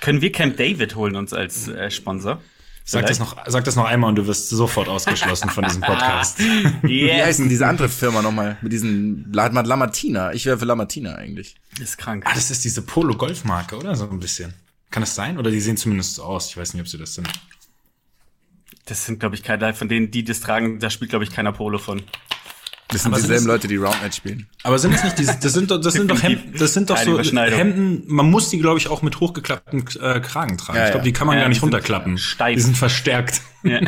Können 0.00 0.20
wir 0.20 0.30
Camp 0.30 0.56
David 0.56 0.94
holen 0.94 1.16
uns 1.16 1.32
als 1.32 1.66
äh, 1.68 1.90
Sponsor? 1.90 2.40
Sag 2.84 3.06
das, 3.06 3.18
noch, 3.18 3.36
sag 3.46 3.64
das 3.64 3.76
noch 3.76 3.84
einmal 3.84 4.08
und 4.08 4.16
du 4.16 4.26
wirst 4.26 4.48
sofort 4.48 4.88
ausgeschlossen 4.88 5.50
von 5.50 5.62
diesem 5.64 5.82
Podcast. 5.82 6.38
Wie 6.82 7.12
heißt 7.12 7.38
denn 7.38 7.50
diese 7.50 7.66
andere 7.66 7.90
Firma 7.90 8.22
nochmal? 8.22 8.56
Mit 8.62 8.72
diesen 8.72 9.30
La 9.30 9.48
Lamartina. 9.48 10.32
Ich 10.32 10.46
wäre 10.46 10.56
für 10.58 10.64
Lamartina 10.64 11.14
eigentlich. 11.16 11.56
ist 11.82 11.98
krank. 11.98 12.24
Ah, 12.26 12.32
das 12.34 12.50
ist 12.50 12.64
diese 12.64 12.80
Polo-Golf-Marke, 12.80 13.76
oder? 13.76 13.94
So 13.94 14.08
ein 14.08 14.18
bisschen. 14.20 14.54
Kann 14.90 15.02
das 15.02 15.14
sein? 15.14 15.36
Oder 15.38 15.50
die 15.50 15.60
sehen 15.60 15.76
zumindest 15.76 16.14
so 16.14 16.22
aus. 16.22 16.48
Ich 16.48 16.56
weiß 16.56 16.72
nicht, 16.72 16.80
ob 16.80 16.88
sie 16.88 16.96
das 16.96 17.14
sind. 17.14 17.28
Das 18.88 19.04
sind, 19.04 19.20
glaube 19.20 19.34
ich, 19.34 19.42
keine, 19.42 19.74
von 19.74 19.88
denen, 19.88 20.10
die 20.10 20.24
das 20.24 20.40
tragen, 20.40 20.78
da 20.78 20.88
spielt, 20.90 21.10
glaube 21.10 21.24
ich, 21.24 21.30
keiner 21.30 21.52
Polo 21.52 21.78
von. 21.78 22.02
Das 22.90 23.02
sind 23.02 23.12
Aber 23.12 23.20
sind 23.20 23.26
dieselben 23.28 23.44
es- 23.44 23.48
Leute, 23.48 23.68
die 23.68 23.76
Roundnet 23.76 24.14
spielen. 24.14 24.46
Aber 24.62 24.78
sind 24.78 24.94
es 24.94 25.04
nicht 25.04 25.18
diese, 25.18 25.36
das 25.38 25.52
sind 25.52 25.70
doch, 25.70 25.78
das 25.78 25.92
sind 25.92 26.10
doch 26.10 26.22
Hemden, 26.22 26.54
das 26.58 26.72
sind 26.72 26.88
doch 26.88 26.96
so. 26.96 27.18
Hemden, 27.20 28.02
man 28.06 28.30
muss 28.30 28.48
die, 28.48 28.58
glaube 28.58 28.78
ich, 28.78 28.88
auch 28.88 29.02
mit 29.02 29.20
hochgeklappten 29.20 29.80
äh, 30.00 30.20
Kragen 30.20 30.56
tragen. 30.56 30.78
Ja, 30.78 30.86
ich 30.86 30.90
glaube, 30.92 31.04
die 31.04 31.12
kann 31.12 31.26
man 31.26 31.36
Ja, 31.36 31.42
gar 31.42 31.48
die 31.48 31.50
nicht 31.50 31.60
sind 31.60 31.66
runterklappen. 31.74 32.16
steif. 32.16 32.54
Die 32.56 32.62
sind 32.62 32.78
verstärkt. 32.78 33.42
Ja. 33.62 33.80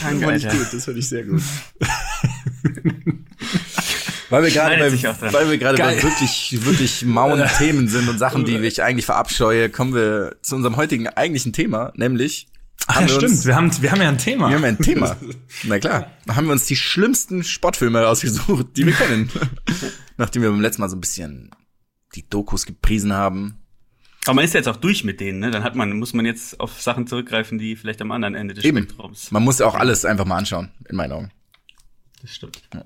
Krank, 0.00 0.22
Alter. 0.22 0.54
das 0.72 0.84
finde 0.84 1.00
ich 1.00 1.08
sehr 1.08 1.24
gut. 1.24 1.42
Weil 4.30 4.42
wir 4.42 4.50
gerade 4.50 4.76
bei, 4.78 5.32
weil 5.32 5.50
wir 5.50 5.58
gerade 5.58 5.78
bei 5.78 6.02
wirklich, 6.02 6.58
wirklich 6.64 7.04
mauen 7.04 7.42
Themen 7.58 7.88
sind 7.88 8.08
und 8.08 8.18
Sachen, 8.18 8.44
die 8.44 8.56
ich 8.58 8.82
eigentlich 8.82 9.06
verabscheue, 9.06 9.70
kommen 9.70 9.94
wir 9.94 10.36
zu 10.42 10.56
unserem 10.56 10.76
heutigen 10.76 11.08
eigentlichen 11.08 11.52
Thema, 11.52 11.92
nämlich 11.96 12.48
Ach, 12.88 13.00
ja, 13.00 13.08
wir 13.08 13.14
stimmt. 13.14 13.44
wir 13.44 13.56
haben, 13.56 13.82
wir 13.82 13.90
haben 13.90 14.02
ja 14.02 14.08
ein 14.08 14.18
Thema. 14.18 14.48
Wir 14.48 14.56
haben 14.56 14.64
ein 14.64 14.78
Thema. 14.78 15.16
Na 15.64 15.78
klar. 15.78 16.10
Da 16.24 16.36
haben 16.36 16.46
wir 16.46 16.52
uns 16.52 16.66
die 16.66 16.76
schlimmsten 16.76 17.42
Sportfilme 17.42 18.02
rausgesucht, 18.02 18.76
die 18.76 18.86
wir 18.86 18.92
kennen. 18.94 19.30
Nachdem 20.16 20.42
wir 20.42 20.50
beim 20.50 20.60
letzten 20.60 20.82
Mal 20.82 20.88
so 20.88 20.96
ein 20.96 21.00
bisschen 21.00 21.50
die 22.14 22.28
Dokus 22.28 22.64
gepriesen 22.64 23.12
haben. 23.12 23.58
Aber 24.24 24.34
man 24.34 24.44
ist 24.44 24.54
ja 24.54 24.58
jetzt 24.58 24.68
auch 24.68 24.76
durch 24.76 25.04
mit 25.04 25.20
denen, 25.20 25.40
ne? 25.40 25.50
Dann 25.50 25.62
hat 25.62 25.74
man, 25.74 25.92
muss 25.92 26.12
man 26.12 26.26
jetzt 26.26 26.58
auf 26.60 26.80
Sachen 26.80 27.06
zurückgreifen, 27.06 27.58
die 27.58 27.76
vielleicht 27.76 28.00
am 28.02 28.10
anderen 28.12 28.34
Ende 28.34 28.54
des 28.54 28.64
Eben. 28.64 28.78
Spektrums. 28.78 29.30
Man 29.30 29.42
muss 29.42 29.58
ja 29.58 29.66
auch 29.66 29.74
alles 29.74 30.04
einfach 30.04 30.24
mal 30.24 30.38
anschauen, 30.38 30.70
in 30.88 30.96
meinen 30.96 31.12
Augen. 31.12 31.30
Das 32.22 32.34
stimmt. 32.34 32.60
Ja. 32.74 32.84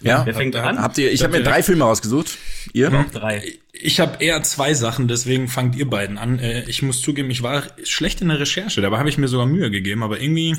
Wer 0.00 0.34
fängt 0.34 0.56
an? 0.56 0.80
Habt 0.80 0.98
ihr, 0.98 1.12
ich 1.12 1.22
habe 1.22 1.38
mir 1.38 1.44
drei 1.44 1.62
Filme 1.62 1.84
rausgesucht. 1.84 2.38
Ihr? 2.72 2.90
Drei. 3.12 3.58
Ich 3.72 4.00
habe 4.00 4.22
eher 4.22 4.42
zwei 4.42 4.74
Sachen, 4.74 5.08
deswegen 5.08 5.48
fangt 5.48 5.76
ihr 5.76 5.88
beiden 5.88 6.18
an. 6.18 6.38
Äh, 6.38 6.64
Ich 6.68 6.82
muss 6.82 7.00
zugeben, 7.02 7.30
ich 7.30 7.42
war 7.42 7.64
schlecht 7.84 8.20
in 8.20 8.28
der 8.28 8.40
Recherche, 8.40 8.80
dabei 8.80 8.98
habe 8.98 9.08
ich 9.08 9.18
mir 9.18 9.28
sogar 9.28 9.46
Mühe 9.46 9.70
gegeben, 9.70 10.02
aber 10.02 10.20
irgendwie, 10.20 10.56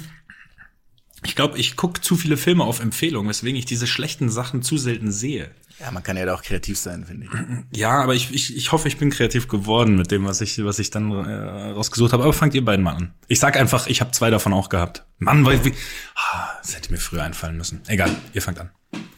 ich 1.23 1.35
glaube, 1.35 1.57
ich 1.59 1.75
gucke 1.75 2.01
zu 2.01 2.15
viele 2.15 2.37
Filme 2.37 2.63
auf 2.63 2.79
Empfehlung, 2.79 3.27
weswegen 3.27 3.57
ich 3.57 3.65
diese 3.65 3.85
schlechten 3.87 4.29
Sachen 4.29 4.63
zu 4.63 4.77
selten 4.77 5.11
sehe. 5.11 5.51
Ja, 5.79 5.89
man 5.91 6.03
kann 6.03 6.15
ja 6.17 6.25
da 6.25 6.35
auch 6.35 6.43
kreativ 6.43 6.77
sein, 6.77 7.05
finde 7.05 7.25
ich. 7.25 7.77
Ja, 7.79 8.01
aber 8.03 8.13
ich, 8.13 8.31
ich, 8.31 8.55
ich 8.55 8.71
hoffe, 8.71 8.87
ich 8.87 8.97
bin 8.97 9.09
kreativ 9.09 9.47
geworden 9.47 9.95
mit 9.95 10.11
dem, 10.11 10.25
was 10.25 10.39
ich, 10.41 10.63
was 10.63 10.77
ich 10.77 10.91
dann 10.91 11.11
äh, 11.11 11.71
rausgesucht 11.71 12.13
habe. 12.13 12.21
Aber 12.23 12.33
fangt 12.33 12.53
ihr 12.53 12.63
beiden 12.63 12.83
mal 12.83 12.93
an. 12.93 13.13
Ich 13.27 13.39
sag 13.39 13.57
einfach, 13.57 13.87
ich 13.87 13.99
habe 13.99 14.11
zwei 14.11 14.29
davon 14.29 14.53
auch 14.53 14.69
gehabt. 14.69 15.05
Mann, 15.17 15.43
weil 15.43 15.65
wie, 15.65 15.73
ah, 16.15 16.49
das 16.61 16.75
hätte 16.75 16.91
mir 16.91 16.99
früher 16.99 17.23
einfallen 17.23 17.57
müssen. 17.57 17.81
Egal, 17.87 18.15
ihr 18.33 18.43
fangt 18.43 18.59
an. 18.59 18.69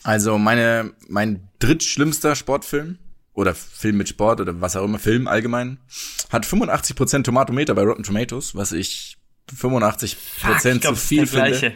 Also 0.03 0.37
meine, 0.37 0.93
mein 1.07 1.47
drittschlimmster 1.59 2.35
Sportfilm 2.35 2.97
oder 3.33 3.55
Film 3.55 3.97
mit 3.97 4.09
Sport 4.09 4.41
oder 4.41 4.59
was 4.61 4.75
auch 4.75 4.83
immer, 4.83 4.99
Film 4.99 5.27
allgemein, 5.27 5.79
hat 6.31 6.45
85% 6.45 7.23
Tomatometer 7.23 7.73
bei 7.73 7.83
Rotten 7.83 8.03
Tomatoes, 8.03 8.53
was 8.55 8.71
ich 8.73 9.17
85% 9.59 10.03
ich 10.03 10.17
glaub, 10.61 10.81
zu 10.81 10.89
das 10.91 11.03
viel 11.07 11.25
finde. 11.27 11.45
gleiche. 11.49 11.73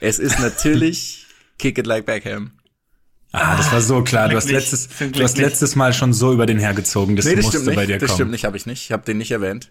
Es 0.00 0.18
ist 0.18 0.38
natürlich 0.38 1.26
Kick 1.58 1.78
It 1.78 1.86
Like 1.86 2.06
Beckham. 2.06 2.52
Ah, 3.32 3.56
das 3.56 3.70
war 3.72 3.80
so 3.82 4.02
klar. 4.02 4.28
Du 4.28 4.36
hast 4.36 4.50
letztes, 4.50 4.88
du 4.88 5.22
hast 5.22 5.36
letztes 5.38 5.76
Mal 5.76 5.92
schon 5.92 6.12
so 6.14 6.32
über 6.32 6.46
den 6.46 6.58
hergezogen, 6.58 7.14
das 7.14 7.26
Nee, 7.26 7.34
das 7.36 7.44
musste 7.44 7.60
stimmt 7.60 7.76
bei 7.76 7.82
nicht. 7.82 7.90
dir 7.90 7.98
Das 7.98 8.08
kommen. 8.08 8.16
stimmt 8.16 8.30
nicht, 8.30 8.44
habe 8.44 8.56
ich 8.56 8.66
nicht. 8.66 8.84
Ich 8.84 8.92
habe 8.92 9.04
den 9.04 9.18
nicht 9.18 9.30
erwähnt. 9.30 9.70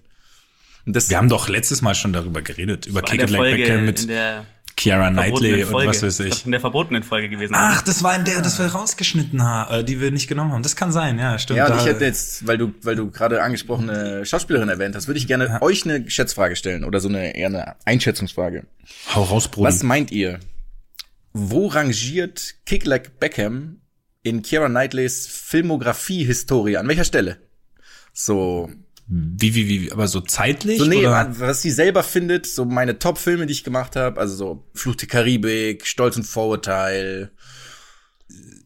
Das, 0.85 1.09
Wir 1.09 1.17
haben 1.17 1.27
doch 1.27 1.49
letztes 1.49 1.81
Mal 1.81 1.95
schon 1.95 2.13
darüber 2.13 2.41
geredet, 2.41 2.85
über 2.85 3.01
Kick 3.01 3.21
It 3.23 3.29
Like 3.29 3.39
Folge, 3.41 3.57
Beckham 3.57 3.79
in 3.79 3.85
mit 3.85 4.09
der 4.09 4.45
Kiara 4.77 5.09
Knightley 5.09 5.63
und 5.63 5.73
was 5.73 5.85
weiß 5.87 5.99
Das 6.01 6.19
ich. 6.19 6.27
ist 6.29 6.45
In 6.45 6.51
der 6.51 6.61
verbotenen 6.61 7.03
Folge 7.03 7.29
gewesen. 7.29 7.53
Ach, 7.57 7.81
das 7.81 8.03
war 8.03 8.15
in 8.15 8.23
der, 8.25 8.41
das 8.41 8.59
wir 8.59 8.67
rausgeschnitten 8.67 9.43
haben, 9.43 9.73
äh, 9.73 9.83
die 9.83 9.99
wir 9.99 10.11
nicht 10.11 10.27
genommen 10.27 10.53
haben. 10.53 10.63
Das 10.63 10.75
kann 10.75 10.91
sein, 10.91 11.17
ja, 11.19 11.37
stimmt. 11.39 11.57
ja, 11.57 11.67
und 11.67 11.79
ich 11.79 11.85
hätte 11.87 12.05
jetzt, 12.05 12.45
weil 12.47 12.57
du, 12.59 12.73
weil 12.83 12.95
du 12.95 13.09
gerade 13.11 13.41
angesprochene 13.43 14.23
Schauspielerin 14.25 14.69
erwähnt 14.69 14.95
hast, 14.95 15.07
würde 15.07 15.17
ich 15.17 15.27
gerne 15.27 15.61
euch 15.61 15.83
eine 15.85 16.09
Schätzfrage 16.09 16.55
stellen 16.55 16.83
oder 16.83 16.99
so 16.99 17.09
eine 17.09 17.35
eher 17.35 17.47
eine 17.47 17.75
Einschätzungsfrage. 17.85 18.67
Hau 19.13 19.23
raus, 19.23 19.47
Bruder. 19.49 19.67
Was 19.69 19.81
meint 19.83 20.11
ihr? 20.11 20.39
Wo 21.33 21.67
rangiert 21.67 22.55
Kick 22.65 22.85
Like 22.85 23.19
Beckham 23.19 23.81
in 24.23 24.41
Keira 24.43 24.69
Knightleys 24.69 25.27
Filmografie-Historie? 25.27 26.77
An 26.77 26.87
welcher 26.87 27.03
Stelle? 27.03 27.37
So, 28.13 28.69
Wie, 29.09 29.55
wie, 29.55 29.69
wie, 29.69 29.91
aber 29.91 30.07
so 30.07 30.19
zeitlich? 30.19 30.79
so 30.79 30.85
nee, 30.85 31.07
oder? 31.07 31.33
was 31.39 31.61
sie 31.61 31.71
selber 31.71 32.03
findet, 32.03 32.45
so 32.45 32.65
meine 32.65 32.99
Top-Filme, 32.99 33.45
die 33.45 33.53
ich 33.53 33.63
gemacht 33.63 33.95
habe, 33.95 34.19
also 34.19 34.35
so 34.35 34.63
Fluch 34.73 34.95
der 34.95 35.07
Karibik, 35.07 35.87
Stolz 35.87 36.17
und 36.17 36.23
Vorurteil. 36.23 37.31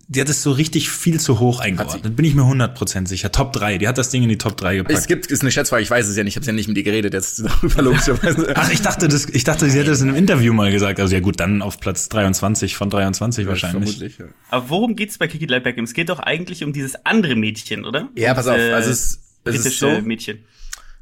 Die 0.08 0.19
hat 0.19 0.27
es 0.27 0.43
so 0.43 0.51
richtig 0.51 0.89
viel 0.89 1.21
zu 1.21 1.39
hoch 1.39 1.62
eingeordnet. 1.62 2.15
Bin 2.17 2.25
ich 2.25 2.36
mir 2.36 2.41
100% 2.41 3.08
sicher. 3.08 3.32
Top 3.32 3.54
3. 3.54 3.77
Die 3.77 3.88
hat 3.88 3.97
das 3.97 4.10
Ding 4.10 4.23
in 4.23 4.30
die 4.30 4.38
Top 4.38 4.58
3 4.58 4.80
Es 4.80 4.88
gepackt. 4.88 5.08
gibt, 5.08 5.27
ist 5.27 5.41
eine 5.41 5.51
Schätzfrage, 5.51 5.84
ich 5.84 5.89
weiß 5.91 6.06
es 6.08 6.17
ja 6.17 6.23
nicht, 6.25 6.34
ich 6.34 6.36
habe 6.38 6.45
ja 6.47 6.51
nicht 6.51 6.67
mit 6.67 6.75
ihr 6.75 6.84
geredet, 6.84 7.13
jetzt 7.13 7.39
darüber 7.45 7.84
logischerweise. 7.84 8.51
Ach, 8.56 8.69
ich 8.71 8.82
dachte, 8.82 9.08
das, 9.08 9.27
ich 9.27 9.43
dachte, 9.43 9.69
sie 9.69 9.77
hätte 9.77 9.91
das 9.91 10.01
in 10.01 10.10
einem 10.10 10.17
Interview 10.17 10.54
mal 10.54 10.71
gesagt. 10.71 10.99
Also 10.99 11.13
ja 11.13 11.21
gut, 11.21 11.39
dann 11.39 11.62
auf 11.62 11.80
Platz 11.80 12.10
23 12.10 12.75
von 12.75 12.89
23 12.89 13.47
wahrscheinlich. 13.47 13.91
Vermutlich, 13.91 14.17
ja. 14.17 14.25
Aber 14.49 14.69
worum 14.69 14.95
geht's 14.95 15.17
bei 15.19 15.27
Kiki 15.27 15.45
Beckham? 15.45 15.86
Es 15.86 15.93
geht 15.93 16.10
doch 16.10 16.19
eigentlich 16.19 16.63
um 16.63 16.73
dieses 16.73 17.06
andere 17.06 17.36
Mädchen, 17.36 17.86
oder? 17.86 18.10
Ja, 18.15 18.34
pass 18.34 18.47
auf, 18.47 18.58
Äh, 18.58 18.73
also 18.73 18.89
es, 18.89 18.97
es 18.99 19.12
ist 19.12 19.30
britische 19.43 19.71
so, 19.71 20.01
Mädchen. 20.01 20.45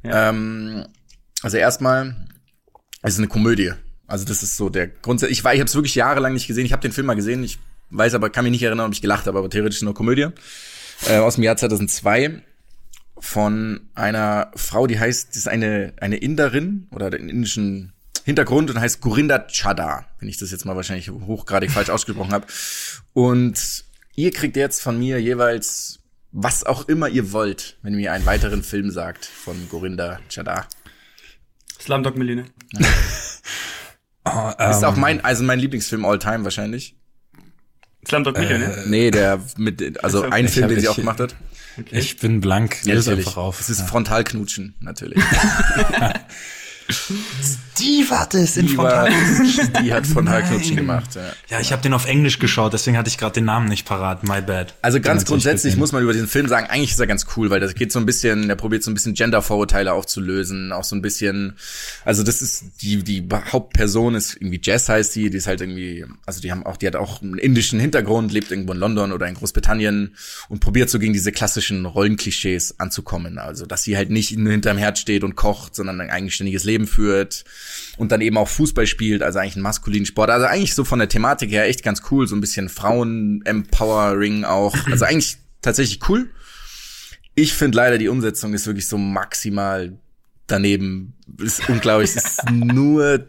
Ähm, 0.03 0.85
also 1.41 1.57
erstmal, 1.57 2.27
es 3.01 3.13
ist 3.13 3.19
eine 3.19 3.27
Komödie. 3.27 3.71
Also 4.07 4.25
das 4.25 4.43
ist 4.43 4.57
so 4.57 4.69
der 4.69 4.87
Grund. 4.87 5.21
Ich 5.23 5.43
war, 5.43 5.53
ich 5.53 5.59
habe 5.59 5.67
es 5.67 5.75
wirklich 5.75 5.95
jahrelang 5.95 6.33
nicht 6.33 6.47
gesehen. 6.47 6.65
Ich 6.65 6.71
habe 6.71 6.81
den 6.81 6.91
Film 6.91 7.07
mal 7.07 7.15
gesehen. 7.15 7.43
Ich 7.43 7.59
weiß 7.91 8.13
aber, 8.13 8.29
kann 8.29 8.43
mich 8.43 8.51
nicht 8.51 8.63
erinnern, 8.63 8.87
ob 8.87 8.93
ich 8.93 9.01
gelacht 9.01 9.27
habe, 9.27 9.37
aber 9.37 9.49
theoretisch 9.49 9.81
eine 9.81 9.93
Komödie 9.93 10.27
äh, 11.07 11.17
aus 11.17 11.35
dem 11.35 11.43
Jahr 11.43 11.57
2002 11.57 12.41
von 13.19 13.89
einer 13.95 14.51
Frau, 14.55 14.87
die 14.87 14.99
heißt, 14.99 15.33
die 15.35 15.39
ist 15.39 15.47
eine 15.47 15.93
eine 15.99 16.17
Inderin 16.17 16.87
oder 16.91 17.09
den 17.09 17.29
indischen 17.29 17.93
Hintergrund 18.23 18.69
und 18.69 18.79
heißt 18.79 19.01
Gurinder 19.01 19.47
Chadha, 19.47 20.05
wenn 20.19 20.29
ich 20.29 20.37
das 20.37 20.51
jetzt 20.51 20.65
mal 20.65 20.75
wahrscheinlich 20.75 21.09
hochgradig 21.09 21.71
falsch 21.71 21.89
ausgesprochen 21.89 22.31
habe. 22.31 22.47
Und 23.13 23.83
ihr 24.15 24.31
kriegt 24.31 24.55
jetzt 24.55 24.81
von 24.81 24.97
mir 24.97 25.21
jeweils 25.21 25.98
was 26.31 26.63
auch 26.63 26.87
immer 26.87 27.07
ihr 27.09 27.31
wollt, 27.31 27.77
wenn 27.81 27.93
ihr 27.93 27.97
mir 27.99 28.13
einen 28.13 28.25
weiteren 28.25 28.63
Film 28.63 28.91
sagt 28.91 29.25
von 29.25 29.67
Gurinder 29.69 30.19
Chadha. 30.29 30.67
Slumdog 31.81 32.15
Millionaire. 32.17 32.47
Oh, 34.25 34.49
Ist 34.49 34.79
ähm, 34.79 34.83
auch 34.83 34.95
mein, 34.95 35.23
also 35.23 35.43
mein 35.43 35.59
Lieblingsfilm 35.59 36.05
all 36.05 36.19
time 36.19 36.43
wahrscheinlich. 36.43 36.95
Slumdog 38.07 38.37
Äh, 38.37 38.41
Millionaire. 38.41 38.83
Nee, 38.85 39.09
der 39.11 39.41
mit, 39.57 40.03
also 40.03 40.21
ein 40.29 40.47
Film, 40.47 40.67
den 40.67 40.77
sie 40.77 40.83
ich- 40.83 40.89
auch 40.89 40.97
gemacht 40.97 41.19
hat. 41.19 41.35
Ich 41.89 42.17
bin 42.17 42.41
blank. 42.41 42.77
Ja, 42.83 42.93
Löse 42.95 43.13
einfach 43.13 43.37
auf. 43.37 43.59
Es 43.59 43.69
ist 43.69 43.81
Frontalknutschen, 43.83 44.75
natürlich. 44.81 45.23
die 47.79 48.05
hat 48.09 48.33
es 48.33 48.57
in 48.57 48.67
Die, 48.67 48.77
war, 48.77 49.07
die 49.81 49.93
hat 49.93 50.05
Frontalknutschen 50.07 50.75
Nein. 50.75 50.85
gemacht. 50.85 51.15
Ja. 51.15 51.21
Ja, 51.49 51.59
ich 51.59 51.71
habe 51.71 51.81
den 51.81 51.93
auf 51.93 52.05
Englisch 52.05 52.39
geschaut, 52.39 52.73
deswegen 52.73 52.97
hatte 52.97 53.09
ich 53.09 53.17
gerade 53.17 53.33
den 53.33 53.45
Namen 53.45 53.67
nicht 53.67 53.85
parat. 53.85 54.23
My 54.23 54.41
bad. 54.41 54.75
Also 54.81 54.99
ganz 54.99 55.25
grundsätzlich 55.25 55.77
muss 55.77 55.91
man 55.91 56.03
über 56.03 56.13
diesen 56.13 56.27
Film 56.27 56.47
sagen, 56.47 56.67
eigentlich 56.69 56.91
ist 56.91 56.99
er 56.99 57.07
ganz 57.07 57.25
cool, 57.35 57.49
weil 57.49 57.59
das 57.59 57.75
geht 57.75 57.91
so 57.91 57.99
ein 57.99 58.05
bisschen, 58.05 58.47
der 58.47 58.55
probiert 58.55 58.83
so 58.83 58.91
ein 58.91 58.93
bisschen 58.93 59.13
Gender-Vorurteile 59.13 59.93
aufzulösen, 59.93 60.71
auch 60.71 60.83
so 60.83 60.95
ein 60.95 61.01
bisschen, 61.01 61.55
also 62.05 62.23
das 62.23 62.41
ist, 62.41 62.63
die, 62.81 63.03
die 63.03 63.27
Hauptperson 63.31 64.15
ist 64.15 64.35
irgendwie 64.35 64.59
Jess 64.61 64.89
heißt 64.89 65.15
die, 65.15 65.29
die 65.29 65.37
ist 65.37 65.47
halt 65.47 65.61
irgendwie, 65.61 66.05
also 66.25 66.41
die 66.41 66.51
haben 66.51 66.65
auch, 66.65 66.77
die 66.77 66.87
hat 66.87 66.95
auch 66.95 67.21
einen 67.21 67.37
indischen 67.37 67.79
Hintergrund, 67.79 68.31
lebt 68.31 68.51
irgendwo 68.51 68.73
in 68.73 68.79
London 68.79 69.11
oder 69.11 69.27
in 69.27 69.35
Großbritannien 69.35 70.15
und 70.49 70.59
probiert 70.59 70.89
so 70.89 70.99
gegen 70.99 71.13
diese 71.13 71.31
klassischen 71.31 71.85
Rollenklischees 71.85 72.79
anzukommen. 72.79 73.37
Also, 73.37 73.65
dass 73.65 73.83
sie 73.83 73.95
halt 73.97 74.09
nicht 74.09 74.37
nur 74.37 74.51
hinterm 74.51 74.77
Herd 74.77 74.97
steht 74.97 75.23
und 75.23 75.35
kocht, 75.35 75.75
sondern 75.75 76.01
ein 76.01 76.09
eigenständiges 76.09 76.63
Leben 76.63 76.78
führt 76.87 77.43
und 77.97 78.11
dann 78.11 78.21
eben 78.21 78.37
auch 78.37 78.47
Fußball 78.47 78.87
spielt, 78.87 79.23
also 79.23 79.39
eigentlich 79.39 79.55
einen 79.55 79.63
maskulinen 79.63 80.05
Sport. 80.05 80.29
Also 80.29 80.45
eigentlich 80.45 80.75
so 80.75 80.83
von 80.83 80.99
der 80.99 81.09
Thematik 81.09 81.51
her 81.51 81.65
echt 81.67 81.83
ganz 81.83 82.01
cool, 82.11 82.27
so 82.27 82.35
ein 82.35 82.41
bisschen 82.41 82.69
Frauen-Empowering 82.69 84.45
auch. 84.45 84.75
Also 84.89 85.05
eigentlich 85.05 85.37
tatsächlich 85.61 85.99
cool. 86.09 86.29
Ich 87.35 87.53
finde 87.53 87.77
leider, 87.77 87.97
die 87.97 88.09
Umsetzung 88.09 88.53
ist 88.53 88.65
wirklich 88.65 88.87
so 88.87 88.97
maximal 88.97 89.97
daneben. 90.47 91.13
Ist 91.37 91.69
unglaublich. 91.69 92.15
Es 92.15 92.25
ist 92.25 92.49
nur 92.51 93.27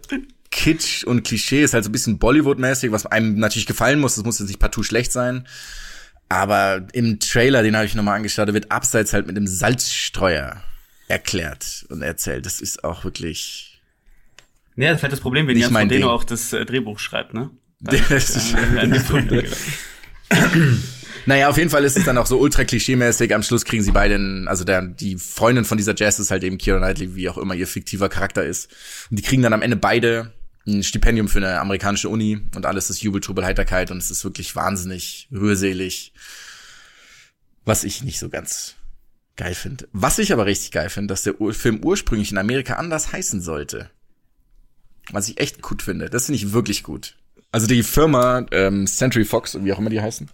Kitsch 0.51 1.05
und 1.05 1.23
Klischee. 1.23 1.63
Ist 1.63 1.75
halt 1.75 1.85
so 1.85 1.91
ein 1.91 1.93
bisschen 1.93 2.19
Bollywood-mäßig, 2.19 2.93
was 2.93 3.07
einem 3.07 3.39
natürlich 3.39 3.67
gefallen 3.67 4.01
muss. 4.01 4.17
Das 4.17 4.25
muss 4.25 4.39
jetzt 4.39 4.49
nicht 4.49 4.59
partout 4.59 4.85
schlecht 4.85 5.13
sein. 5.13 5.47
Aber 6.29 6.87
im 6.93 7.19
Trailer, 7.19 7.63
den 7.63 7.77
habe 7.77 7.87
ich 7.87 7.95
nochmal 7.95 8.17
angeschaut, 8.17 8.49
da 8.49 8.55
wird 8.55 8.71
abseits 8.71 9.13
halt 9.13 9.27
mit 9.27 9.37
dem 9.37 9.47
Salzstreuer 9.47 10.63
erklärt 11.11 11.85
und 11.91 12.03
erzählt. 12.03 12.47
Das 12.47 12.61
ist 12.61 12.85
auch 12.85 13.05
wirklich. 13.05 13.81
Ja, 14.77 14.89
das 14.91 14.99
ist 14.99 15.03
halt 15.03 15.13
das 15.13 15.21
Problem, 15.21 15.47
wenn 15.47 15.57
Jan 15.59 15.71
Frodeno 15.73 15.89
Ding. 15.91 16.05
auch 16.05 16.25
das 16.25 16.53
äh, 16.53 16.65
Drehbuch 16.65 16.99
schreibt, 16.99 17.35
ne? 17.35 17.51
Das 17.81 18.11
ist-. 18.31 18.55
Naja, 21.27 21.49
auf 21.51 21.59
jeden 21.59 21.69
Fall 21.71 21.85
ist 21.85 21.99
es 21.99 22.05
dann 22.05 22.17
auch 22.17 22.27
so 22.27 22.39
ultra 22.39 22.63
klischee-mäßig. 22.63 23.35
Am 23.35 23.43
Schluss 23.43 23.65
kriegen 23.67 23.83
sie 23.83 23.91
beide, 23.93 24.15
einen- 24.15 24.49
also 24.49 24.65
der, 24.65 24.81
die 24.83 25.17
Freundin 25.19 25.67
von 25.67 25.77
dieser 25.77 25.95
Jazz 25.95 26.19
ist 26.19 26.31
halt 26.31 26.43
eben 26.45 26.57
Keira 26.57 26.79
Knightley, 26.79 27.15
wie 27.15 27.29
auch 27.29 27.37
immer 27.37 27.55
ihr 27.55 27.67
fiktiver 27.67 28.09
Charakter 28.09 28.43
ist. 28.45 28.69
Und 29.11 29.19
die 29.19 29.23
kriegen 29.23 29.43
dann 29.43 29.53
am 29.53 29.61
Ende 29.61 29.77
beide 29.77 30.33
ein 30.67 30.83
Stipendium 30.83 31.29
für 31.29 31.39
eine 31.39 31.61
amerikanische 31.61 32.09
Uni 32.09 32.41
und 32.55 32.65
alles 32.65 32.89
ist 32.91 33.03
Jubel, 33.03 33.21
Trubel, 33.21 33.45
Heiterkeit 33.45 33.91
und 33.91 33.99
es 33.99 34.11
ist 34.11 34.25
wirklich 34.25 34.57
wahnsinnig 34.57 35.29
rührselig. 35.31 36.13
Was 37.67 37.85
ich 37.85 38.03
nicht 38.03 38.19
so 38.19 38.31
ganz 38.31 38.77
geil 39.41 39.55
finde. 39.55 39.89
Was 39.93 40.19
ich 40.19 40.35
aber 40.35 40.45
richtig 40.45 40.71
geil 40.71 40.91
finde, 40.91 41.13
dass 41.13 41.23
der 41.23 41.35
Film 41.53 41.81
ursprünglich 41.83 42.31
in 42.31 42.37
Amerika 42.37 42.75
anders 42.75 43.11
heißen 43.11 43.41
sollte. 43.41 43.89
Was 45.13 45.31
ich 45.31 45.41
echt 45.41 45.63
gut 45.63 45.83
finde. 45.83 46.11
Das 46.11 46.27
finde 46.27 46.37
ich 46.37 46.53
wirklich 46.53 46.83
gut. 46.83 47.17
Also 47.51 47.67
die 47.67 47.83
Firma 47.83 48.45
ähm, 48.51 48.87
Century 48.87 49.25
Fox, 49.25 49.57
wie 49.65 49.73
auch 49.73 49.79
immer 49.79 49.89
die 49.89 50.03
heißen, 50.03 50.29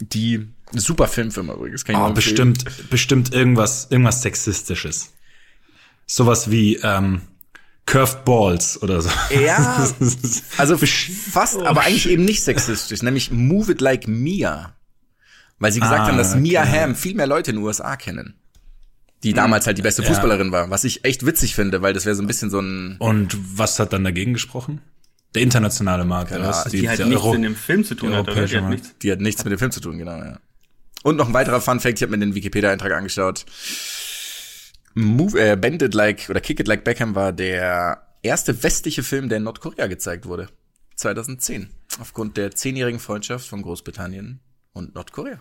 die 0.00 0.48
super 0.72 1.06
Filmfirma 1.06 1.54
übrigens. 1.54 1.84
Kann 1.84 1.94
ich 1.94 2.00
oh, 2.00 2.12
bestimmt, 2.12 2.64
bestimmt 2.90 3.32
irgendwas, 3.32 3.86
irgendwas 3.88 4.20
sexistisches. 4.22 5.12
Sowas 6.06 6.50
wie 6.50 6.74
ähm, 6.82 7.22
Curved 7.86 8.24
Balls 8.24 8.82
oder 8.82 9.00
so. 9.00 9.10
Ja, 9.40 9.88
also 10.58 10.76
fast, 10.76 11.56
oh, 11.56 11.64
aber 11.64 11.82
eigentlich 11.82 12.10
eben 12.10 12.24
nicht 12.24 12.42
sexistisch, 12.42 13.00
nämlich 13.02 13.30
Move 13.30 13.72
It 13.72 13.80
Like 13.80 14.08
Mia. 14.08 14.74
Weil 15.60 15.70
sie 15.70 15.80
gesagt 15.80 16.00
ah, 16.00 16.06
haben, 16.08 16.18
dass. 16.18 16.34
Mia 16.34 16.64
Hamm 16.66 16.96
viel 16.96 17.14
mehr 17.14 17.28
Leute 17.28 17.52
in 17.52 17.58
den 17.58 17.64
USA 17.64 17.94
kennen. 17.96 18.39
Die 19.22 19.34
damals 19.34 19.66
halt 19.66 19.76
die 19.76 19.82
beste 19.82 20.02
Fußballerin 20.02 20.46
ja. 20.46 20.52
war, 20.52 20.70
was 20.70 20.84
ich 20.84 21.04
echt 21.04 21.26
witzig 21.26 21.54
finde, 21.54 21.82
weil 21.82 21.92
das 21.92 22.06
wäre 22.06 22.16
so 22.16 22.22
ein 22.22 22.26
bisschen 22.26 22.48
so 22.48 22.60
ein. 22.60 22.96
Und 22.98 23.36
was 23.58 23.78
hat 23.78 23.92
dann 23.92 24.04
dagegen 24.04 24.32
gesprochen? 24.32 24.80
Der 25.34 25.42
internationale 25.42 26.04
Markt, 26.04 26.32
ja, 26.32 26.40
was? 26.40 26.64
Die, 26.64 26.80
die 26.80 26.88
halt 26.88 27.00
nichts 27.00 27.14
Euro 27.22 27.34
in 27.34 27.42
dem 27.42 27.54
Film 27.54 27.84
zu 27.84 27.94
tun 27.94 28.14
hat, 28.14 28.28
oder? 28.28 28.46
Die 28.46 28.56
hat, 28.56 28.68
nichts. 28.68 28.98
die 28.98 29.12
hat 29.12 29.20
nichts 29.20 29.44
mit 29.44 29.52
dem 29.52 29.58
Film 29.58 29.70
zu 29.70 29.80
tun, 29.80 29.98
genau, 29.98 30.16
ja. 30.16 30.40
Und 31.02 31.16
noch 31.16 31.28
ein 31.28 31.34
weiterer 31.34 31.60
Fun 31.60 31.80
Fact, 31.80 31.98
ich 31.98 32.02
habe 32.02 32.16
mir 32.16 32.18
den 32.18 32.34
Wikipedia-Eintrag 32.34 32.92
angeschaut. 32.92 33.46
Move, 34.94 35.40
äh, 35.40 35.56
Bend 35.56 35.82
It 35.82 35.94
Like 35.94 36.28
oder 36.28 36.40
Kick 36.40 36.58
It 36.60 36.66
Like 36.66 36.84
Beckham 36.84 37.14
war 37.14 37.32
der 37.32 38.02
erste 38.22 38.62
westliche 38.62 39.02
Film, 39.02 39.28
der 39.28 39.38
in 39.38 39.44
Nordkorea 39.44 39.86
gezeigt 39.86 40.26
wurde. 40.26 40.48
2010. 40.96 41.70
Aufgrund 42.00 42.36
der 42.36 42.50
zehnjährigen 42.50 43.00
Freundschaft 43.00 43.46
von 43.46 43.62
Großbritannien 43.62 44.40
und 44.72 44.94
Nordkorea. 44.94 45.40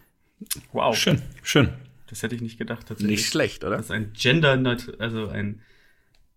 Wow. 0.72 0.96
Schön, 0.96 1.22
schön. 1.44 1.70
Das 2.10 2.24
hätte 2.24 2.36
ich 2.36 2.42
nicht 2.42 2.58
gedacht. 2.58 2.88
Tatsächlich. 2.88 3.20
Nicht 3.20 3.30
schlecht, 3.30 3.64
oder? 3.64 3.78
Das 3.78 3.86
ist 3.86 3.92
ein 3.92 4.14
Gender, 4.14 4.78
also 5.00 5.28
ein. 5.28 5.62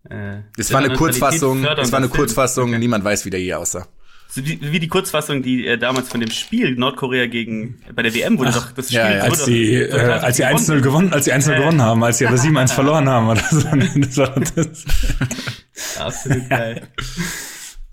Äh, 0.09 0.41
das 0.57 0.71
war 0.71 0.81
eine 0.81 0.93
Kurzfassung. 0.93 1.63
Das 1.63 1.91
war 1.91 1.99
eine 1.99 2.09
Kurzfassung. 2.09 2.69
Okay. 2.69 2.79
Niemand 2.79 3.03
weiß, 3.03 3.25
wie 3.25 3.29
der 3.29 3.39
hier 3.39 3.59
aussah. 3.59 3.87
Wie, 4.35 4.59
wie 4.61 4.79
die 4.79 4.87
Kurzfassung, 4.87 5.43
die 5.43 5.67
äh, 5.67 5.77
damals 5.77 6.09
von 6.09 6.19
dem 6.19 6.31
Spiel 6.31 6.75
Nordkorea 6.75 7.27
gegen 7.27 7.81
bei 7.93 8.01
der 8.01 8.15
WM 8.15 8.39
wurde 8.39 8.49
Ach, 8.51 8.67
doch 8.67 8.71
das 8.71 8.87
Spiel 8.87 8.97
ja, 8.97 9.17
ja. 9.17 9.23
als 9.23 9.45
die 9.45 9.75
äh, 9.75 9.93
als 9.93 10.37
sie 10.37 10.45
1-0 10.45 10.81
gewonnen, 10.81 11.13
als 11.13 11.25
sie 11.25 11.33
1-0 11.33 11.51
äh, 11.53 11.59
gewonnen 11.59 11.81
haben, 11.83 12.03
als 12.03 12.17
sie 12.17 12.25
aber 12.25 12.37
7-1 12.37 12.73
verloren 12.73 13.07
haben 13.07 13.29
oder 13.29 13.43
so. 13.51 13.59
Das 13.95 14.17
war 14.17 14.39
das. 14.55 14.85
Absolut 15.99 16.49
geil. 16.49 16.87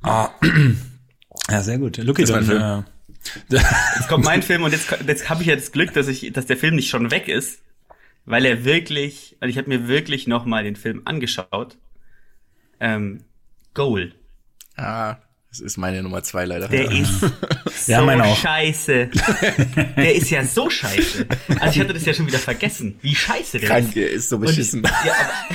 Ah. 0.02 0.30
Ja, 1.50 1.60
sehr 1.60 1.76
gut. 1.76 1.98
Lucky, 1.98 2.24
dann, 2.24 2.48
äh, 2.48 2.82
jetzt 3.50 4.08
kommt 4.08 4.24
mein 4.24 4.42
Film 4.42 4.62
und 4.62 4.72
jetzt, 4.72 4.88
jetzt 5.06 5.28
habe 5.28 5.42
ich 5.42 5.48
ja 5.48 5.56
das 5.56 5.72
Glück, 5.72 5.92
dass 5.92 6.08
ich, 6.08 6.32
dass 6.32 6.46
der 6.46 6.56
Film 6.56 6.76
nicht 6.76 6.88
schon 6.88 7.10
weg 7.10 7.28
ist, 7.28 7.58
weil 8.24 8.44
er 8.44 8.64
wirklich, 8.64 9.36
also 9.40 9.50
ich 9.50 9.58
habe 9.58 9.68
mir 9.68 9.88
wirklich 9.88 10.26
noch 10.26 10.44
mal 10.44 10.64
den 10.64 10.76
Film 10.76 11.02
angeschaut. 11.04 11.78
Ähm, 12.78 13.24
Goal. 13.74 14.14
Ah, 14.76 15.16
das 15.50 15.58
ist 15.60 15.76
meine 15.76 16.02
Nummer 16.02 16.22
zwei 16.22 16.44
leider. 16.44 16.68
Der 16.68 16.90
ist 16.92 17.20
so 17.20 17.92
ja, 17.92 18.34
scheiße. 18.34 19.10
Der 19.96 20.14
ist 20.14 20.30
ja 20.30 20.44
so 20.44 20.70
scheiße. 20.70 21.26
Also 21.58 21.74
ich 21.74 21.80
hatte 21.80 21.92
das 21.92 22.04
ja 22.04 22.14
schon 22.14 22.26
wieder 22.26 22.38
vergessen, 22.38 22.98
wie 23.02 23.14
scheiße 23.14 23.58
der 23.58 23.68
Krank, 23.68 23.88
ist. 23.88 23.94
Krank, 23.94 24.06
ist 24.10 24.28
so 24.28 24.38
beschissen. 24.38 24.80
Und, 24.80 24.90
ja, 25.04 25.12
aber, 25.12 25.32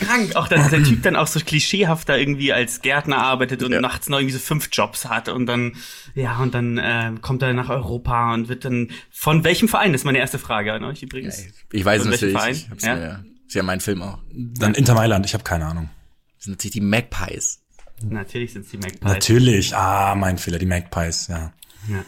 krank, 0.00 0.36
auch 0.36 0.48
dass 0.48 0.70
der 0.70 0.82
Typ 0.82 1.02
dann 1.02 1.16
auch 1.16 1.26
so 1.26 1.40
klischeehaft 1.40 2.08
da 2.08 2.16
irgendwie 2.16 2.52
als 2.52 2.82
Gärtner 2.82 3.18
arbeitet 3.18 3.62
und 3.62 3.72
ja. 3.72 3.80
nachts 3.80 4.08
noch 4.08 4.18
irgendwie 4.18 4.34
so 4.34 4.40
fünf 4.40 4.68
Jobs 4.72 5.06
hat 5.06 5.28
und 5.28 5.46
dann, 5.46 5.76
ja, 6.14 6.38
und 6.38 6.54
dann 6.54 6.78
äh, 6.78 7.12
kommt 7.20 7.42
er 7.42 7.52
nach 7.52 7.68
Europa 7.68 8.34
und 8.34 8.48
wird 8.48 8.64
dann, 8.64 8.90
von 9.10 9.44
welchem 9.44 9.68
Verein? 9.68 9.92
Das 9.92 10.02
ist 10.02 10.04
meine 10.04 10.18
erste 10.18 10.38
Frage 10.38 10.72
an 10.72 10.84
euch 10.84 11.02
übrigens. 11.02 11.44
Ja, 11.44 11.50
ich 11.72 11.84
weiß 11.84 12.02
es 12.02 12.08
natürlich. 12.08 12.36
Verein? 12.36 12.54
Ich 12.54 12.70
hab's 12.70 12.84
ja? 12.84 12.96
Mir, 12.96 13.24
ist 13.46 13.54
ja 13.54 13.62
mein 13.62 13.80
Film 13.80 14.02
auch. 14.02 14.18
Dann 14.32 14.74
Inter 14.74 14.94
Mailand, 14.94 15.26
ich 15.26 15.34
habe 15.34 15.44
keine 15.44 15.66
Ahnung. 15.66 15.90
Das 16.36 16.44
sind 16.44 16.52
natürlich 16.52 16.72
die 16.72 16.80
Magpies. 16.80 17.60
Natürlich 18.02 18.52
sind 18.52 18.62
es 18.64 18.70
die 18.70 18.78
Magpies. 18.78 19.02
Natürlich, 19.02 19.76
ah, 19.76 20.14
mein 20.14 20.38
Fehler, 20.38 20.58
die 20.58 20.66
Magpies. 20.66 21.28
Ja. 21.28 21.52
ja. 21.88 22.04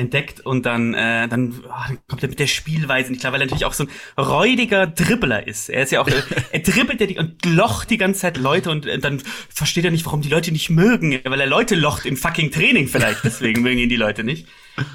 Entdeckt 0.00 0.40
und 0.40 0.66
dann, 0.66 0.94
äh, 0.94 1.28
dann, 1.28 1.62
oh, 1.64 1.94
kommt 2.08 2.22
er 2.22 2.28
mit 2.28 2.40
der 2.40 2.46
Spielweise 2.46 3.10
nicht 3.10 3.20
klar, 3.20 3.32
weil 3.32 3.40
er 3.40 3.46
natürlich 3.46 3.64
auch 3.64 3.72
so 3.72 3.84
ein 3.84 3.90
räudiger 4.22 4.86
Dribbler 4.86 5.46
ist. 5.46 5.68
Er 5.68 5.82
ist 5.82 5.92
ja 5.92 6.00
auch, 6.00 6.08
er 6.52 6.60
dribbelt 6.60 7.00
ja 7.00 7.06
die 7.06 7.18
und 7.18 7.44
locht 7.44 7.90
die 7.90 7.98
ganze 7.98 8.20
Zeit 8.20 8.36
Leute 8.36 8.70
und, 8.70 8.86
und 8.86 8.90
äh, 8.90 8.98
dann 8.98 9.22
versteht 9.48 9.84
er 9.84 9.90
nicht, 9.90 10.06
warum 10.06 10.22
die 10.22 10.28
Leute 10.28 10.52
nicht 10.52 10.70
mögen, 10.70 11.20
weil 11.24 11.40
er 11.40 11.46
Leute 11.46 11.74
locht 11.74 12.06
im 12.06 12.16
fucking 12.16 12.50
Training 12.50 12.88
vielleicht, 12.88 13.24
deswegen 13.24 13.62
mögen 13.62 13.78
ihn 13.78 13.88
die 13.88 13.96
Leute 13.96 14.24
nicht. 14.24 14.46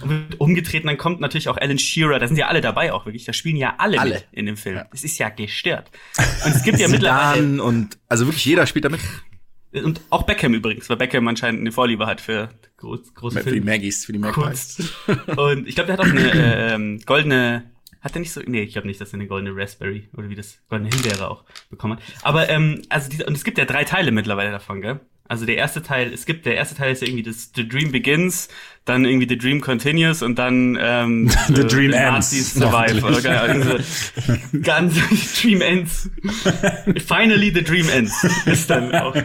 Und 0.02 0.10
wird 0.10 0.40
umgetreten, 0.40 0.88
dann 0.88 0.98
kommt 0.98 1.20
natürlich 1.20 1.48
auch 1.50 1.58
Alan 1.58 1.78
Shearer, 1.78 2.18
da 2.18 2.28
sind 2.28 2.38
ja 2.38 2.48
alle 2.48 2.62
dabei 2.62 2.92
auch 2.94 3.06
wirklich, 3.06 3.26
da 3.26 3.34
spielen 3.34 3.58
ja 3.58 3.76
alle, 3.78 4.00
alle. 4.00 4.16
mit 4.16 4.28
in 4.32 4.46
dem 4.48 4.58
Film. 4.58 4.82
Es 4.92 5.02
ja. 5.02 5.06
ist 5.06 5.18
ja 5.20 5.30
gestört. 5.30 5.92
Und 6.46 6.56
es 6.56 6.64
gibt 6.64 6.80
ja 6.80 6.88
mittlerweile 6.90 7.62
und 7.62 7.98
also 8.08 8.26
wirklich 8.26 8.46
jeder 8.46 8.66
spielt 8.66 8.86
damit. 8.86 9.02
Und 9.84 10.02
auch 10.10 10.24
Beckham 10.24 10.54
übrigens, 10.54 10.90
weil 10.90 10.98
Beckham 10.98 11.28
anscheinend 11.28 11.62
eine 11.62 11.72
Vorliebe 11.72 12.06
hat 12.06 12.22
für 12.22 12.50
groß, 12.78 13.14
große 13.14 13.42
Filme. 13.42 13.50
Für 13.50 13.62
die 13.62 13.66
Maggies, 13.66 14.06
für 14.06 14.14
die 14.14 14.20
Magpies. 14.20 14.94
Und 15.36 15.68
ich 15.68 15.76
glaube, 15.76 15.88
der 15.88 15.98
hat 15.98 16.00
auch 16.00 16.10
eine 16.10 16.32
äh, 16.32 16.74
ähm, 16.74 17.00
goldene, 17.06 17.72
hat 18.02 18.16
er 18.16 18.20
nicht 18.20 18.32
so, 18.32 18.42
nee, 18.46 18.62
ich 18.62 18.74
glaube 18.74 18.88
nicht, 18.88 19.02
dass 19.02 19.12
er 19.12 19.16
eine 19.16 19.28
goldene 19.28 19.56
Raspberry 19.56 20.10
oder 20.16 20.30
wie 20.30 20.36
das, 20.36 20.60
goldene 20.70 20.90
Himbeere 20.92 21.30
auch 21.30 21.44
bekommen 21.70 21.98
hat. 21.98 22.04
Aber, 22.22 22.50
ähm, 22.50 22.82
also 22.90 23.10
diese, 23.10 23.26
und 23.26 23.36
es 23.36 23.44
gibt 23.44 23.58
ja 23.58 23.66
drei 23.66 23.84
Teile 23.84 24.12
mittlerweile 24.12 24.52
davon, 24.52 24.82
gell? 24.82 25.00
Also 25.28 25.48
der 25.48 25.56
erste 25.56 25.82
Teil, 25.82 26.14
es 26.14 26.28
gibt, 26.28 26.46
der 26.46 26.56
erste 26.56 26.76
Teil 26.76 26.92
ist 26.92 27.02
ja 27.02 27.08
irgendwie 27.08 27.24
das 27.24 27.52
The 27.56 27.68
Dream 27.68 27.92
Begins, 27.92 28.48
dann 28.86 29.06
irgendwie 29.06 29.28
The 29.28 29.40
Dream 29.40 29.60
Continues 29.60 30.22
und 30.22 30.38
dann 30.38 30.78
ähm, 30.80 31.30
The, 31.48 31.56
the 31.56 31.68
Dream 31.68 31.92
the 31.92 31.98
Ends. 31.98 32.54
Survive. 32.54 33.04
Oder 33.04 33.42
also, 33.42 33.78
ganz 34.62 34.96
Dream 35.42 35.62
Ends. 35.62 36.12
Finally 37.08 37.52
The 37.56 37.64
Dream 37.64 37.90
Ends 37.90 38.24
ist 38.46 38.70
dann 38.70 38.94
auch 38.94 39.16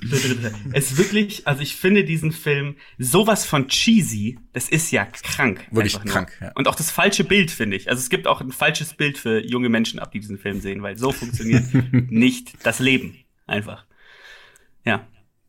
es 0.72 0.92
ist 0.92 0.98
wirklich, 0.98 1.46
also 1.46 1.60
ich 1.60 1.74
finde 1.74 2.04
diesen 2.04 2.30
Film 2.30 2.76
sowas 2.98 3.44
von 3.44 3.66
cheesy, 3.66 4.38
das 4.52 4.68
ist 4.68 4.92
ja 4.92 5.04
krank. 5.04 5.66
Wirklich 5.72 6.00
krank, 6.00 6.32
ja. 6.40 6.52
Und 6.54 6.68
auch 6.68 6.76
das 6.76 6.90
falsche 6.90 7.24
Bild, 7.24 7.50
finde 7.50 7.76
ich. 7.76 7.88
Also 7.88 8.00
es 8.00 8.08
gibt 8.08 8.28
auch 8.28 8.40
ein 8.40 8.52
falsches 8.52 8.94
Bild 8.94 9.18
für 9.18 9.44
junge 9.44 9.68
Menschen 9.68 9.98
ab, 9.98 10.12
die 10.12 10.20
diesen 10.20 10.38
Film 10.38 10.60
sehen, 10.60 10.82
weil 10.82 10.96
so 10.96 11.10
funktioniert 11.10 11.64
nicht 11.92 12.54
das 12.62 12.78
Leben. 12.78 13.16
Einfach. 13.46 13.86
Ja. 14.84 15.06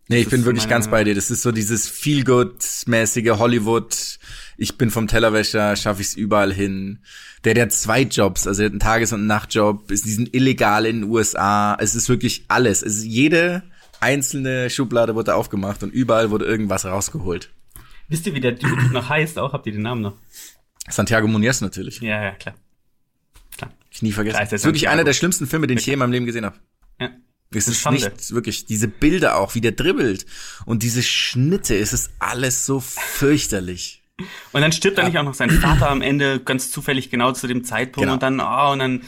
Nee, 0.08 0.22
ich 0.22 0.30
bin 0.30 0.44
wirklich 0.46 0.68
ganz 0.68 0.88
bei 0.88 1.04
dir. 1.04 1.14
Das 1.14 1.30
ist 1.30 1.44
so 1.44 1.52
dieses 1.52 1.88
Feel-Good-mäßige 1.88 3.38
Hollywood. 3.38 4.18
Ich 4.58 4.76
bin 4.76 4.90
vom 4.90 5.08
Tellerwäscher, 5.08 5.76
schaffe 5.76 6.02
ich 6.02 6.08
es 6.08 6.16
überall 6.16 6.52
hin. 6.52 7.04
Der, 7.44 7.54
der 7.54 7.70
zwei 7.70 8.02
Jobs, 8.02 8.48
also 8.48 8.62
der 8.62 8.66
hat 8.66 8.74
einen 8.74 8.80
Tages- 8.80 9.14
und 9.14 9.20
einen 9.20 9.28
Nachtjob, 9.28 9.92
ist 9.92 10.06
diesen 10.06 10.26
illegal 10.32 10.88
in 10.88 11.02
den 11.02 11.10
USA. 11.12 11.78
Es 11.80 11.94
ist 11.94 12.10
wirklich 12.10 12.46
alles. 12.48 12.82
Es 12.82 12.98
ist 12.98 13.06
jede 13.06 13.62
einzelne 14.00 14.70
Schublade 14.70 15.16
wurde 15.16 15.36
aufgemacht 15.36 15.84
und 15.84 15.94
überall 15.94 16.32
wurde 16.32 16.46
irgendwas 16.46 16.86
rausgeholt. 16.86 17.52
Wisst 18.08 18.26
ihr, 18.26 18.34
wie 18.34 18.40
der 18.40 18.58
Typ 18.58 18.92
noch 18.92 19.10
heißt 19.10 19.38
auch? 19.38 19.54
Habt 19.54 19.68
ihr 19.68 19.74
den 19.74 19.84
Namen 19.84 20.02
noch? 20.02 20.16
Santiago 20.90 21.28
Muniz 21.28 21.62
natürlich. 21.62 22.02
Ja, 22.02 22.24
ja, 22.24 22.32
klar. 22.32 22.56
klar. 23.56 23.72
Ich 23.92 24.02
nie 24.02 24.12
vergessen. 24.12 24.40
das 24.40 24.54
ist 24.54 24.66
wirklich 24.66 24.90
einer 24.90 25.04
der 25.04 25.14
schlimmsten 25.14 25.46
Filme, 25.46 25.68
den 25.68 25.78
ich 25.78 25.86
je 25.86 25.94
in 25.94 26.00
meinem 26.00 26.12
Leben 26.12 26.26
gesehen 26.26 26.46
habe. 26.46 26.58
Ja. 27.00 27.12
Es 27.52 27.68
ist 27.68 27.82
Schande. 27.82 28.02
nicht 28.02 28.32
wirklich 28.32 28.66
diese 28.66 28.88
Bilder 28.88 29.38
auch, 29.38 29.56
wie 29.56 29.62
der 29.62 29.72
dribbelt 29.72 30.26
und 30.66 30.84
diese 30.84 31.02
Schnitte, 31.02 31.76
es 31.78 31.94
ist 31.94 32.12
alles 32.20 32.66
so 32.66 32.80
fürchterlich. 32.80 34.04
Und 34.52 34.62
dann 34.62 34.72
stirbt 34.72 34.98
ja. 34.98 35.04
dann 35.04 35.12
nicht 35.12 35.20
auch 35.20 35.24
noch 35.24 35.34
sein 35.34 35.50
Vater 35.50 35.90
am 35.90 36.02
Ende 36.02 36.40
ganz 36.40 36.72
zufällig 36.72 37.10
genau 37.10 37.32
zu 37.32 37.48
dem 37.48 37.64
Zeitpunkt 37.64 38.06
genau. 38.06 38.14
und 38.14 38.24
dann 38.24 38.40
oh 38.40 38.72
und 38.74 38.80
dann 38.80 39.02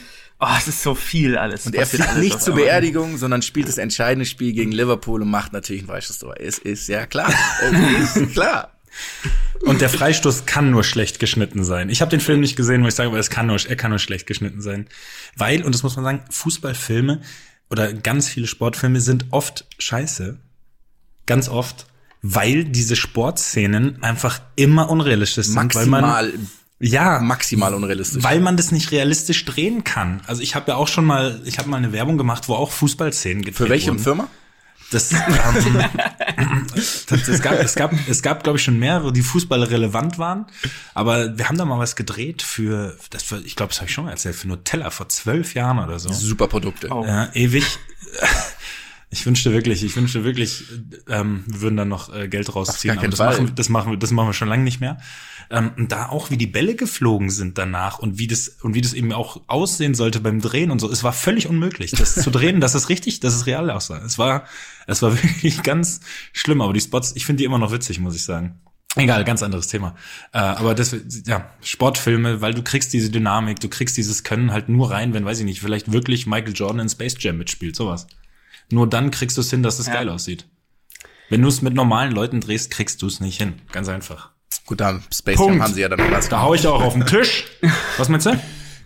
Oh, 0.44 0.54
es 0.58 0.66
ist 0.66 0.82
so 0.82 0.96
viel 0.96 1.38
alles. 1.38 1.66
Und 1.66 1.76
er 1.76 1.86
fliegt 1.86 2.16
nicht 2.16 2.42
zur 2.42 2.56
Beerdigung, 2.56 3.16
sondern 3.16 3.42
spielt 3.42 3.68
das 3.68 3.78
entscheidende 3.78 4.26
Spiel 4.26 4.52
gegen 4.52 4.72
Liverpool 4.72 5.22
und 5.22 5.30
macht 5.30 5.52
natürlich 5.52 5.82
ein 5.82 5.86
Freistoß. 5.86 6.34
Es 6.36 6.58
ist 6.58 6.88
ja 6.88 7.06
klar. 7.06 7.32
es 7.62 8.16
ist 8.16 8.32
klar. 8.32 8.72
Und 9.60 9.80
der 9.80 9.88
Freistoß 9.88 10.44
kann 10.44 10.72
nur 10.72 10.82
schlecht 10.82 11.20
geschnitten 11.20 11.62
sein. 11.62 11.90
Ich 11.90 12.00
habe 12.00 12.10
den 12.10 12.18
Film 12.18 12.40
nicht 12.40 12.56
gesehen, 12.56 12.82
wo 12.82 12.88
ich 12.88 12.94
sage, 12.96 13.08
aber 13.08 13.20
es 13.20 13.30
kann 13.30 13.46
nur, 13.46 13.56
er 13.64 13.76
kann 13.76 13.90
nur 13.90 14.00
schlecht 14.00 14.26
geschnitten 14.26 14.60
sein. 14.60 14.88
Weil, 15.36 15.62
und 15.62 15.76
das 15.76 15.84
muss 15.84 15.94
man 15.94 16.04
sagen, 16.04 16.24
Fußballfilme 16.28 17.20
oder 17.70 17.92
ganz 17.92 18.28
viele 18.28 18.48
Sportfilme 18.48 19.00
sind 19.00 19.26
oft 19.30 19.66
scheiße. 19.78 20.40
Ganz 21.24 21.48
oft. 21.48 21.86
Weil 22.20 22.64
diese 22.64 22.96
Sportszenen 22.96 24.02
einfach 24.02 24.40
immer 24.56 24.90
unrealistisch 24.90 25.46
sind. 25.46 25.54
Maximal 25.54 26.02
weil 26.02 26.32
man 26.32 26.48
ja, 26.82 27.20
maximal 27.20 27.74
unrealistisch. 27.74 28.24
Weil 28.24 28.40
man 28.40 28.56
das 28.56 28.72
nicht 28.72 28.90
realistisch 28.90 29.44
drehen 29.44 29.84
kann. 29.84 30.20
Also 30.26 30.42
ich 30.42 30.56
habe 30.56 30.72
ja 30.72 30.76
auch 30.76 30.88
schon 30.88 31.04
mal, 31.04 31.40
ich 31.44 31.58
habe 31.58 31.68
mal 31.70 31.76
eine 31.76 31.92
Werbung 31.92 32.18
gemacht, 32.18 32.48
wo 32.48 32.54
auch 32.54 32.72
Fußballszenen 32.72 33.44
gedreht 33.44 33.56
Für 33.56 33.68
welche 33.68 33.90
wurden. 33.90 34.00
Firma? 34.00 34.28
Das, 34.90 35.12
ähm, 35.12 35.18
das, 36.74 37.28
es 37.28 37.40
gab, 37.40 37.54
es 37.54 37.74
gab, 37.76 37.94
es 38.08 38.22
gab, 38.22 38.42
glaube 38.42 38.58
ich, 38.58 38.64
schon 38.64 38.80
mehrere, 38.80 39.12
die 39.12 39.22
Fußball 39.22 39.62
relevant 39.62 40.18
waren. 40.18 40.46
Aber 40.92 41.38
wir 41.38 41.48
haben 41.48 41.56
da 41.56 41.64
mal 41.64 41.78
was 41.78 41.94
gedreht 41.94 42.42
für, 42.42 42.96
das 43.10 43.22
für, 43.22 43.38
ich 43.38 43.54
glaube, 43.54 43.70
das 43.70 43.78
habe 43.78 43.88
ich 43.88 43.94
schon 43.94 44.04
mal 44.04 44.10
erzählt, 44.10 44.34
für 44.34 44.48
Nutella 44.48 44.90
vor 44.90 45.08
zwölf 45.08 45.54
Jahren 45.54 45.78
oder 45.78 46.00
so. 46.00 46.12
Super 46.12 46.48
Produkte. 46.48 46.88
Oh. 46.90 47.04
Ja, 47.06 47.30
ewig. 47.32 47.64
Ich 49.12 49.26
wünschte 49.26 49.52
wirklich, 49.52 49.84
ich 49.84 49.94
wünschte 49.94 50.24
wirklich, 50.24 50.64
ähm, 51.06 51.44
wir 51.46 51.60
würden 51.60 51.76
dann 51.76 51.88
noch 51.88 52.14
äh, 52.14 52.28
Geld 52.28 52.54
rausziehen. 52.54 52.96
keinen 52.96 53.10
das 53.10 53.18
Fall. 53.18 53.42
machen, 53.42 53.54
das 53.54 53.68
machen 53.68 53.92
wir, 53.92 53.98
das 53.98 54.10
machen 54.10 54.28
wir 54.28 54.32
schon 54.32 54.48
lange 54.48 54.64
nicht 54.64 54.80
mehr. 54.80 54.96
Ähm, 55.50 55.72
und 55.76 55.92
da 55.92 56.08
auch, 56.08 56.30
wie 56.30 56.38
die 56.38 56.46
Bälle 56.46 56.74
geflogen 56.76 57.28
sind 57.28 57.58
danach 57.58 57.98
und 57.98 58.18
wie 58.18 58.26
das 58.26 58.48
und 58.62 58.74
wie 58.74 58.80
das 58.80 58.94
eben 58.94 59.12
auch 59.12 59.42
aussehen 59.48 59.94
sollte 59.94 60.20
beim 60.20 60.40
Drehen 60.40 60.70
und 60.70 60.78
so. 60.78 60.90
Es 60.90 61.04
war 61.04 61.12
völlig 61.12 61.46
unmöglich, 61.46 61.90
das 61.90 62.14
zu 62.14 62.30
drehen, 62.30 62.62
dass 62.62 62.74
es 62.74 62.88
richtig, 62.88 63.20
dass 63.20 63.34
es 63.34 63.44
real 63.44 63.70
aussah. 63.70 64.02
Es 64.02 64.16
war, 64.16 64.44
es 64.86 65.02
war 65.02 65.12
wirklich 65.22 65.62
ganz 65.62 66.00
schlimm. 66.32 66.62
Aber 66.62 66.72
die 66.72 66.80
Spots, 66.80 67.12
ich 67.14 67.26
finde 67.26 67.40
die 67.40 67.44
immer 67.44 67.58
noch 67.58 67.70
witzig, 67.70 68.00
muss 68.00 68.16
ich 68.16 68.24
sagen. 68.24 68.62
Egal, 68.96 69.24
ganz 69.24 69.42
anderes 69.42 69.68
Thema. 69.68 69.94
Äh, 70.32 70.38
aber 70.38 70.74
das, 70.74 70.96
ja, 71.26 71.50
Sportfilme, 71.60 72.40
weil 72.40 72.54
du 72.54 72.62
kriegst 72.62 72.94
diese 72.94 73.10
Dynamik, 73.10 73.60
du 73.60 73.68
kriegst 73.68 73.98
dieses 73.98 74.24
Können 74.24 74.52
halt 74.52 74.70
nur 74.70 74.90
rein, 74.90 75.12
wenn, 75.12 75.26
weiß 75.26 75.38
ich 75.40 75.44
nicht, 75.44 75.60
vielleicht 75.60 75.92
wirklich 75.92 76.26
Michael 76.26 76.54
Jordan 76.54 76.80
in 76.80 76.88
Space 76.88 77.16
Jam 77.18 77.36
mitspielt, 77.36 77.76
sowas. 77.76 78.06
Nur 78.72 78.88
dann 78.88 79.10
kriegst 79.10 79.36
du 79.36 79.40
es 79.42 79.50
hin, 79.50 79.62
dass 79.62 79.78
es 79.78 79.86
Ja. 79.86 79.94
geil 79.94 80.08
aussieht. 80.08 80.46
Wenn 81.30 81.40
du 81.42 81.48
es 81.48 81.62
mit 81.62 81.74
normalen 81.74 82.12
Leuten 82.12 82.40
drehst, 82.40 82.70
kriegst 82.70 83.00
du 83.02 83.06
es 83.06 83.20
nicht 83.20 83.38
hin. 83.38 83.54
Ganz 83.72 83.88
einfach. 83.88 84.30
Gut, 84.66 84.80
da 84.80 85.00
Space 85.14 85.36
Punkt. 85.36 85.54
Jam 85.54 85.62
haben 85.62 85.74
sie 85.74 85.80
ja 85.82 85.88
dann 85.88 86.00
anders 86.00 86.28
Da 86.28 86.40
hau 86.42 86.54
ich 86.54 86.66
auch 86.66 86.82
auf 86.82 86.92
den 86.94 87.06
Tisch. 87.06 87.44
Was 87.96 88.08
meinst 88.08 88.26
du? 88.26 88.38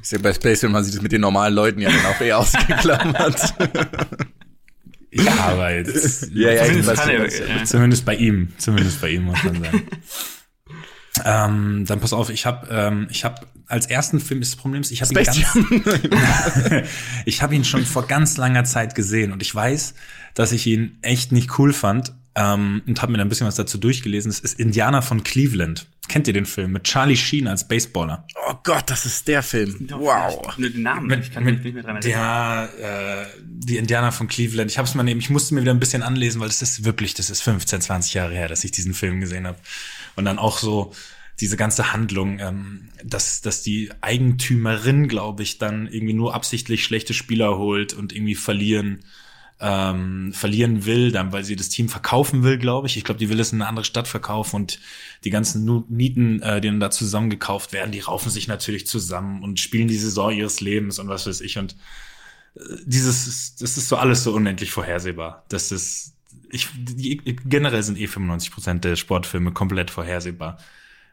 Ist 0.03 0.13
ja 0.13 0.19
bei 0.19 0.33
Space 0.33 0.63
Jam 0.63 0.75
haben 0.77 0.85
sie 0.85 0.93
das 0.93 1.03
mit 1.03 1.11
den 1.13 1.21
normalen 1.21 1.55
Leuten 1.55 1.81
ja 1.81 1.91
dann 1.91 2.07
auch 2.07 2.21
eher 2.21 2.39
ausgeklammert. 2.39 3.55
Ja, 5.13 5.33
aber 5.47 5.73
jetzt. 5.73 6.31
ja, 6.35 6.51
ja, 6.51 6.65
ich 6.65 6.69
Zumindest 6.69 6.89
weiß 6.91 6.99
kann 6.99 7.09
er, 7.11 7.25
was- 7.25 7.41
äh, 7.41 7.65
Zumindest 7.65 8.05
bei 8.05 8.17
ihm. 8.17 8.53
Zumindest 8.59 9.01
bei 9.01 9.09
ihm, 9.11 9.25
muss 9.25 9.43
man 9.45 9.63
sagen. 9.65 9.89
ähm, 11.25 11.85
dann 11.87 12.01
pass 12.01 12.13
auf, 12.13 12.29
ich 12.29 12.45
habe 12.45 12.67
ähm, 12.71 13.09
ich 13.11 13.25
hab 13.25 13.47
als 13.67 13.87
ersten 13.87 14.21
Film 14.21 14.43
ist 14.43 14.53
das 14.53 14.61
Problem, 14.61 14.81
ist, 14.81 14.91
ich 14.91 15.03
habe 15.03 15.13
ihn 15.13 15.25
ganz, 15.25 15.39
ich 17.25 17.43
habe 17.43 17.55
ihn 17.55 17.65
schon 17.65 17.85
vor 17.85 18.07
ganz 18.07 18.37
langer 18.37 18.65
Zeit 18.65 18.95
gesehen 18.95 19.33
und 19.33 19.43
ich 19.43 19.55
weiß, 19.55 19.95
dass 20.35 20.53
ich 20.53 20.67
ihn 20.67 20.99
echt 21.03 21.33
nicht 21.33 21.59
cool 21.59 21.73
fand 21.73 22.13
ähm, 22.37 22.83
und 22.87 23.03
habe 23.03 23.13
mir 23.13 23.19
dann 23.19 23.27
ein 23.27 23.31
bisschen 23.31 23.47
was 23.47 23.57
dazu 23.57 23.79
durchgelesen. 23.79 24.31
Es 24.31 24.41
ist 24.41 24.61
Indianer 24.61 25.03
von 25.03 25.25
Cleveland. 25.25 25.87
Kennt 26.09 26.29
ihr 26.29 26.35
den 26.35 26.47
Film 26.47 26.73
mit 26.73 26.85
Charlie 26.85 27.17
Sheen 27.17 27.49
als 27.49 27.67
Baseballer? 27.67 28.25
Oh 28.49 28.55
Gott, 28.63 28.85
das 28.87 29.07
ist 29.07 29.27
der 29.27 29.43
Film. 29.43 29.89
Wow. 29.91 30.57
Nur 30.57 30.71
den 30.71 30.83
Namen, 30.83 31.21
ich 31.21 31.33
kann 31.33 31.43
mich 31.43 31.61
nicht 31.65 31.75
mehr 31.75 31.83
dran 31.83 31.97
erinnern. 31.97 32.69
der, 32.79 33.25
äh, 33.25 33.27
die 33.43 33.79
Indianer 33.79 34.13
von 34.13 34.29
Cleveland. 34.29 34.71
Ich 34.71 34.79
habe 34.79 34.87
es 34.87 34.95
mal 34.95 35.03
nehmen, 35.03 35.19
ich 35.19 35.31
musste 35.31 35.55
mir 35.55 35.63
wieder 35.63 35.73
ein 35.73 35.81
bisschen 35.81 36.03
anlesen, 36.03 36.41
weil 36.41 36.49
das 36.49 36.63
ist 36.63 36.85
wirklich, 36.85 37.15
das 37.15 37.31
ist 37.31 37.43
15, 37.43 37.81
20 37.81 38.15
Jahre 38.15 38.35
her, 38.35 38.49
dass 38.49 38.63
ich 38.63 38.71
diesen 38.71 38.95
Film 38.95 39.21
gesehen 39.21 39.47
habe. 39.47 39.59
Und 40.15 40.27
dann 40.27 40.39
auch 40.39 40.59
so 40.59 40.93
diese 41.41 41.57
ganze 41.57 41.93
Handlung, 41.93 42.39
ähm, 42.39 42.89
dass, 43.05 43.41
dass 43.41 43.63
die 43.63 43.91
Eigentümerin, 44.01 45.09
glaube 45.09 45.43
ich, 45.43 45.59
dann 45.59 45.87
irgendwie 45.87 46.15
nur 46.15 46.35
absichtlich 46.35 46.85
schlechte 46.85 47.15
Spieler 47.15 47.59
holt 47.59 47.93
und 47.93 48.13
irgendwie 48.13 48.35
verlieren 48.35 49.05
ähm, 49.59 50.33
verlieren 50.35 50.85
will, 50.85 51.13
dann 51.13 51.33
weil 51.33 51.45
sie 51.45 51.57
das 51.57 51.71
Team 51.71 51.89
verkaufen 51.89 52.43
will, 52.43 52.59
glaube 52.59 52.89
ich. 52.89 52.97
Ich 52.97 53.05
glaube, 53.05 53.19
die 53.19 53.31
will 53.31 53.41
es 53.41 53.53
in 53.53 53.63
eine 53.63 53.69
andere 53.69 53.85
Stadt 53.85 54.07
verkaufen 54.07 54.57
und 54.57 54.81
die 55.25 55.31
ganzen 55.31 55.85
Nieten, 55.89 56.43
äh, 56.43 56.61
die 56.61 56.69
dann 56.69 56.81
da 56.81 56.91
zusammengekauft 56.91 57.73
werden, 57.73 57.93
die 57.93 58.01
raufen 58.01 58.31
sich 58.31 58.49
natürlich 58.49 58.87
zusammen 58.87 59.43
und 59.43 59.59
spielen 59.59 59.89
die 59.89 59.97
Saison 59.97 60.31
ihres 60.31 60.61
Lebens 60.61 60.99
und 60.99 61.09
was 61.09 61.27
weiß 61.27 61.41
ich. 61.41 61.57
Und 61.57 61.75
äh, 62.57 62.61
dieses, 62.85 63.57
das 63.57 63.79
ist 63.79 63.89
so 63.89 63.97
alles 63.97 64.25
so 64.25 64.35
unendlich 64.35 64.73
vorhersehbar. 64.73 65.45
Das 65.49 65.73
ist, 65.73 66.13
ich, 66.51 66.69
die, 66.77 67.17
generell 67.47 67.83
sind 67.83 67.99
eh 67.99 68.07
95 68.07 68.51
Prozent 68.51 68.85
der 68.85 68.97
Sportfilme 68.97 69.53
komplett 69.53 69.91
vorhersehbar. 69.91 70.59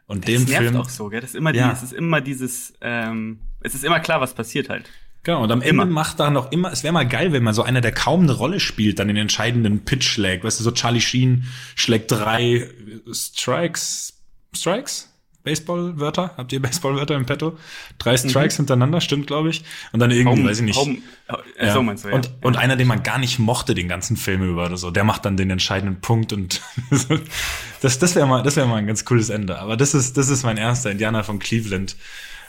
Und 0.06 0.24
Das 0.28 0.34
dem 0.34 0.44
nervt 0.44 0.62
Film, 0.62 0.76
auch 0.76 0.88
so, 0.88 1.08
gell? 1.08 1.20
Das 1.20 1.30
ist 1.30 1.36
immer, 1.36 1.52
die, 1.52 1.58
Ja. 1.58 1.72
es 1.72 1.82
ist 1.82 1.92
immer 1.92 2.20
dieses, 2.20 2.74
ähm, 2.82 3.38
es 3.60 3.74
ist 3.74 3.84
immer 3.84 4.00
klar, 4.00 4.20
was 4.20 4.34
passiert 4.34 4.68
halt. 4.68 4.90
Genau, 5.22 5.42
und 5.42 5.50
am 5.50 5.62
Immer. 5.62 5.84
Ende 5.84 5.94
macht 5.94 6.20
da 6.20 6.28
noch 6.30 6.52
immer, 6.52 6.70
es 6.70 6.82
wäre 6.82 6.92
mal 6.92 7.08
geil, 7.08 7.32
wenn 7.32 7.42
man 7.42 7.54
so 7.54 7.62
einer, 7.62 7.80
der 7.80 7.92
kaum 7.92 8.24
eine 8.24 8.32
Rolle 8.32 8.60
spielt, 8.60 8.98
dann 8.98 9.08
den 9.08 9.16
entscheidenden 9.16 9.86
Pitch 9.86 10.06
schlägt. 10.06 10.44
Weißt 10.44 10.60
du, 10.60 10.64
so 10.64 10.70
Charlie 10.72 11.00
Sheen 11.00 11.44
schlägt 11.74 12.10
drei 12.12 12.68
Strikes, 13.10 14.12
Strikes? 14.54 15.10
Baseballwörter? 15.44 16.34
Habt 16.38 16.52
ihr 16.52 16.60
Baseballwörter 16.60 17.14
im 17.14 17.26
Petto? 17.26 17.58
Drei 17.98 18.16
Strikes 18.16 18.56
hintereinander, 18.56 19.02
stimmt, 19.02 19.26
glaube 19.26 19.50
ich. 19.50 19.62
Und 19.92 20.00
dann 20.00 20.10
irgendwie, 20.10 20.42
weiß 20.42 20.58
ich 20.58 20.64
nicht. 20.64 20.78
Home, 20.78 20.98
äh, 21.58 21.66
Ja. 21.66 21.74
So 21.74 21.82
meinst 21.82 22.04
du, 22.04 22.08
ja. 22.08 22.14
und, 22.14 22.32
und 22.42 22.56
einer, 22.56 22.76
den 22.76 22.88
man 22.88 23.02
gar 23.02 23.18
nicht 23.18 23.38
mochte, 23.38 23.74
den 23.74 23.86
ganzen 23.86 24.16
Film 24.16 24.42
über 24.42 24.64
oder 24.64 24.78
so, 24.78 24.90
der 24.90 25.04
macht 25.04 25.26
dann 25.26 25.36
den 25.36 25.50
entscheidenden 25.50 26.00
Punkt 26.00 26.32
und 26.32 26.62
das, 27.82 27.98
das 27.98 28.14
wäre 28.16 28.26
mal, 28.26 28.42
das 28.42 28.56
wäre 28.56 28.66
mal 28.66 28.76
ein 28.76 28.86
ganz 28.86 29.04
cooles 29.04 29.28
Ende. 29.28 29.58
Aber 29.58 29.76
das 29.76 29.92
ist, 29.92 30.16
das 30.16 30.30
ist 30.30 30.44
mein 30.44 30.56
erster 30.56 30.90
Indianer 30.90 31.24
von 31.24 31.38
Cleveland, 31.38 31.96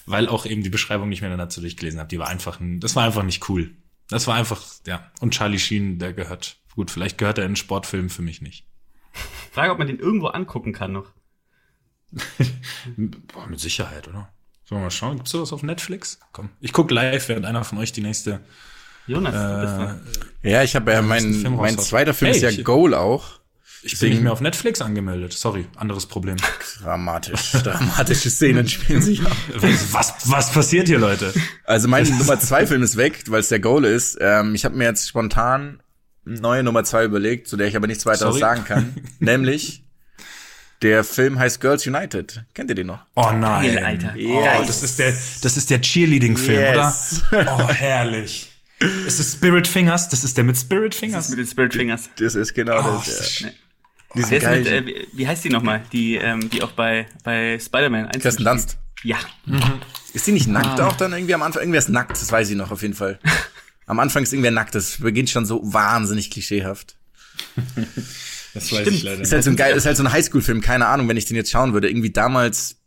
weil 0.06 0.30
auch 0.30 0.46
eben 0.46 0.64
die 0.64 0.70
Beschreibung 0.70 1.10
nicht 1.10 1.22
mehr 1.22 1.36
dazu 1.36 1.60
durchgelesen 1.60 2.00
habe. 2.00 2.08
Die 2.08 2.20
war 2.20 2.30
einfach, 2.30 2.62
ein, 2.62 2.80
das 2.80 2.96
war 2.96 3.04
einfach 3.04 3.24
nicht 3.24 3.50
cool. 3.50 3.72
Das 4.08 4.26
war 4.28 4.36
einfach, 4.36 4.62
ja. 4.88 5.12
Und 5.20 5.34
Charlie 5.34 5.60
Sheen, 5.60 6.00
der 6.00 6.14
gehört, 6.14 6.58
gut, 6.76 6.92
vielleicht 6.92 7.18
gehört 7.18 7.40
er 7.40 7.44
in 7.44 7.50
einen 7.50 7.56
Sportfilm 7.58 8.10
für 8.10 8.22
mich 8.22 8.42
nicht. 8.42 8.66
Frage, 9.52 9.74
ob 9.74 9.80
man 9.80 9.88
den 9.88 10.00
irgendwo 10.00 10.28
angucken 10.28 10.72
kann 10.72 10.94
noch. 10.94 11.12
Boah, 12.98 13.48
mit 13.48 13.60
Sicherheit, 13.60 14.08
oder? 14.08 14.30
Sollen 14.68 14.82
wir 14.82 14.86
mal 14.86 14.92
schauen? 14.92 15.16
Gibt's 15.18 15.32
sowas 15.32 15.54
auf 15.54 15.64
Netflix? 15.64 16.20
Komm, 16.32 16.50
ich 16.60 16.74
guck 16.74 16.90
live, 16.92 17.28
während 17.30 17.46
einer 17.46 17.64
von 17.64 17.78
euch 17.78 17.92
die 17.92 18.02
nächste 18.02 18.40
Jonas, 19.08 19.34
äh, 19.34 19.38
dran. 19.38 20.02
Ja, 20.42 20.64
ich 20.64 20.76
habe 20.76 20.92
ja, 20.92 21.02
mein, 21.02 21.34
Film 21.34 21.56
mein 21.58 21.78
zweiter 21.78 22.14
Film 22.14 22.30
Hey, 22.32 22.38
ist 22.38 22.44
ja 22.44 22.50
ich- 22.50 22.64
Goal 22.64 22.94
auch. 22.94 23.40
Ich 23.84 24.00
bin 24.00 24.10
nicht 24.10 24.24
mehr 24.24 24.32
auf 24.32 24.42
Netflix 24.42 24.82
angemeldet. 24.82 25.34
Sorry, 25.34 25.68
anderes 25.76 26.08
Problem. 26.08 26.38
Dramatisch. 26.82 27.52
Dramatische 27.52 28.32
Szenen 28.32 28.68
spielen 28.68 29.00
sich 29.04 29.22
ab. 29.24 29.38
Was, 29.92 30.28
was 30.32 30.52
passiert 30.52 30.88
hier, 30.88 30.98
Leute? 30.98 31.32
Also 31.66 31.88
mein 31.88 32.08
Nummer 32.18 32.40
zwei 32.40 32.66
Film 32.66 32.82
ist 32.82 32.98
weg, 32.98 33.26
weil 33.28 33.42
es 33.42 33.50
der 33.50 33.60
Goal 33.60 33.86
ist. 33.86 34.18
Ähm, 34.20 34.56
ich 34.56 34.66
habe 34.66 34.76
mir 34.76 34.86
jetzt 34.86 35.08
spontan 35.08 35.84
eine 36.26 36.40
neue 36.40 36.64
Nummer 36.64 36.84
zwei 36.84 37.04
überlegt, 37.06 37.48
zu 37.48 37.58
der 37.58 37.68
ich 37.68 37.76
aber 37.76 37.86
nichts 37.86 38.08
weiteres 38.08 38.22
Sorry. 38.38 38.40
sagen 38.40 38.66
kann. 38.66 38.96
Nämlich, 39.20 39.85
der 40.82 41.04
Film 41.04 41.40
heißt 41.40 41.62
Girls 41.62 41.86
United. 41.88 42.44
Kennt 42.54 42.70
ihr 42.70 42.76
den 42.76 42.88
noch? 42.88 43.00
Oh 43.16 43.32
nein. 43.32 43.74
Geil, 43.76 43.84
Alter. 43.86 44.14
Oh, 44.16 44.44
Yes. 44.44 44.68
das 44.68 44.84
ist 44.84 45.00
der, 45.00 45.14
das 45.42 45.58
ist 45.58 45.70
der 45.70 45.82
Cheerleading-Film, 45.82 46.60
Yes. 46.60 47.24
oder? 47.32 47.58
Oh, 47.60 47.70
herrlich. 47.70 48.52
Ist 49.08 49.20
es 49.20 49.34
Spirit 49.34 49.68
Fingers? 49.68 50.10
Das 50.10 50.24
ist 50.24 50.36
der 50.38 50.44
mit 50.44 50.58
Spirit 50.58 50.94
Das 50.94 51.00
Fingers. 51.00 51.26
ist 51.26 51.30
mit 51.32 51.40
den 51.40 51.48
Spirit 51.48 51.74
Fingers. 51.74 52.10
Das 52.20 52.36
ist 52.36 52.54
genau 52.54 52.80
Oh, 52.80 52.98
das. 53.06 53.06
das 53.08 53.40
Ja. 53.40 53.48
Ist 54.16 54.32
mit, 54.32 54.44
äh, 54.44 55.06
wie, 55.14 55.28
heißt 55.28 55.44
die 55.44 55.50
nochmal? 55.50 55.82
Die, 55.92 56.16
ähm, 56.16 56.50
die 56.50 56.62
auch 56.62 56.72
bei, 56.72 57.08
bei 57.24 57.58
Spider-Man 57.60 58.08
1 58.08 58.22
Kirsten 58.22 58.44
Dunst. 58.46 58.78
Ja. 59.04 59.18
Ist 60.14 60.28
die 60.28 60.32
nicht 60.32 60.48
nackt 60.48 60.80
Ah. 60.80 60.88
auch 60.88 60.96
dann 60.98 61.14
irgendwie 61.14 61.34
am 61.34 61.42
Anfang? 61.42 61.62
Irgendwer 61.62 61.80
ist 61.80 61.90
nackt, 61.90 62.12
das 62.12 62.32
weiß 62.32 62.50
ich 62.50 62.56
noch 62.56 62.72
auf 62.72 62.82
jeden 62.82 62.94
Fall. 62.94 63.20
Am 63.88 64.00
Anfang 64.00 64.24
ist 64.24 64.34
irgendwer 64.34 64.52
nackt, 64.52 64.74
das 64.74 64.98
beginnt 64.98 65.30
schon 65.30 65.46
so 65.46 65.62
wahnsinnig 65.64 66.32
klischeehaft. 66.32 66.96
Das 68.56 68.72
weiß 68.72 68.82
Stimmt. 68.82 68.98
ich 68.98 69.04
leider 69.04 69.22
Ist 69.22 69.34
halt 69.34 69.44
so 69.44 69.50
ein 69.50 69.58
geil, 69.58 69.76
ist 69.76 69.86
halt 69.86 69.98
so 69.98 70.04
ein 70.04 70.12
Highschool-Film, 70.12 70.62
keine 70.62 70.88
Ahnung, 70.88 71.10
wenn 71.10 71.18
ich 71.18 71.26
den 71.26 71.36
jetzt 71.36 71.52
schauen 71.52 71.74
würde. 71.74 71.90
Irgendwie 71.90 72.10
damals 72.10 72.78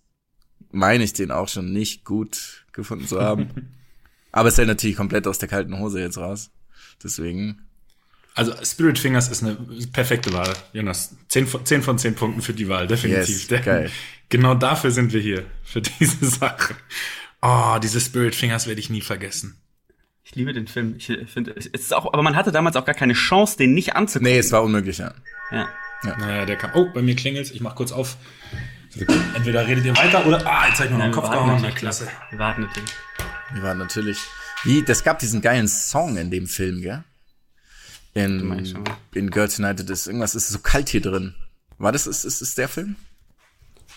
meine 0.72 1.04
ich 1.04 1.12
den 1.12 1.30
auch 1.30 1.48
schon 1.48 1.72
nicht 1.72 2.04
gut 2.04 2.64
gefunden 2.72 3.06
zu 3.06 3.20
haben. 3.20 3.50
Aber 4.32 4.48
es 4.48 4.54
ist 4.54 4.58
halt 4.58 4.68
natürlich 4.68 4.96
komplett 4.96 5.26
aus 5.26 5.38
der 5.38 5.48
kalten 5.48 5.78
Hose 5.78 6.00
jetzt 6.00 6.16
raus. 6.16 6.50
Deswegen. 7.04 7.62
Also 8.34 8.54
Spirit 8.64 8.98
Fingers 8.98 9.28
ist 9.28 9.42
eine 9.42 9.56
perfekte 9.92 10.32
Wahl, 10.32 10.54
Jonas. 10.72 11.14
Zehn 11.28 11.46
von, 11.46 11.66
zehn 11.66 11.82
von 11.82 11.98
zehn 11.98 12.14
Punkten 12.14 12.40
für 12.40 12.54
die 12.54 12.68
Wahl, 12.68 12.86
definitiv. 12.86 13.50
Yes, 13.50 13.64
geil. 13.64 13.90
Genau 14.30 14.54
dafür 14.54 14.90
sind 14.90 15.12
wir 15.12 15.20
hier, 15.20 15.44
für 15.64 15.80
diese 16.00 16.24
Sache. 16.24 16.76
Oh, 17.42 17.76
diese 17.82 18.00
Spirit 18.00 18.34
Fingers 18.34 18.66
werde 18.66 18.80
ich 18.80 18.90
nie 18.90 19.00
vergessen. 19.02 19.60
Ich 20.24 20.34
liebe 20.34 20.52
den 20.52 20.66
Film. 20.66 20.94
Ich 20.96 21.06
finde, 21.06 21.54
es 21.56 21.66
ist 21.66 21.94
auch, 21.94 22.12
aber 22.12 22.22
man 22.22 22.36
hatte 22.36 22.52
damals 22.52 22.76
auch 22.76 22.84
gar 22.84 22.94
keine 22.94 23.14
Chance, 23.14 23.56
den 23.56 23.74
nicht 23.74 23.96
anzugucken. 23.96 24.30
Nee, 24.30 24.38
es 24.38 24.52
war 24.52 24.62
unmöglich, 24.62 24.98
ja. 24.98 25.14
Ja. 25.50 25.68
Naja, 26.02 26.46
der 26.46 26.56
kam. 26.56 26.70
Oh, 26.74 26.90
bei 26.92 27.02
mir 27.02 27.16
klingelt's. 27.16 27.50
Ich 27.50 27.60
mach 27.60 27.74
kurz 27.74 27.92
auf. 27.92 28.16
Entweder 29.34 29.66
redet 29.66 29.84
ihr 29.84 29.96
weiter 29.96 30.24
oder. 30.26 30.46
Ah, 30.46 30.68
jetzt 30.68 30.78
hab 30.78 30.86
ich 30.86 30.92
mir 30.92 30.98
noch 30.98 31.04
den 31.04 31.12
Kopf 31.12 31.28
warten 31.28 31.46
gehauen. 31.46 31.62
Na, 31.62 31.70
klasse. 31.70 32.08
Wir 32.30 32.38
warten 32.38 32.62
natürlich. 32.62 32.92
Wir 33.52 33.62
waren 33.62 33.78
natürlich. 33.78 34.18
Wie, 34.64 34.82
das 34.82 35.04
gab 35.04 35.18
diesen 35.18 35.40
geilen 35.40 35.68
Song 35.68 36.16
in 36.16 36.30
dem 36.30 36.46
Film, 36.46 36.82
gell? 36.82 37.04
In, 38.14 38.74
in 39.14 39.30
Girls 39.30 39.58
United 39.58 39.88
ist 39.90 40.06
irgendwas, 40.06 40.34
ist 40.34 40.48
so 40.48 40.58
kalt 40.58 40.88
hier 40.88 41.00
drin. 41.00 41.34
War 41.78 41.92
das, 41.92 42.06
ist, 42.08 42.24
ist, 42.24 42.42
ist 42.42 42.58
der 42.58 42.68
Film? 42.68 42.96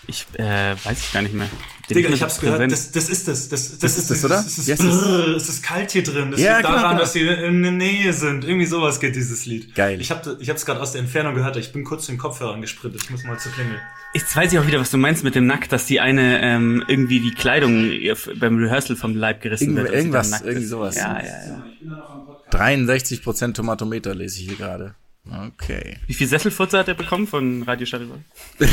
Ich 0.08 0.26
äh, 0.34 0.74
weiß 0.84 0.98
ich 1.06 1.12
gar 1.12 1.22
nicht 1.22 1.34
mehr. 1.34 1.48
Den 1.88 1.96
Digga, 1.96 2.08
ist 2.08 2.14
ich 2.16 2.22
hab's 2.22 2.40
gehört. 2.40 2.70
Das, 2.72 2.90
das 2.90 3.08
ist 3.08 3.28
das. 3.28 3.48
Das, 3.48 3.70
das, 3.70 3.78
Das 3.78 3.98
ist 3.98 4.10
das, 4.10 4.24
oder? 4.24 4.36
Das 4.36 4.58
ist, 4.58 4.66
Yes, 4.66 4.78
brrr, 4.80 5.36
es 5.36 5.48
ist 5.48 5.62
kalt 5.62 5.90
hier 5.92 6.02
drin. 6.02 6.30
Das 6.32 6.40
Ja, 6.40 6.56
liegt 6.56 6.68
daran, 6.68 6.90
genau. 6.90 7.00
dass 7.00 7.12
sie 7.12 7.20
in 7.20 7.62
der 7.62 7.72
Nähe 7.72 8.12
sind. 8.12 8.44
Irgendwie 8.44 8.66
sowas 8.66 8.98
geht 9.00 9.14
dieses 9.14 9.46
Lied. 9.46 9.74
Geil. 9.74 10.00
Ich 10.00 10.10
habe 10.10 10.36
ich 10.40 10.48
hab's 10.50 10.64
gerade 10.66 10.80
aus 10.80 10.92
der 10.92 11.00
Entfernung 11.02 11.34
gehört. 11.34 11.56
Ich 11.56 11.72
bin 11.72 11.84
kurz 11.84 12.06
den 12.06 12.18
Kopfhörer 12.18 12.60
gesprintet. 12.60 13.02
Ich 13.04 13.10
muss 13.10 13.22
mal 13.24 13.38
zur 13.38 13.52
Klingel. 13.52 13.78
Jetzt 14.14 14.34
weiß 14.34 14.52
ich 14.52 14.58
auch 14.58 14.66
wieder, 14.66 14.80
was 14.80 14.90
du 14.90 14.98
meinst 14.98 15.22
mit 15.24 15.34
dem 15.34 15.46
Nackt, 15.46 15.72
dass 15.72 15.86
die 15.86 16.00
eine 16.00 16.40
ähm, 16.42 16.84
irgendwie 16.88 17.20
die 17.20 17.32
Kleidung 17.32 17.90
beim 18.38 18.58
Rehearsal 18.58 18.96
vom 18.96 19.14
Leib 19.16 19.40
gerissen 19.40 19.68
Irgend- 19.76 19.84
wird. 19.84 19.94
irgendwas, 19.94 20.40
irgendwie 20.42 20.64
ist. 20.64 20.68
sowas. 20.70 20.96
Ja, 20.96 21.20
ja, 21.20 21.62
ja. 21.82 22.48
63% 22.50 23.54
Tomatometer 23.54 24.14
lese 24.14 24.40
ich 24.40 24.48
hier 24.48 24.56
gerade. 24.56 24.94
Okay. 25.30 25.98
Wie 26.06 26.14
viel 26.14 26.26
Sesselfurze 26.26 26.78
hat 26.78 26.88
er 26.88 26.94
bekommen 26.94 27.26
von 27.28 27.62
Radio 27.62 27.86
Charivari? 27.86 28.20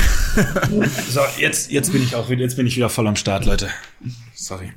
So, 1.10 1.22
jetzt, 1.38 1.72
jetzt 1.72 1.92
bin 1.92 2.02
ich 2.04 2.16
auch 2.16 2.30
wieder, 2.30 2.42
jetzt 2.42 2.56
bin 2.56 2.66
ich 2.68 2.76
wieder 2.76 2.90
voll 2.90 3.08
am 3.08 3.16
Start, 3.16 3.46
Leute. 3.46 3.70
Sorry. 4.34 4.74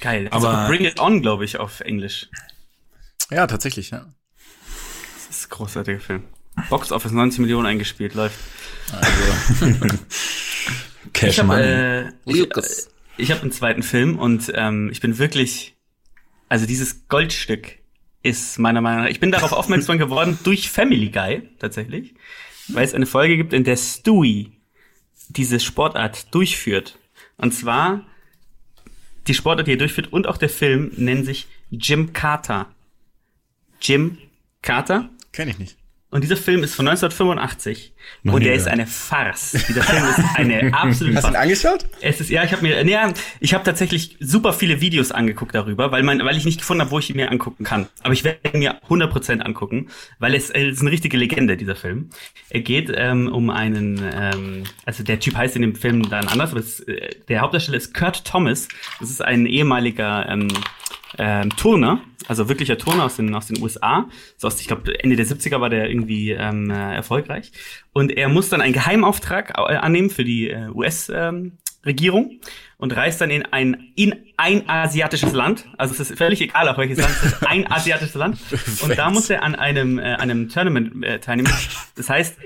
Geil. 0.00 0.26
Ist 0.26 0.32
Aber- 0.32 0.66
Bring 0.68 0.84
It 0.84 1.00
On, 1.00 1.20
glaube 1.22 1.44
ich, 1.44 1.58
auf 1.58 1.80
Englisch. 1.80 2.28
Ja, 3.30 3.46
tatsächlich, 3.46 3.90
ja. 3.90 4.06
Das 5.28 5.38
ist 5.38 5.50
Großartiger 5.50 6.00
Film. 6.00 6.24
Box 6.68 6.92
Office 6.92 7.12
90 7.12 7.40
Millionen 7.40 7.66
eingespielt, 7.66 8.14
läuft. 8.14 8.38
Also. 8.92 9.74
Cash 11.12 11.30
ich 11.30 11.38
habe 11.38 11.46
Money. 11.48 11.62
äh, 11.62 12.08
ich, 12.26 12.40
äh, 12.56 12.62
ich 13.16 13.30
hab 13.32 13.42
einen 13.42 13.52
zweiten 13.52 13.82
Film 13.82 14.18
und 14.18 14.52
ähm, 14.54 14.88
ich 14.92 15.00
bin 15.00 15.18
wirklich, 15.18 15.74
also 16.48 16.66
dieses 16.66 17.08
Goldstück 17.08 17.78
ist 18.22 18.58
meiner 18.58 18.80
Meinung 18.80 19.04
nach, 19.04 19.10
ich 19.10 19.20
bin 19.20 19.32
darauf 19.32 19.52
aufmerksam 19.52 19.98
geworden 19.98 20.38
durch 20.44 20.70
Family 20.70 21.10
Guy 21.10 21.48
tatsächlich, 21.58 22.14
weil 22.68 22.84
es 22.84 22.94
eine 22.94 23.06
Folge 23.06 23.36
gibt, 23.36 23.52
in 23.52 23.64
der 23.64 23.76
Stewie 23.76 24.52
diese 25.28 25.60
Sportart 25.60 26.32
durchführt. 26.34 26.98
Und 27.36 27.52
zwar 27.52 28.04
die 29.26 29.34
Sportart, 29.34 29.66
die 29.66 29.72
er 29.72 29.78
durchführt 29.78 30.12
und 30.12 30.26
auch 30.26 30.36
der 30.36 30.48
Film 30.48 30.92
nennen 30.96 31.24
sich 31.24 31.48
Jim 31.70 32.12
Carter. 32.12 32.72
Jim 33.80 34.18
Carter. 34.62 35.10
Kenn 35.32 35.48
ich 35.48 35.58
nicht. 35.58 35.76
Und 36.12 36.22
dieser 36.22 36.36
Film 36.36 36.62
ist 36.62 36.74
von 36.74 36.86
1985 36.86 37.94
Noch 38.22 38.34
und 38.34 38.44
der 38.44 38.52
ist 38.52 38.68
eine 38.68 38.86
Farce. 38.86 39.52
Dieser 39.66 39.82
Film 39.82 40.04
ist 40.10 40.20
eine 40.36 40.74
absolute 40.74 40.82
Hast 40.82 41.00
du 41.00 41.06
ihn 41.06 41.14
Farce. 41.14 41.34
angeschaut? 41.34 41.86
Es 42.02 42.20
ist 42.20 42.28
ja, 42.28 42.44
ich 42.44 42.52
habe 42.52 42.60
mir, 42.60 42.86
ja, 42.86 43.10
ich 43.40 43.54
habe 43.54 43.64
tatsächlich 43.64 44.18
super 44.20 44.52
viele 44.52 44.82
Videos 44.82 45.10
angeguckt 45.10 45.54
darüber, 45.54 45.90
weil 45.90 46.02
man, 46.02 46.22
weil 46.22 46.36
ich 46.36 46.44
nicht 46.44 46.58
gefunden 46.58 46.82
habe, 46.82 46.90
wo 46.90 46.98
ich 46.98 47.08
ihn 47.08 47.16
mir 47.16 47.30
angucken 47.30 47.64
kann. 47.64 47.88
Aber 48.02 48.12
ich 48.12 48.24
werde 48.24 48.40
ihn 48.52 48.58
mir 48.58 48.82
100% 48.90 49.40
angucken, 49.40 49.88
weil 50.18 50.34
es, 50.34 50.50
es 50.50 50.74
ist 50.74 50.80
eine 50.82 50.90
richtige 50.90 51.16
Legende 51.16 51.56
dieser 51.56 51.76
Film. 51.76 52.10
Er 52.50 52.60
geht 52.60 52.92
ähm, 52.94 53.28
um 53.32 53.48
einen, 53.48 53.98
ähm, 54.14 54.64
also 54.84 55.02
der 55.04 55.18
Typ 55.18 55.34
heißt 55.34 55.56
in 55.56 55.62
dem 55.62 55.76
Film 55.76 56.10
dann 56.10 56.28
anders, 56.28 56.50
aber 56.50 56.60
es, 56.60 56.80
äh, 56.80 57.08
der 57.30 57.40
Hauptdarsteller 57.40 57.78
ist 57.78 57.94
Kurt 57.94 58.26
Thomas. 58.26 58.68
Das 59.00 59.08
ist 59.08 59.22
ein 59.22 59.46
ehemaliger 59.46 60.28
ähm, 60.28 60.48
ähm, 61.18 61.50
Turner, 61.56 62.00
also 62.28 62.48
wirklicher 62.48 62.78
Turner 62.78 63.04
aus 63.04 63.16
den, 63.16 63.34
aus 63.34 63.46
den 63.46 63.60
USA. 63.62 64.08
So 64.36 64.46
aus, 64.46 64.60
ich 64.60 64.66
glaube, 64.66 64.98
Ende 65.02 65.16
der 65.16 65.26
70er 65.26 65.60
war 65.60 65.70
der 65.70 65.88
irgendwie 65.88 66.30
ähm, 66.30 66.70
äh, 66.70 66.94
erfolgreich. 66.96 67.52
Und 67.92 68.10
er 68.10 68.28
muss 68.28 68.48
dann 68.48 68.60
einen 68.60 68.72
Geheimauftrag 68.72 69.50
äh, 69.56 69.76
annehmen 69.76 70.10
für 70.10 70.24
die 70.24 70.50
äh, 70.50 70.68
US-Regierung 70.68 72.40
und 72.78 72.96
reist 72.96 73.20
dann 73.20 73.30
in 73.30 73.44
ein, 73.46 73.92
in 73.94 74.14
ein 74.36 74.68
asiatisches 74.68 75.32
Land. 75.32 75.66
Also 75.78 75.94
es 75.94 76.00
ist 76.10 76.18
völlig 76.18 76.40
egal, 76.40 76.68
auf 76.68 76.78
welches 76.78 76.98
Land, 76.98 77.12
es 77.22 77.32
ist 77.32 77.46
ein 77.46 77.66
asiatisches 77.70 78.14
Land. 78.14 78.38
Und 78.82 78.96
da 78.96 79.10
muss 79.10 79.30
er 79.30 79.42
an 79.42 79.54
einem, 79.54 79.98
äh, 79.98 80.14
einem 80.14 80.48
Tournament 80.48 81.04
äh, 81.04 81.18
teilnehmen. 81.18 81.52
Das 81.96 82.08
heißt 82.08 82.38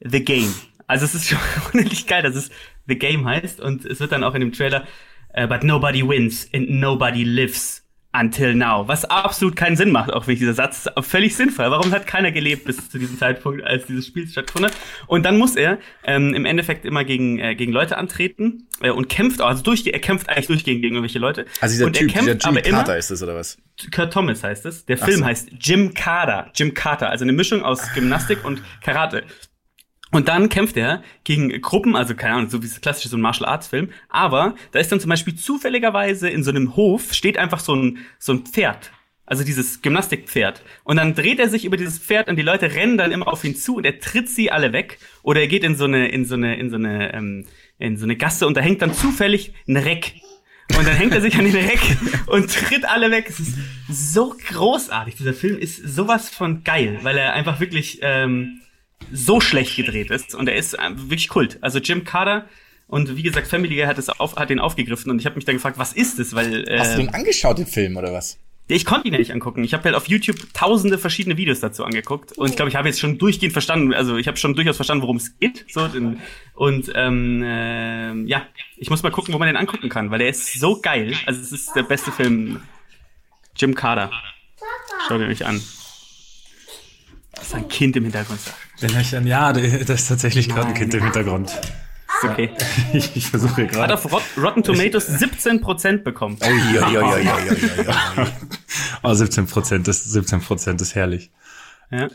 The 0.00 0.24
Game. 0.24 0.52
Also 0.86 1.04
es 1.04 1.14
ist 1.14 1.28
schon 1.28 1.38
unendlich 1.72 2.06
geil, 2.06 2.22
dass 2.22 2.34
es 2.34 2.50
The 2.86 2.98
Game 2.98 3.26
heißt. 3.26 3.60
Und 3.60 3.84
es 3.84 4.00
wird 4.00 4.12
dann 4.12 4.24
auch 4.24 4.34
in 4.34 4.40
dem 4.40 4.52
Trailer 4.52 4.86
äh, 5.34 5.46
But 5.46 5.62
nobody 5.62 6.06
wins 6.06 6.48
and 6.52 6.68
nobody 6.70 7.22
lives 7.24 7.84
until 8.12 8.54
now. 8.54 8.86
Was 8.88 9.04
absolut 9.04 9.54
keinen 9.56 9.76
Sinn 9.76 9.90
macht, 9.90 10.12
auch 10.12 10.26
wenn 10.26 10.34
ich 10.34 10.40
dieser 10.40 10.54
Satz 10.54 10.88
völlig 11.00 11.36
sinnvoll. 11.36 11.70
Warum 11.70 11.92
hat 11.92 12.06
keiner 12.06 12.32
gelebt 12.32 12.64
bis 12.64 12.88
zu 12.88 12.98
diesem 12.98 13.18
Zeitpunkt, 13.18 13.62
als 13.62 13.86
dieses 13.86 14.06
Spiel 14.06 14.26
stattgefunden? 14.26 14.72
Und 15.06 15.24
dann 15.24 15.36
muss 15.36 15.56
er 15.56 15.78
ähm, 16.04 16.34
im 16.34 16.46
Endeffekt 16.46 16.84
immer 16.84 17.04
gegen, 17.04 17.38
äh, 17.38 17.54
gegen 17.54 17.72
Leute 17.72 17.98
antreten 17.98 18.66
äh, 18.80 18.90
und 18.90 19.08
kämpft, 19.08 19.40
also 19.40 19.62
durch, 19.62 19.86
er 19.86 19.98
kämpft 20.00 20.28
eigentlich 20.28 20.46
durchgehend 20.46 20.82
gegen 20.82 20.94
irgendwelche 20.94 21.18
Leute. 21.18 21.44
Also 21.60 21.74
dieser 21.74 21.86
und 21.86 21.96
Typ, 21.96 22.08
er 22.08 22.14
kämpft 22.14 22.42
dieser 22.42 22.48
Jimmy 22.48 22.58
aber 22.60 22.68
immer, 22.68 22.78
Carter 22.78 22.98
ist 22.98 23.10
das, 23.10 23.22
oder 23.22 23.34
was? 23.34 23.58
Kurt 23.94 24.12
Thomas 24.12 24.42
heißt 24.42 24.66
es. 24.66 24.86
Der 24.86 24.98
Film 24.98 25.20
so. 25.20 25.24
heißt 25.24 25.50
Jim 25.60 25.94
Carter. 25.94 26.50
Jim 26.54 26.74
Carter, 26.74 27.10
also 27.10 27.24
eine 27.24 27.32
Mischung 27.32 27.62
aus 27.62 27.80
Gymnastik 27.94 28.44
und 28.44 28.62
Karate. 28.82 29.24
Und 30.10 30.28
dann 30.28 30.48
kämpft 30.48 30.76
er 30.76 31.02
gegen 31.24 31.60
Gruppen, 31.60 31.94
also 31.94 32.14
keine 32.14 32.34
Ahnung, 32.34 32.50
so 32.50 32.62
wie 32.62 32.68
das 32.68 32.80
klassische 32.80 33.08
so 33.08 33.16
ein 33.16 33.20
Martial 33.20 33.48
Arts 33.48 33.68
Film. 33.68 33.90
Aber 34.08 34.54
da 34.72 34.78
ist 34.78 34.90
dann 34.90 35.00
zum 35.00 35.10
Beispiel 35.10 35.34
zufälligerweise 35.34 36.28
in 36.28 36.42
so 36.42 36.50
einem 36.50 36.76
Hof 36.76 37.12
steht 37.12 37.36
einfach 37.36 37.60
so 37.60 37.74
ein, 37.74 37.98
so 38.18 38.32
ein 38.32 38.46
Pferd. 38.46 38.90
Also 39.26 39.44
dieses 39.44 39.82
Gymnastikpferd. 39.82 40.62
Und 40.84 40.96
dann 40.96 41.14
dreht 41.14 41.38
er 41.38 41.50
sich 41.50 41.66
über 41.66 41.76
dieses 41.76 41.98
Pferd 41.98 42.28
und 42.28 42.36
die 42.36 42.42
Leute 42.42 42.74
rennen 42.74 42.96
dann 42.96 43.12
immer 43.12 43.28
auf 43.28 43.44
ihn 43.44 43.54
zu 43.54 43.76
und 43.76 43.84
er 43.84 44.00
tritt 44.00 44.30
sie 44.30 44.50
alle 44.50 44.72
weg. 44.72 44.98
Oder 45.22 45.42
er 45.42 45.48
geht 45.48 45.64
in 45.64 45.76
so 45.76 45.84
eine, 45.84 46.08
in 46.08 46.24
so 46.24 46.34
eine, 46.34 46.56
in 46.56 46.70
so 46.70 46.76
eine, 46.76 47.12
ähm, 47.12 47.44
in 47.78 47.98
so 47.98 48.04
eine 48.04 48.16
Gasse 48.16 48.46
und 48.46 48.56
da 48.56 48.62
hängt 48.62 48.80
dann 48.80 48.94
zufällig 48.94 49.52
ein 49.68 49.76
Reck. 49.76 50.14
Und 50.78 50.86
dann 50.86 50.96
hängt 50.96 51.12
er 51.12 51.20
sich 51.20 51.36
an 51.36 51.44
den 51.44 51.54
Reck 51.54 51.80
und 52.26 52.50
tritt 52.50 52.86
alle 52.86 53.10
weg. 53.10 53.26
Es 53.28 53.38
ist 53.38 53.58
so 53.88 54.34
großartig. 54.48 55.16
Dieser 55.16 55.34
Film 55.34 55.58
ist 55.58 55.76
sowas 55.76 56.30
von 56.30 56.64
geil, 56.64 56.98
weil 57.02 57.18
er 57.18 57.34
einfach 57.34 57.60
wirklich 57.60 57.98
ähm, 58.00 58.60
so 59.12 59.40
schlecht 59.40 59.76
gedreht 59.76 60.10
ist. 60.10 60.34
Und 60.34 60.48
er 60.48 60.56
ist 60.56 60.74
äh, 60.74 60.90
wirklich 60.94 61.28
Kult. 61.28 61.58
Also 61.60 61.78
Jim 61.78 62.04
Carter 62.04 62.46
und 62.86 63.16
wie 63.16 63.22
gesagt, 63.22 63.46
Family 63.46 63.76
Guy 63.76 63.84
hat, 63.84 63.98
es 63.98 64.08
auf, 64.08 64.36
hat 64.36 64.50
den 64.50 64.60
aufgegriffen 64.60 65.10
und 65.10 65.18
ich 65.18 65.26
habe 65.26 65.36
mich 65.36 65.44
dann 65.44 65.56
gefragt, 65.56 65.78
was 65.78 65.92
ist 65.92 66.18
es? 66.18 66.34
Weil 66.34 66.66
äh, 66.68 66.78
Hast 66.78 66.94
du 66.94 66.98
den 66.98 67.10
angeschaut, 67.10 67.58
den 67.58 67.66
Film, 67.66 67.96
oder 67.96 68.12
was? 68.12 68.38
ich 68.70 68.84
konnte 68.84 69.08
ihn 69.08 69.14
ja 69.14 69.18
nicht 69.18 69.32
angucken. 69.32 69.64
Ich 69.64 69.72
habe 69.72 69.84
halt 69.84 69.94
auf 69.94 70.08
YouTube 70.08 70.36
tausende 70.52 70.98
verschiedene 70.98 71.38
Videos 71.38 71.60
dazu 71.60 71.84
angeguckt 71.84 72.36
und 72.36 72.50
ich 72.50 72.56
glaube, 72.56 72.68
ich 72.68 72.76
habe 72.76 72.86
jetzt 72.86 73.00
schon 73.00 73.16
durchgehend 73.16 73.52
verstanden, 73.52 73.94
also 73.94 74.16
ich 74.16 74.28
habe 74.28 74.36
schon 74.36 74.54
durchaus 74.54 74.76
verstanden, 74.76 75.02
worum 75.02 75.16
es 75.16 75.38
geht. 75.38 75.64
So, 75.70 75.88
denn, 75.88 76.20
und 76.54 76.92
ähm, 76.94 77.42
ähm, 77.44 78.26
ja, 78.26 78.46
ich 78.76 78.90
muss 78.90 79.02
mal 79.02 79.10
gucken, 79.10 79.32
wo 79.32 79.38
man 79.38 79.48
den 79.48 79.56
angucken 79.56 79.88
kann, 79.88 80.10
weil 80.10 80.18
der 80.18 80.28
ist 80.28 80.60
so 80.60 80.80
geil. 80.80 81.14
Also 81.24 81.40
es 81.40 81.50
ist 81.50 81.74
der 81.74 81.82
beste 81.82 82.12
Film. 82.12 82.60
Jim 83.56 83.74
Carter. 83.74 84.10
Schaut 85.06 85.20
ihn 85.20 85.28
euch 85.28 85.46
an. 85.46 85.62
Das 87.38 87.48
ist 87.48 87.54
ein 87.54 87.68
Kind 87.68 87.96
im 87.96 88.04
Hintergrund. 88.04 88.40
Hör 88.80 89.00
ich 89.00 89.16
an. 89.16 89.26
Ja, 89.26 89.52
da 89.52 89.60
ist 89.60 90.08
tatsächlich 90.08 90.48
gerade 90.48 90.68
ein 90.68 90.74
Kind 90.74 90.94
im 90.94 91.02
Hintergrund. 91.04 91.50
Ist 91.50 92.24
okay. 92.24 92.50
Ich, 92.92 93.10
ich 93.16 93.26
versuche 93.30 93.62
Hat 93.62 93.72
gerade. 93.72 93.94
auf 93.94 94.12
Rot 94.12 94.22
Rotten 94.36 94.62
Tomatoes 94.62 95.08
17% 95.08 95.98
bekommen. 95.98 96.38
Ja, 96.40 96.50
ja, 96.50 96.90
ja, 96.90 97.18
ja, 97.18 97.38
ja, 97.38 97.82
ja. 97.84 98.26
Oh, 99.02 99.14
17 99.14 99.46
Prozent, 99.46 99.86
das 99.86 100.04
17 100.04 100.40
Prozent 100.40 100.80
ist 100.80 100.94
herrlich. 100.94 101.30
Ja. 101.90 102.08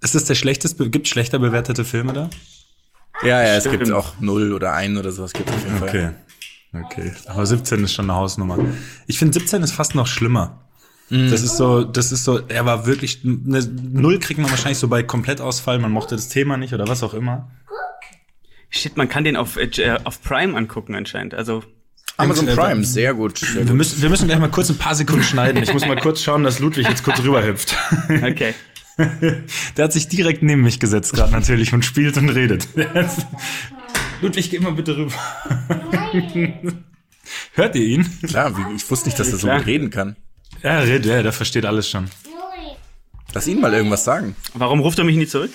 Ist 0.00 0.14
das 0.14 0.24
der 0.24 0.36
schlechteste, 0.36 0.88
gibt 0.90 1.08
schlechter 1.08 1.38
bewertete 1.38 1.84
Filme 1.84 2.12
da? 2.12 2.30
Ja, 3.22 3.42
ja, 3.42 3.56
es 3.56 3.64
Stimmt. 3.64 3.80
gibt 3.80 3.92
auch 3.92 4.20
null 4.20 4.52
oder 4.52 4.74
ein 4.74 4.96
oder 4.96 5.10
sowas 5.10 5.32
gibt 5.32 5.50
auf 5.50 5.64
jeden 5.64 5.78
Fall. 5.78 5.88
Okay. 5.88 6.10
Okay. 6.72 7.12
Aber 7.26 7.46
17 7.46 7.82
ist 7.82 7.94
schon 7.94 8.08
eine 8.08 8.18
Hausnummer. 8.18 8.58
Ich 9.06 9.18
finde 9.18 9.38
17 9.38 9.62
ist 9.62 9.72
fast 9.72 9.94
noch 9.94 10.06
schlimmer. 10.06 10.67
Das 11.10 11.42
ist 11.42 11.56
so, 11.56 11.84
das 11.84 12.12
ist 12.12 12.24
so, 12.24 12.40
er 12.48 12.66
war 12.66 12.84
wirklich, 12.86 13.20
eine 13.24 13.60
Null 13.64 14.18
kriegt 14.18 14.38
man 14.40 14.50
wahrscheinlich 14.50 14.78
so 14.78 14.88
bei 14.88 15.02
Komplettausfall, 15.02 15.78
man 15.78 15.90
mochte 15.90 16.16
das 16.16 16.28
Thema 16.28 16.56
nicht 16.58 16.74
oder 16.74 16.86
was 16.86 17.02
auch 17.02 17.14
immer. 17.14 17.50
Shit, 18.68 18.96
man 18.98 19.08
kann 19.08 19.24
den 19.24 19.36
auf, 19.36 19.56
äh, 19.56 19.98
auf 20.04 20.22
Prime 20.22 20.54
angucken 20.56 20.94
anscheinend. 20.94 21.32
Also 21.34 21.64
Amazon 22.18 22.46
Äh, 22.48 22.54
Prime, 22.54 22.84
sehr 22.84 23.14
gut. 23.14 23.38
Sehr 23.38 23.54
Wir 23.54 23.64
gut. 23.64 23.74
müssen, 23.76 24.02
wir 24.02 24.10
müssen 24.10 24.26
gleich 24.26 24.38
mal 24.38 24.50
kurz 24.50 24.68
ein 24.68 24.76
paar 24.76 24.94
Sekunden 24.94 25.22
schneiden. 25.22 25.62
Ich 25.62 25.72
muss 25.72 25.86
mal 25.86 25.96
kurz 25.96 26.20
schauen, 26.22 26.44
dass 26.44 26.58
Ludwig 26.58 26.86
jetzt 26.86 27.02
kurz 27.04 27.20
rüberhüpft. 27.22 27.74
Okay. 28.22 28.54
Der 29.76 29.84
hat 29.84 29.92
sich 29.92 30.08
direkt 30.08 30.42
neben 30.42 30.62
mich 30.62 30.80
gesetzt 30.80 31.12
gerade 31.14 31.32
natürlich 31.32 31.72
und 31.72 31.84
spielt 31.84 32.16
und 32.18 32.28
redet. 32.30 32.68
Ludwig, 34.20 34.50
geh 34.50 34.58
mal 34.58 34.72
bitte 34.72 34.96
rüber. 34.96 35.12
Hört 37.54 37.76
ihr 37.76 37.84
ihn? 37.84 38.06
Klar, 38.26 38.56
wie, 38.56 38.74
ich 38.74 38.90
wusste 38.90 39.08
nicht, 39.08 39.18
dass 39.18 39.30
er 39.32 39.38
so 39.38 39.48
gut 39.48 39.66
reden 39.66 39.90
kann. 39.90 40.16
Ja, 40.62 40.70
er 40.70 40.86
redet, 40.86 41.06
ja, 41.06 41.22
der 41.22 41.32
versteht 41.32 41.64
alles 41.64 41.88
schon. 41.88 42.10
Lass 43.34 43.46
ihn 43.46 43.60
mal 43.60 43.72
irgendwas 43.72 44.04
sagen. 44.04 44.34
Warum 44.54 44.80
ruft 44.80 44.98
er 44.98 45.04
mich 45.04 45.16
nie 45.16 45.26
zurück? 45.26 45.50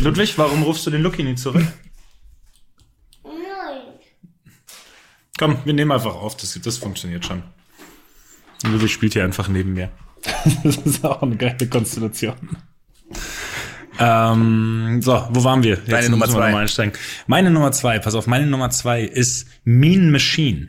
Ludwig, 0.00 0.36
warum 0.36 0.62
rufst 0.62 0.86
du 0.86 0.90
den 0.90 1.02
Lucky 1.02 1.22
nie 1.22 1.36
zurück? 1.36 1.64
Komm, 5.38 5.58
wir 5.64 5.72
nehmen 5.72 5.92
einfach 5.92 6.14
auf, 6.14 6.36
das, 6.36 6.58
das 6.62 6.78
funktioniert 6.78 7.24
schon. 7.24 7.42
Ludwig 8.64 8.92
spielt 8.92 9.12
hier 9.14 9.24
einfach 9.24 9.48
neben 9.48 9.74
mir. 9.74 9.90
Das 10.64 10.76
ist 10.78 11.04
auch 11.04 11.22
eine 11.22 11.36
geile 11.36 11.66
Konstellation. 11.68 12.56
Ähm, 13.98 15.00
so, 15.02 15.26
wo 15.30 15.44
waren 15.44 15.62
wir? 15.62 15.74
Jetzt 15.74 15.92
Deine 15.92 16.10
Nummer 16.10 16.26
müssen 16.26 16.38
wir 16.38 16.66
zwei. 16.66 16.92
Meine 17.26 17.50
Nummer 17.50 17.72
zwei, 17.72 17.98
pass 17.98 18.14
auf, 18.14 18.26
meine 18.26 18.46
Nummer 18.46 18.70
zwei 18.70 19.02
ist 19.02 19.46
Mean 19.64 20.10
Machine. 20.10 20.68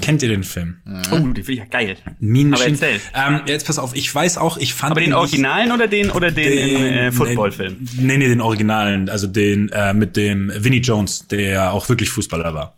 Kennt 0.00 0.22
ihr 0.22 0.28
den 0.30 0.42
Film? 0.44 0.78
Oh, 1.12 1.18
die 1.18 1.42
finde 1.42 1.52
ich 1.52 1.58
ja 1.58 1.64
geil. 1.66 1.96
Mean 2.18 2.54
Aber 2.54 2.66
erzähl. 2.66 2.98
Ähm, 3.14 3.40
jetzt 3.46 3.66
pass 3.66 3.78
auf, 3.78 3.94
ich 3.94 4.12
weiß 4.14 4.38
auch, 4.38 4.56
ich 4.56 4.72
fand 4.72 4.92
Aber 4.92 5.00
den 5.00 5.10
nicht- 5.10 5.18
Originalen 5.18 5.70
oder 5.72 5.86
den 5.86 6.10
oder 6.10 6.30
den, 6.30 6.48
äh, 6.48 7.12
Footballfilm? 7.12 7.76
Nee, 7.98 8.16
nee, 8.16 8.28
den 8.28 8.40
Originalen, 8.40 9.08
also 9.10 9.26
den 9.26 9.68
äh, 9.70 9.92
mit 9.92 10.16
dem 10.16 10.50
Vinnie 10.56 10.80
Jones, 10.80 11.26
der 11.28 11.72
auch 11.72 11.88
wirklich 11.90 12.08
Fußballer 12.10 12.54
war. 12.54 12.74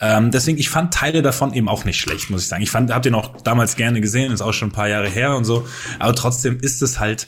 Ähm, 0.00 0.30
deswegen, 0.30 0.58
ich 0.58 0.68
fand 0.68 0.94
Teile 0.94 1.22
davon 1.22 1.52
eben 1.52 1.68
auch 1.68 1.84
nicht 1.84 1.98
schlecht, 1.98 2.30
muss 2.30 2.42
ich 2.42 2.48
sagen. 2.48 2.62
Ich 2.62 2.70
fand, 2.70 2.92
hab 2.92 3.02
den 3.02 3.14
auch 3.16 3.40
damals 3.42 3.74
gerne 3.74 4.00
gesehen, 4.00 4.30
ist 4.30 4.40
auch 4.40 4.52
schon 4.52 4.68
ein 4.68 4.72
paar 4.72 4.88
Jahre 4.88 5.08
her 5.08 5.34
und 5.36 5.44
so. 5.44 5.66
Aber 5.98 6.14
trotzdem 6.14 6.60
ist 6.60 6.82
es 6.82 7.00
halt, 7.00 7.26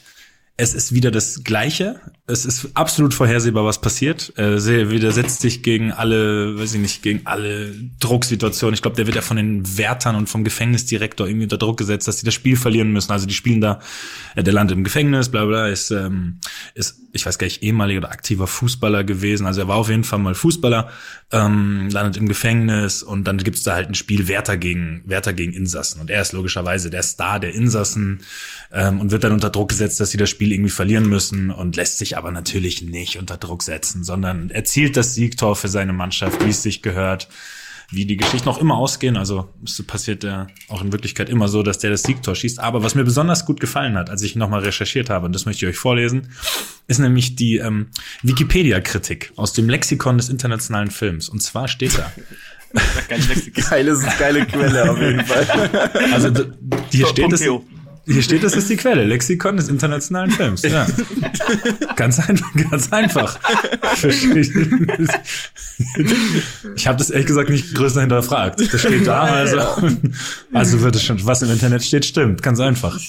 es 0.55 0.73
ist 0.73 0.93
wieder 0.93 1.11
das 1.11 1.43
Gleiche. 1.43 1.99
Es 2.29 2.45
ist 2.45 2.69
absolut 2.75 3.13
vorhersehbar, 3.13 3.65
was 3.65 3.81
passiert. 3.81 4.31
Er 4.35 4.59
widersetzt 4.91 5.41
sich 5.41 5.63
gegen 5.63 5.91
alle, 5.91 6.57
weiß 6.59 6.75
ich 6.75 6.79
nicht, 6.79 7.01
gegen 7.01 7.21
alle 7.25 7.73
Drucksituationen. 7.99 8.75
Ich 8.75 8.81
glaube, 8.81 8.95
der 8.95 9.07
wird 9.07 9.15
ja 9.15 9.21
von 9.23 9.37
den 9.37 9.77
Wärtern 9.77 10.15
und 10.15 10.29
vom 10.29 10.43
Gefängnisdirektor 10.43 11.27
irgendwie 11.27 11.45
unter 11.45 11.57
Druck 11.57 11.77
gesetzt, 11.77 12.07
dass 12.07 12.19
sie 12.19 12.25
das 12.25 12.35
Spiel 12.35 12.55
verlieren 12.55 12.93
müssen. 12.93 13.11
Also 13.11 13.25
die 13.25 13.33
spielen 13.33 13.61
da, 13.61 13.79
äh, 14.35 14.43
der 14.43 14.53
landet 14.53 14.77
im 14.77 14.83
Gefängnis, 14.83 15.29
bla 15.29 15.45
bla, 15.45 15.67
ist, 15.67 15.89
ähm, 15.89 16.39
ist, 16.75 16.99
ich 17.13 17.25
weiß 17.25 17.39
gar 17.39 17.45
nicht, 17.45 17.63
ehemaliger 17.63 17.99
oder 17.99 18.11
aktiver 18.11 18.45
Fußballer 18.45 19.03
gewesen. 19.03 19.47
Also 19.47 19.61
er 19.61 19.67
war 19.67 19.77
auf 19.77 19.89
jeden 19.89 20.03
Fall 20.03 20.19
mal 20.19 20.35
Fußballer, 20.35 20.89
ähm, 21.31 21.89
landet 21.89 22.17
im 22.17 22.27
Gefängnis 22.27 23.01
und 23.01 23.23
dann 23.25 23.37
gibt's 23.37 23.63
da 23.63 23.73
halt 23.73 23.89
ein 23.89 23.95
Spiel 23.95 24.27
Wärter 24.27 24.57
gegen, 24.57 25.01
Wärter 25.05 25.33
gegen 25.33 25.53
Insassen. 25.53 25.99
Und 25.99 26.11
er 26.11 26.21
ist 26.21 26.33
logischerweise 26.33 26.91
der 26.91 27.01
Star 27.03 27.39
der 27.39 27.53
Insassen 27.53 28.21
ähm, 28.71 28.99
und 28.99 29.11
wird 29.11 29.23
dann 29.23 29.31
unter 29.31 29.49
Druck 29.49 29.69
gesetzt, 29.69 29.99
dass 29.99 30.11
sie 30.11 30.17
das 30.17 30.29
Spiel 30.29 30.51
irgendwie 30.51 30.69
verlieren 30.69 31.09
müssen 31.09 31.49
und 31.49 31.75
lässt 31.75 31.97
sich 31.97 32.18
aber 32.19 32.31
natürlich 32.31 32.83
nicht 32.83 33.17
unter 33.17 33.37
Druck 33.37 33.63
setzen, 33.63 34.03
sondern 34.03 34.51
erzielt 34.51 34.95
das 34.95 35.15
Siegtor 35.15 35.55
für 35.55 35.69
seine 35.69 35.93
Mannschaft, 35.93 36.45
wie 36.45 36.49
es 36.49 36.61
sich 36.61 36.83
gehört 36.83 37.27
wie 37.91 38.05
die 38.05 38.17
Geschichten 38.17 38.47
auch 38.49 38.59
immer 38.59 38.77
ausgehen. 38.77 39.17
Also 39.17 39.49
es 39.63 39.81
passiert 39.83 40.23
ja 40.23 40.47
auch 40.67 40.81
in 40.81 40.91
Wirklichkeit 40.91 41.29
immer 41.29 41.47
so, 41.47 41.63
dass 41.63 41.79
der 41.79 41.89
das 41.89 42.03
Siegtor 42.03 42.35
schießt. 42.35 42.59
Aber 42.59 42.83
was 42.83 42.95
mir 42.95 43.03
besonders 43.03 43.45
gut 43.45 43.59
gefallen 43.59 43.97
hat, 43.97 44.09
als 44.09 44.21
ich 44.21 44.35
nochmal 44.35 44.61
recherchiert 44.61 45.09
habe, 45.09 45.25
und 45.25 45.33
das 45.33 45.45
möchte 45.45 45.65
ich 45.65 45.71
euch 45.71 45.77
vorlesen, 45.77 46.29
ist 46.87 46.99
nämlich 46.99 47.35
die 47.35 47.57
ähm, 47.57 47.87
Wikipedia-Kritik 48.21 49.33
aus 49.35 49.53
dem 49.53 49.69
Lexikon 49.69 50.17
des 50.17 50.29
internationalen 50.29 50.91
Films. 50.91 51.29
Und 51.29 51.41
zwar 51.41 51.67
steht 51.67 51.97
da. 51.97 52.11
Geile, 53.69 53.97
geile 54.19 54.45
Quelle 54.45 54.91
auf 54.91 55.01
jeden 55.01 55.25
Fall. 55.25 55.89
Also 56.13 56.45
hier 56.91 57.07
steht 57.07 57.33
es. 57.33 57.43
Hier 58.11 58.23
steht, 58.23 58.43
das 58.43 58.55
ist 58.55 58.69
die 58.69 58.75
Quelle. 58.75 59.03
Lexikon 59.03 59.57
des 59.57 59.69
internationalen 59.69 60.31
Films. 60.31 60.63
Ja. 60.63 60.87
ganz, 61.95 62.19
ein, 62.19 62.41
ganz 62.69 62.91
einfach. 62.91 63.39
Ich 66.75 66.87
habe 66.87 66.97
das 66.97 67.11
ehrlich 67.11 67.27
gesagt 67.27 67.49
nicht 67.49 67.75
größer 67.75 68.01
hinterfragt. 68.01 68.61
Das 68.73 68.81
steht 68.81 69.05
da, 69.05 69.21
also, 69.21 69.59
also 70.53 70.81
wird 70.81 70.95
es 70.95 71.03
schon, 71.03 71.23
was 71.25 71.43
im 71.43 71.51
Internet 71.51 71.83
steht, 71.83 72.05
stimmt. 72.05 72.41
Ganz 72.41 72.59
einfach. 72.59 72.99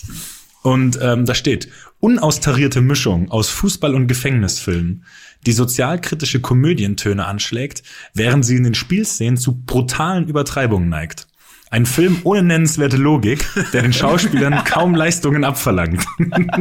Und 0.63 0.99
ähm, 1.01 1.25
da 1.25 1.35
steht, 1.35 1.69
unaustarierte 2.01 2.83
Mischung 2.83 3.31
aus 3.31 3.49
Fußball- 3.51 3.95
und 3.95 4.07
Gefängnisfilmen, 4.07 5.05
die 5.47 5.53
sozialkritische 5.53 6.41
Komödientöne 6.41 7.25
anschlägt, 7.25 7.83
während 8.13 8.45
sie 8.45 8.57
in 8.57 8.65
den 8.65 8.75
Spielszenen 8.75 9.39
zu 9.39 9.63
brutalen 9.65 10.29
Übertreibungen 10.29 10.91
neigt. 10.91 11.27
Ein 11.73 11.87
Film 11.87 12.19
ohne 12.25 12.43
nennenswerte 12.43 12.97
Logik, 12.97 13.47
der 13.73 13.83
den 13.83 13.93
Schauspielern 13.93 14.65
kaum 14.65 14.93
Leistungen 14.97 15.45
abverlangt. 15.45 16.05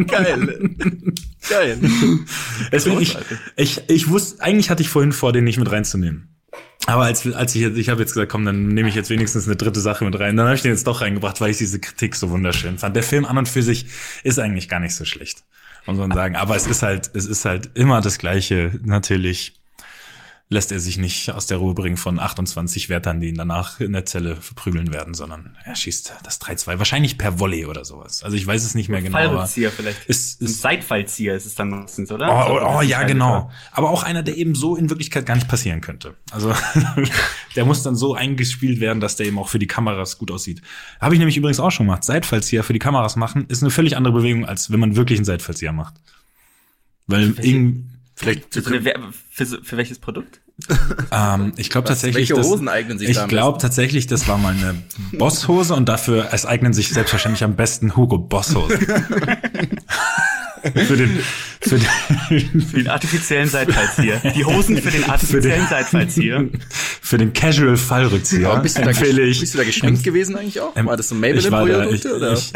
Geil. 0.07 0.69
Geil. 1.49 1.79
Deswegen, 2.71 3.01
ich, 3.01 3.17
ich, 3.55 3.81
ich 3.89 4.09
wusste, 4.09 4.43
eigentlich 4.43 4.69
hatte 4.69 4.83
ich 4.83 4.89
vorhin 4.89 5.11
vor, 5.11 5.33
den 5.33 5.45
nicht 5.45 5.57
mit 5.57 5.71
reinzunehmen. 5.71 6.35
Aber 6.85 7.03
als, 7.03 7.25
als 7.33 7.55
ich, 7.55 7.63
ich 7.63 7.89
habe 7.89 8.01
jetzt 8.01 8.13
gesagt, 8.13 8.31
komm, 8.31 8.45
dann 8.45 8.67
nehme 8.67 8.87
ich 8.87 8.95
jetzt 8.95 9.09
wenigstens 9.09 9.47
eine 9.47 9.55
dritte 9.55 9.79
Sache 9.79 10.05
mit 10.05 10.17
rein. 10.19 10.37
Dann 10.37 10.45
habe 10.45 10.55
ich 10.55 10.61
den 10.61 10.71
jetzt 10.71 10.85
doch 10.85 11.01
reingebracht, 11.01 11.41
weil 11.41 11.51
ich 11.51 11.57
diese 11.57 11.79
Kritik 11.79 12.15
so 12.15 12.29
wunderschön 12.29 12.77
fand. 12.77 12.95
Der 12.95 13.03
Film 13.03 13.25
an 13.25 13.37
und 13.37 13.49
für 13.49 13.63
sich 13.63 13.87
ist 14.23 14.39
eigentlich 14.39 14.69
gar 14.69 14.79
nicht 14.79 14.95
so 14.95 15.05
schlecht, 15.05 15.43
muss 15.87 15.97
man 15.97 16.11
sagen. 16.11 16.35
Aber 16.35 16.55
es 16.55 16.67
ist 16.67 16.83
halt, 16.83 17.09
es 17.15 17.25
ist 17.25 17.45
halt 17.45 17.71
immer 17.73 18.01
das 18.01 18.19
Gleiche. 18.19 18.79
Natürlich 18.83 19.58
lässt 20.51 20.71
er 20.71 20.79
sich 20.79 20.97
nicht 20.97 21.29
aus 21.29 21.45
der 21.45 21.57
Ruhe 21.57 21.75
bringen 21.75 21.95
von 21.95 22.19
28 22.19 22.89
Wärtern, 22.89 23.19
die 23.19 23.29
ihn 23.29 23.35
danach 23.35 23.79
in 23.79 23.93
der 23.93 24.07
Zelle 24.07 24.35
verprügeln 24.35 24.91
werden, 24.91 25.13
sondern 25.13 25.55
er 25.63 25.75
schießt 25.75 26.15
das 26.23 26.41
3-2, 26.41 26.79
wahrscheinlich 26.79 27.19
per 27.19 27.39
Volley 27.39 27.67
oder 27.67 27.85
sowas. 27.85 28.23
Also 28.23 28.35
ich 28.35 28.47
weiß 28.47 28.65
es 28.65 28.73
nicht 28.73 28.89
mehr 28.89 29.03
genau. 29.03 29.15
Fallrückzieher 29.15 29.71
vielleicht. 29.71 30.05
Ist, 30.05 30.41
ist, 30.41 30.49
Ein 30.49 30.53
Seitfallzieher 30.53 31.35
ist 31.35 31.45
es 31.45 31.53
dann 31.53 31.69
meistens, 31.69 32.11
oder? 32.11 32.29
Oh, 32.31 32.47
So, 32.47 32.65
oh, 32.65 32.77
oh 32.79 32.81
ja, 32.81 33.03
genau. 33.03 33.51
Aber 33.71 33.91
auch 33.91 34.01
einer, 34.01 34.23
der 34.23 34.37
eben 34.37 34.55
so 34.55 34.75
in 34.75 34.89
Wirklichkeit 34.89 35.27
gar 35.27 35.35
nicht 35.35 35.47
passieren 35.47 35.81
könnte. 35.81 36.15
Also 36.31 36.51
der 37.55 37.65
muss 37.65 37.83
dann 37.83 37.95
so 37.95 38.15
eingespielt 38.15 38.79
werden, 38.79 39.01
dass 39.01 39.17
der 39.17 39.27
eben 39.27 39.37
auch 39.37 39.49
für 39.49 39.59
die 39.59 39.67
Kameras 39.67 40.17
gut 40.17 40.31
aussieht. 40.31 40.63
Habe 40.99 41.13
ich 41.13 41.19
nämlich 41.19 41.37
übrigens 41.37 41.59
auch 41.59 41.71
schon 41.71 41.85
gemacht. 41.85 42.03
Seitfallzieher 42.03 42.63
für 42.63 42.73
die 42.73 42.79
Kameras 42.79 43.15
machen 43.15 43.45
ist 43.49 43.61
eine 43.61 43.69
völlig 43.69 43.95
andere 43.95 44.13
Bewegung, 44.15 44.45
als 44.47 44.71
wenn 44.71 44.79
man 44.79 44.95
wirklich 44.95 45.19
einen 45.19 45.25
Seitfallzieher 45.25 45.73
macht. 45.73 45.93
Weil 47.05 47.35
irgendwie 47.39 47.83
Vielleicht 48.19 48.53
Für, 48.53 48.61
so 48.61 48.69
eine 48.73 49.13
für, 49.29 49.45
für 49.45 49.77
welches 49.77 49.97
Produkt? 49.97 50.41
Ähm, 51.09 51.53
ich 51.55 51.69
glaube 51.69 51.87
tatsächlich, 51.87 52.29
welche 52.29 52.33
das, 52.33 52.47
Hosen 52.47 52.67
eignen 52.67 52.99
sich 52.99 53.07
ich 53.07 53.27
glaube 53.29 53.59
tatsächlich, 53.59 54.07
das 54.07 54.27
war 54.27 54.37
mal 54.37 54.53
eine 54.53 54.83
Bosshose 55.13 55.73
und 55.73 55.87
dafür 55.87 56.27
es 56.33 56.45
eignen 56.45 56.73
sich 56.73 56.89
selbstverständlich 56.89 57.45
am 57.45 57.55
besten 57.55 57.95
Hugo 57.95 58.17
Bosshosen. 58.17 58.77
für 60.87 60.97
den, 60.97 61.19
für 61.61 61.77
den, 61.79 62.61
Für 62.61 62.77
den 62.77 62.87
artifiziellen 62.87 63.47
Seitfallzieher. 63.49 64.21
Die 64.35 64.45
Hosen 64.45 64.77
für 64.77 64.91
den 64.91 65.03
artifiziellen 65.09 65.67
Seitfallzieher. 65.67 66.45
für 67.01 67.17
den 67.17 67.33
Casual 67.33 67.77
Fallrückzieher 67.77 68.49
Aber 68.51 68.61
bist 68.61 68.77
du, 68.77 68.81
da, 68.83 68.89
empfehle 68.89 69.23
ich. 69.23 69.39
bist 69.39 69.53
du 69.53 69.57
da 69.57 69.63
geschminkt 69.63 70.03
gewesen 70.03 70.35
eigentlich 70.37 70.59
auch? 70.59 70.75
Ähm, 70.75 70.85
War 70.87 70.97
das 70.97 71.09
so 71.09 71.15
ich 71.15 71.21
war 71.21 71.29
da, 71.31 71.37
ich, 71.37 71.49
Maybelline-Produkte? 71.49 72.15
oder? 72.15 72.33
ich, 72.33 72.53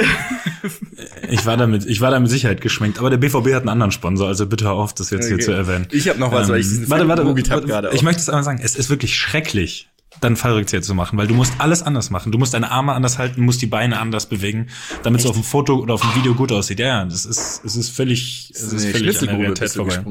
ich 1.29 1.45
war 1.45 1.57
damit, 1.57 1.85
ich 1.85 2.01
war 2.01 2.11
da 2.11 2.19
mit 2.19 2.29
Sicherheit 2.29 2.61
geschminkt, 2.61 2.99
aber 2.99 3.09
der 3.09 3.17
BVB 3.17 3.47
hat 3.53 3.61
einen 3.61 3.69
anderen 3.69 3.91
Sponsor, 3.91 4.27
also 4.27 4.45
bitte 4.45 4.65
hör 4.65 4.73
auf, 4.73 4.93
das 4.93 5.09
jetzt 5.09 5.25
hier 5.25 5.35
Okay. 5.35 5.43
zu 5.45 5.51
erwähnen. 5.51 5.87
Ich 5.91 6.07
hab 6.07 6.17
noch 6.19 6.31
was, 6.31 6.49
weil 6.49 6.59
ich 6.59 6.67
diesen 6.67 6.83
Ähm, 6.85 6.89
warte, 6.89 7.07
warte, 7.07 7.25
warte, 7.25 7.67
gerade 7.67 7.89
auch. 7.89 7.93
Ich 7.93 8.03
möchte 8.03 8.21
es 8.21 8.29
einmal 8.29 8.43
sagen, 8.43 8.59
es 8.63 8.75
ist 8.75 8.89
wirklich 8.89 9.15
schrecklich, 9.15 9.89
dann 10.21 10.35
Fallrückzieher 10.35 10.81
zu 10.81 10.93
machen, 10.95 11.17
weil 11.17 11.27
du 11.27 11.33
musst 11.33 11.53
alles 11.59 11.83
anders 11.83 12.09
machen. 12.09 12.31
Du 12.31 12.37
musst 12.37 12.53
deine 12.53 12.71
Arme 12.71 12.93
anders 12.93 13.17
halten, 13.17 13.41
musst 13.43 13.61
die 13.61 13.67
Beine 13.67 13.99
anders 13.99 14.27
bewegen, 14.27 14.67
damit 15.03 15.21
es 15.21 15.25
auf 15.25 15.35
dem 15.35 15.43
Foto 15.43 15.75
oder 15.79 15.95
auf 15.95 16.01
dem 16.01 16.15
Video 16.15 16.33
gut 16.33 16.51
aussieht. 16.51 16.79
Ja, 16.79 16.87
ja, 16.87 17.05
das 17.05 17.25
ist, 17.25 17.61
es 17.63 17.75
ist 17.75 17.89
völlig, 17.89 18.51
es 18.53 18.61
ist 18.63 18.85
Nee, 18.85 18.91
völlig 18.91 19.19
an 19.19 19.27
der 19.27 19.37
Realität 19.39 19.71
vorbei. 19.71 20.03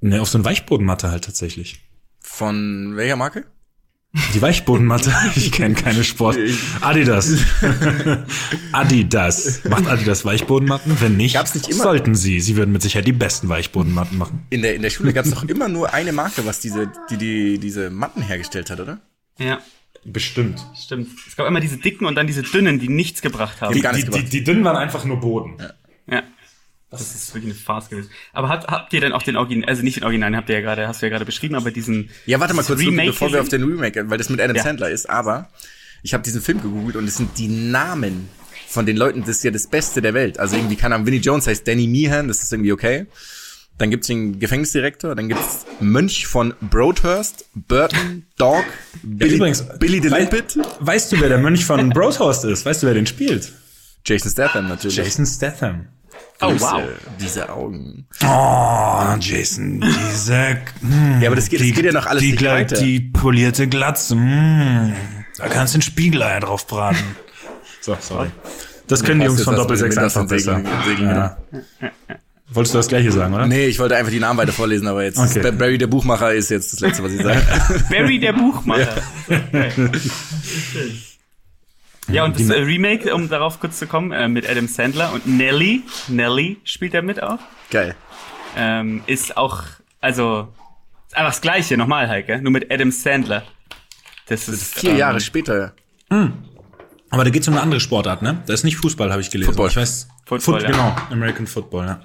Ne, 0.00 0.20
auf 0.20 0.28
so 0.28 0.38
eine 0.38 0.44
Weichbodenmatte 0.44 1.10
halt 1.10 1.24
tatsächlich. 1.24 1.80
Von 2.20 2.96
welcher 2.96 3.16
Marke? 3.16 3.44
Die 4.34 4.42
Weichbodenmatte, 4.42 5.12
ich 5.36 5.52
kenne 5.52 5.74
keine 5.74 6.02
Sport. 6.02 6.36
Adidas. 6.80 7.30
Adidas. 8.72 9.64
Macht 9.68 9.86
Adidas 9.86 10.24
Weichbodenmatten? 10.24 11.00
Wenn 11.00 11.16
nicht, 11.16 11.34
Gab's 11.34 11.54
nicht 11.54 11.68
immer- 11.68 11.82
sollten 11.84 12.14
sie. 12.14 12.40
Sie 12.40 12.56
würden 12.56 12.72
mit 12.72 12.82
Sicherheit 12.82 13.06
die 13.06 13.12
besten 13.12 13.48
Weichbodenmatten 13.48 14.18
machen. 14.18 14.46
In 14.50 14.62
der, 14.62 14.74
in 14.74 14.82
der 14.82 14.90
Schule 14.90 15.12
gab 15.12 15.24
es 15.26 15.30
doch 15.32 15.44
immer 15.44 15.68
nur 15.68 15.92
eine 15.94 16.12
Marke, 16.12 16.44
was 16.44 16.60
diese, 16.60 16.90
die, 17.10 17.16
die 17.16 17.58
diese 17.58 17.90
Matten 17.90 18.22
hergestellt 18.22 18.70
hat, 18.70 18.80
oder? 18.80 18.98
Ja, 19.38 19.60
Bestimmt. 20.04 20.64
stimmt. 20.82 21.08
Es 21.28 21.36
gab 21.36 21.46
immer 21.46 21.60
diese 21.60 21.76
dicken 21.76 22.06
und 22.06 22.14
dann 22.14 22.26
diese 22.26 22.42
dünnen, 22.42 22.78
die 22.80 22.88
nichts 22.88 23.20
gebracht 23.22 23.60
haben. 23.60 23.74
Die- 23.74 23.82
Die, 23.82 24.10
die, 24.10 24.24
die 24.24 24.44
dünnen 24.44 24.64
waren 24.64 24.76
einfach 24.76 25.04
nur 25.04 25.20
Boden. 25.20 25.56
Ja. 25.60 25.70
Das 26.90 27.02
ist 27.14 27.32
wirklich 27.34 27.52
eine 27.52 27.60
Farce 27.60 27.88
gewesen. 27.88 28.10
Aber 28.32 28.48
habt, 28.48 28.66
habt 28.66 28.92
ihr 28.92 29.00
denn 29.00 29.12
auch 29.12 29.22
den 29.22 29.36
Original, 29.36 29.68
also 29.68 29.82
nicht 29.82 29.96
den 29.98 30.04
Original, 30.04 30.34
habt 30.34 30.48
ihr 30.48 30.56
ja 30.56 30.60
gerade, 30.60 30.88
hast 30.88 31.00
du 31.02 31.06
ja 31.06 31.10
gerade 31.10 31.24
beschrieben, 31.24 31.54
aber 31.54 31.70
diesen. 31.70 32.10
Ja, 32.26 32.40
warte 32.40 32.52
mal 32.54 32.64
kurz, 32.64 32.80
Remake 32.80 33.10
bevor 33.10 33.32
wir 33.32 33.40
auf 33.40 33.48
den 33.48 33.62
Remake, 33.62 34.10
weil 34.10 34.18
das 34.18 34.28
mit 34.28 34.40
Adam 34.40 34.56
Ja. 34.56 34.62
Sandler 34.64 34.90
ist, 34.90 35.08
aber 35.08 35.48
ich 36.02 36.12
habe 36.14 36.24
diesen 36.24 36.40
Film 36.40 36.60
gegoogelt 36.60 36.96
und 36.96 37.04
es 37.06 37.16
sind 37.16 37.38
die 37.38 37.46
Namen 37.48 38.28
von 38.66 38.86
den 38.86 38.96
Leuten, 38.96 39.20
das 39.20 39.30
ist 39.38 39.44
ja 39.44 39.50
das 39.52 39.66
Beste 39.68 40.02
der 40.02 40.14
Welt. 40.14 40.38
Also 40.40 40.56
irgendwie, 40.56 40.76
keine 40.76 40.94
Ahnung, 40.96 41.06
Vinnie 41.06 41.18
Jones 41.18 41.46
heißt 41.46 41.66
Danny 41.68 41.86
Meehan, 41.86 42.26
das 42.28 42.42
ist 42.42 42.52
irgendwie 42.52 42.72
okay. 42.72 43.06
Dann 43.78 43.90
gibt's 43.90 44.08
den 44.08 44.38
Gefängnisdirektor, 44.40 45.14
dann 45.14 45.28
gibt's 45.28 45.64
Mönch 45.80 46.26
von 46.26 46.54
Broadhurst, 46.60 47.46
Burton, 47.54 48.26
Dog, 48.36 48.64
Billy, 49.02 49.36
übrigens, 49.36 49.64
Billy 49.78 50.02
the 50.02 50.10
wei- 50.10 50.20
Limpet, 50.20 50.58
Weißt 50.80 51.12
du, 51.12 51.20
wer 51.20 51.28
der 51.30 51.38
Mönch 51.38 51.64
von 51.64 51.88
Broadhurst 51.90 52.44
ist? 52.44 52.66
Weißt 52.66 52.82
du, 52.82 52.88
wer 52.88 52.94
den 52.94 53.06
spielt? 53.06 53.52
Jason 54.04 54.30
Statham 54.30 54.68
natürlich. 54.68 54.96
Jason 54.96 55.24
Statham. 55.24 55.86
Oh, 56.42 56.48
Grüße, 56.50 56.64
wow. 56.64 56.82
Diese 57.20 57.48
Augen. 57.50 58.06
Oh, 58.24 59.14
Jason, 59.20 59.80
diese. 59.82 60.56
mm, 60.80 61.20
Ja, 61.20 61.28
aber 61.28 61.36
das 61.36 61.48
geht- 61.50 61.60
das 61.60 61.66
geht 61.66 61.84
ja 61.84 61.92
noch 61.92 62.06
alles 62.06 62.22
die, 62.22 62.32
nicht 62.32 62.44
weiter. 62.44 62.76
Die 62.80 63.00
polierte 63.00 63.68
Glatze. 63.68 64.14
Mm, 64.16 64.94
da 65.36 65.48
kannst 65.48 65.74
du 65.74 65.78
ein 65.78 65.82
Spiegeleier 65.82 66.40
drauf 66.40 66.66
braten. 66.66 66.98
So, 67.82 67.96
sorry. 67.98 68.28
Das 68.88 69.02
können 69.02 69.20
die 69.20 69.26
Jungs 69.26 69.42
von 69.42 69.54
Doppelsechs 69.56 69.96
einfach 69.96 70.26
besser. 70.28 70.56
Segeln- 70.56 70.84
Segeln 70.84 71.08
Ja. 71.10 71.36
Wolltest 72.52 72.74
du 72.74 72.78
das 72.78 72.88
gleiche 72.88 73.10
sagen, 73.12 73.32
oder? 73.32 73.46
Nee, 73.46 73.66
ich 73.66 73.78
wollte 73.78 73.96
einfach 73.96 74.10
die 74.12 74.18
Namen 74.20 74.38
weiter 74.38 74.52
vorlesen, 74.52 74.86
aber 74.88 75.02
jetzt 75.04 75.16
Okay. 75.18 75.38
ist 75.40 75.58
Barry 75.58 75.78
der 75.78 75.86
Buchmacher 75.86 76.34
ist 76.34 76.50
jetzt 76.50 76.72
das 76.74 76.80
letzte, 76.80 77.04
was 77.04 77.12
ich 77.12 77.22
sage. 77.22 77.40
Barry 77.90 78.18
der 78.18 78.32
Buchmacher. 78.34 78.88
Ja, 79.28 79.38
und 82.24 82.38
das 82.38 82.48
äh, 82.50 82.60
Remake, 82.60 83.14
um 83.14 83.28
darauf 83.28 83.60
kurz 83.60 83.78
zu 83.78 83.86
kommen, 83.86 84.12
äh, 84.12 84.28
mit 84.28 84.48
Adam 84.48 84.66
Sandler 84.68 85.12
und 85.12 85.26
Nelly, 85.26 85.82
Nelly 86.08 86.58
spielt 86.64 86.94
er 86.94 87.02
mit 87.02 87.22
auch, 87.22 87.38
Geil. 87.70 87.94
ähm, 88.56 89.02
ist 89.06 89.36
auch, 89.36 89.62
also, 90.00 90.48
ist 91.08 91.16
einfach 91.16 91.30
das 91.32 91.40
Gleiche, 91.40 91.76
nochmal, 91.76 92.08
Heike, 92.08 92.40
nur 92.42 92.52
mit 92.52 92.70
Adam 92.72 92.90
Sandler. 92.90 93.42
Das 94.26 94.48
ist, 94.48 94.78
Vier 94.78 94.90
ähm, 94.90 94.96
Jahre 94.98 95.20
später. 95.20 95.74
Aber 97.10 97.24
da 97.24 97.30
geht's 97.30 97.48
um 97.48 97.54
eine 97.54 97.62
andere 97.62 97.80
Sportart, 97.80 98.22
ne? 98.22 98.42
Da 98.46 98.52
ist 98.54 98.64
nicht 98.64 98.76
Fußball, 98.76 99.10
habe 99.10 99.20
ich 99.20 99.30
gelesen. 99.30 99.50
Football. 99.52 99.68
Ich 99.68 99.76
weiß. 99.76 100.08
Football, 100.26 100.40
Foot- 100.40 100.62
ja. 100.62 100.70
Genau, 100.70 100.96
American 101.10 101.46
Football, 101.46 101.86
ja. 101.86 102.00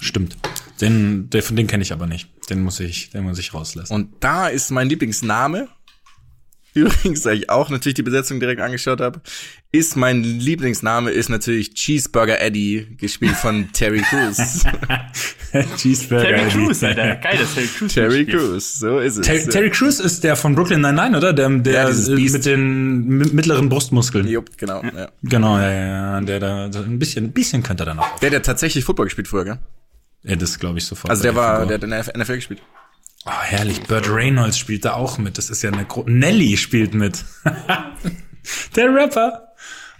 Stimmt. 0.00 0.36
Den, 0.80 1.30
der, 1.30 1.44
von 1.44 1.54
den 1.54 1.68
kenne 1.68 1.82
ich 1.84 1.92
aber 1.92 2.08
nicht. 2.08 2.28
Den 2.50 2.62
muss 2.62 2.80
ich, 2.80 3.10
den 3.10 3.22
muss 3.22 3.38
ich 3.38 3.54
rauslassen. 3.54 3.92
Und 3.94 4.14
da 4.18 4.48
ist 4.48 4.70
mein 4.72 4.88
Lieblingsname 4.88 5.68
übrigens, 6.80 7.22
da 7.22 7.32
ich 7.32 7.50
auch 7.50 7.68
natürlich 7.70 7.94
die 7.94 8.02
Besetzung 8.02 8.40
direkt 8.40 8.60
angeschaut 8.60 9.00
habe, 9.00 9.20
ist 9.72 9.96
mein 9.96 10.22
Lieblingsname 10.22 11.10
ist 11.10 11.28
natürlich 11.30 11.74
Cheeseburger 11.74 12.40
Eddie, 12.40 12.88
gespielt 12.98 13.36
von 13.36 13.72
Terry 13.72 14.02
Crews. 14.02 14.36
Cheeseburger. 15.76 16.22
Terry 16.24 16.40
Eddie. 16.42 16.50
Crews, 16.64 16.82
Alter. 16.84 17.16
Geil, 17.22 17.38
dass 17.38 17.54
Terry 17.54 17.66
Crews 17.68 17.92
Terry. 17.94 18.26
Crews, 18.26 18.78
so 18.78 18.98
ist 18.98 19.18
es. 19.18 19.26
Terry, 19.26 19.48
Terry 19.48 19.70
Crews 19.70 20.00
ist 20.00 20.24
der 20.24 20.36
von 20.36 20.54
Brooklyn 20.54 20.80
Nine-Nine, 20.80 21.16
oder? 21.16 21.32
Der, 21.32 21.48
der 21.48 21.90
Ja, 21.90 21.90
mit 21.90 22.44
den 22.44 23.06
mi- 23.08 23.30
mittleren 23.32 23.68
Brustmuskeln. 23.68 24.26
Jupp, 24.28 24.56
genau. 24.56 24.82
Ja. 24.82 25.10
Genau, 25.22 25.58
ja, 25.58 25.70
ja, 25.70 25.86
ja. 26.14 26.20
Der 26.20 26.40
da 26.40 26.72
so 26.72 26.80
ein 26.80 26.98
bisschen, 26.98 27.26
ein 27.26 27.32
bisschen 27.32 27.62
könnte 27.62 27.82
er 27.84 27.86
dann 27.86 27.98
auch. 27.98 28.18
Der, 28.20 28.30
der 28.30 28.42
tatsächlich 28.42 28.84
Football 28.84 29.06
gespielt 29.06 29.28
früher, 29.28 29.44
gell? 29.44 29.58
Ja, 30.24 30.36
das 30.36 30.58
glaube 30.58 30.78
ich 30.78 30.84
sofort. 30.84 31.10
Also 31.10 31.22
der 31.22 31.34
war, 31.34 31.66
der 31.66 31.74
hat 31.76 31.84
in 31.84 31.90
der 31.90 32.00
NFL 32.16 32.36
gespielt. 32.36 32.62
Oh, 33.24 33.30
herrlich. 33.30 33.82
Burt 33.82 34.08
Reynolds 34.08 34.58
spielt 34.58 34.84
da 34.84 34.94
auch 34.94 35.18
mit. 35.18 35.38
Das 35.38 35.50
ist 35.50 35.62
ja 35.62 35.70
eine 35.70 35.84
Gro 35.84 36.04
Nelly 36.06 36.56
spielt 36.56 36.94
mit. 36.94 37.24
der 38.76 38.94
Rapper. 38.94 39.48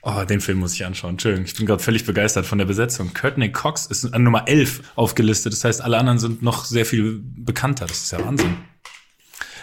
Oh, 0.04 0.24
den 0.24 0.40
Film 0.40 0.58
muss 0.58 0.74
ich 0.74 0.84
anschauen. 0.84 1.10
Entschuldigung, 1.10 1.46
ich 1.46 1.54
bin 1.54 1.64
gerade 1.64 1.82
völlig 1.82 2.04
begeistert 2.04 2.44
von 2.44 2.58
der 2.58 2.64
Besetzung. 2.64 3.14
Courtney 3.14 3.52
Cox 3.52 3.86
ist 3.86 4.12
an 4.12 4.24
Nummer 4.24 4.48
11 4.48 4.82
aufgelistet. 4.96 5.52
Das 5.52 5.62
heißt, 5.62 5.80
alle 5.80 5.98
anderen 5.98 6.18
sind 6.18 6.42
noch 6.42 6.64
sehr 6.64 6.84
viel 6.84 7.20
bekannter. 7.22 7.86
Das 7.86 7.98
ist 7.98 8.10
ja 8.10 8.24
Wahnsinn. 8.24 8.56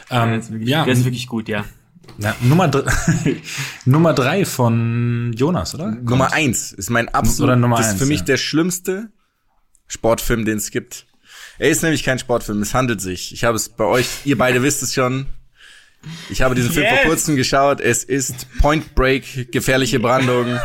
Ähm, 0.09 0.39
ist 0.39 0.51
wirklich, 0.51 0.69
ja, 0.69 0.85
der 0.85 0.93
ist 0.93 1.03
wirklich 1.03 1.27
gut, 1.27 1.49
ja. 1.49 1.65
ja, 2.17 2.35
Nummer, 2.41 2.67
dr 2.67 2.91
Nummer 3.85 4.13
drei 4.13 4.45
von 4.45 5.33
Jonas, 5.35 5.75
oder? 5.75 5.91
Nummer 5.91 6.33
eins 6.33 6.71
ist 6.71 6.89
mein 6.89 7.09
absolut, 7.09 7.49
Oder 7.49 7.55
Nummer 7.57 7.77
das 7.77 7.87
ist 7.87 7.91
eins, 7.91 8.01
für 8.01 8.07
mich 8.07 8.21
ja. 8.21 8.25
der 8.25 8.37
schlimmste 8.37 9.11
Sportfilm, 9.87 10.45
den 10.45 10.57
es 10.57 10.71
gibt. 10.71 11.05
Er 11.59 11.69
ist 11.69 11.83
nämlich 11.83 12.03
kein 12.03 12.17
Sportfilm, 12.19 12.61
es 12.61 12.73
handelt 12.73 13.01
sich. 13.01 13.33
Ich 13.33 13.43
habe 13.43 13.55
es 13.57 13.69
bei 13.69 13.83
euch, 13.85 14.07
ihr 14.25 14.37
beide 14.37 14.63
wisst 14.63 14.81
es 14.81 14.93
schon. 14.93 15.27
Ich 16.29 16.41
habe 16.41 16.55
diesen 16.55 16.71
Film 16.71 16.85
Yes. 16.85 16.99
vor 17.01 17.09
kurzem 17.09 17.35
geschaut. 17.35 17.81
Es 17.81 18.05
ist 18.05 18.47
Point 18.59 18.95
Break, 18.95 19.51
gefährliche 19.51 19.99
Brandung. 19.99 20.45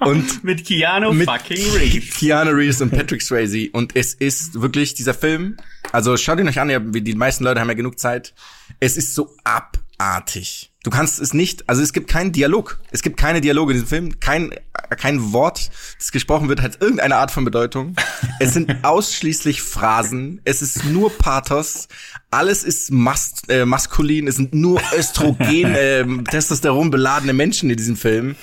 und 0.00 0.44
Mit 0.44 0.66
Keanu 0.66 1.12
Mit- 1.14 1.28
fucking 1.28 1.72
Reeves. 1.76 2.14
Keanu 2.18 2.50
Reeves 2.50 2.80
und 2.82 2.90
Patrick 2.90 3.22
Swayze. 3.22 3.70
Und 3.72 3.96
es 3.96 4.12
ist 4.14 4.60
wirklich 4.60 4.92
dieser 4.94 5.14
Film. 5.14 5.56
Also 5.92 6.16
schaut 6.18 6.38
ihn 6.40 6.48
euch 6.48 6.60
an, 6.60 6.92
die 6.92 7.14
meisten 7.14 7.44
Leute 7.44 7.60
haben 7.60 7.68
ja 7.68 7.74
genug 7.74 7.98
Zeit. 7.98 8.34
Es 8.80 8.96
ist 8.98 9.14
so 9.14 9.34
abartig. 9.44 10.70
Du 10.84 10.90
kannst 10.90 11.18
es 11.18 11.32
nicht, 11.32 11.66
also 11.66 11.80
es 11.80 11.94
gibt 11.94 12.08
keinen 12.08 12.32
Dialog. 12.32 12.78
Es 12.90 13.02
gibt 13.02 13.16
keine 13.16 13.40
Dialoge 13.40 13.72
in 13.72 13.76
diesem 13.76 13.88
Film. 13.88 14.20
Kein, 14.20 14.54
kein 14.98 15.32
Wort, 15.32 15.70
das 15.98 16.12
gesprochen 16.12 16.50
wird, 16.50 16.60
hat 16.60 16.82
irgendeine 16.82 17.16
Art 17.16 17.30
von 17.30 17.44
Bedeutung. 17.44 17.96
Es 18.40 18.52
sind 18.52 18.84
ausschließlich 18.84 19.62
Phrasen. 19.62 20.40
Es 20.44 20.60
ist 20.60 20.84
nur 20.84 21.10
Pathos. 21.16 21.88
Alles 22.30 22.64
ist 22.64 22.90
mas 22.90 23.34
äh, 23.48 23.64
maskulin. 23.64 24.26
Es 24.26 24.36
sind 24.36 24.52
nur 24.54 24.82
Östrogen, 24.94 25.64
äh, 25.74 26.04
Testosteron 26.30 26.90
beladene 26.90 27.32
Menschen 27.32 27.70
in 27.70 27.76
diesem 27.76 27.96
Film. 27.96 28.34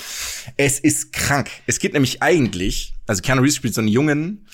Es 0.57 0.79
ist 0.79 1.13
krank. 1.13 1.49
Es 1.67 1.77
geht 1.77 1.93
nämlich 1.93 2.23
eigentlich, 2.23 2.95
also 3.05 3.21
Keanu 3.21 3.41
Reeves 3.41 3.57
spielt 3.57 3.75
so 3.75 3.81
einen 3.81 3.89
jungen 3.89 4.47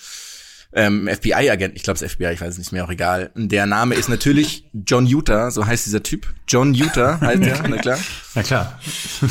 ähm, 0.74 1.08
FBI-Agent, 1.08 1.76
ich 1.76 1.84
glaube 1.84 2.04
es 2.04 2.12
FBI, 2.12 2.34
ich 2.34 2.42
weiß 2.42 2.50
es 2.50 2.58
nicht 2.58 2.72
mehr, 2.72 2.86
auch 2.86 2.90
egal. 2.90 3.32
Der 3.36 3.66
Name 3.66 3.96
ist 3.96 4.10
natürlich 4.10 4.70
John 4.86 5.08
Utah, 5.08 5.50
so 5.52 5.66
heißt 5.66 5.86
dieser 5.86 6.04
Typ. 6.04 6.28
John 6.48 6.74
Utah 6.74 7.20
heißt 7.22 7.44
er, 7.44 7.68
na 7.68 7.78
klar. 7.78 8.00
Na 8.36 8.44
klar. 8.44 8.80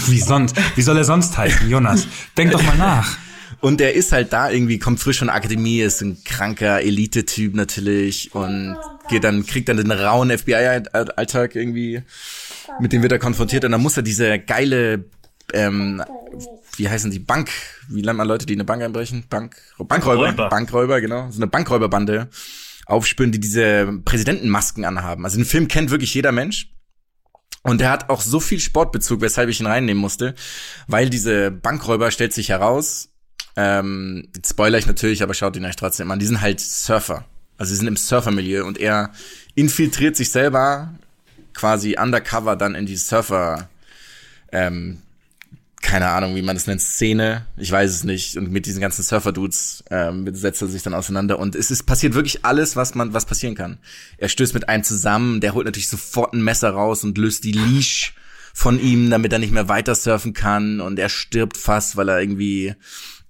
Wie 0.07 0.21
sonst? 0.21 0.57
Wie 0.75 0.83
soll 0.83 0.97
er 0.97 1.05
sonst 1.05 1.37
heißen, 1.37 1.69
Jonas? 1.69 2.07
Denk 2.37 2.53
doch 2.53 2.63
mal 2.63 2.77
nach. 2.77 3.19
Und 3.61 3.81
der 3.81 3.95
ist 3.95 4.13
halt 4.13 4.33
da 4.33 4.51
irgendwie, 4.51 4.79
kommt 4.79 5.01
frisch 5.01 5.19
von 5.19 5.29
der 5.29 5.37
Akademie, 5.37 5.81
ist 5.81 6.03
ein 6.03 6.23
kranker 6.25 6.81
Elite-Typ 6.83 7.55
natürlich 7.55 8.35
und 8.35 8.77
geht 9.09 9.25
dann, 9.25 9.47
kriegt 9.47 9.69
dann 9.69 9.77
den 9.77 9.91
rauen 9.91 10.37
FBI-Alltag 10.37 11.55
irgendwie, 11.55 12.03
mit 12.81 12.93
dem 12.93 13.03
wird 13.03 13.13
er 13.13 13.19
konfrontiert 13.19 13.65
und 13.65 13.73
dann 13.73 13.81
muss 13.81 13.97
er 13.97 14.03
diese 14.03 14.39
geile, 14.39 15.05
ähm, 15.53 16.03
wie 16.77 16.89
heißen 16.89 17.11
die, 17.11 17.19
Bank, 17.19 17.51
wie 17.89 18.03
nennt 18.03 18.19
man 18.19 18.29
Leute, 18.29 18.47
die 18.47 18.55
eine 18.55 18.65
Bank 18.65 18.83
einbrechen? 18.83 19.25
Bank, 19.29 19.57
Bankräuber, 19.79 20.25
Bankräuber. 20.25 20.49
Bankräuber, 20.49 21.01
genau, 21.01 21.31
so 21.31 21.39
eine 21.39 21.47
Bankräuberbande 21.47 22.29
aufspüren, 22.87 23.33
die 23.33 23.41
diese 23.41 24.01
Präsidentenmasken 24.05 24.85
anhaben. 24.85 25.25
Also 25.25 25.37
den 25.37 25.45
Film 25.45 25.69
kennt 25.69 25.91
wirklich 25.91 26.15
jeder 26.15 26.33
Mensch. 26.33 26.73
Und 27.63 27.81
er 27.81 27.91
hat 27.91 28.11
auch 28.11 28.21
so 28.21 28.39
viel 28.39 28.61
Sportbezug, 28.61 29.21
weshalb 29.21 29.49
ich 29.49 29.59
ihn 29.59 29.67
reinnehmen 29.67 30.01
musste, 30.01 30.37
weil 30.87 31.11
diese 31.11 31.51
Bankräuber 31.51 32.13
stellt 32.13 32.33
sich 32.33 32.51
heraus, 32.51 33.09
ähm, 33.57 34.29
spoiler 34.47 34.79
ich 34.79 34.87
natürlich, 34.87 35.23
aber 35.23 35.35
schaut 35.35 35.57
ihn 35.57 35.65
euch 35.65 35.75
trotzdem 35.75 36.11
an, 36.13 36.21
die 36.21 36.27
sind 36.27 36.41
halt 36.41 36.61
Surfer. 36.61 37.25
Also 37.59 37.71
sie 37.71 37.77
sind 37.77 37.89
im 37.89 37.97
Surfermilieu 37.97 38.65
und 38.65 38.79
er 38.79 39.11
infiltriert 39.57 40.15
sich 40.15 40.31
selber 40.31 40.95
quasi 41.55 41.97
undercover 41.99 42.55
dann 42.55 42.75
in 42.75 42.87
die 42.87 42.97
Surfer, 42.97 43.69
ähm, 44.53 45.03
keine 45.83 46.09
Ahnung, 46.09 46.35
wie 46.35 46.43
man 46.43 46.57
das 46.57 46.67
nennt, 46.67 46.81
Szene, 46.81 47.47
ich 47.57 47.71
weiß 47.71 47.91
es 47.91 48.05
nicht. 48.05 48.37
Und 48.37 48.51
mit 48.51 48.67
diesen 48.67 48.81
ganzen 48.81 49.03
Surfer-Dudes 49.03 49.85
ähm, 49.91 50.27
setzt 50.35 50.63
er 50.63 50.69
sich 50.69 50.83
dann 50.83 50.95
auseinander. 50.95 51.39
Und 51.39 51.55
es 51.55 51.71
ist 51.71 51.85
passiert 51.85 52.15
wirklich 52.15 52.45
alles, 52.45 52.77
was 52.77 52.95
man, 52.95 53.13
was 53.13 53.27
passieren 53.27 53.55
kann. 53.55 53.79
Er 54.19 54.29
stößt 54.29 54.55
mit 54.55 54.69
einem 54.69 54.85
zusammen, 54.85 55.41
der 55.41 55.55
holt 55.55 55.67
natürlich 55.67 55.89
sofort 55.89 56.35
ein 56.35 56.43
Messer 56.43 56.71
raus 56.71 57.05
und 57.05 57.19
löst 57.19 57.45
die 57.45 57.53
Leash 57.53 58.15
von 58.53 58.81
ihm, 58.81 59.11
damit 59.11 59.33
er 59.33 59.39
nicht 59.39 59.53
mehr 59.53 59.69
weiter 59.69 59.95
surfen 59.95 60.33
kann. 60.33 60.81
Und 60.81 60.99
er 60.99 61.09
stirbt 61.09 61.57
fast, 61.57 61.97
weil 61.97 62.09
er 62.09 62.21
irgendwie 62.21 62.75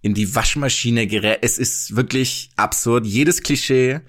in 0.01 0.15
die 0.15 0.35
Waschmaschine 0.35 1.07
gerät. 1.07 1.41
Es 1.43 1.59
ist 1.59 1.97
wirklich 1.97 2.51
absurd. 2.57 3.07
Jedes 3.07 3.43
Klischee 3.43 4.01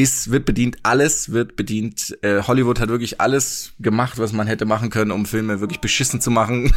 ist, 0.00 0.30
wird 0.30 0.44
bedient, 0.44 0.78
alles 0.82 1.32
wird 1.32 1.56
bedient. 1.56 2.16
Äh, 2.22 2.42
Hollywood 2.42 2.80
hat 2.80 2.88
wirklich 2.88 3.20
alles 3.20 3.72
gemacht, 3.78 4.18
was 4.18 4.32
man 4.32 4.46
hätte 4.46 4.64
machen 4.64 4.90
können, 4.90 5.10
um 5.10 5.26
Filme 5.26 5.60
wirklich 5.60 5.80
beschissen 5.80 6.20
zu 6.20 6.30
machen. 6.30 6.72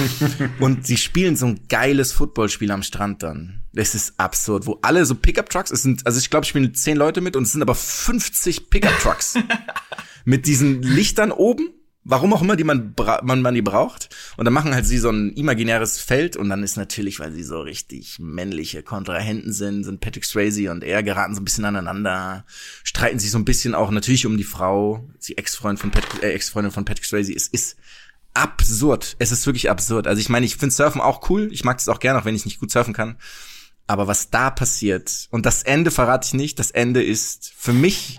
Und 0.60 0.86
sie 0.86 0.96
spielen 0.96 1.36
so 1.36 1.46
ein 1.46 1.60
geiles 1.68 2.12
Footballspiel 2.12 2.70
am 2.70 2.82
Strand 2.82 3.22
dann. 3.22 3.62
Das 3.72 3.94
ist 3.94 4.14
absurd, 4.18 4.66
wo 4.66 4.78
alle 4.82 5.04
so 5.06 5.14
Pickup-Trucks, 5.14 5.70
es 5.70 5.82
sind, 5.82 6.06
also 6.06 6.18
ich 6.18 6.30
glaube, 6.30 6.46
spielen 6.46 6.74
zehn 6.74 6.96
Leute 6.96 7.20
mit 7.20 7.36
und 7.36 7.44
es 7.44 7.52
sind 7.52 7.62
aber 7.62 7.74
50 7.74 8.70
Pickup-Trucks. 8.70 9.34
mit 10.24 10.46
diesen 10.46 10.82
Lichtern 10.82 11.32
oben, 11.32 11.70
warum 12.08 12.32
auch 12.32 12.40
immer, 12.40 12.56
die 12.56 12.64
man, 12.64 12.94
man, 13.22 13.42
man 13.42 13.54
die 13.54 13.62
braucht. 13.62 14.08
Und 14.36 14.46
dann 14.46 14.54
machen 14.54 14.74
halt 14.74 14.86
sie 14.86 14.98
so 14.98 15.10
ein 15.10 15.30
imaginäres 15.34 15.98
Feld 15.98 16.36
und 16.36 16.48
dann 16.48 16.62
ist 16.62 16.76
natürlich, 16.76 17.20
weil 17.20 17.32
sie 17.32 17.44
so 17.44 17.60
richtig 17.60 18.18
männliche 18.18 18.82
Kontrahenten 18.82 19.52
sind, 19.52 19.84
sind 19.84 20.00
Patrick 20.00 20.24
Swayze 20.24 20.70
und 20.70 20.82
er 20.82 21.02
geraten 21.02 21.34
so 21.34 21.40
ein 21.42 21.44
bisschen 21.44 21.66
aneinander, 21.66 22.46
streiten 22.82 23.18
sich 23.18 23.30
so 23.30 23.38
ein 23.38 23.44
bisschen 23.44 23.74
auch 23.74 23.90
natürlich 23.90 24.24
um 24.24 24.38
die 24.38 24.44
Frau, 24.44 25.06
die 25.26 25.36
Ex-Freund 25.36 25.78
von 25.78 25.90
Patrick, 25.90 26.22
äh, 26.22 26.32
Ex-Freundin 26.32 26.72
von 26.72 26.86
Patrick 26.86 27.04
Swayze. 27.04 27.32
Es 27.34 27.46
ist 27.46 27.76
absurd. 28.32 29.16
Es 29.18 29.30
ist 29.30 29.46
wirklich 29.46 29.70
absurd. 29.70 30.06
Also 30.06 30.20
ich 30.20 30.30
meine, 30.30 30.46
ich 30.46 30.56
finde 30.56 30.74
Surfen 30.74 31.02
auch 31.02 31.28
cool. 31.28 31.50
Ich 31.52 31.64
mag 31.64 31.78
es 31.78 31.88
auch 31.88 32.00
gerne, 32.00 32.18
auch 32.18 32.24
wenn 32.24 32.34
ich 32.34 32.46
nicht 32.46 32.58
gut 32.58 32.70
surfen 32.70 32.94
kann. 32.94 33.18
Aber 33.86 34.06
was 34.06 34.30
da 34.30 34.50
passiert, 34.50 35.28
und 35.30 35.46
das 35.46 35.62
Ende 35.62 35.90
verrate 35.90 36.26
ich 36.26 36.34
nicht, 36.34 36.58
das 36.58 36.70
Ende 36.70 37.02
ist 37.02 37.52
für 37.56 37.72
mich 37.72 38.18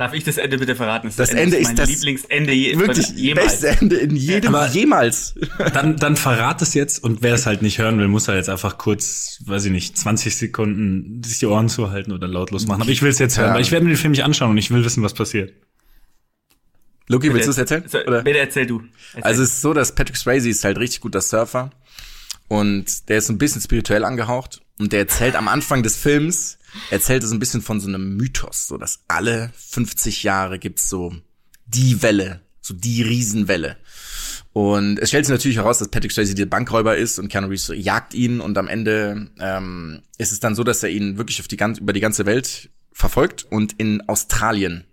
Darf 0.00 0.14
ich 0.14 0.24
das 0.24 0.38
Ende 0.38 0.56
bitte 0.56 0.74
verraten? 0.74 1.12
Das 1.14 1.28
Ende 1.28 1.58
ist 1.58 1.66
mein 1.66 1.76
das- 1.76 1.90
Lieblingsende 1.90 2.52
je, 2.54 2.78
wirklich 2.78 3.08
jemals. 3.10 3.60
beste 3.60 3.68
Ende 3.68 3.96
in 3.96 4.16
jedem, 4.16 4.54
Aber- 4.54 4.66
jemals. 4.72 5.34
Dann, 5.74 5.96
dann 5.96 6.16
verrat 6.16 6.62
es 6.62 6.72
jetzt 6.72 7.04
und 7.04 7.20
wer 7.22 7.34
es 7.34 7.44
halt 7.44 7.60
nicht 7.60 7.78
hören 7.78 7.98
will, 7.98 8.08
muss 8.08 8.26
halt 8.26 8.38
jetzt 8.38 8.48
einfach 8.48 8.78
kurz, 8.78 9.40
weiß 9.44 9.66
ich 9.66 9.70
nicht, 9.72 9.98
20 9.98 10.34
Sekunden 10.34 11.22
sich 11.22 11.38
die 11.40 11.44
Ohren 11.46 11.68
zuhalten 11.68 12.12
oder 12.12 12.26
lautlos 12.28 12.66
machen. 12.66 12.80
Aber 12.80 12.90
ich 12.90 13.02
will 13.02 13.10
es 13.10 13.18
jetzt 13.18 13.36
hören, 13.36 13.48
Ja. 13.48 13.54
weil 13.56 13.60
ich 13.60 13.72
werde 13.72 13.84
mir 13.84 13.92
den 13.92 13.98
Film 13.98 14.12
nicht 14.12 14.24
anschauen 14.24 14.50
und 14.52 14.56
ich 14.56 14.70
will 14.70 14.82
wissen, 14.82 15.02
was 15.02 15.12
passiert. 15.12 15.52
Luki, 17.08 17.30
willst 17.34 17.48
du 17.48 17.50
es 17.50 17.58
erzählen? 17.58 17.84
So, 17.86 17.98
Oder? 17.98 18.22
Bitte 18.22 18.38
erzähl 18.38 18.66
du. 18.66 18.80
Erzähl. 19.12 19.22
Also 19.24 19.42
es 19.42 19.50
ist 19.50 19.60
so, 19.60 19.74
dass 19.74 19.94
Patrick 19.94 20.16
Swayze 20.16 20.48
ist 20.48 20.64
halt 20.64 20.78
richtig 20.78 21.00
guter 21.00 21.20
Surfer 21.20 21.70
und 22.48 23.08
der 23.10 23.18
ist 23.18 23.26
so 23.26 23.34
ein 23.34 23.38
bisschen 23.38 23.60
spirituell 23.60 24.04
angehaucht 24.04 24.62
und 24.80 24.92
der 24.92 25.00
erzählt 25.00 25.36
am 25.36 25.46
Anfang 25.46 25.82
des 25.82 25.96
Films, 25.96 26.58
erzählt 26.90 27.22
er 27.22 27.28
so 27.28 27.34
ein 27.34 27.38
bisschen 27.38 27.62
von 27.62 27.80
so 27.80 27.88
einem 27.88 28.16
Mythos, 28.16 28.66
so 28.66 28.78
dass 28.78 29.00
alle 29.08 29.52
50 29.56 30.22
Jahre 30.22 30.58
gibt's 30.58 30.88
so 30.88 31.14
die 31.66 32.02
Welle, 32.02 32.40
so 32.60 32.74
die 32.74 33.02
Riesenwelle. 33.02 33.76
Und 34.52 34.98
es 34.98 35.10
stellt 35.10 35.26
sich 35.26 35.32
natürlich 35.32 35.58
heraus, 35.58 35.78
dass 35.78 35.88
Patrick 35.88 36.10
Swayze 36.10 36.34
der 36.34 36.46
Bankräuber 36.46 36.96
ist 36.96 37.18
und 37.18 37.28
Keanu 37.28 37.48
Reeves 37.48 37.70
jagt 37.76 38.14
ihn 38.14 38.40
und 38.40 38.58
am 38.58 38.66
Ende 38.66 39.30
ähm, 39.38 40.02
ist 40.18 40.32
es 40.32 40.40
dann 40.40 40.56
so, 40.56 40.64
dass 40.64 40.82
er 40.82 40.88
ihn 40.88 41.18
wirklich 41.18 41.40
auf 41.40 41.46
die 41.46 41.56
ganz, 41.56 41.78
über 41.78 41.92
die 41.92 42.00
ganze 42.00 42.26
Welt 42.26 42.70
verfolgt 42.92 43.46
und 43.48 43.74
in 43.74 44.08
Australien 44.08 44.84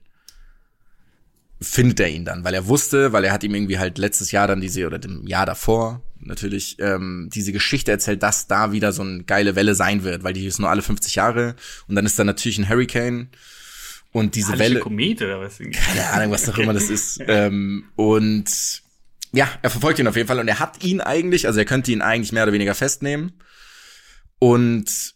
findet 1.60 2.02
er 2.02 2.10
ihn 2.10 2.26
dann, 2.26 2.44
weil 2.44 2.54
er 2.54 2.68
wusste, 2.68 3.14
weil 3.14 3.24
er 3.24 3.32
hat 3.32 3.44
ihm 3.44 3.56
irgendwie 3.56 3.80
halt 3.80 3.98
letztes 3.98 4.32
Jahr 4.32 4.48
dann 4.48 4.62
diese 4.62 4.86
oder 4.86 5.00
dem 5.00 5.26
Jahr 5.26 5.48
davor 5.48 6.04
natürlich 6.28 6.78
ähm, 6.80 7.30
diese 7.34 7.52
Geschichte 7.52 7.92
erzählt, 7.92 8.22
dass 8.24 8.48
da 8.48 8.72
wieder 8.72 8.94
so 8.94 9.02
eine 9.02 9.24
geile 9.24 9.56
Welle 9.56 9.76
sein 9.76 10.04
wird, 10.04 10.24
weil 10.24 10.34
die 10.34 10.46
ist 10.46 10.60
nur 10.60 10.70
alle 10.70 10.82
50 10.82 11.16
Jahre 11.16 11.56
und 11.88 11.96
dann 11.96 12.06
ist 12.06 12.20
da 12.20 12.24
natürlich 12.24 12.58
ein 12.58 12.70
Hurricane 12.70 13.30
und 14.12 14.36
diese 14.36 14.50
Hadische 14.50 14.60
Welle 14.72 14.80
Komet 14.80 15.22
oder 15.22 15.40
was? 15.40 15.58
keine 15.72 16.10
Ahnung, 16.12 16.32
was 16.32 16.50
auch 16.50 16.58
immer 16.58 16.74
das 16.74 16.90
ist. 16.90 17.22
Ähm, 17.28 17.86
und 17.96 18.82
ja, 19.34 19.50
er 19.62 19.70
verfolgt 19.70 20.00
ihn 20.00 20.08
auf 20.08 20.16
jeden 20.16 20.28
Fall 20.28 20.40
und 20.40 20.48
er 20.48 20.60
hat 20.60 20.84
ihn 20.84 21.02
eigentlich, 21.02 21.46
also 21.48 21.60
er 21.60 21.66
könnte 21.66 21.92
ihn 21.92 22.02
eigentlich 22.02 22.32
mehr 22.32 22.44
oder 22.44 22.54
weniger 22.54 22.74
festnehmen 22.74 23.34
und 24.40 25.16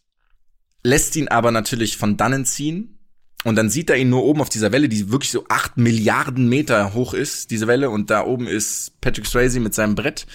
lässt 0.83 1.15
ihn 1.15 1.27
aber 1.27 1.51
natürlich 1.51 1.97
von 1.97 2.17
dannen 2.17 2.45
ziehen. 2.45 2.99
und 3.43 3.55
dann 3.55 3.69
sieht 3.69 3.89
er 3.89 3.97
ihn 3.97 4.09
nur 4.09 4.23
oben 4.23 4.41
auf 4.41 4.49
dieser 4.49 4.71
Welle, 4.71 4.87
die 4.87 5.09
wirklich 5.09 5.31
so 5.31 5.45
acht 5.49 5.77
Milliarden 5.77 6.47
Meter 6.47 6.93
hoch 6.93 7.13
ist, 7.15 7.49
diese 7.49 7.65
Welle. 7.65 7.89
Und 7.89 8.11
da 8.11 8.23
oben 8.23 8.45
ist 8.47 9.01
Patrick 9.01 9.25
Swayze 9.25 9.59
mit 9.59 9.73
seinem 9.73 9.95
Brett. 9.95 10.27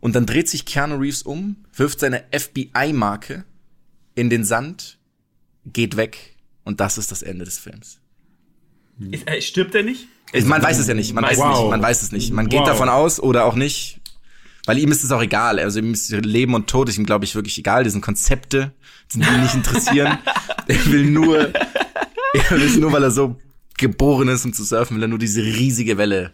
Und 0.00 0.14
dann 0.16 0.26
dreht 0.26 0.48
sich 0.48 0.64
Keanu 0.64 0.96
Reeves 0.96 1.22
um, 1.22 1.56
wirft 1.74 2.00
seine 2.00 2.24
FBI-Marke 2.32 3.44
in 4.14 4.30
den 4.30 4.44
Sand, 4.44 4.98
geht 5.66 5.96
weg. 5.96 6.36
Und 6.64 6.80
das 6.80 6.98
ist 6.98 7.10
das 7.12 7.22
Ende 7.22 7.44
des 7.44 7.58
Films. 7.58 7.98
Ist, 9.10 9.26
äh, 9.28 9.40
stirbt 9.40 9.74
er 9.74 9.82
nicht? 9.82 10.08
Man 10.44 10.62
weiß 10.62 10.78
es 10.78 10.86
ja 10.86 10.94
nicht. 10.94 11.12
Man 11.14 11.24
weiß, 11.24 11.38
Wow. 11.38 11.58
nicht. 11.60 11.70
man 11.70 11.82
weiß 11.82 12.02
es 12.02 12.12
nicht. 12.12 12.32
Man 12.32 12.48
geht 12.48 12.60
Wow. 12.60 12.68
davon 12.68 12.88
aus 12.88 13.18
oder 13.20 13.44
auch 13.44 13.54
nicht. 13.54 14.00
Weil 14.66 14.78
ihm 14.78 14.92
ist 14.92 15.02
es 15.02 15.10
auch 15.10 15.22
egal. 15.22 15.58
Also 15.58 15.78
ihm 15.80 15.92
ist 15.92 16.10
Leben 16.10 16.54
und 16.54 16.68
Tod 16.68 16.88
ist 16.88 16.98
ihm, 16.98 17.06
glaube 17.06 17.24
ich, 17.24 17.34
wirklich 17.34 17.58
egal. 17.58 17.84
Das 17.84 17.92
sind 17.94 18.02
Konzepte, 18.02 18.72
die 19.14 19.20
ihn 19.20 19.40
nicht 19.42 19.54
interessieren. 19.54 20.18
er 20.68 20.86
will 20.86 21.06
nur, 21.10 21.38
er 21.52 22.50
will 22.50 22.62
es 22.62 22.76
nur, 22.76 22.92
weil 22.92 23.02
er 23.02 23.10
so 23.10 23.40
geboren 23.78 24.28
ist, 24.28 24.44
um 24.44 24.52
zu 24.52 24.62
surfen, 24.64 24.96
will 24.96 25.04
er 25.04 25.08
nur 25.08 25.18
diese 25.18 25.42
riesige 25.42 25.96
Welle 25.96 26.32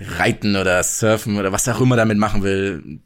reiten 0.00 0.56
oder 0.56 0.82
surfen 0.82 1.36
oder 1.36 1.52
was 1.52 1.68
auch 1.68 1.80
immer 1.80 1.96
damit 1.96 2.18
machen 2.18 2.42
will. 2.42 3.00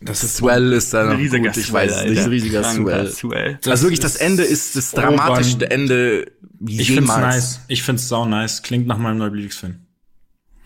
Das 0.00 0.20
Swell 0.36 0.72
ist 0.72 0.92
da 0.92 1.04
noch 1.04 1.12
Ein 1.12 1.16
riesiger 1.16 1.48
gut, 1.48 1.56
ich 1.56 1.72
weiß 1.72 1.90
es 1.90 1.96
Swell, 1.98 2.10
nicht, 2.10 2.18
Alter. 2.18 2.30
riesiger 2.30 2.64
Swell. 2.64 3.10
Swell. 3.10 3.58
Also 3.66 3.84
wirklich, 3.84 4.00
das 4.00 4.16
Ende 4.16 4.42
ist 4.42 4.76
das 4.76 4.90
dramatischste 4.92 5.70
Ende 5.70 6.26
Ich 6.66 6.76
find's 6.88 6.88
jemals. 6.90 7.20
nice. 7.34 7.60
Ich 7.68 7.82
find's 7.82 8.06
sau 8.08 8.26
nice. 8.26 8.62
Klingt 8.62 8.86
nach 8.86 8.98
meinem 8.98 9.20
Lieblingsfilm. 9.22 9.76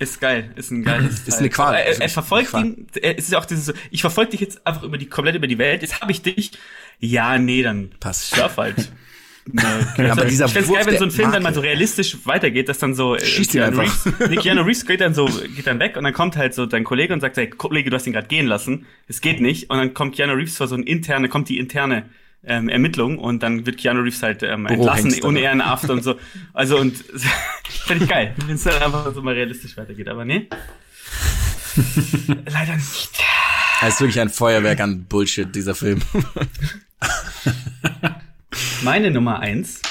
Ist 0.01 0.19
geil, 0.19 0.51
ist 0.57 0.71
ein 0.71 0.83
geiles 0.83 1.21
Ist 1.27 1.39
eine 1.41 1.51
Qual. 1.51 1.75
Er, 1.75 1.87
Ist 1.91 1.99
er, 1.99 2.05
er 2.05 2.09
verfolgt 2.09 2.55
ihn, 2.55 2.87
er, 3.03 3.19
es 3.19 3.25
ist 3.27 3.33
ja 3.33 3.39
auch 3.39 3.45
dieses 3.45 3.67
so, 3.67 3.73
ich 3.91 4.01
verfolge 4.01 4.31
dich 4.31 4.41
jetzt 4.41 4.67
einfach 4.67 4.83
über 4.83 4.97
die, 4.97 5.07
komplett 5.07 5.37
über 5.37 5.47
die 5.47 5.59
Welt, 5.59 5.83
jetzt 5.83 6.01
habe 6.01 6.11
ich 6.11 6.23
dich. 6.23 6.53
Ja, 6.99 7.37
nee, 7.39 7.63
dann 7.63 7.91
Passt. 8.01 8.35
surf 8.35 8.57
halt. 8.57 8.91
Okay. 9.49 10.07
Ja, 10.07 10.13
aber 10.13 10.25
dieser 10.27 10.47
ich 10.47 10.53
find's 10.53 10.69
Wurf 10.69 10.79
geil, 10.79 10.87
wenn 10.87 10.99
so 10.99 11.05
ein 11.05 11.11
Film 11.11 11.33
dann 11.33 11.43
mal 11.43 11.49
Marke. 11.49 11.55
so 11.57 11.61
realistisch 11.63 12.17
weitergeht, 12.25 12.69
dass 12.69 12.79
dann 12.79 12.95
so 12.95 13.17
äh, 13.17 13.25
Schießt 13.25 13.55
ihn 13.55 13.63
Keanu 13.63 13.81
einfach. 13.81 14.07
Reeves, 14.07 14.31
nee, 14.31 14.37
Keanu 14.37 14.63
Reeves 14.67 14.87
geht 14.87 15.01
dann 15.01 15.15
so 15.15 15.27
geht 15.27 15.67
dann 15.67 15.79
weg 15.79 15.97
und 15.97 16.05
dann 16.05 16.13
kommt 16.13 16.37
halt 16.37 16.55
so 16.55 16.67
dein 16.67 16.85
Kollege 16.85 17.13
und 17.13 17.21
sagt, 17.21 17.37
hey, 17.37 17.49
Kollege, 17.49 17.91
du 17.91 17.97
hast 17.97 18.07
ihn 18.07 18.13
gerade 18.13 18.29
gehen 18.29 18.47
lassen, 18.47 18.87
es 19.09 19.21
geht 19.21 19.41
nicht 19.41 19.71
und 19.71 19.79
dann 19.79 19.95
kommt 19.95 20.15
Keanu 20.15 20.35
Reeves 20.35 20.57
vor 20.57 20.69
so 20.69 20.75
ein 20.75 20.83
interne, 20.83 21.29
kommt 21.29 21.49
die 21.49 21.59
interne 21.59 22.05
ähm, 22.45 22.69
Ermittlung 22.69 23.19
und 23.19 23.43
dann 23.43 23.67
wird 23.67 23.79
Keanu 23.79 24.01
Reeves 24.01 24.23
halt 24.23 24.43
ähm, 24.43 24.67
entlassen, 24.67 25.23
unehrenhaft 25.23 25.89
und 25.91 26.03
so. 26.03 26.17
Also 26.53 26.79
und 26.79 26.97
finde 27.87 28.05
ich 28.05 28.11
geil, 28.11 28.35
wenn 28.47 28.55
es 28.57 28.65
dann 28.65 28.83
einfach 28.83 29.13
so 29.15 29.23
mal 29.23 29.35
realistisch 29.35 29.77
weitergeht, 29.77 30.09
aber 30.09 30.25
nee. 30.25 30.49
Leider 32.47 32.75
nicht. 32.75 33.11
Es 33.83 33.95
ist 33.95 34.01
wirklich 34.01 34.21
ein 34.21 34.29
Feuerwerk 34.29 34.81
an 34.81 35.05
Bullshit, 35.05 35.55
dieser 35.55 35.75
Film. 35.75 36.03
Meine 38.83 39.11
Nummer 39.11 39.41
eins 39.41 39.83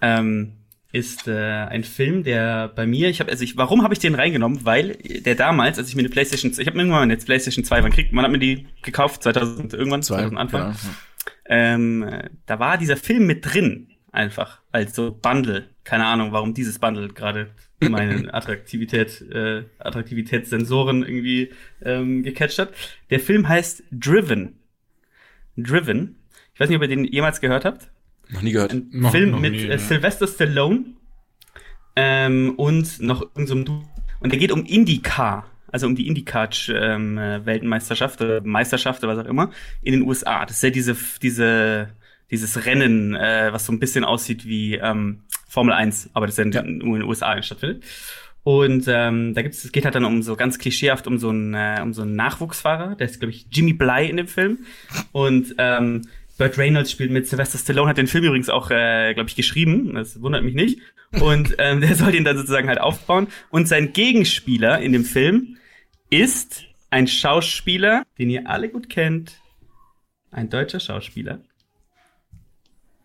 ähm, 0.00 0.52
ist 0.92 1.28
äh, 1.28 1.32
ein 1.34 1.84
Film, 1.84 2.24
der 2.24 2.68
bei 2.68 2.86
mir, 2.86 3.08
ich 3.08 3.20
habe, 3.20 3.30
also 3.30 3.44
ich, 3.44 3.56
warum 3.56 3.82
habe 3.82 3.94
ich 3.94 4.00
den 4.00 4.14
reingenommen? 4.14 4.64
Weil 4.64 4.94
der 4.96 5.36
damals, 5.36 5.78
als 5.78 5.88
ich 5.88 5.94
mir 5.94 6.00
eine 6.00 6.08
PlayStation, 6.08 6.50
ich 6.50 6.66
habe 6.66 6.76
mir 6.76 6.82
irgendwann 6.82 7.02
eine 7.02 7.16
PlayStation 7.16 7.64
2, 7.64 7.82
wann 7.82 7.92
kriegt, 7.92 8.12
man 8.12 8.24
hat 8.24 8.32
mir 8.32 8.38
die 8.38 8.66
gekauft, 8.82 9.22
2000 9.22 9.74
irgendwann, 9.74 10.02
2000 10.02 10.38
Anfang. 10.38 10.60
genau. 10.62 10.76
Ähm, 11.46 12.02
äh, 12.02 12.30
da 12.46 12.58
war 12.58 12.78
dieser 12.78 12.96
Film 12.96 13.26
mit 13.26 13.44
drin, 13.44 13.88
einfach 14.12 14.60
als 14.72 14.94
so 14.94 15.12
Bundle. 15.12 15.68
Keine 15.84 16.06
Ahnung, 16.06 16.32
warum 16.32 16.54
dieses 16.54 16.78
Bundle 16.78 17.08
gerade 17.08 17.50
meine 17.80 18.32
Attraktivität, 18.34 19.20
äh, 19.32 19.64
Attraktivitätssensoren 19.78 21.02
irgendwie 21.02 21.52
ähm, 21.82 22.22
gecatcht 22.22 22.58
hat. 22.58 22.72
Der 23.10 23.20
Film 23.20 23.48
heißt 23.48 23.84
Driven. 23.90 24.60
Driven. 25.56 26.19
Ich 26.60 26.64
weiß 26.64 26.68
nicht, 26.68 26.76
ob 26.76 26.82
ihr 26.82 26.88
den 26.88 27.04
jemals 27.06 27.40
gehört 27.40 27.64
habt. 27.64 27.88
Noch 28.28 28.42
nie 28.42 28.52
gehört. 28.52 28.72
Ein 28.74 28.88
Noch- 28.92 29.12
Film 29.12 29.30
noch 29.30 29.40
mit 29.40 29.52
nie, 29.52 29.60
äh, 29.62 29.70
ja. 29.70 29.78
Sylvester 29.78 30.26
Stallone 30.26 30.84
ähm, 31.96 32.52
und 32.58 33.00
noch 33.00 33.22
irgendeinem 33.22 33.66
so 33.66 33.82
und 34.20 34.30
der 34.30 34.38
geht 34.38 34.52
um 34.52 34.66
IndyCar, 34.66 35.46
also 35.72 35.86
um 35.86 35.96
die 35.96 36.06
IndyCar 36.06 36.50
ähm, 36.68 37.16
äh, 37.16 37.40
Meisterschaft 37.62 39.02
oder 39.02 39.16
was 39.16 39.24
auch 39.24 39.30
immer 39.30 39.50
in 39.80 39.92
den 39.92 40.02
USA. 40.02 40.44
Das 40.44 40.56
ist 40.56 40.62
ja 40.62 40.68
diese 40.68 40.94
diese 41.22 41.88
dieses 42.30 42.66
Rennen, 42.66 43.14
äh, 43.14 43.48
was 43.52 43.64
so 43.64 43.72
ein 43.72 43.80
bisschen 43.80 44.04
aussieht 44.04 44.44
wie 44.46 44.74
ähm, 44.74 45.20
Formel 45.48 45.72
1, 45.72 46.10
aber 46.12 46.26
das 46.26 46.36
ja, 46.36 46.44
Ja. 46.44 46.62
nur 46.62 46.96
in 46.96 47.00
den 47.00 47.08
USA 47.08 47.40
stattfindet. 47.42 47.84
Und 48.42 48.84
ähm, 48.88 49.32
da 49.34 49.40
gibt's, 49.42 49.64
es 49.64 49.72
geht 49.72 49.84
halt 49.84 49.94
dann 49.94 50.04
um 50.04 50.22
so 50.22 50.36
ganz 50.36 50.58
klischeehaft 50.58 51.06
um 51.06 51.16
so 51.18 51.30
einen 51.30 51.54
äh, 51.54 51.80
um 51.82 51.94
so 51.94 52.02
einen 52.02 52.16
Nachwuchsfahrer, 52.16 52.96
der 52.96 53.06
ist 53.06 53.18
glaube 53.18 53.32
ich 53.32 53.46
Jimmy 53.50 53.72
Bly 53.72 54.10
in 54.10 54.18
dem 54.18 54.28
Film 54.28 54.58
und 55.12 55.54
ähm, 55.58 56.02
Burt 56.40 56.58
Reynolds 56.58 56.90
spielt 56.90 57.10
mit 57.12 57.28
Sylvester 57.28 57.58
Stallone 57.58 57.88
hat 57.90 57.98
den 57.98 58.06
Film 58.08 58.24
übrigens 58.24 58.48
auch 58.48 58.70
äh, 58.70 59.12
glaube 59.14 59.28
ich 59.28 59.36
geschrieben, 59.36 59.94
das 59.94 60.20
wundert 60.22 60.42
mich 60.42 60.54
nicht 60.54 60.80
und 61.20 61.54
ähm, 61.58 61.80
der 61.82 61.94
soll 61.94 62.12
den 62.12 62.24
dann 62.24 62.36
sozusagen 62.36 62.68
halt 62.68 62.80
aufbauen 62.80 63.28
und 63.50 63.68
sein 63.68 63.92
Gegenspieler 63.92 64.80
in 64.80 64.92
dem 64.92 65.04
Film 65.04 65.58
ist 66.08 66.64
ein 66.90 67.06
Schauspieler, 67.06 68.02
den 68.18 68.30
ihr 68.30 68.48
alle 68.48 68.68
gut 68.70 68.88
kennt, 68.88 69.38
ein 70.32 70.48
deutscher 70.50 70.80
Schauspieler. 70.80 71.38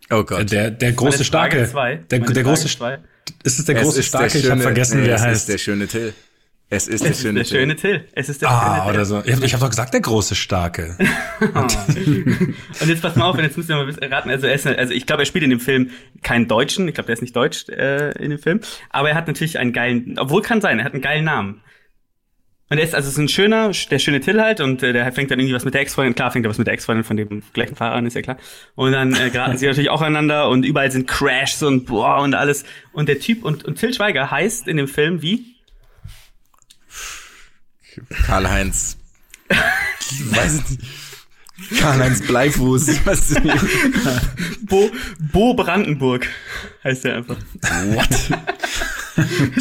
Oh 0.10 0.24
Gott. 0.24 0.52
Der, 0.52 0.72
der 0.72 0.92
große 0.94 1.24
Starke. 1.24 1.68
zwei. 1.68 1.98
Der, 2.10 2.20
der 2.20 2.44
große, 2.44 2.68
zwei. 2.68 3.00
ist 3.44 3.60
es 3.60 3.66
der 3.66 3.76
Es 3.76 3.82
große 3.84 4.00
ist 4.00 4.14
der 4.14 4.18
Starke? 4.20 4.38
ich 4.38 4.44
habe 4.46 4.54
schöne- 4.54 4.62
vergessen, 4.64 5.02
nee, 5.02 5.08
er 5.10 5.16
es 5.16 5.22
heißt. 5.22 5.42
ist 5.42 5.50
der 5.50 5.58
schöne 5.58 5.88
Till. 5.88 6.14
Es 6.68 6.88
ist 6.88 7.04
der 7.04 7.12
Es 7.12 7.18
ist 7.18 7.24
schöne 7.24 7.36
der 7.40 7.46
Till. 7.46 7.60
schöne 7.60 7.76
Till. 7.76 8.08
Es 8.14 8.28
ist 8.30 8.42
der 8.42 8.48
schöne 8.48 8.60
Ah, 8.60 8.86
Till. 8.86 8.94
oder 8.96 9.06
so. 9.06 9.22
Ich 9.24 9.34
habe 9.36 9.46
hab 9.48 9.60
doch 9.60 9.70
gesagt, 9.70 9.94
der 9.94 10.02
große 10.02 10.34
Starke. 10.36 10.98
Und 11.54 12.88
jetzt 12.88 13.02
pass 13.02 13.16
mal 13.16 13.26
auf, 13.26 13.38
und 13.38 13.44
jetzt 13.44 13.56
müsst 13.58 13.70
ihr 13.70 13.76
mal 13.76 13.88
wissen- 13.88 14.04
raten. 14.04 14.30
Also, 14.30 14.48
er 14.48 14.54
ist, 14.56 14.66
also 14.68 14.94
ich 14.94 15.06
glaube, 15.06 15.22
er 15.24 15.26
spielt 15.26 15.44
in 15.44 15.52
dem 15.52 15.60
Film 15.60 15.92
keinen 16.24 16.48
Deutschen. 16.48 16.88
Ich 16.88 16.96
glaube, 16.96 17.06
der 17.08 17.14
ist 17.14 17.22
nicht 17.22 17.36
deutsch 17.36 17.70
äh, 17.70 18.12
in 18.22 18.32
dem 18.32 18.40
Film. 18.40 18.62
Aber 18.90 19.10
er 19.10 19.16
hat 19.16 19.28
natürlich 19.28 19.60
einen 19.60 19.74
geilen, 19.74 20.16
obwohl 20.18 20.42
kann 20.42 20.62
sein, 20.62 20.80
er 20.80 20.86
hat 20.86 20.94
einen 20.94 21.02
geilen 21.04 21.26
Namen. 21.26 21.62
Und 22.72 22.80
er 22.80 22.84
ist 22.84 22.96
also 22.96 23.12
so 23.12 23.22
ein 23.22 23.28
schöner, 23.30 23.70
der 23.92 24.00
schöne 24.00 24.22
Till 24.22 24.42
halt 24.42 24.60
und 24.60 24.82
äh, 24.82 24.92
der 24.92 25.12
fängt 25.12 25.30
dann 25.30 25.38
irgendwie 25.40 25.54
was 25.54 25.66
mit 25.66 25.76
der 25.76 25.82
Ex-Freundin, 25.82 26.16
klar 26.16 26.32
fängt 26.32 26.48
er 26.48 26.50
was 26.50 26.58
mit 26.58 26.66
der 26.66 26.74
Ex-Freundin 26.74 27.04
von 27.04 27.16
dem 27.16 27.44
gleichen 27.54 27.76
Fahrer 27.76 27.94
an, 27.94 28.08
ist 28.08 28.16
ja 28.16 28.24
klar. 28.24 28.38
Und 28.74 28.92
dann 28.92 29.14
äh, 29.14 29.30
geraten 29.30 29.56
sie 29.60 29.68
natürlich 29.68 29.92
auch 29.92 30.02
aneinander 30.02 30.50
und 30.50 30.66
überall 30.66 30.92
sind 30.92 31.08
Crashs 31.08 31.62
und 31.62 31.86
boah 31.86 32.22
und 32.24 32.34
alles. 32.34 32.66
Und 32.92 33.08
der 33.08 33.20
Typ 33.20 33.44
und, 33.46 33.66
und 33.66 33.76
Till 33.78 33.94
Schweiger 33.94 34.32
heißt 34.32 34.68
in 34.68 34.78
dem 34.78 34.88
Film 34.88 35.22
wie? 35.22 35.55
Karl-Heinz. 38.26 38.98
Weiß 39.50 40.54
nicht. 40.70 40.82
Karl-Heinz 41.80 42.22
Bleifuß. 42.22 42.88
Ich 42.90 43.06
weiß 43.06 43.30
nicht. 43.42 43.66
Bo, 44.62 44.92
Bo 45.32 45.54
Brandenburg 45.54 46.28
heißt 46.84 47.06
er 47.06 47.18
einfach. 47.18 47.38
What? 47.94 48.10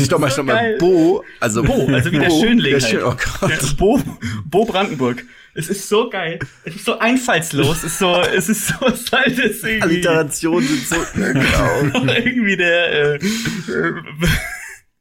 Stopp 0.05 0.21
mal, 0.21 0.31
stopp 0.31 0.47
mal. 0.47 0.77
Bo, 0.79 1.23
also 1.39 1.63
Bo, 1.63 1.87
also 1.87 2.11
wie 2.11 2.19
der 2.19 2.31
Schönling 2.31 2.73
Der 2.73 2.81
halt. 2.81 2.91
Schön, 2.91 3.03
oh 3.05 3.15
Gott. 3.41 3.51
Ja, 3.51 3.59
Bo, 3.77 4.03
Bo 4.45 4.65
Brandenburg. 4.65 5.25
Es 5.57 5.69
ist 5.69 5.89
so 5.89 6.11
geil. 6.11 6.41
Es 6.65 6.75
ist 6.75 6.85
so 6.85 6.99
einfallslos. 6.99 7.79
Es 7.79 7.85
ist 7.85 7.99
so, 8.01 8.21
es 8.21 8.49
ist 8.49 8.67
so, 8.67 8.87
es 8.87 9.03
ist 9.03 9.13
halt 9.13 9.39
das 9.39 9.63
irgendwie, 9.63 9.83
Alliterationen 9.83 10.67
sind 10.67 10.89
so, 10.89 10.97
genau. 11.15 12.13
irgendwie 12.13 12.57
der, 12.57 12.93
äh, 12.93 13.15
äh, 13.15 13.95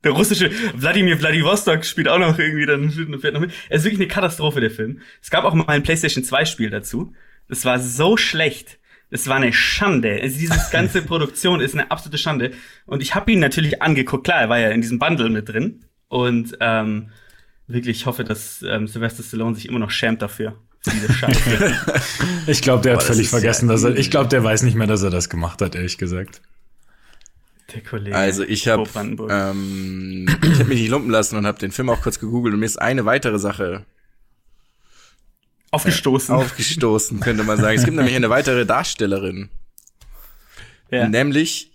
der 0.04 0.12
russische 0.12 0.52
Wladimir 0.76 1.18
Vladivostok 1.18 1.86
spielt 1.86 2.08
auch 2.08 2.20
noch 2.20 2.38
irgendwie 2.38 2.66
dann 2.66 2.92
fährt 3.20 3.34
noch 3.34 3.42
mit. 3.42 3.52
Es 3.70 3.80
ist 3.80 3.86
wirklich 3.86 4.02
eine 4.02 4.08
Katastrophe, 4.08 4.60
der 4.60 4.72
Film. 4.72 5.00
Es 5.22 5.30
gab 5.30 5.46
auch 5.46 5.54
mal 5.54 5.66
ein 5.68 5.84
PlayStation 5.84 6.24
2 6.24 6.46
Spiel 6.46 6.70
dazu. 6.70 7.14
Das 7.48 7.66
war 7.66 7.80
so 7.80 8.18
schlecht. 8.18 8.80
Es 9.10 9.28
war 9.28 9.38
eine 9.38 9.54
Schande. 9.54 10.20
Also 10.22 10.40
diese 10.40 10.60
ganze 10.72 11.02
Produktion 11.02 11.62
ist 11.62 11.74
eine 11.74 11.92
absolute 11.92 12.18
Schande. 12.18 12.52
Und 12.86 13.02
ich 13.02 13.16
habe 13.16 13.32
ihn 13.32 13.40
natürlich 13.40 13.82
angeguckt. 13.82 14.26
Klar, 14.26 14.42
er 14.42 14.50
war 14.50 14.60
ja 14.60 14.70
in 14.70 14.82
diesem 14.82 15.00
Bundle 15.00 15.30
mit 15.30 15.50
drin. 15.50 15.86
Und 16.10 16.58
ähm, 16.60 17.10
wirklich, 17.68 17.98
ich 17.98 18.06
hoffe, 18.06 18.24
dass 18.24 18.64
ähm, 18.68 18.88
Sylvester 18.88 19.24
Stallone 19.24 19.56
sich 19.56 19.68
immer 19.68 19.80
noch 19.80 19.92
schämt 19.92 20.22
dafür. 20.22 20.60
Ich 22.48 22.62
glaube, 22.62 22.82
der 22.82 22.94
hat 22.94 23.00
das 23.00 23.08
völlig 23.08 23.28
ist 23.28 23.32
ja 23.32 23.40
vergessen, 23.40 23.70
dass 23.70 23.84
er. 23.84 23.96
Ich 23.96 24.12
glaube, 24.12 24.28
der 24.28 24.44
weiß 24.44 24.64
nicht 24.64 24.76
mehr, 24.76 24.88
dass 24.88 25.02
er 25.02 25.10
das 25.10 25.30
gemacht 25.30 25.62
hat, 25.62 25.76
ehrlich 25.76 25.98
gesagt. 25.98 26.42
Der 27.74 27.82
Kollege. 27.82 28.16
Also 28.16 28.44
ich 28.44 28.68
habe 28.68 28.90
ähm, 29.30 30.28
ich 30.44 30.60
habe 30.60 30.66
mich 30.66 30.82
nicht 30.82 30.90
lumpen 30.90 31.12
lassen 31.12 31.38
und 31.38 31.46
habe 31.46 31.60
den 31.60 31.72
Film 31.72 31.90
auch 31.90 32.02
kurz 32.02 32.20
gegoogelt 32.20 32.54
und 32.54 32.60
mir 32.60 32.66
ist 32.66 32.82
eine 32.82 33.06
weitere 33.06 33.40
Sache 33.40 33.86
Aufgestoßen. 35.72 36.36
aufgestoßen, 36.36 37.20
könnte 37.20 37.44
man 37.44 37.60
sagen. 37.60 37.78
Es 37.78 37.84
gibt 37.84 37.98
nämlich 37.98 38.16
eine 38.16 38.30
weitere 38.30 38.66
Darstellerin, 38.66 39.50
ja. 40.92 41.08
nämlich 41.08 41.72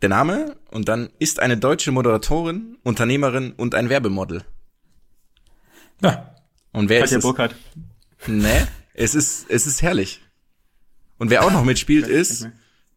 der 0.00 0.08
Name 0.08 0.56
und 0.70 0.88
dann 0.88 1.10
ist 1.18 1.40
eine 1.40 1.56
deutsche 1.56 1.92
Moderatorin, 1.92 2.78
Unternehmerin 2.82 3.52
und 3.52 3.74
ein 3.74 3.88
Werbemodel. 3.88 4.42
Ja. 6.02 6.34
Und 6.72 6.88
wer 6.88 7.00
Katja 7.00 7.18
ist 7.18 7.18
es? 7.18 7.22
Burkhardt. 7.22 7.54
Nee, 8.26 8.66
es 8.94 9.14
ist 9.14 9.46
es 9.50 9.66
ist 9.66 9.82
herrlich. 9.82 10.22
Und 11.18 11.30
wer 11.30 11.44
auch 11.44 11.52
noch 11.52 11.64
mitspielt 11.64 12.06
ist 12.06 12.48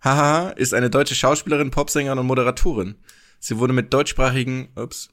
haha, 0.03 0.49
ist 0.51 0.73
eine 0.73 0.89
deutsche 0.89 1.15
Schauspielerin, 1.15 1.71
Popsängerin 1.71 2.19
und 2.19 2.25
Moderatorin. 2.27 2.95
Sie 3.39 3.57
wurde 3.57 3.73
mit 3.73 3.93
deutschsprachigen, 3.93 4.69
ups, 4.75 5.09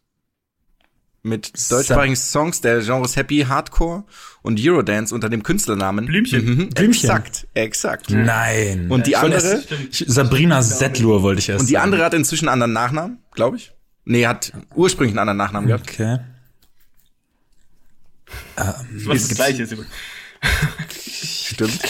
mit 1.22 1.53
deutschsprachigen 1.70 2.14
Songs 2.16 2.61
der 2.61 2.80
Genres 2.80 3.16
Happy, 3.16 3.45
Hardcore 3.49 4.05
und 4.43 4.61
Eurodance 4.62 5.12
unter 5.14 5.28
dem 5.28 5.43
Künstlernamen 5.43 6.07
Blümchen. 6.07 6.45
Mhm, 6.45 6.68
Blümchen. 6.70 7.11
Exakt, 7.11 7.47
exakt. 7.55 8.11
Nein. 8.11 8.91
Und 8.91 9.07
die 9.09 9.12
Ich 9.12 9.22
wollte 9.22 9.37
andere- 9.37 9.64
ich, 9.91 10.05
Sabrina 10.07 10.62
Settlur 10.62 11.22
wollte 11.22 11.41
ich 11.41 11.49
erst 11.49 11.61
Und 11.62 11.66
die 11.68 11.72
sagen. 11.74 11.84
andere 11.84 12.05
hat 12.05 12.14
inzwischen 12.14 12.49
einen 12.49 12.62
anderen 12.62 12.72
Nachnamen, 12.74 13.18
glaube 13.32 13.57
ich. 13.57 13.72
Nee, 14.05 14.26
hat 14.26 14.53
ursprünglich 14.76 15.12
einen 15.18 15.28
anderen 15.28 15.39
Nachnamen 15.39 15.66
gehabt. 15.68 15.91
Okay. 15.91 16.18
Was 18.57 19.28
das 19.28 19.34
gleiche 19.37 19.62
ist. 19.64 19.72
übrigens. 19.72 19.93
Stimmt. 20.91 21.80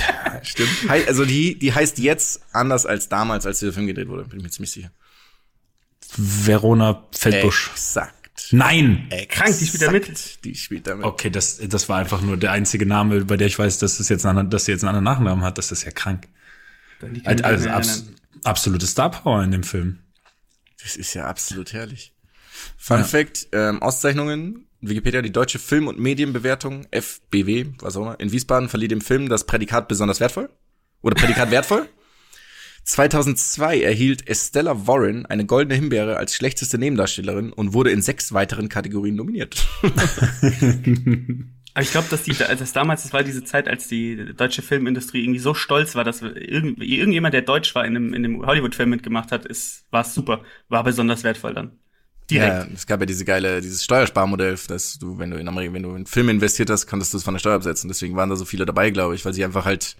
Stimmt. 0.43 0.91
Also 1.09 1.25
die, 1.25 1.59
die 1.59 1.73
heißt 1.75 1.99
jetzt 1.99 2.41
anders 2.53 2.87
als 2.87 3.09
damals, 3.09 3.47
als 3.47 3.61
der 3.61 3.73
Film 3.73 3.87
gedreht 3.87 4.09
wurde. 4.09 4.25
Bin 4.25 4.39
ich 4.39 4.45
mir 4.45 4.51
ziemlich 4.51 4.71
sicher. 4.71 4.91
Verona 6.17 7.07
Feldbusch. 7.13 7.71
Exakt. 7.73 8.15
Nein. 8.53 9.09
Krank, 9.29 9.59
die 9.59 9.67
spielt 9.67 9.83
da 9.83 9.91
mit. 9.91 10.09
Exakt. 10.09 10.45
Die 10.45 10.55
spielt 10.55 10.87
damit. 10.87 11.05
Okay, 11.05 11.31
das, 11.31 11.59
das 11.69 11.89
war 11.89 11.99
einfach 11.99 12.21
nur 12.21 12.37
der 12.37 12.53
einzige 12.53 12.87
Name, 12.87 13.25
bei 13.25 13.37
der 13.37 13.47
ich 13.49 13.59
weiß, 13.59 13.79
dass 13.79 13.99
es 13.99 14.09
jetzt 14.09 14.25
einen, 14.25 14.31
anderen- 14.39 14.51
dass 14.51 14.67
sie 14.67 14.73
jetzt 14.73 14.85
einen 14.85 14.95
anderen 14.97 15.05
Nachnamen 15.05 15.45
hat. 15.45 15.59
Das 15.59 15.73
ist 15.73 15.85
ja 15.85 15.91
krank. 15.91 16.29
Also 17.25 17.65
mir 17.69 17.75
abs 17.75 18.05
absolute 18.45 18.87
Star 18.87 19.11
Power 19.11 19.43
in 19.43 19.51
dem 19.51 19.63
Film. 19.65 19.99
Das 20.83 20.97
ist 20.97 21.15
ja 21.15 21.27
absolut 21.27 21.73
herrlich. 21.73 22.15
Fun 22.79 23.05
Fact, 23.05 23.49
ähm, 23.53 23.83
Auszeichnungen, 23.83 24.66
Wikipedia, 24.81 25.23
die 25.23 25.33
deutsche 25.33 25.59
Film- 25.59 25.89
und 25.89 25.99
Medienbewertung, 25.99 26.87
FBW, 26.91 27.67
was 27.81 27.97
auch 27.97 28.03
immer, 28.03 28.21
in 28.21 28.33
Wiesbaden 28.33 28.69
verlieh 28.69 28.89
dem 28.89 29.01
Film 29.01 29.29
das 29.29 29.45
Prädikat 29.45 29.89
besonders 29.89 30.21
wertvoll. 30.21 30.51
Oder 31.03 31.15
Prädikat 31.15 31.51
wertvoll. 31.53 31.89
2002 32.85 33.83
erhielt 33.83 34.29
Estella 34.29 34.87
Warren 34.87 35.27
eine 35.27 35.45
goldene 35.45 35.75
Himbeere 35.75 36.19
als 36.19 36.35
schlechteste 36.35 36.79
Nebendarstellerin 36.79 37.53
und 37.53 37.73
wurde 37.73 37.91
in 37.91 38.01
sechs 38.01 38.33
weiteren 38.33 38.69
Kategorien 38.69 39.17
nominiert. 39.17 39.67
Aber 41.75 41.83
ich 41.83 41.91
glaube, 41.91 42.07
dass 42.09 42.23
die, 42.23 42.33
dass 42.33 42.73
damals, 42.73 43.03
das 43.03 43.13
war 43.13 43.23
diese 43.23 43.45
Zeit, 43.45 43.69
als 43.69 43.87
die 43.89 44.33
deutsche 44.35 44.63
Filmindustrie 44.63 45.23
irgendwie 45.23 45.41
so 45.41 45.53
stolz 45.53 45.95
war, 45.95 46.05
dass 46.05 46.23
irgend, 46.23 46.83
irgendjemand, 46.83 47.35
der 47.35 47.43
deutsch 47.43 47.75
war, 47.75 47.85
in 47.85 47.97
einem, 47.97 48.15
in 48.15 48.25
einem 48.25 48.47
Hollywood-Film 48.47 48.89
mitgemacht 48.89 49.31
hat, 49.31 49.45
ist, 49.45 49.85
war 49.91 50.05
super, 50.05 50.43
war 50.69 50.85
besonders 50.85 51.23
wertvoll 51.23 51.53
dann. 51.53 51.73
Direkt. 52.31 52.69
Ja, 52.69 52.75
es 52.75 52.87
gab 52.87 53.01
ja 53.01 53.07
diese 53.07 53.25
geile, 53.25 53.61
dieses 53.61 53.85
Steuersparmodell, 53.85 54.57
dass 54.69 54.99
du, 54.99 55.19
wenn 55.19 55.31
du 55.31 55.39
in 55.39 55.47
Amerika, 55.47 55.73
wenn 55.75 55.83
du 55.83 55.95
in 55.95 56.07
Film 56.07 56.29
investiert 56.29 56.71
hast, 56.71 56.87
konntest 56.87 57.13
du 57.13 57.19
es 57.19 57.25
von 57.25 57.35
der 57.35 57.39
Steuer 57.39 57.55
absetzen. 57.55 57.89
Deswegen 57.89 58.17
waren 58.17 58.31
da 58.31 58.37
so 58.37 58.45
viele 58.45 58.67
dabei, 58.67 58.91
glaube 58.91 59.15
ich, 59.15 59.25
weil 59.25 59.33
sie 59.33 59.45
einfach 59.45 59.65
halt 59.65 59.97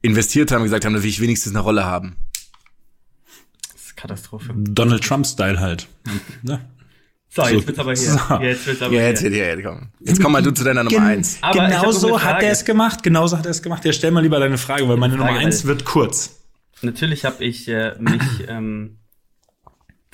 investiert 0.00 0.50
haben 0.50 0.58
und 0.58 0.64
gesagt 0.64 0.84
haben, 0.84 0.94
da 0.94 1.02
will 1.02 1.08
ich 1.08 1.20
wenigstens 1.20 1.52
eine 1.52 1.60
Rolle 1.60 1.84
haben. 1.84 2.16
Das 3.72 3.82
ist 3.82 3.96
Katastrophe. 3.96 4.52
Donald 4.56 5.04
Trump-Style 5.04 5.60
halt. 5.60 5.88
Ne? 6.42 6.60
So, 7.34 7.46
jetzt 7.46 7.66
wird's 7.66 7.78
aber 7.78 7.94
hier. 7.94 8.10
So. 8.10 8.34
Jetzt 8.42 8.66
wird's 8.66 8.82
aber 8.82 8.94
Ja, 8.94 9.02
jetzt, 9.08 9.20
hier. 9.20 9.30
ja, 9.30 9.62
komm. 9.62 9.88
Jetzt 10.00 10.20
komm 10.20 10.32
mal 10.32 10.42
du 10.42 10.50
zu 10.50 10.64
deiner 10.64 10.84
Nummer 10.84 11.00
eins. 11.06 11.38
Aber 11.40 11.54
ich 11.54 11.60
hab 11.62 11.70
genau 11.70 11.82
noch 11.84 11.92
so 11.92 12.14
eine 12.16 12.24
hat 12.24 12.42
er 12.42 12.50
es 12.50 12.64
gemacht. 12.66 13.02
Genauso 13.02 13.38
hat 13.38 13.46
er 13.46 13.52
es 13.52 13.62
gemacht. 13.62 13.84
Ja, 13.86 13.92
stell 13.94 14.10
mal 14.10 14.20
lieber 14.20 14.38
deine 14.38 14.58
Frage, 14.58 14.86
weil 14.86 14.98
meine 14.98 15.16
Frage, 15.16 15.32
Nummer 15.32 15.40
eins 15.40 15.64
wird 15.64 15.86
kurz. 15.86 16.42
Natürlich 16.82 17.24
habe 17.24 17.42
ich 17.42 17.68
äh, 17.68 17.94
mich 17.98 18.20
ähm, 18.48 18.98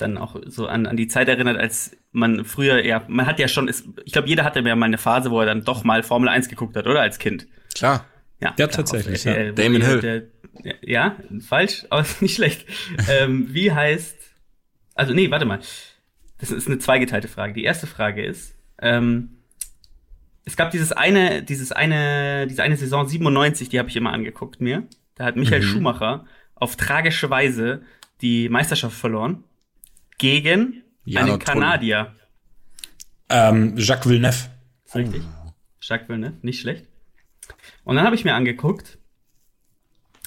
dann 0.01 0.17
auch 0.17 0.35
so 0.45 0.67
an, 0.67 0.85
an 0.85 0.97
die 0.97 1.07
Zeit 1.07 1.27
erinnert, 1.27 1.57
als 1.57 1.97
man 2.11 2.45
früher, 2.45 2.83
ja, 2.83 3.03
man 3.07 3.25
hat 3.25 3.39
ja 3.39 3.47
schon, 3.47 3.67
ist, 3.67 3.85
ich 4.05 4.13
glaube, 4.13 4.27
jeder 4.27 4.43
hatte 4.43 4.61
ja 4.61 4.75
mal 4.75 4.85
eine 4.85 4.97
Phase, 4.97 5.31
wo 5.31 5.39
er 5.39 5.45
dann 5.45 5.63
doch 5.63 5.83
mal 5.83 6.03
Formel 6.03 6.29
1 6.29 6.49
geguckt 6.49 6.75
hat, 6.75 6.87
oder? 6.87 7.01
Als 7.01 7.19
Kind. 7.19 7.47
Klar. 7.75 8.05
Ja, 8.41 8.49
Ja, 8.57 8.67
klar, 8.67 8.69
tatsächlich, 8.69 9.27
auf 9.27 9.35
ja. 9.35 9.49
Wo 9.49 9.55
Damon 9.55 9.81
Hill. 9.81 9.99
Der, 9.99 10.23
ja, 10.81 11.15
falsch, 11.45 11.85
aber 11.89 12.05
nicht 12.21 12.35
schlecht. 12.35 12.65
ähm, 13.09 13.53
wie 13.53 13.71
heißt, 13.71 14.17
also 14.95 15.13
nee, 15.13 15.29
warte 15.29 15.45
mal. 15.45 15.59
Das 16.39 16.51
ist 16.51 16.67
eine 16.67 16.79
zweigeteilte 16.79 17.27
Frage. 17.27 17.53
Die 17.53 17.63
erste 17.63 17.85
Frage 17.85 18.23
ist, 18.23 18.55
ähm, 18.81 19.39
es 20.45 20.55
gab 20.55 20.71
dieses 20.71 20.91
eine, 20.93 21.43
dieses 21.43 21.71
eine, 21.71 22.47
diese 22.47 22.63
eine 22.63 22.77
Saison 22.77 23.07
97, 23.07 23.69
die 23.69 23.77
habe 23.77 23.89
ich 23.89 23.95
immer 23.95 24.13
angeguckt 24.13 24.61
mir. 24.61 24.87
Da 25.15 25.25
hat 25.25 25.35
Michael 25.35 25.61
Schumacher 25.61 26.25
auf 26.55 26.75
tragische 26.75 27.29
Weise 27.29 27.81
die 28.21 28.49
Meisterschaft 28.49 28.97
verloren 28.97 29.43
Gegen 30.19 30.83
einen 31.07 31.27
Trulli. 31.27 31.39
Kanadier. 31.39 32.15
Ähm, 33.29 33.75
Jacques 33.77 34.07
Villeneuve. 34.07 34.37
Richtig. 34.93 35.21
Jacques 35.81 36.07
Villeneuve, 36.09 36.35
nicht 36.43 36.61
schlecht. 36.61 36.85
Und 37.83 37.95
dann 37.95 38.05
habe 38.05 38.15
ich 38.15 38.23
mir 38.25 38.35
angeguckt, 38.35 38.99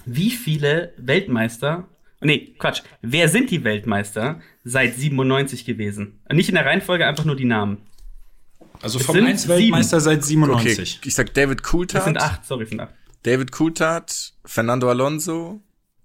wie 0.04 0.30
viele 0.30 0.92
Weltmeister, 0.96 1.86
nee, 2.20 2.54
Quatsch, 2.58 2.82
wer 3.02 3.28
sind 3.28 3.50
die 3.50 3.62
Weltmeister 3.62 4.40
seit 4.64 4.96
97 4.96 5.64
gewesen? 5.64 6.20
Nicht 6.32 6.48
in 6.48 6.56
der 6.56 6.66
Reihenfolge, 6.66 7.06
einfach 7.06 7.24
nur 7.24 7.36
die 7.36 7.44
Namen. 7.44 7.78
Also 8.80 8.98
Es 8.98 9.06
sind 9.06 9.24
1 9.26 9.46
Weltmeister 9.46 10.00
seit 10.00 10.18
Okay, 10.18 10.26
97. 10.26 11.00
ich 11.04 11.14
sag 11.14 11.32
David 11.34 11.60
Das 11.60 11.70
Coulthard. 11.70 12.04
sind 12.04 12.18
acht, 12.20 12.44
sorry, 12.44 12.66
sind 12.66 12.80
acht. 12.80 12.94
David 13.22 13.52
Coulthard, 13.52 14.32
Fernando 14.44 14.88
Alonso, 14.90 15.60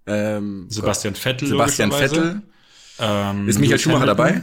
ähm, 0.06 0.68
Sebastian 0.70 1.16
Vettel. 1.16 1.48
Sebastian. 1.48 1.92
Vettel. 1.92 2.42
Ähm, 3.00 3.48
Ist 3.48 3.56
Michael 3.60 3.72
Lewis 3.72 3.82
Schumacher 3.82 4.06
dabei? 4.06 4.42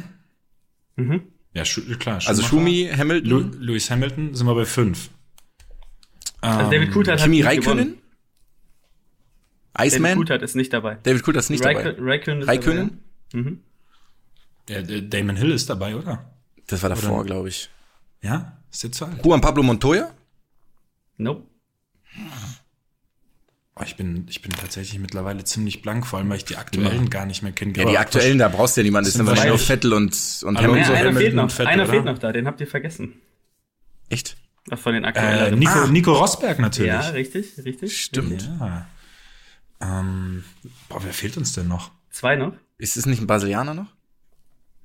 Mhm. 0.96 1.22
Ja, 1.54 1.64
Schu 1.64 1.80
klar. 1.98 2.20
Also 2.26 2.42
Schumacher. 2.42 2.48
Schumi, 2.48 2.90
Hamilton, 2.96 3.30
Lu 3.30 3.38
Lewis 3.58 3.90
Hamilton 3.90 4.34
sind 4.34 4.46
wir 4.46 4.54
bei 4.54 4.64
fünf. 4.64 5.10
Also 6.40 6.70
David 6.70 6.92
Coulthard 6.92 7.18
hat 7.20 7.24
Kimi 7.24 7.36
nicht 7.38 7.46
Räikkönen, 7.46 7.76
gewonnen. 7.78 7.98
David 9.74 9.92
Iceman. 9.92 10.14
Coulthard 10.16 10.42
ist 10.42 10.54
nicht 10.56 10.72
dabei. 10.72 10.96
David 11.02 11.22
Coulthard 11.22 11.44
ist 11.44 11.50
nicht 11.50 11.64
Raikö- 11.64 11.82
dabei. 11.94 12.02
Raikkonen 12.02 12.40
ist 12.42 12.48
dabei. 12.48 12.88
Mhm. 13.32 13.60
Ja, 14.68 14.82
der 14.82 15.02
Damon 15.02 15.36
Hill 15.36 15.50
ist 15.52 15.68
dabei, 15.68 15.96
oder? 15.96 16.30
Das 16.66 16.82
war 16.82 16.90
davor, 16.90 17.24
glaube 17.24 17.48
ich. 17.48 17.68
Ja? 18.22 18.58
Ist 18.70 18.82
jetzt 18.84 18.98
so 18.98 19.06
alt? 19.06 19.24
Juan 19.24 19.40
Pablo 19.40 19.62
Montoya? 19.62 20.10
Nope. 21.16 21.46
Oh, 23.76 23.82
ich, 23.84 23.96
bin, 23.96 24.24
ich 24.30 24.40
bin 24.40 24.52
tatsächlich 24.52 25.00
mittlerweile 25.00 25.42
ziemlich 25.42 25.82
blank, 25.82 26.06
vor 26.06 26.20
allem, 26.20 26.28
weil 26.30 26.36
ich 26.36 26.44
die 26.44 26.56
aktuellen 26.56 27.10
gar 27.10 27.26
nicht 27.26 27.42
mehr 27.42 27.50
kenne. 27.50 27.72
Ja, 27.76 27.84
die 27.84 27.98
aktuellen, 27.98 28.38
da 28.38 28.48
brauchst 28.48 28.76
du 28.76 28.82
ja 28.82 28.84
niemanden. 28.84 29.06
Das 29.06 29.14
sind 29.14 29.26
wahrscheinlich 29.26 29.58
nur 29.58 29.66
Vettel 29.66 29.92
und, 29.94 30.16
und 30.44 30.56
Alonso, 30.56 30.92
Ja, 30.92 30.98
Hamilton. 30.98 31.06
einer 31.08 31.18
fehlt 31.18 31.34
noch. 31.34 31.42
und 31.42 31.52
Vettel, 31.52 31.66
einer 31.66 31.82
oder? 31.82 31.92
fehlt 31.92 32.04
noch 32.04 32.18
da, 32.18 32.32
den 32.32 32.46
habt 32.46 32.60
ihr 32.60 32.66
vergessen. 32.68 33.14
Echt? 34.10 34.36
Ach, 34.70 34.78
Von 34.78 34.94
den 34.94 35.02
Äh, 35.02 35.08
aktuellen. 35.08 35.58
Nico, 35.58 35.72
Ah. 35.72 35.86
Nico 35.88 36.12
Rosberg 36.12 36.60
natürlich. 36.60 36.92
ja, 36.92 37.00
richtig, 37.00 37.46
richtig. 37.64 38.00
Stimmt. 38.00 38.48
Ja. 38.60 38.86
Ähm, 39.80 40.44
boah, 40.88 41.02
wer 41.04 41.12
fehlt 41.12 41.36
uns 41.36 41.52
denn 41.52 41.66
noch? 41.68 41.90
Zwei 42.10 42.36
noch? 42.36 42.52
Ist 42.78 42.96
es 42.96 43.06
nicht 43.06 43.20
ein 43.20 43.26
Brasilianer 43.26 43.74
noch? 43.74 43.86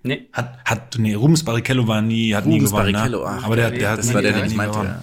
Nee. 0.01 0.29
Hat, 0.33 0.57
hat, 0.65 0.95
nee, 0.97 1.13
Rubens 1.13 1.43
Barrichello 1.45 1.87
war 1.87 2.01
nie, 2.01 2.33
hat 2.33 2.45
nie 2.47 2.53
Rubens 2.55 2.71
gewonnen. 2.71 2.93
Barrichello, 2.93 3.19
ne? 3.19 3.37
ach, 3.39 3.43
Aber 3.43 3.55
der, 3.55 3.69
nee, 3.69 3.77
der 3.79 3.91
hat 3.91 3.99
Das 3.99 4.07
nie, 4.07 4.13
war 4.15 4.21
der, 4.23 4.43
ich 4.43 4.49
nie 4.51 4.55
meinte. 4.57 4.71
gewonnen. 4.79 4.95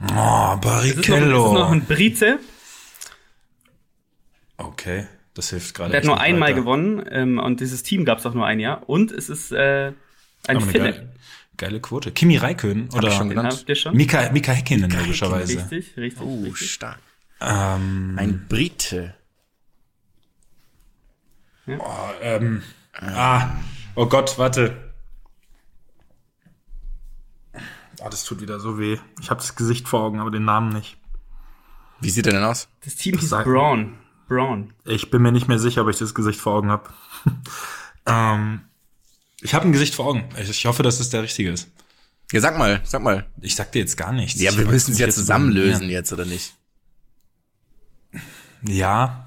Ja. 0.00 0.06
Oh, 0.06 0.08
Es 0.08 0.16
ist, 0.16 0.16
noch, 0.16 0.54
es 0.54 0.60
Barrichello. 0.62 1.46
ist 1.48 1.52
noch 1.52 1.70
ein 1.72 1.84
Brite, 1.84 2.38
okay, 4.66 5.06
das 5.34 5.50
hilft 5.50 5.74
gerade. 5.74 5.90
der 5.90 6.00
hat 6.00 6.06
nur 6.06 6.20
einmal 6.20 6.50
weiter. 6.50 6.60
gewonnen 6.60 7.04
ähm, 7.10 7.38
und 7.38 7.60
dieses 7.60 7.82
Team 7.82 8.04
gab 8.04 8.18
es 8.18 8.26
auch 8.26 8.34
nur 8.34 8.46
ein 8.46 8.60
Jahr. 8.60 8.88
Und 8.88 9.12
es 9.12 9.28
ist 9.28 9.52
äh, 9.52 9.88
ein 10.46 10.56
Aber 10.56 10.62
eine 10.62 10.70
Finne. 10.72 10.92
geile, 10.92 11.12
geile 11.56 11.80
Quote. 11.80 12.10
Kimi 12.12 12.36
Räikkönen 12.36 12.88
oder 12.94 13.08
ich 13.08 13.14
schon 13.14 13.28
genannt. 13.28 13.52
habt 13.58 13.68
ihr 13.68 13.74
schon? 13.76 13.96
Mika, 13.96 14.30
Mika 14.32 14.52
Häkkinen 14.52 14.90
logischerweise. 14.90 15.58
Richtig, 15.58 15.96
richtig, 15.96 16.22
Oh, 16.22 16.42
richtig. 16.44 16.70
stark. 16.72 16.98
Ähm, 17.40 18.16
Ein 18.18 18.46
Brite. 18.48 19.14
oh, 21.66 21.82
ähm, 22.22 22.62
ah, 23.00 23.50
oh 23.94 24.06
Gott, 24.06 24.36
warte. 24.38 24.76
Ah, 28.02 28.08
das 28.08 28.24
tut 28.24 28.40
wieder 28.40 28.58
so 28.60 28.78
weh. 28.78 28.98
Ich 29.20 29.30
habe 29.30 29.40
das 29.40 29.54
Gesicht 29.56 29.86
vor 29.88 30.00
Augen, 30.02 30.20
aber 30.20 30.30
den 30.30 30.44
Namen 30.44 30.70
nicht. 30.72 30.96
Wie 32.00 32.08
sieht 32.10 32.26
er 32.26 32.32
denn 32.32 32.44
aus? 32.44 32.68
Das 32.84 32.96
Team 32.96 33.18
hieß 33.18 33.28
Sag- 33.28 33.44
Braun. 33.44 33.98
Braun. 34.30 34.72
Ich 34.84 35.10
bin 35.10 35.22
mir 35.22 35.32
nicht 35.32 35.48
mehr 35.48 35.58
sicher, 35.58 35.82
ob 35.82 35.88
ich 35.88 35.98
das 35.98 36.14
Gesicht 36.14 36.38
vor 36.40 36.54
Augen 36.54 36.70
habe. 36.70 36.88
ähm, 38.06 38.60
ich 39.42 39.54
habe 39.54 39.66
ein 39.66 39.72
Gesicht 39.72 39.96
vor 39.96 40.06
Augen. 40.06 40.24
Ich, 40.40 40.48
ich 40.48 40.66
hoffe, 40.66 40.84
dass 40.84 41.00
es 41.00 41.10
der 41.10 41.24
richtige 41.24 41.50
ist. 41.50 41.68
Ja, 42.30 42.40
sag 42.40 42.56
mal, 42.56 42.80
sag 42.84 43.02
mal. 43.02 43.26
Ich 43.40 43.56
sag 43.56 43.72
dir 43.72 43.80
jetzt 43.80 43.96
gar 43.96 44.12
nichts. 44.12 44.40
Ja, 44.40 44.56
wir 44.56 44.66
müssen 44.66 44.92
es 44.92 45.00
ja 45.00 45.06
jetzt 45.06 45.16
zusammenlösen 45.16 45.82
über- 45.86 45.92
jetzt, 45.92 46.12
oder 46.12 46.24
nicht? 46.24 46.54
Ja, 48.62 49.26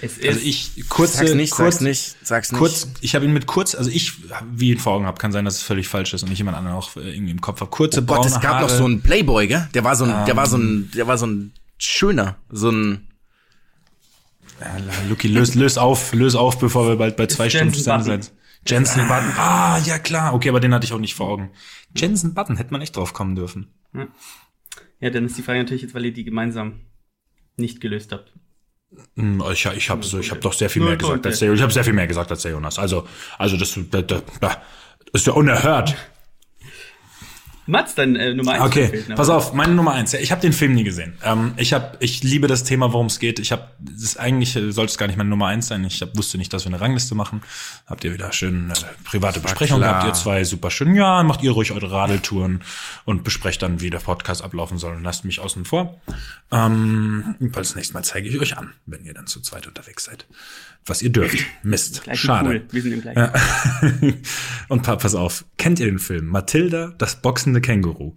Es 0.00 0.16
ist 0.16 0.26
also 0.26 0.40
ich 0.40 0.88
kurze, 0.88 1.18
Sag's 1.18 1.34
nicht, 1.34 1.50
kurz, 1.50 1.74
sag's 1.74 1.80
nicht, 1.82 2.16
sag's 2.22 2.52
nicht. 2.52 2.58
Kurz, 2.58 2.88
ich 3.02 3.14
habe 3.14 3.26
ihn 3.26 3.34
mit 3.34 3.46
kurz, 3.46 3.74
also 3.74 3.90
ich, 3.90 4.14
wie 4.52 4.70
ihn 4.70 4.78
vor 4.78 4.94
Augen 4.94 5.04
habe, 5.04 5.18
kann 5.18 5.32
sein, 5.32 5.44
dass 5.44 5.56
es 5.56 5.62
völlig 5.62 5.88
falsch 5.88 6.14
ist 6.14 6.22
und 6.22 6.32
ich 6.32 6.38
jemand 6.38 6.56
anderen 6.56 6.78
auch 6.78 6.96
äh, 6.96 7.12
irgendwie 7.12 7.32
im 7.32 7.42
Kopf 7.42 7.60
habe. 7.60 7.70
Kurze 7.70 8.00
oh 8.00 8.04
Gott, 8.04 8.16
braune 8.22 8.28
es 8.28 8.40
gab 8.40 8.54
Haare. 8.54 8.62
noch 8.62 8.70
so 8.70 8.86
einen 8.86 9.02
Playboy, 9.02 9.48
gell? 9.48 9.68
Der 9.74 9.84
war 9.84 9.96
so 9.96 10.04
ein, 10.04 10.24
der 10.24 10.36
war 10.36 10.46
so 10.46 10.56
ein, 10.56 10.90
der 10.94 11.06
war 11.06 11.18
so 11.18 11.26
ein 11.26 11.52
schöner, 11.82 12.36
so 12.50 12.70
ein, 12.70 13.08
Ja, 14.60 14.76
Lucky, 15.08 15.28
löst, 15.28 15.54
löst 15.54 15.78
auf, 15.78 16.12
löst 16.12 16.36
auf, 16.36 16.58
bevor 16.58 16.86
wir 16.88 16.96
bald 16.96 17.16
bei 17.16 17.26
zwei 17.26 17.44
Jensen 17.44 17.58
Stunden 17.58 17.74
zusammen 17.74 18.04
sind. 18.04 18.32
Jensen 18.66 19.08
Button. 19.08 19.32
Ah, 19.38 19.78
ja 19.78 19.98
klar. 19.98 20.34
Okay, 20.34 20.50
aber 20.50 20.60
den 20.60 20.74
hatte 20.74 20.84
ich 20.84 20.92
auch 20.92 20.98
nicht 20.98 21.14
vor 21.14 21.28
Augen. 21.28 21.50
Jensen 21.96 22.34
Button 22.34 22.56
hätte 22.58 22.72
man 22.72 22.82
echt 22.82 22.96
drauf 22.96 23.14
kommen 23.14 23.34
dürfen. 23.34 23.72
ja, 25.00 25.10
dann 25.10 25.24
ist 25.24 25.38
die 25.38 25.42
Frage 25.42 25.60
natürlich 25.60 25.82
jetzt, 25.82 25.94
weil 25.94 26.04
ihr 26.04 26.12
die 26.12 26.24
gemeinsam 26.24 26.80
nicht 27.56 27.80
gelöst 27.80 28.12
habt. 28.12 28.32
Hm, 29.16 29.42
Ich, 29.52 29.64
ich 29.64 29.88
habe 29.90 30.02
so, 30.04 30.18
ich 30.18 30.30
habe 30.30 30.40
doch 30.40 30.52
sehr 30.52 30.68
viel 30.68 30.82
mehr 30.82 30.96
gesagt 30.96 31.24
als 31.26 31.38
der, 31.38 31.52
ich 31.52 31.62
habe 31.62 31.72
sehr 31.72 31.84
viel 31.84 31.92
mehr 31.94 32.06
gesagt 32.06 32.30
als 32.30 32.42
der 32.42 32.50
Jonas. 32.52 32.78
Also, 32.78 33.06
also 33.38 33.56
das, 33.56 33.78
da, 33.90 34.02
da, 34.02 34.20
da, 34.40 34.62
Das 35.12 35.22
ist 35.22 35.26
ja 35.26 35.32
unerhört. 35.32 35.96
Mats, 37.70 37.94
dann 37.94 38.16
äh, 38.16 38.34
Nummer 38.34 38.52
eins. 38.52 38.64
Okay, 38.64 38.88
fehlt 38.88 39.08
noch. 39.08 39.16
pass 39.16 39.28
auf, 39.28 39.52
meine 39.52 39.74
Nummer 39.74 39.92
eins. 39.92 40.12
Ja, 40.12 40.18
ich 40.18 40.30
habe 40.32 40.40
den 40.40 40.52
Film 40.52 40.74
nie 40.74 40.84
gesehen. 40.84 41.14
Ähm, 41.24 41.52
ich 41.56 41.72
habe, 41.72 41.96
ich 42.00 42.22
liebe 42.22 42.46
das 42.46 42.64
Thema, 42.64 42.92
worum 42.92 43.06
es 43.06 43.18
geht. 43.18 43.38
Ich 43.38 43.52
habe, 43.52 43.68
eigentlich 44.18 44.56
äh, 44.56 44.72
sollte 44.72 44.90
es 44.90 44.98
gar 44.98 45.06
nicht 45.06 45.16
meine 45.16 45.30
Nummer 45.30 45.46
eins 45.46 45.68
sein. 45.68 45.84
Ich 45.84 46.02
hab, 46.02 46.16
wusste 46.16 46.38
nicht, 46.38 46.52
dass 46.52 46.64
wir 46.64 46.72
eine 46.72 46.80
Rangliste 46.80 47.14
machen. 47.14 47.42
Habt 47.86 48.04
ihr 48.04 48.12
wieder 48.12 48.32
schön 48.32 48.70
äh, 48.70 48.74
private 49.04 49.40
Besprechungen 49.40 49.82
gehabt, 49.82 50.06
ihr 50.06 50.12
zwei 50.12 50.44
super 50.44 50.70
schön. 50.70 50.94
Ja, 50.94 51.22
macht 51.22 51.42
ihr 51.42 51.52
ruhig 51.52 51.72
eure 51.72 51.90
Radeltouren 51.90 52.62
und 53.04 53.24
besprecht 53.24 53.62
dann, 53.62 53.80
wie 53.80 53.90
der 53.90 53.98
Podcast 53.98 54.42
ablaufen 54.42 54.78
soll 54.78 54.96
und 54.96 55.02
lasst 55.02 55.24
mich 55.24 55.40
außen 55.40 55.64
vor. 55.64 56.00
Ähm, 56.50 57.36
weil 57.38 57.62
das 57.62 57.76
nächste 57.76 57.94
Mal 57.94 58.02
zeige 58.02 58.28
ich 58.28 58.40
euch 58.40 58.58
an, 58.58 58.72
wenn 58.86 59.04
ihr 59.04 59.14
dann 59.14 59.26
zu 59.26 59.40
zweit 59.40 59.66
unterwegs 59.66 60.04
seid. 60.04 60.26
Was 60.86 61.02
ihr 61.02 61.10
dürft. 61.10 61.38
Mist. 61.62 62.02
Gleich 62.04 62.20
Schade. 62.20 62.48
Cool. 62.48 62.62
Wir 62.70 62.82
sind 62.82 62.92
im 62.92 63.02
gleichen. 63.02 63.18
Ja. 63.18 63.32
Und 64.68 64.82
pa 64.82 64.96
pass 64.96 65.14
auf, 65.14 65.44
kennt 65.58 65.78
ihr 65.78 65.86
den 65.86 65.98
Film 65.98 66.26
Matilda, 66.26 66.94
das 66.98 67.20
boxende 67.20 67.59
Känguru? 67.60 68.16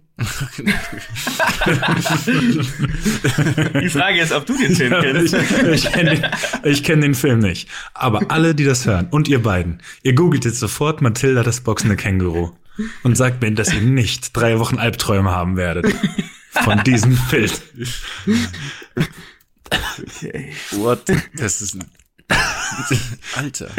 Die 3.80 3.88
Frage 3.88 4.20
ist, 4.20 4.32
ob 4.32 4.46
du 4.46 4.56
den 4.56 4.76
Film 4.76 4.94
kennst. 5.00 5.34
ich 5.34 5.84
ich 5.84 5.92
kenne 5.92 6.30
den, 6.62 6.82
kenn 6.82 7.00
den 7.00 7.14
Film 7.14 7.40
nicht. 7.40 7.68
Aber 7.94 8.30
alle, 8.30 8.54
die 8.54 8.64
das 8.64 8.86
hören, 8.86 9.08
und 9.10 9.26
ihr 9.28 9.42
beiden, 9.42 9.82
ihr 10.02 10.14
googelt 10.14 10.44
jetzt 10.44 10.60
sofort 10.60 11.02
Matilda, 11.02 11.42
das 11.42 11.60
boxende 11.60 11.96
Känguru. 11.96 12.52
Und 13.02 13.16
sagt 13.16 13.42
mir, 13.42 13.52
dass 13.52 13.72
ihr 13.72 13.80
nicht 13.80 14.36
drei 14.36 14.58
Wochen 14.58 14.78
Albträume 14.78 15.30
haben 15.30 15.56
werdet. 15.56 15.86
Von 16.50 16.82
diesem 16.84 17.16
Film. 17.16 17.50
What? 20.72 21.02
Das 21.36 21.60
ist 21.60 21.74
ein 21.74 21.84
Alter. 23.36 23.70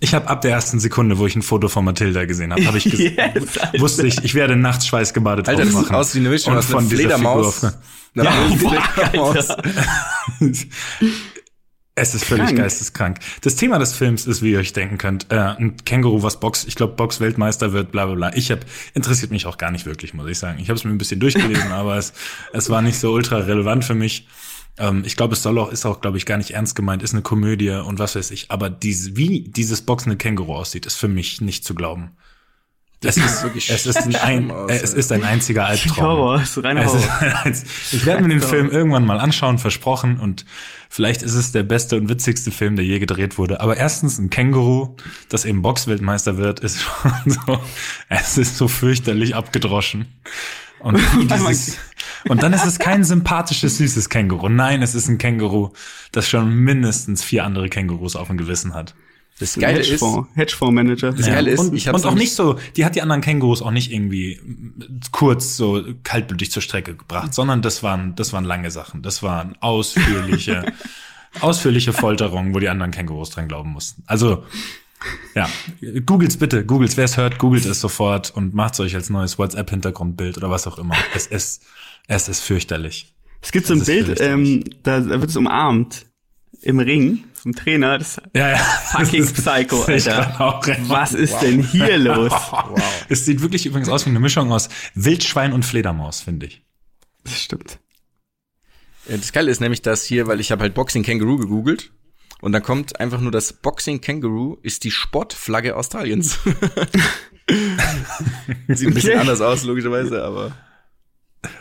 Ich 0.00 0.14
habe 0.14 0.28
ab 0.28 0.42
der 0.42 0.52
ersten 0.52 0.78
Sekunde, 0.78 1.18
wo 1.18 1.26
ich 1.26 1.34
ein 1.36 1.42
Foto 1.42 1.68
von 1.68 1.84
Matilda 1.84 2.24
gesehen 2.26 2.52
habe, 2.52 2.66
habe 2.66 2.78
ich 2.78 2.84
Yes, 2.92 3.18
wusste 3.78 4.06
ich, 4.06 4.22
ich 4.24 4.34
werde 4.34 4.56
nachts 4.56 4.86
schweißgebadet 4.86 5.48
Alter, 5.48 5.64
das 5.64 5.74
sieht 5.74 5.90
aus 5.90 6.14
wie 6.14 6.18
eine 6.18 6.28
Mischung 6.28 6.54
Und 6.54 6.62
von 6.62 6.88
dieser 6.88 7.02
Fledermaus. 7.02 7.60
Figur 7.60 7.72
Ja, 8.14 8.32
Fledermaus. 9.02 9.48
Es 11.96 12.14
ist 12.14 12.24
völlig 12.24 12.46
Krank. 12.46 12.58
geisteskrank. 12.58 13.18
Das 13.42 13.56
Thema 13.56 13.78
des 13.78 13.92
Films 13.92 14.26
ist, 14.26 14.42
wie 14.42 14.52
ihr 14.52 14.58
euch 14.58 14.72
denken 14.72 14.96
könnt, 14.96 15.26
äh, 15.30 15.36
ein 15.36 15.76
Känguru, 15.84 16.22
was 16.22 16.40
Box, 16.40 16.64
ich 16.64 16.74
glaube, 16.74 16.94
Box-Weltmeister 16.94 17.72
wird, 17.72 17.92
bla 17.92 18.06
bla 18.06 18.14
bla. 18.14 18.36
Ich 18.36 18.50
habe 18.50 18.62
interessiert 18.94 19.30
mich 19.32 19.46
auch 19.46 19.58
gar 19.58 19.70
nicht 19.70 19.86
wirklich, 19.86 20.14
muss 20.14 20.28
ich 20.28 20.38
sagen. 20.38 20.58
Ich 20.60 20.68
habe 20.68 20.78
es 20.78 20.84
mir 20.84 20.90
ein 20.92 20.98
bisschen 20.98 21.20
durchgelesen, 21.20 21.72
aber 21.72 21.96
es, 21.96 22.12
es 22.52 22.70
war 22.70 22.80
nicht 22.80 22.98
so 22.98 23.12
ultra 23.12 23.38
relevant 23.38 23.84
für 23.84 23.94
mich. 23.94 24.26
Ähm, 24.78 25.02
ich 25.04 25.16
glaube, 25.16 25.34
es 25.34 25.42
soll 25.42 25.58
auch, 25.58 25.70
ist 25.70 25.86
auch, 25.86 26.00
glaube 26.00 26.18
ich, 26.18 26.26
gar 26.26 26.38
nicht 26.38 26.52
ernst 26.52 26.74
gemeint, 26.74 27.02
ist 27.02 27.12
eine 27.12 27.22
Komödie 27.22 27.70
und 27.70 27.98
was 27.98 28.16
weiß 28.16 28.30
ich. 28.30 28.50
Aber 28.50 28.70
diese, 28.70 29.16
wie 29.16 29.42
dieses 29.42 29.82
boxende 29.82 30.16
Känguru 30.16 30.54
aussieht, 30.54 30.86
ist 30.86 30.96
für 30.96 31.08
mich 31.08 31.40
nicht 31.40 31.64
zu 31.64 31.74
glauben. 31.74 32.12
Es 33.02 33.16
ist 33.16 33.42
wirklich 33.42 33.70
es 33.70 33.86
ist 33.86 33.96
ein, 33.96 34.14
ein 34.16 34.50
aus, 34.50 34.70
es 34.70 34.92
ist 34.92 35.10
ein 35.10 35.24
einziger 35.24 35.64
Albtraum. 35.64 36.06
Horror, 36.06 36.42
ist 36.42 36.62
reiner 36.62 36.84
Es 36.84 36.94
ist 36.94 37.10
ein 37.10 37.54
ich 37.92 38.04
werde 38.04 38.22
mir 38.22 38.28
den 38.28 38.42
Film 38.42 38.70
irgendwann 38.70 39.06
mal 39.06 39.18
anschauen, 39.18 39.56
versprochen. 39.58 40.20
Und 40.20 40.44
vielleicht 40.90 41.22
ist 41.22 41.34
es 41.34 41.50
der 41.52 41.62
beste 41.62 41.96
und 41.96 42.10
witzigste 42.10 42.50
Film, 42.50 42.76
der 42.76 42.84
je 42.84 42.98
gedreht 42.98 43.38
wurde. 43.38 43.60
Aber 43.60 43.78
erstens, 43.78 44.18
ein 44.18 44.28
Känguru, 44.28 44.96
das 45.30 45.46
eben 45.46 45.62
Boxweltmeister 45.62 46.36
wird, 46.36 46.60
ist 46.60 46.80
schon 46.82 47.12
so, 47.24 47.60
es 48.10 48.36
ist 48.36 48.58
so 48.58 48.68
fürchterlich 48.68 49.34
abgedroschen. 49.34 50.06
Und, 50.80 50.98
dieses, 51.22 51.78
und 52.28 52.42
dann 52.42 52.52
ist 52.52 52.64
es 52.64 52.78
kein 52.78 53.04
sympathisches, 53.04 53.78
süßes 53.78 54.08
Känguru. 54.08 54.48
Nein, 54.48 54.82
es 54.82 54.94
ist 54.94 55.08
ein 55.08 55.18
Känguru, 55.18 55.70
das 56.12 56.28
schon 56.28 56.54
mindestens 56.54 57.22
vier 57.22 57.44
andere 57.44 57.68
Kängurus 57.68 58.16
auf 58.16 58.28
dem 58.28 58.36
Gewissen 58.36 58.74
hat. 58.74 58.94
Das 59.40 59.54
Geile 59.54 59.80
ist, 59.80 59.86
Hedgefonds, 59.86 60.28
Hedgefondsmanager. 60.34 61.12
Das 61.12 61.26
Geile 61.26 61.50
ist, 61.50 61.60
und, 61.60 61.74
ich 61.74 61.88
hab's 61.88 62.04
und 62.04 62.10
auch 62.10 62.14
nicht 62.14 62.34
so, 62.34 62.58
die 62.76 62.84
hat 62.84 62.94
die 62.94 63.00
anderen 63.00 63.22
Kängurus 63.22 63.62
auch 63.62 63.70
nicht 63.70 63.90
irgendwie 63.90 64.38
kurz 65.12 65.56
so 65.56 65.82
kaltblütig 66.02 66.50
zur 66.50 66.60
Strecke 66.60 66.94
gebracht, 66.94 67.32
sondern 67.32 67.62
das 67.62 67.82
waren, 67.82 68.14
das 68.16 68.34
waren 68.34 68.44
lange 68.44 68.70
Sachen. 68.70 69.02
Das 69.02 69.22
waren 69.22 69.56
ausführliche, 69.60 70.70
ausführliche 71.40 71.94
Folterungen, 71.94 72.54
wo 72.54 72.58
die 72.58 72.68
anderen 72.68 72.90
Kängurus 72.90 73.30
dran 73.30 73.48
glauben 73.48 73.70
mussten. 73.70 74.02
Also, 74.06 74.44
ja, 75.34 75.48
googelt's 76.06 76.36
bitte, 76.36 76.64
googelt's, 76.64 76.96
wer 76.96 77.04
es 77.04 77.16
hört, 77.16 77.38
googelt 77.38 77.64
es 77.66 77.80
sofort 77.80 78.30
und 78.30 78.54
macht's 78.54 78.80
euch 78.80 78.94
als 78.94 79.10
neues 79.10 79.38
WhatsApp-Hintergrundbild 79.38 80.36
oder 80.36 80.50
was 80.50 80.66
auch 80.66 80.78
immer. 80.78 80.94
Es 81.14 81.26
ist, 81.26 81.62
es 82.06 82.28
ist 82.28 82.40
fürchterlich. 82.40 83.14
Es 83.40 83.52
gibt 83.52 83.66
so 83.66 83.74
ein 83.74 83.84
Bild, 83.84 84.20
ähm, 84.20 84.64
da, 84.82 85.04
wird 85.04 85.30
es 85.30 85.36
umarmt 85.36 86.06
im 86.62 86.78
Ring 86.78 87.24
vom 87.32 87.54
Trainer. 87.54 87.96
Das 87.98 88.20
Ja, 88.36 88.50
ja. 88.50 88.56
Fucking 88.58 89.20
Das 89.22 89.30
ist- 89.32 89.44
Psycho, 89.44 89.82
Alter. 89.86 90.60
Was 90.88 91.14
ist 91.14 91.38
denn 91.38 91.62
hier 91.62 91.96
los? 91.98 92.32
Es 93.08 93.24
sieht 93.24 93.40
wirklich 93.40 93.64
übrigens 93.64 93.88
aus 93.88 94.04
wie 94.04 94.10
eine 94.10 94.20
Mischung 94.20 94.52
aus 94.52 94.68
Wildschwein 94.94 95.54
und 95.54 95.64
Fledermaus, 95.64 96.20
finde 96.20 96.46
ich. 96.46 96.62
Das 97.24 97.40
stimmt. 97.40 97.78
Das 99.08 99.32
Geile 99.32 99.50
ist 99.50 99.60
nämlich, 99.60 99.80
dass 99.80 100.04
hier, 100.04 100.26
weil 100.26 100.40
ich 100.40 100.52
habe 100.52 100.62
halt 100.62 100.74
Boxing 100.74 101.02
Kangaroo 101.02 101.38
gegoogelt 101.38 101.90
und 102.40 102.52
dann 102.52 102.62
kommt 102.62 102.98
einfach 103.00 103.20
nur 103.20 103.30
das 103.32 103.52
Boxing 103.52 104.00
Kangaroo 104.00 104.58
ist 104.62 104.84
die 104.84 104.90
Sportflagge 104.90 105.76
Australiens. 105.76 106.38
Sieht 108.68 108.88
ein 108.88 108.94
bisschen 108.94 109.10
Okay. 109.10 109.14
anders 109.18 109.40
aus, 109.40 109.64
logischerweise, 109.64 110.22
aber 110.22 110.52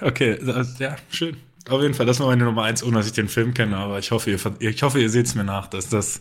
Okay, 0.01 0.38
das, 0.43 0.77
ja, 0.80 0.95
schön. 1.10 1.38
Auf 1.69 1.81
jeden 1.81 1.93
Fall, 1.93 2.06
das 2.06 2.19
war 2.19 2.27
meine 2.27 2.43
Nummer 2.45 2.64
eins, 2.64 2.84
ohne 2.84 2.97
dass 2.97 3.06
ich 3.06 3.11
den 3.14 3.27
Film 3.30 3.53
kenne, 3.53 3.77
aber 3.77 3.99
ich 3.99 4.11
hoffe, 4.11 4.30
ihr, 4.31 4.39
ich 4.69 4.84
hoffe, 4.84 4.99
ihr 4.99 5.10
seht 5.10 5.27
es 5.27 5.35
mir 5.35 5.43
nach, 5.43 5.68
dass 5.68 5.88
das, 5.89 6.19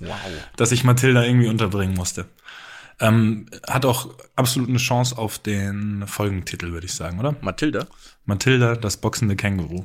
dass 0.56 0.72
ich 0.72 0.84
Matilda 0.84 1.24
irgendwie 1.24 1.48
unterbringen 1.48 1.94
musste. 1.94 2.26
Ähm, 3.00 3.46
hat 3.66 3.84
auch 3.86 4.10
absolut 4.36 4.68
eine 4.68 4.78
Chance 4.78 5.16
auf 5.16 5.38
den 5.38 6.04
Folgentitel, 6.06 6.72
würde 6.72 6.86
ich 6.86 6.92
sagen, 6.94 7.18
oder? 7.20 7.36
Matilda. 7.40 7.86
Matilda, 8.26 8.74
das 8.74 8.96
boxende 8.96 9.36
Känguru. 9.36 9.84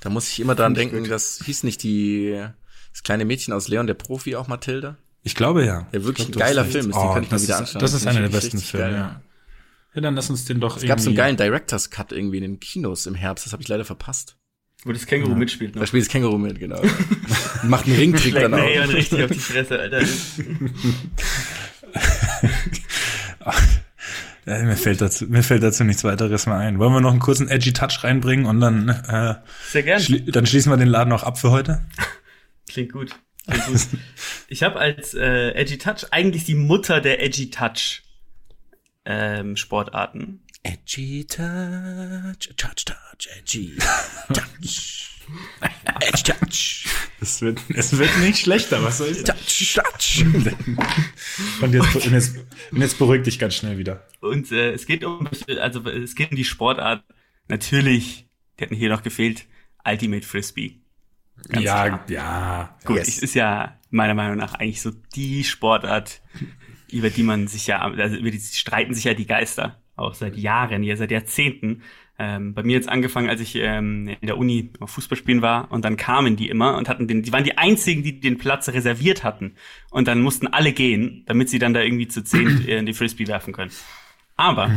Da 0.00 0.10
muss 0.10 0.28
ich 0.28 0.40
immer 0.40 0.54
dran 0.54 0.74
denken, 0.74 1.04
das 1.08 1.42
hieß 1.44 1.64
nicht 1.64 1.82
die 1.82 2.44
das 2.92 3.02
kleine 3.02 3.24
Mädchen 3.24 3.52
aus 3.52 3.68
Leon 3.68 3.86
der 3.86 3.94
Profi 3.94 4.36
auch 4.36 4.48
Matilda. 4.48 4.96
Ich 5.22 5.34
glaube 5.34 5.64
ja. 5.64 5.86
Ja, 5.92 6.04
wirklich 6.04 6.28
ich 6.28 6.28
ein 6.28 6.32
glaub, 6.32 6.42
hast 6.44 6.54
geiler. 6.56 6.64
Film 6.64 6.90
ist, 6.90 6.96
den 6.96 7.02
Oh, 7.02 7.12
kann 7.14 7.22
ich 7.22 7.30
mal 7.30 7.36
das 7.36 7.42
wieder 7.44 7.54
ist- 7.54 7.60
anschauen. 7.60 7.80
Das 7.80 7.92
ist 7.94 8.06
einer 8.06 8.20
der 8.20 8.28
besten 8.28 8.58
Filme, 8.58 8.86
geil, 8.86 8.94
ja. 8.94 9.22
Ja, 9.94 10.00
dann 10.00 10.14
lass 10.14 10.30
uns 10.30 10.44
den 10.46 10.58
doch 10.60 10.76
Es 10.78 10.82
gab 10.84 10.98
so 11.00 11.10
einen 11.10 11.16
irgendwie- 11.18 11.36
geilen 11.36 11.36
Director's 11.36 11.90
Cut 11.90 12.12
irgendwie 12.12 12.38
in 12.38 12.42
den 12.44 12.60
Kinos 12.60 13.06
im 13.06 13.14
Herbst, 13.14 13.44
das 13.46 13.52
habe 13.52 13.62
ich 13.62 13.68
leider 13.68 13.84
verpasst. 13.84 14.36
Wo 14.84 14.90
das 14.92 15.06
Känguru 15.06 15.36
mitspielt. 15.36 15.76
Da 15.76 15.80
Noch. 15.80 15.86
spielt 15.86 16.04
das 16.04 16.08
Känguru 16.10 16.38
mit, 16.38 16.58
genau. 16.58 16.80
Macht 17.62 17.86
einen 17.86 17.94
Ringtrick 17.96 18.34
dann 18.34 18.52
auch. 18.54 18.58
richtig 18.88 19.22
auf 19.22 19.30
die 19.30 19.38
Fresse, 19.38 19.78
Alter. 19.78 20.00
Ja, 24.44 24.58
mir 24.64 24.76
fällt 24.76 25.00
dazu, 25.00 25.26
mir 25.26 25.44
fällt 25.44 25.62
dazu 25.62 25.84
nichts 25.84 26.02
weiteres 26.02 26.46
mehr 26.46 26.56
ein. 26.56 26.80
Wollen 26.80 26.92
wir 26.92 27.00
noch 27.00 27.12
einen 27.12 27.20
kurzen 27.20 27.48
edgy 27.48 27.72
Touch 27.72 28.02
reinbringen 28.02 28.46
und 28.46 28.58
dann, 28.60 28.88
äh, 28.88 29.36
Sehr 29.70 29.84
gern. 29.84 30.00
schli 30.00 30.24
dann 30.32 30.46
schließen 30.46 30.72
wir 30.72 30.76
den 30.76 30.88
Laden 30.88 31.12
auch 31.12 31.22
ab 31.22 31.38
für 31.38 31.50
heute? 31.52 31.80
Klingt 32.72 32.92
gut. 32.92 33.14
Klingt 33.46 33.66
gut. 33.66 33.88
Ich 34.48 34.62
habe 34.62 34.78
als 34.78 35.14
äh, 35.14 35.50
Edgy 35.50 35.78
Touch 35.78 36.06
eigentlich 36.10 36.44
die 36.44 36.54
Mutter 36.54 37.00
der 37.00 37.22
Edgy 37.22 37.50
Touch 37.50 38.02
ähm, 39.04 39.56
Sportarten. 39.56 40.42
Edgy 40.62 41.26
Touch, 41.26 42.54
Touch, 42.56 42.84
Touch, 42.84 43.28
Edgy 43.36 43.76
Touch. 44.32 45.10
Edgy 46.00 46.22
Touch. 46.22 46.86
Es 47.20 47.40
wird, 47.40 47.60
es 47.70 47.96
wird 47.98 48.16
nicht 48.18 48.38
schlechter, 48.38 48.82
was 48.82 48.98
soll 48.98 49.08
ich 49.08 49.18
sagen? 49.18 49.38
Touch, 49.38 49.74
Touch. 49.74 50.24
Und 51.60 51.72
jetzt, 51.72 51.94
und 51.94 52.12
jetzt, 52.12 52.36
und 52.70 52.80
jetzt 52.80 52.98
beruhig 52.98 53.22
dich 53.22 53.38
ganz 53.38 53.54
schnell 53.54 53.78
wieder. 53.78 54.06
Und 54.20 54.50
äh, 54.52 54.72
es 54.72 54.86
geht 54.86 55.04
um, 55.04 55.28
also 55.60 55.88
es 55.88 56.14
geht 56.14 56.30
um 56.30 56.36
die 56.36 56.44
Sportart. 56.44 57.04
Natürlich, 57.48 58.28
die 58.58 58.64
hatten 58.64 58.74
hier 58.74 58.88
noch 58.88 59.02
gefehlt, 59.02 59.46
Ultimate 59.84 60.26
Frisbee. 60.26 60.81
Ganz 61.48 61.64
ja, 61.64 61.86
klar. 61.88 62.04
ja. 62.08 62.78
Gut, 62.84 62.96
Yes. 62.96 63.08
es 63.08 63.18
ist 63.18 63.34
ja 63.34 63.76
meiner 63.90 64.14
Meinung 64.14 64.36
nach 64.36 64.54
eigentlich 64.54 64.82
so 64.82 64.90
die 65.14 65.44
Sportart, 65.44 66.22
über 66.90 67.10
die 67.10 67.22
man 67.22 67.46
sich 67.48 67.66
ja, 67.66 67.80
also 67.80 68.16
über 68.16 68.30
die 68.30 68.40
streiten 68.40 68.94
sich 68.94 69.04
ja 69.04 69.14
die 69.14 69.26
Geister 69.26 69.78
auch 69.96 70.14
seit 70.14 70.36
Jahren, 70.36 70.82
ja 70.82 70.96
seit 70.96 71.10
Jahrzehnten. 71.10 71.82
Ähm, 72.18 72.54
bei 72.54 72.62
mir 72.62 72.74
jetzt 72.74 72.88
angefangen, 72.88 73.28
als 73.28 73.40
ich 73.40 73.56
ähm, 73.56 74.08
in 74.20 74.26
der 74.26 74.36
Uni 74.38 74.70
auf 74.80 74.90
Fußball 74.90 75.16
spielen 75.16 75.42
war 75.42 75.72
und 75.72 75.84
dann 75.84 75.96
kamen 75.96 76.36
die 76.36 76.48
immer 76.48 76.76
und 76.76 76.88
hatten 76.88 77.08
den, 77.08 77.22
die 77.22 77.32
waren 77.32 77.44
die 77.44 77.58
einzigen, 77.58 78.02
die 78.02 78.20
den 78.20 78.38
Platz 78.38 78.68
reserviert 78.68 79.24
hatten 79.24 79.54
und 79.90 80.08
dann 80.08 80.20
mussten 80.20 80.46
alle 80.46 80.72
gehen, 80.72 81.24
damit 81.26 81.48
sie 81.48 81.58
dann 81.58 81.74
da 81.74 81.80
irgendwie 81.80 82.08
zu 82.08 82.22
zehn 82.22 82.68
äh, 82.68 82.76
in 82.78 82.86
die 82.86 82.92
Frisbee 82.92 83.26
werfen 83.26 83.52
können. 83.52 83.72
Aber 84.36 84.70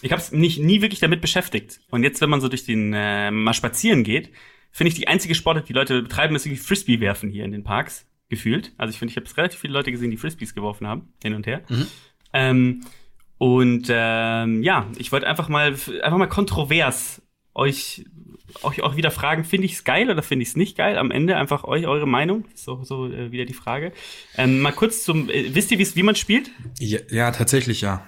ich 0.00 0.12
habe 0.12 0.20
es 0.20 0.32
nicht 0.32 0.58
nie 0.60 0.80
wirklich 0.82 1.00
damit 1.00 1.20
beschäftigt. 1.20 1.80
Und 1.90 2.02
jetzt, 2.02 2.20
wenn 2.20 2.30
man 2.30 2.40
so 2.40 2.48
durch 2.48 2.64
den 2.64 2.92
äh, 2.92 3.30
mal 3.30 3.54
spazieren 3.54 4.02
geht, 4.02 4.30
finde 4.72 4.88
ich 4.88 4.94
die 4.94 5.06
einzige 5.08 5.34
Sportart, 5.34 5.68
die 5.68 5.72
Leute 5.74 6.02
betreiben, 6.02 6.34
ist 6.34 6.46
irgendwie 6.46 6.62
Frisbee 6.62 6.98
werfen 7.00 7.28
hier 7.30 7.44
in 7.44 7.52
den 7.52 7.62
Parks 7.62 8.06
gefühlt. 8.28 8.72
Also 8.78 8.90
ich 8.92 8.98
finde, 8.98 9.12
ich 9.12 9.16
habe 9.16 9.36
relativ 9.36 9.60
viele 9.60 9.74
Leute 9.74 9.92
gesehen, 9.92 10.10
die 10.10 10.16
Frisbees 10.16 10.54
geworfen 10.54 10.86
haben 10.86 11.12
hin 11.22 11.34
und 11.34 11.46
her. 11.46 11.62
Ähm, 12.32 12.80
und 13.38 13.88
ähm, 13.90 14.62
ja, 14.62 14.86
ich 14.96 15.12
wollte 15.12 15.26
einfach 15.26 15.48
mal 15.48 15.72
einfach 16.02 16.16
mal 16.18 16.26
kontrovers 16.28 17.20
euch 17.54 18.04
euch 18.62 18.82
auch 18.82 18.96
wieder 18.96 19.10
fragen, 19.10 19.44
finde 19.44 19.64
ich 19.66 19.72
es 19.74 19.84
geil 19.84 20.10
oder 20.10 20.22
finde 20.22 20.42
ich 20.42 20.50
es 20.50 20.56
nicht 20.56 20.76
geil? 20.76 20.98
Am 20.98 21.10
Ende 21.10 21.36
einfach 21.36 21.64
euch 21.64 21.86
eure 21.86 22.06
Meinung, 22.06 22.44
so 22.54 22.82
so 22.84 23.06
äh, 23.10 23.32
wieder 23.32 23.44
die 23.46 23.54
Frage. 23.54 23.92
Ähm, 24.36 24.60
mal 24.60 24.72
kurz 24.72 25.04
zum, 25.04 25.28
äh, 25.30 25.54
wisst 25.54 25.70
ihr, 25.72 25.78
wie's- 25.78 25.96
wie 25.96 26.02
man 26.02 26.14
spielt? 26.16 26.50
Ja, 26.78 26.98
ja, 27.10 27.30
tatsächlich 27.30 27.80
ja. 27.80 28.06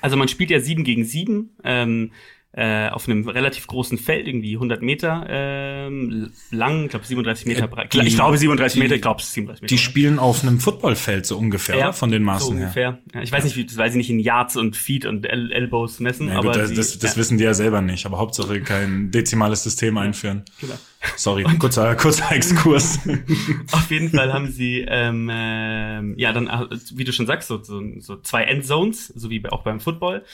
Also 0.00 0.16
man 0.16 0.28
spielt 0.28 0.50
ja 0.50 0.60
sieben 0.60 0.84
gegen 0.84 1.04
sieben. 1.04 1.50
Ähm, 1.64 2.10
äh, 2.56 2.88
auf 2.90 3.08
einem 3.08 3.28
relativ 3.28 3.66
großen 3.66 3.98
Feld, 3.98 4.28
irgendwie 4.28 4.54
100 4.54 4.80
Meter 4.80 5.26
ähm, 5.28 6.30
lang, 6.52 6.84
ich 6.84 6.90
glaube 6.90 7.04
37 7.04 7.46
Meter 7.46 7.66
breit. 7.66 7.92
die- 7.92 7.98
ich 8.06 8.14
glaube 8.14 8.38
37 8.38 8.74
die- 8.74 8.78
Meter, 8.80 8.94
ich 8.94 9.02
glaube 9.02 9.20
37 9.22 9.62
Meter. 9.62 9.74
Die 9.74 9.78
spielen 9.78 10.20
auf 10.20 10.42
einem 10.44 10.60
Footballfeld 10.60 11.26
so 11.26 11.36
ungefähr, 11.36 11.76
Ja, 11.76 11.92
von 11.92 12.12
den 12.12 12.22
so 12.22 12.26
Maßen 12.26 12.56
her. 12.56 12.62
ungefähr. 12.62 12.98
Ja, 13.12 13.22
ich 13.22 13.32
weiß 13.32 13.42
nicht, 13.42 13.56
wie, 13.56 13.66
weil 13.76 13.90
sie 13.90 13.98
nicht 13.98 14.10
in 14.10 14.20
Yards 14.20 14.56
und 14.56 14.76
Feet 14.76 15.04
und 15.04 15.26
El 15.26 15.50
Elbows 15.50 15.98
messen, 15.98 16.28
Ja, 16.28 16.34
aber 16.38 16.52
gut, 16.52 16.56
das, 16.56 16.68
sie, 16.68 16.74
das, 16.76 16.98
das 17.00 17.12
ja, 17.14 17.16
wissen 17.20 17.38
die 17.38 17.44
ja 17.44 17.54
selber 17.54 17.80
nicht, 17.82 18.06
aber 18.06 18.18
Hauptsache 18.18 18.60
kein 18.60 19.10
dezimales 19.10 19.64
System 19.64 19.98
einführen. 19.98 20.44
genau. 20.60 20.74
Sorry, 21.16 21.42
kurzer, 21.58 21.94
kurzer 21.96 22.32
Exkurs. 22.32 22.98
Auf 23.72 23.90
jeden 23.90 24.08
Fall 24.10 24.32
haben 24.32 24.50
sie, 24.50 24.86
ähm, 24.88 25.28
ähm, 25.30 26.14
ja, 26.16 26.32
dann, 26.32 26.46
äh, 26.46 26.66
wie 26.94 27.04
du 27.04 27.12
schon 27.12 27.26
sagst, 27.26 27.48
so, 27.48 27.62
so, 27.62 27.82
so 27.98 28.16
zwei 28.22 28.44
Endzones, 28.44 29.08
so 29.08 29.28
wie 29.28 29.44
auch 29.50 29.62
beim 29.64 29.80
Football. 29.80 30.24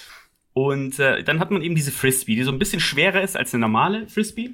Und 0.53 0.99
äh, 0.99 1.23
dann 1.23 1.39
hat 1.39 1.51
man 1.51 1.63
eben 1.63 1.75
diese 1.75 1.93
Frisbee, 1.93 2.35
die 2.35 2.43
so 2.43 2.53
ein 2.53 2.59
bisschen 2.59 2.81
schwerer 2.81 3.23
ist 3.23 3.37
als 3.37 3.55
eine 3.55 3.61
normale 3.61 4.09
Frisbee. 4.09 4.51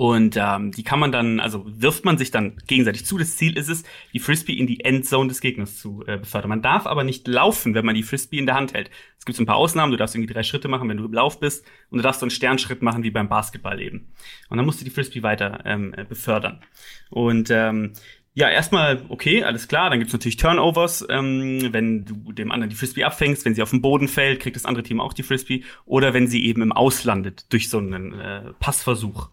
Und 0.00 0.38
ähm, 0.38 0.72
die 0.72 0.82
kann 0.82 0.98
man 0.98 1.12
dann, 1.12 1.40
also 1.40 1.62
wirft 1.66 2.06
man 2.06 2.16
sich 2.16 2.30
dann 2.30 2.56
gegenseitig 2.66 3.04
zu. 3.04 3.18
Das 3.18 3.36
Ziel 3.36 3.58
ist 3.58 3.68
es, 3.68 3.84
die 4.14 4.18
Frisbee 4.18 4.54
in 4.54 4.66
die 4.66 4.80
Endzone 4.80 5.28
des 5.28 5.42
Gegners 5.42 5.76
zu 5.76 6.02
äh, 6.06 6.16
befördern. 6.16 6.48
Man 6.48 6.62
darf 6.62 6.86
aber 6.86 7.04
nicht 7.04 7.28
laufen, 7.28 7.74
wenn 7.74 7.84
man 7.84 7.94
die 7.94 8.02
Frisbee 8.02 8.38
in 8.38 8.46
der 8.46 8.54
Hand 8.54 8.72
hält. 8.72 8.90
Es 9.18 9.26
gibt 9.26 9.36
so 9.36 9.42
ein 9.42 9.46
paar 9.46 9.56
Ausnahmen. 9.56 9.92
Du 9.92 9.98
darfst 9.98 10.14
irgendwie 10.14 10.32
drei 10.32 10.42
Schritte 10.42 10.68
machen, 10.68 10.88
wenn 10.88 10.96
du 10.96 11.04
im 11.04 11.12
Lauf 11.12 11.38
bist. 11.38 11.66
Und 11.90 11.98
du 11.98 12.02
darfst 12.02 12.20
so 12.20 12.24
einen 12.24 12.30
Sternschritt 12.30 12.80
machen, 12.80 13.02
wie 13.02 13.10
beim 13.10 13.28
Basketball 13.28 13.78
eben. 13.78 14.10
Und 14.48 14.56
dann 14.56 14.64
musst 14.64 14.80
du 14.80 14.86
die 14.86 14.90
Frisbee 14.90 15.22
weiter 15.22 15.60
ähm, 15.66 15.92
äh, 15.94 16.04
befördern. 16.04 16.62
Und 17.10 17.50
ähm, 17.50 17.92
ja, 18.40 18.48
erstmal 18.48 19.02
okay, 19.10 19.44
alles 19.44 19.68
klar. 19.68 19.90
Dann 19.90 19.98
gibt's 19.98 20.14
natürlich 20.14 20.38
Turnovers, 20.38 21.06
ähm, 21.10 21.68
wenn 21.72 22.06
du 22.06 22.32
dem 22.32 22.50
anderen 22.50 22.70
die 22.70 22.76
Frisbee 22.76 23.04
abfängst, 23.04 23.44
wenn 23.44 23.54
sie 23.54 23.62
auf 23.62 23.70
den 23.70 23.82
Boden 23.82 24.08
fällt, 24.08 24.40
kriegt 24.40 24.56
das 24.56 24.64
andere 24.64 24.82
Team 24.82 24.98
auch 24.98 25.12
die 25.12 25.22
Frisbee. 25.22 25.62
Oder 25.84 26.14
wenn 26.14 26.26
sie 26.26 26.46
eben 26.46 26.62
im 26.62 26.72
Aus 26.72 27.04
landet 27.04 27.52
durch 27.52 27.68
so 27.68 27.78
einen 27.78 28.18
äh, 28.18 28.52
Passversuch. 28.58 29.28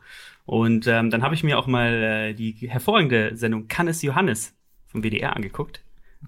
Und 0.45 0.87
ähm, 0.87 1.09
dann 1.09 1.23
habe 1.23 1.35
ich 1.35 1.43
mir 1.43 1.57
auch 1.57 1.67
mal 1.67 1.93
äh, 1.93 2.33
die 2.33 2.53
hervorragende 2.67 3.35
Sendung 3.35 3.69
Kann 3.69 3.87
es 3.87 4.01
Johannes 4.01 4.53
vom 4.87 5.03
WDR 5.03 5.35
angeguckt. 5.35 5.81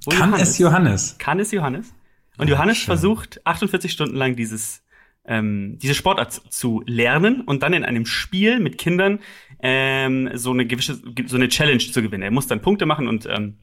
Kann 0.10 0.34
es 0.34 0.58
Johannes? 0.58 1.18
Kann 1.20 1.40
es 1.40 1.52
Johannes? 1.52 1.94
Und 2.38 2.50
Johannes 2.50 2.78
schön. 2.78 2.86
versucht 2.86 3.46
48 3.46 3.92
Stunden 3.92 4.16
lang 4.16 4.38
dieses 4.38 4.84
ähm, 5.26 5.78
diese 5.82 5.96
Sportart 5.96 6.34
zu- 6.34 6.84
lernen 6.86 7.42
und 7.42 7.64
dann 7.64 7.74
in 7.74 7.84
einem 7.84 8.06
Spiel 8.06 8.60
mit 8.60 8.78
Kindern 8.78 9.20
ähm, 9.62 10.30
so 10.34 10.52
eine 10.52 10.66
gewisse 10.66 11.02
so 11.26 11.36
eine 11.36 11.50
Challenge 11.50 11.80
zu 11.80 12.02
gewinnen. 12.02 12.24
Er 12.24 12.32
muss 12.32 12.48
dann 12.48 12.62
Punkte 12.62 12.86
machen 12.86 13.08
und 13.08 13.26
ähm, 13.26 13.60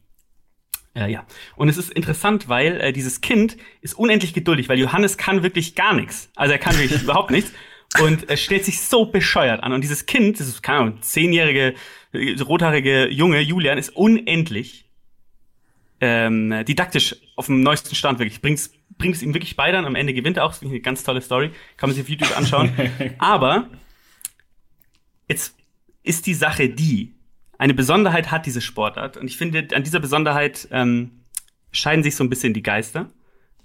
äh, 0.95 1.11
ja. 1.11 1.27
Und 1.57 1.69
es 1.69 1.77
ist 1.77 1.91
interessant, 1.93 2.49
weil 2.49 2.81
äh, 2.81 2.93
dieses 2.93 3.21
Kind 3.21 3.57
ist 3.83 3.95
unendlich 3.95 4.33
geduldig, 4.33 4.69
weil 4.69 4.79
Johannes 4.79 5.19
kann 5.19 5.43
wirklich 5.43 5.75
gar 5.75 5.95
nichts. 5.95 6.31
Also 6.35 6.53
er 6.53 6.59
kann 6.59 6.79
wirklich 6.79 7.03
überhaupt 7.05 7.31
nichts. 7.31 7.53
Und 8.01 8.29
er 8.29 8.37
stellt 8.37 8.65
sich 8.65 8.81
so 8.81 9.07
bescheuert 9.07 9.63
an. 9.63 9.73
Und 9.73 9.83
dieses 9.83 10.07
Kind, 10.07 10.41
das 10.41 10.49
ist, 10.49 10.63
keine 10.63 10.79
Ahnung, 10.81 11.03
zehnjährige, 11.03 11.75
äh, 12.13 12.41
rothaarige 12.41 13.09
Junge, 13.09 13.41
Julian, 13.41 13.79
ist 13.79 13.91
unendlich 13.91 14.91
ähm, 16.01 16.65
didaktisch 16.67 17.17
auf 17.37 17.47
dem 17.47 17.63
neuesten 17.63 17.95
Stand 17.95 18.19
wirklich. 18.19 18.41
Bringt's, 18.41 18.73
bringt 18.99 19.17
es 19.17 19.23
ihm 19.23 19.35
wirklich 19.35 19.57
bei 19.57 19.71
dann. 19.73 19.85
Am 19.85 19.95
Ende 19.95 20.15
gewinnt 20.15 20.37
er 20.37 20.45
auch. 20.45 20.51
Das 20.51 20.59
finde 20.59 20.75
ich 20.75 20.81
eine 20.81 20.85
ganz 20.85 21.05
tolle 21.05 21.21
Story. 21.21 21.51
Kann 21.77 21.89
man 21.89 21.95
sich 21.95 22.03
auf 22.03 22.09
YouTube 22.09 22.37
anschauen. 22.37 22.73
Aber 23.19 23.69
jetzt 25.29 25.55
ist 26.03 26.27
die 26.27 26.35
Sache 26.35 26.69
die, 26.69 27.15
eine 27.59 27.75
Besonderheit 27.75 28.31
hat 28.31 28.47
diese 28.47 28.61
Sportart. 28.61 29.17
Und 29.17 29.27
ich 29.27 29.37
finde, 29.37 29.67
an 29.75 29.83
dieser 29.83 30.01
Besonderheit 30.01 30.69
ähm, 30.71 31.23
scheiden 31.73 32.03
sich 32.03 32.15
so 32.15 32.25
ein 32.25 32.31
bisschen 32.31 32.55
die 32.55 32.63
Geister. 32.63 33.11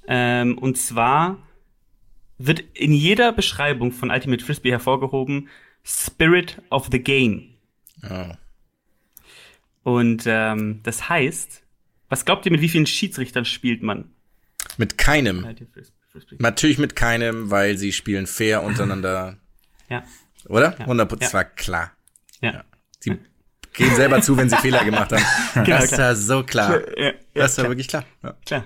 Ähm, 0.08 0.58
und 0.58 0.78
zwar 0.78 1.38
wird 2.38 2.64
in 2.74 2.94
jeder 2.94 3.32
Beschreibung 3.34 3.92
von 3.92 4.10
Ultimate 4.10 4.44
Frisbee 4.44 4.72
hervorgehoben 4.72 5.50
Spirit 5.84 6.62
of 6.70 6.90
the 6.92 7.00
Game. 7.00 7.56
Ja. 8.02 8.38
Und 9.84 10.24
ähm, 10.26 10.80
das 10.84 11.10
heißt, 11.10 11.64
was 12.10 12.26
glaubt 12.26 12.46
ihr, 12.46 12.52
mit 12.52 12.62
wie 12.62 12.70
vielen 12.70 12.86
Schiedsrichtern 12.86 13.46
spielt 13.46 13.84
man? 13.84 14.12
Mit 14.78 14.98
keinem. 14.98 15.46
Frisbee. 16.12 16.36
Natürlich 16.40 16.78
mit 16.78 16.96
keinem, 16.96 17.50
weil 17.52 17.78
sie 17.78 17.92
spielen 17.94 18.28
fair 18.28 18.64
untereinander. 18.64 19.38
Ja, 19.90 20.04
Oder? 20.46 20.72
Ja. 20.78 20.80
100 20.80 21.08
Prozent. 21.10 21.22
Ja. 21.22 21.28
Das 21.28 21.34
war 21.34 21.44
klar. 21.46 21.92
ja. 22.42 22.64
Sie 23.00 23.18
gehen 23.74 23.96
selber 23.96 24.22
zu, 24.22 24.36
wenn 24.38 24.50
sie 24.50 24.58
Fehler 24.62 24.84
gemacht 24.84 25.12
haben. 25.14 25.24
Genau, 25.66 25.78
das 25.80 25.88
klar. 25.92 26.00
war 26.00 26.16
so 26.16 26.44
klar. 26.44 26.80
ja, 26.98 27.06
ja 27.06 27.14
Das 27.34 27.58
war 27.58 27.64
klar. 27.64 27.72
wirklich 27.72 27.88
klar. 27.88 28.06
Ja. 28.24 28.36
Klar. 28.46 28.66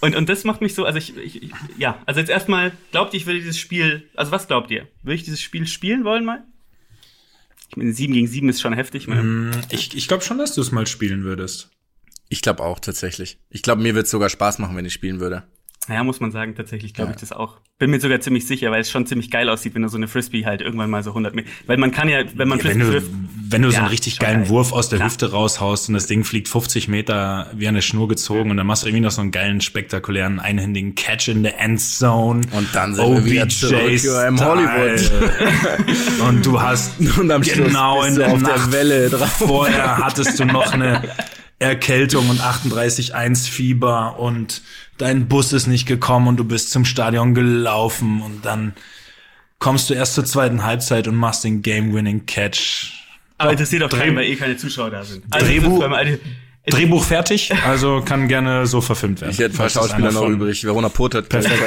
Und, 0.00 0.14
und 0.14 0.28
das 0.28 0.44
macht 0.44 0.60
mich 0.60 0.74
so, 0.74 0.84
also 0.84 0.98
ich, 0.98 1.16
ich, 1.16 1.42
ich 1.42 1.52
ja, 1.78 2.00
also 2.06 2.20
jetzt 2.20 2.28
erstmal, 2.28 2.72
glaubt 2.92 3.14
ihr, 3.14 3.20
ich 3.20 3.26
würde 3.26 3.38
dieses 3.40 3.58
Spiel, 3.58 4.08
also 4.14 4.30
was 4.30 4.46
glaubt 4.46 4.70
ihr? 4.70 4.86
Würde 5.02 5.14
ich 5.14 5.24
dieses 5.24 5.40
Spiel 5.40 5.66
spielen 5.66 6.04
wollen 6.04 6.24
mal? 6.24 6.44
Ich 7.70 7.76
meine, 7.76 7.92
7 7.92 8.12
gegen 8.12 8.26
7 8.28 8.48
ist 8.48 8.60
schon 8.60 8.74
heftig. 8.74 9.02
Ich 9.02 9.08
meine, 9.08 9.50
Ich, 9.70 9.96
ich 9.96 10.06
glaube 10.06 10.22
schon, 10.22 10.38
dass 10.38 10.54
du 10.54 10.60
es 10.60 10.70
mal 10.70 10.86
spielen 10.86 11.24
würdest. 11.24 11.70
Ich 12.28 12.42
glaube 12.42 12.62
auch 12.62 12.78
tatsächlich. 12.80 13.38
Ich 13.50 13.62
glaube, 13.62 13.82
mir 13.82 13.94
wird 13.94 14.08
sogar 14.08 14.28
Spaß 14.28 14.58
machen, 14.58 14.76
wenn 14.76 14.84
ich 14.84 14.92
spielen 14.92 15.20
würde. 15.20 15.44
Naja, 15.88 16.02
muss 16.02 16.18
man 16.18 16.32
sagen, 16.32 16.56
tatsächlich 16.56 16.94
glaube 16.94 17.10
Ja. 17.10 17.14
ich 17.14 17.20
das 17.20 17.30
auch. 17.30 17.58
Bin 17.78 17.90
mir 17.92 18.00
sogar 18.00 18.18
ziemlich 18.18 18.44
sicher, 18.44 18.72
weil 18.72 18.80
es 18.80 18.90
schon 18.90 19.06
ziemlich 19.06 19.30
geil 19.30 19.48
aussieht, 19.48 19.76
wenn 19.76 19.82
du 19.82 19.88
so 19.88 19.96
eine 19.96 20.08
Frisbee 20.08 20.44
halt 20.44 20.60
irgendwann 20.60 20.90
mal 20.90 21.04
so 21.04 21.10
100 21.10 21.32
Meter, 21.36 21.48
weil 21.68 21.76
man 21.76 21.92
kann 21.92 22.08
ja, 22.08 22.24
wenn 22.34 22.48
man 22.48 22.58
Ja, 22.58 22.64
wenn 22.64 22.80
Frisbee 22.80 22.86
du, 22.86 22.92
wirft, 22.94 23.10
wenn 23.50 23.62
du 23.62 23.68
so 23.70 23.74
Ja, 23.76 23.80
einen 23.82 23.90
richtig 23.90 24.18
geilen 24.18 24.40
geil. 24.40 24.48
Wurf 24.48 24.72
aus 24.72 24.88
der 24.88 24.98
Klar. 24.98 25.10
Hüfte 25.10 25.30
raushaust 25.30 25.86
und 25.88 25.94
das 25.94 26.06
Ding 26.08 26.24
fliegt 26.24 26.48
50 26.48 26.88
Meter 26.88 27.52
wie 27.54 27.68
eine 27.68 27.82
Schnur 27.82 28.08
gezogen 28.08 28.50
und 28.50 28.56
dann 28.56 28.66
machst 28.66 28.82
du 28.82 28.88
irgendwie 28.88 29.04
noch 29.04 29.12
so 29.12 29.20
einen 29.20 29.30
geilen, 29.30 29.60
spektakulären, 29.60 30.40
einhändigen 30.40 30.96
Catch 30.96 31.28
in 31.28 31.44
the 31.44 31.50
Endzone. 31.50 32.40
Und 32.50 32.68
dann 32.74 32.96
sind 32.96 33.06
wir 33.08 33.24
wieder 33.24 33.48
zurück 33.48 33.80
OBJ 33.84 34.08
im 34.26 34.40
Hollywood. 34.40 35.12
und 36.28 36.44
du 36.46 36.60
hast 36.60 36.98
Und 36.98 37.30
am 37.30 37.44
Schluss 37.44 37.68
genau 37.68 38.00
bist 38.00 38.08
in 38.08 38.14
du 38.16 38.20
der 38.22 38.32
auf 38.32 38.42
der 38.42 38.56
Nacht 38.56 38.72
Welle 38.72 39.08
drauf. 39.10 39.28
Vorher 39.38 39.98
hattest 39.98 40.40
du 40.40 40.46
noch 40.46 40.72
eine 40.72 41.02
Erkältung 41.58 42.28
und 42.28 42.40
38,1 42.40 43.48
Fieber 43.48 44.18
und 44.18 44.62
dein 44.98 45.26
Bus 45.28 45.52
ist 45.52 45.66
nicht 45.66 45.86
gekommen 45.86 46.28
und 46.28 46.36
du 46.36 46.44
bist 46.44 46.70
zum 46.70 46.84
Stadion 46.84 47.34
gelaufen 47.34 48.20
und 48.22 48.44
dann 48.44 48.74
kommst 49.58 49.88
du 49.88 49.94
erst 49.94 50.14
zur 50.14 50.24
zweiten 50.26 50.64
Halbzeit 50.64 51.08
und 51.08 51.14
machst 51.16 51.44
den 51.44 51.62
Game-Winning 51.62 52.26
Catch. 52.26 52.92
aber 53.38 53.52
interessiert 53.52 53.82
auch 53.84 53.88
Dreh- 53.88 53.98
keinen, 54.00 54.16
weil 54.16 54.24
eh 54.26 54.36
keine 54.36 54.56
Zuschauer 54.58 54.90
da 54.90 55.02
sind. 55.02 55.24
Also 55.30 55.46
Drehbuch- 55.46 55.80
das 55.88 56.74
Drehbuch 56.74 57.04
fertig, 57.04 57.52
also 57.64 58.02
kann 58.04 58.26
gerne 58.28 58.66
so 58.66 58.80
verfilmt 58.80 59.20
werden. 59.20 59.30
Ich 59.30 59.38
hätte 59.38 59.54
ein 59.54 59.56
paar 59.56 59.66
das 59.66 59.74
Schauspieler 59.74 60.10
noch 60.12 60.28
übrig. 60.28 60.64
Verona 60.64 60.88
Poth 60.88 61.14
hat 61.14 61.28
Perfekt. 61.28 61.62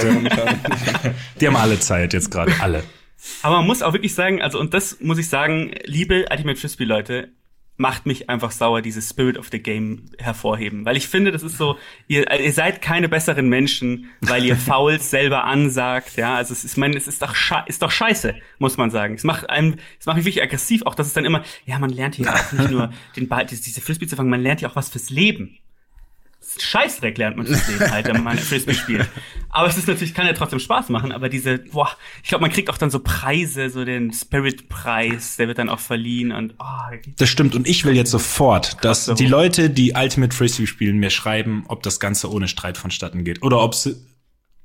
Die 1.39 1.47
haben 1.47 1.55
alle 1.55 1.79
Zeit 1.79 2.13
jetzt 2.13 2.29
gerade, 2.29 2.51
alle. 2.59 2.83
Aber 3.41 3.57
man 3.57 3.65
muss 3.67 3.81
auch 3.81 3.93
wirklich 3.93 4.13
sagen, 4.13 4.41
also 4.41 4.59
und 4.59 4.73
das 4.73 4.97
muss 4.99 5.17
ich 5.17 5.29
sagen, 5.29 5.71
liebe 5.85 6.25
Ultimate 6.29 6.59
Frisbee 6.59 6.83
Leute, 6.83 7.29
macht 7.79 8.05
mich 8.05 8.29
einfach 8.29 8.51
sauer, 8.51 8.81
dieses 8.81 9.09
Spirit 9.09 9.37
of 9.37 9.47
the 9.51 9.59
Game 9.59 10.03
hervorheben, 10.19 10.83
weil 10.83 10.97
ich 10.97 11.07
finde, 11.07 11.31
das 11.31 11.43
ist 11.43 11.57
so, 11.57 11.77
ihr, 12.07 12.29
ihr 12.29 12.51
seid 12.51 12.81
keine 12.81 13.07
besseren 13.07 13.47
Menschen, 13.47 14.09
weil 14.19 14.43
ihr 14.43 14.57
Fouls 14.57 15.09
selber 15.09 15.45
ansagt, 15.45 16.17
ja, 16.17 16.35
also 16.35 16.51
es 16.51 16.65
ist, 16.65 16.73
ich 16.73 16.77
meine, 16.77 16.97
es 16.97 17.07
ist 17.07 17.21
doch 17.21 17.33
ist 17.67 17.81
doch 17.81 17.89
scheiße, 17.89 18.35
muss 18.57 18.75
man 18.75 18.91
sagen. 18.91 19.15
Es 19.15 19.23
macht 19.23 19.49
einem, 19.49 19.77
es 19.97 20.05
macht 20.05 20.17
mich 20.17 20.25
wirklich 20.25 20.43
aggressiv, 20.43 20.81
auch 20.85 20.93
dass 20.93 21.07
es 21.07 21.13
dann 21.13 21.23
immer, 21.23 21.41
ja, 21.65 21.79
man 21.79 21.89
lernt 21.89 22.15
hier 22.15 22.29
auch 22.33 22.51
nicht 22.51 22.69
nur 22.69 22.91
den 23.15 23.29
Ball, 23.29 23.45
diese 23.45 23.63
diese 23.63 23.79
Frisbee 23.79 24.07
zu 24.07 24.17
fangen, 24.17 24.29
man 24.29 24.41
lernt 24.41 24.59
ja 24.59 24.69
auch 24.69 24.75
was 24.75 24.89
fürs 24.89 25.09
Leben. 25.09 25.57
Scheißdreck 26.59 27.17
lernt 27.17 27.37
man 27.37 27.45
fürs 27.45 27.67
Leben 27.67 27.91
halt, 27.91 28.07
wenn 28.07 28.23
man 28.23 28.37
Frisbee 28.37 28.73
spielt. 28.73 29.07
Aber 29.49 29.67
es 29.67 29.77
ist 29.77 29.87
natürlich, 29.87 30.13
kann 30.13 30.27
ja 30.27 30.33
trotzdem 30.33 30.59
Spaß 30.59 30.89
machen, 30.89 31.11
aber 31.11 31.29
diese, 31.29 31.57
boah, 31.57 31.89
ich 32.23 32.29
glaube, 32.29 32.41
man 32.43 32.51
kriegt 32.51 32.69
auch 32.69 32.77
dann 32.77 32.89
so 32.89 32.99
Preise, 32.99 33.69
so 33.69 33.83
den 33.85 34.13
Spirit-Preis, 34.13 35.37
der 35.37 35.47
wird 35.47 35.57
dann 35.57 35.69
auch 35.69 35.79
verliehen 35.79 36.31
und, 36.31 36.55
oh, 36.59 36.95
Das 37.17 37.29
stimmt. 37.29 37.55
Und 37.55 37.67
ich 37.67 37.85
will 37.85 37.95
jetzt 37.95 38.11
sofort, 38.11 38.83
dass 38.83 39.05
die? 39.05 39.27
Leute, 39.27 39.69
die 39.69 39.93
Ultimate 39.95 40.35
Frisbee 40.35 40.67
spielen, 40.67 40.97
mir 40.97 41.09
schreiben, 41.09 41.63
ob 41.67 41.83
das 41.83 41.99
Ganze 41.99 42.31
ohne 42.31 42.47
Streit 42.47 42.77
vonstatten 42.77 43.23
geht. 43.23 43.41
Oder 43.41 43.61
ob 43.61 43.75
sie 43.75 43.95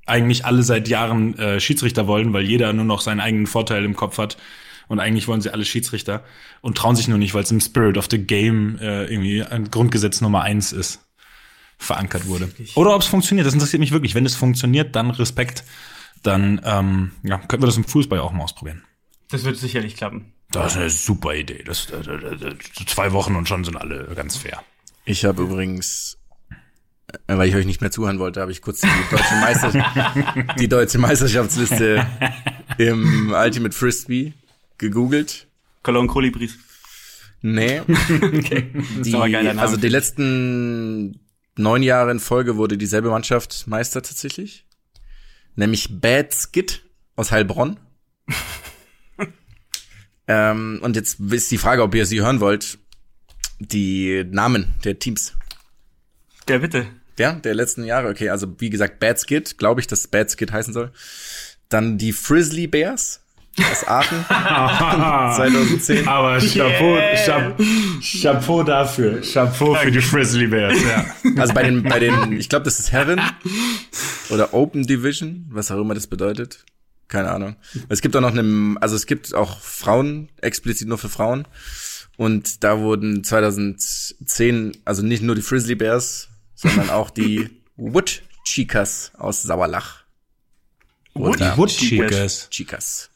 eigentlich 0.06 0.44
alle 0.44 0.62
seit 0.62 0.88
Jahren 0.88 1.38
äh, 1.38 1.60
Schiedsrichter 1.60 2.06
wollen, 2.06 2.32
weil 2.32 2.44
jeder 2.44 2.72
nur 2.72 2.84
noch 2.84 3.00
seinen 3.00 3.20
eigenen 3.20 3.46
Vorteil 3.46 3.84
im 3.84 3.96
Kopf 3.96 4.18
hat. 4.18 4.36
Und 4.86 5.00
eigentlich 5.00 5.28
wollen 5.28 5.40
sie 5.40 5.50
alle 5.50 5.64
Schiedsrichter 5.64 6.22
und 6.60 6.76
trauen 6.76 6.94
sich 6.94 7.08
nur 7.08 7.16
nicht, 7.16 7.32
weil 7.34 7.42
es 7.42 7.50
im 7.50 7.60
Spirit 7.60 7.96
of 7.96 8.08
the 8.10 8.18
Game 8.18 8.78
äh, 8.80 9.04
irgendwie 9.04 9.42
ein 9.42 9.70
Grundgesetz 9.70 10.20
Nummer 10.20 10.42
eins 10.42 10.72
ist, 10.72 11.03
verankert 11.84 12.26
wurde. 12.26 12.50
Oder 12.74 12.94
ob 12.94 13.02
es 13.02 13.08
funktioniert. 13.08 13.46
Das 13.46 13.54
interessiert 13.54 13.80
mich 13.80 13.92
wirklich. 13.92 14.14
Wenn 14.14 14.26
es 14.26 14.36
funktioniert, 14.36 14.96
dann 14.96 15.10
Respekt. 15.10 15.64
Dann 16.22 16.60
ähm, 16.64 17.12
ja, 17.22 17.38
könnten 17.38 17.62
wir 17.62 17.66
das 17.66 17.76
im 17.76 17.84
Fußball 17.84 18.18
auch 18.18 18.32
mal 18.32 18.44
ausprobieren. 18.44 18.82
das 19.30 19.44
wird 19.44 19.56
sicherlich 19.56 19.96
klappen. 19.96 20.32
Das 20.50 20.72
ist 20.72 20.78
eine 20.78 20.90
super 20.90 21.34
Idee. 21.34 21.62
Das, 21.64 21.86
das, 21.86 22.06
das, 22.06 22.40
das, 22.40 22.86
zwei 22.86 23.12
Wochen 23.12 23.34
und 23.36 23.48
schon 23.48 23.64
sind 23.64 23.76
alle 23.76 24.10
ganz 24.14 24.36
fair. 24.36 24.62
Ich 25.04 25.24
habe 25.24 25.42
übrigens, 25.42 26.18
äh, 27.26 27.36
weil 27.36 27.48
ich 27.48 27.54
euch 27.56 27.66
nicht 27.66 27.80
mehr 27.80 27.90
zuhören 27.90 28.18
wollte, 28.18 28.40
habe 28.40 28.52
ich 28.52 28.62
kurz 28.62 28.80
die 28.80 28.88
deutsche, 29.10 29.34
Meister 29.40 30.46
die 30.58 30.68
deutsche 30.68 30.98
Meisterschaftsliste 30.98 32.06
im 32.78 33.34
Ultimate 33.36 33.74
Frisbee 33.74 34.32
gegoogelt. 34.78 35.48
Cologne 35.82 36.08
Kolibris. 36.08 36.56
Nee. 37.42 37.82
Okay. 38.22 38.70
Die, 39.04 39.14
aber 39.14 39.24
ein 39.24 39.32
geiler 39.32 39.54
Name. 39.54 39.60
also 39.60 39.76
die 39.76 39.88
letzten 39.88 41.20
neun 41.56 41.82
Jahre 41.82 42.10
in 42.10 42.20
Folge 42.20 42.56
wurde 42.56 42.78
dieselbe 42.78 43.10
Mannschaft 43.10 43.66
Meister 43.66 44.02
tatsächlich. 44.02 44.66
nämlich 45.56 46.00
Bad 46.00 46.34
Skid 46.34 46.82
aus 47.16 47.30
Heilbronn. 47.30 47.78
ähm, 50.26 50.80
und 50.82 50.96
jetzt 50.96 51.20
ist 51.20 51.50
die 51.50 51.58
Frage, 51.58 51.82
ob 51.82 51.94
ihr 51.94 52.06
sie 52.06 52.20
hören 52.20 52.40
wollt. 52.40 52.78
Die 53.60 54.24
Namen 54.24 54.74
der 54.84 54.98
Teams. 54.98 55.34
Ja, 56.48 56.58
bitte. 56.58 56.86
Ja, 57.18 57.32
der 57.32 57.54
letzten 57.54 57.84
Jahre. 57.84 58.08
Okay, 58.08 58.30
also 58.30 58.60
wie 58.60 58.70
gesagt, 58.70 58.98
Bad 58.98 59.20
Skid, 59.20 59.58
glaube 59.58 59.80
ich, 59.80 59.86
dass 59.86 60.08
Bad 60.08 60.30
Skid 60.30 60.52
heißen 60.52 60.74
soll. 60.74 60.92
Dann 61.68 61.98
die 61.98 62.12
Frizzly 62.12 62.66
Bears 62.66 63.23
aus 63.60 63.86
Aachen 63.86 64.24
2010. 64.28 66.08
Aber 66.08 66.38
Chapeau, 66.38 66.98
Chapeau, 67.24 67.64
Chapeau 68.00 68.62
dafür. 68.62 69.20
Chapeau 69.20 69.74
für 69.74 69.90
die 69.90 70.00
Frizzly 70.00 70.46
Bears, 70.46 70.78
ja. 70.82 71.04
Also 71.40 71.54
bei 71.54 71.62
den, 71.62 71.82
bei 71.82 71.98
den, 71.98 72.32
ich 72.32 72.48
glaube, 72.48 72.64
das 72.64 72.78
ist 72.78 72.92
Herren 72.92 73.20
oder 74.30 74.54
Open 74.54 74.86
Division, 74.86 75.46
was 75.50 75.70
auch 75.70 75.80
immer 75.80 75.94
das 75.94 76.06
bedeutet. 76.06 76.64
Keine 77.08 77.30
Ahnung. 77.30 77.56
Es 77.88 78.00
gibt 78.00 78.16
auch 78.16 78.20
noch 78.20 78.32
eine, 78.36 78.76
also 78.80 78.96
es 78.96 79.06
gibt 79.06 79.34
auch 79.34 79.60
Frauen, 79.60 80.30
explizit 80.40 80.88
nur 80.88 80.98
für 80.98 81.08
Frauen. 81.08 81.46
Und 82.16 82.62
da 82.64 82.78
wurden 82.78 83.24
2010, 83.24 84.78
also 84.84 85.02
nicht 85.02 85.22
nur 85.22 85.34
die 85.34 85.42
Frizzly 85.42 85.74
Bears, 85.74 86.28
sondern 86.54 86.90
auch 86.90 87.10
die 87.10 87.50
Wood 87.76 88.22
Chicas 88.44 89.12
aus 89.18 89.42
Sauerlach. 89.42 90.04
Wood, 91.14 91.40
die 91.40 91.56
Wood 91.56 91.70
Chicas. 91.70 92.48
Chicas. 92.50 93.10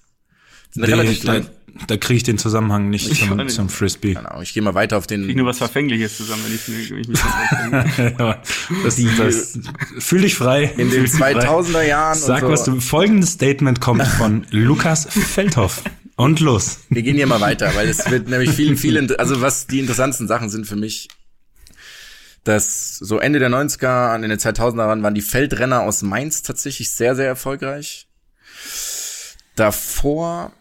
Relativ 0.77 1.25
da, 1.25 1.41
da 1.87 1.97
kriege 1.97 2.17
ich 2.17 2.23
den 2.23 2.39
Zusammenhang 2.39 2.91
nicht 2.91 3.11
ich 3.11 3.27
zum, 3.27 3.49
zum 3.49 3.69
Frisbee. 3.69 4.15
Genau, 4.15 4.41
ich 4.43 4.53
gehe 4.53 4.63
mal 4.63 4.75
weiter 4.75 4.97
auf 4.97 5.07
den. 5.07 5.29
Ich 5.29 5.37
nur 5.37 5.47
was 5.47 5.59
Verfängliches 5.59 6.17
zusammen, 6.17 6.43
wenn 6.45 6.55
ich, 6.55 6.91
wenn 6.91 7.01
ich 7.01 7.09
mich 7.09 7.21
das, 8.85 8.97
das, 8.97 9.17
das, 9.17 9.59
Fühl 9.99 10.23
dich 10.23 10.35
frei. 10.35 10.73
In 10.77 10.91
den 10.91 11.07
2000er 11.07 11.83
Jahren. 11.83 12.19
Sag, 12.19 12.41
so. 12.41 12.49
was 12.49 12.65
du. 12.65 12.81
Folgendes 12.81 13.33
Statement 13.33 13.81
kommt 13.81 14.07
von 14.19 14.47
Lukas 14.51 15.07
Feldhoff. 15.07 15.83
Und 16.17 16.41
los. 16.41 16.81
Wir 16.89 17.03
gehen 17.03 17.15
hier 17.15 17.29
mal 17.29 17.41
weiter, 17.41 17.73
weil 17.77 17.89
es 17.89 18.11
wird 18.11 18.29
nämlich 18.29 18.51
viel, 18.51 18.77
viel, 18.77 19.15
also 19.15 19.41
was 19.41 19.69
die 19.69 19.79
interessantesten 19.79 20.27
Sachen 20.27 20.51
sind 20.51 20.67
für 20.67 20.75
mich, 20.75 21.07
dass 22.43 22.97
so 22.97 23.19
Ende 23.19 23.39
der 23.39 23.51
90er, 23.51 24.13
an 24.13 24.23
den 24.23 24.33
2000er 24.33 25.01
waren 25.01 25.15
die 25.15 25.23
Feldrenner 25.23 25.83
aus 25.83 26.03
Mainz 26.03 26.43
tatsächlich 26.43 26.91
sehr, 26.91 27.15
sehr 27.15 27.27
erfolgreich. 27.27 28.09
Davor 29.59 30.53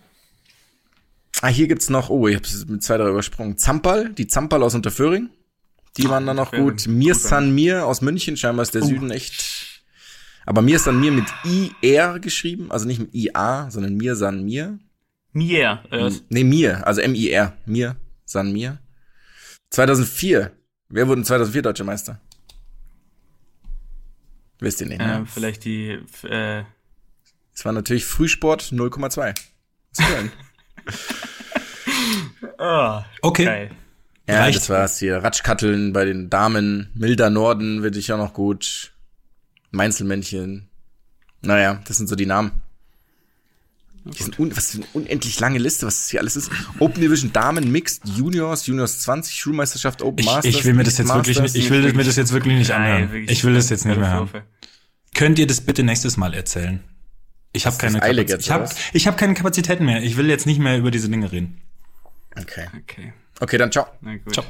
Ah, 1.41 1.49
hier 1.49 1.67
gibt's 1.67 1.89
noch, 1.89 2.09
oh, 2.09 2.27
ich 2.27 2.35
habe 2.35 2.47
mit 2.67 2.83
zwei, 2.83 2.97
drei 2.97 3.09
übersprungen. 3.09 3.57
Zampal, 3.57 4.09
die 4.09 4.27
Zampal 4.27 4.63
aus 4.63 4.73
Unterföhring. 4.73 5.29
Die 5.97 6.09
waren 6.09 6.25
dann 6.25 6.37
noch 6.37 6.51
gut. 6.51 6.87
Mir 6.87 7.15
San 7.15 7.53
Mir 7.53 7.85
aus 7.85 8.01
München, 8.01 8.37
scheinbar 8.37 8.63
ist 8.63 8.73
der 8.73 8.83
oh. 8.83 8.85
Süden 8.85 9.11
echt. 9.11 9.83
Aber 10.45 10.61
Mir 10.61 10.79
San 10.79 10.99
Mir 10.99 11.11
mit 11.11 11.25
IR 11.43 12.19
geschrieben, 12.19 12.71
also 12.71 12.87
nicht 12.87 12.99
mit 12.99 13.13
IA, 13.13 13.69
sondern 13.69 13.95
Mir 13.95 14.15
San 14.15 14.45
Mir. 14.45 14.79
Mir. 15.31 15.83
Äh. 15.91 16.11
Nee, 16.29 16.43
Mir, 16.43 16.85
also 16.87 17.01
M-I-R. 17.01 17.53
Mir 17.65 17.97
San 18.25 18.51
Mir. 18.51 18.79
2004. 19.71 20.51
Wer 20.89 21.07
wurde 21.07 21.23
2004 21.23 21.61
Deutscher 21.61 21.83
Meister? 21.83 22.19
Wisst 24.59 24.81
ihr 24.81 24.87
nicht, 24.87 24.99
ne? 24.99 25.21
Äh, 25.21 25.25
vielleicht 25.25 25.65
die, 25.65 25.99
äh. 26.23 26.63
Es 27.57 27.65
war 27.65 27.71
natürlich 27.71 28.05
Frühsport 28.05 28.71
0,2. 28.71 29.33
oh, 32.59 33.01
okay. 33.23 33.45
Geil. 33.45 33.71
Ja, 34.27 34.41
Reicht. 34.41 34.59
das 34.59 34.69
war's 34.69 34.99
hier. 34.99 35.23
Ratschkatteln 35.23 35.91
bei 35.91 36.05
den 36.05 36.29
Damen. 36.29 36.91
Milder 36.93 37.31
Norden 37.31 37.81
würde 37.81 37.97
ich 37.97 38.13
auch 38.13 38.19
noch 38.19 38.33
gut. 38.33 38.91
Mainzelmännchen. 39.71 40.69
Naja, 41.41 41.81
das 41.87 41.97
sind 41.97 42.07
so 42.07 42.15
die 42.15 42.27
Namen. 42.27 42.51
Die 44.05 44.21
sind 44.21 44.37
un 44.37 44.55
was 44.55 44.71
für 44.71 44.77
eine 44.77 44.87
unendlich 44.93 45.39
lange 45.39 45.57
Liste, 45.57 45.87
was 45.87 45.95
das 45.95 46.09
hier 46.09 46.19
alles 46.19 46.35
ist. 46.35 46.51
Open 46.77 47.01
Division 47.01 47.33
Damen, 47.33 47.71
Mixed, 47.71 48.03
Juniors, 48.07 48.67
Juniors 48.67 48.99
20, 48.99 49.33
Schulmeisterschaft, 49.33 50.03
Open 50.03 50.19
ich, 50.19 50.25
Masters. 50.27 50.55
Ich 50.55 50.63
will 50.63 50.75
mir 50.75 50.83
das 50.83 50.99
jetzt 50.99 51.07
Masters, 51.07 51.25
wirklich 51.25 51.39
nicht, 51.39 51.55
ich 51.55 51.71
will 51.71 51.81
jetzt 57.65 57.81
ich 57.81 57.81
jetzt 57.81 57.99
bitte 57.99 58.13
nächstes 58.13 58.27
Mal 58.27 58.29
erzählen? 58.29 58.37
Ich 58.37 58.51
habe 58.51 58.65
keine, 58.67 58.73
Kapazität. 58.73 58.81
ich 58.81 58.87
hab, 58.91 58.95
ich 58.95 59.07
hab 59.07 59.17
keine 59.17 59.33
Kapazitäten 59.33 59.85
mehr. 59.85 60.03
Ich 60.03 60.17
will 60.17 60.29
jetzt 60.29 60.45
nicht 60.45 60.59
mehr 60.59 60.77
über 60.77 60.91
diese 60.91 61.09
Dinge 61.09 61.31
reden. 61.31 61.61
Okay. 62.39 62.67
Okay. 62.83 63.13
Okay, 63.39 63.57
dann 63.57 63.71
ciao. 63.71 63.87
Ciao. 64.31 64.45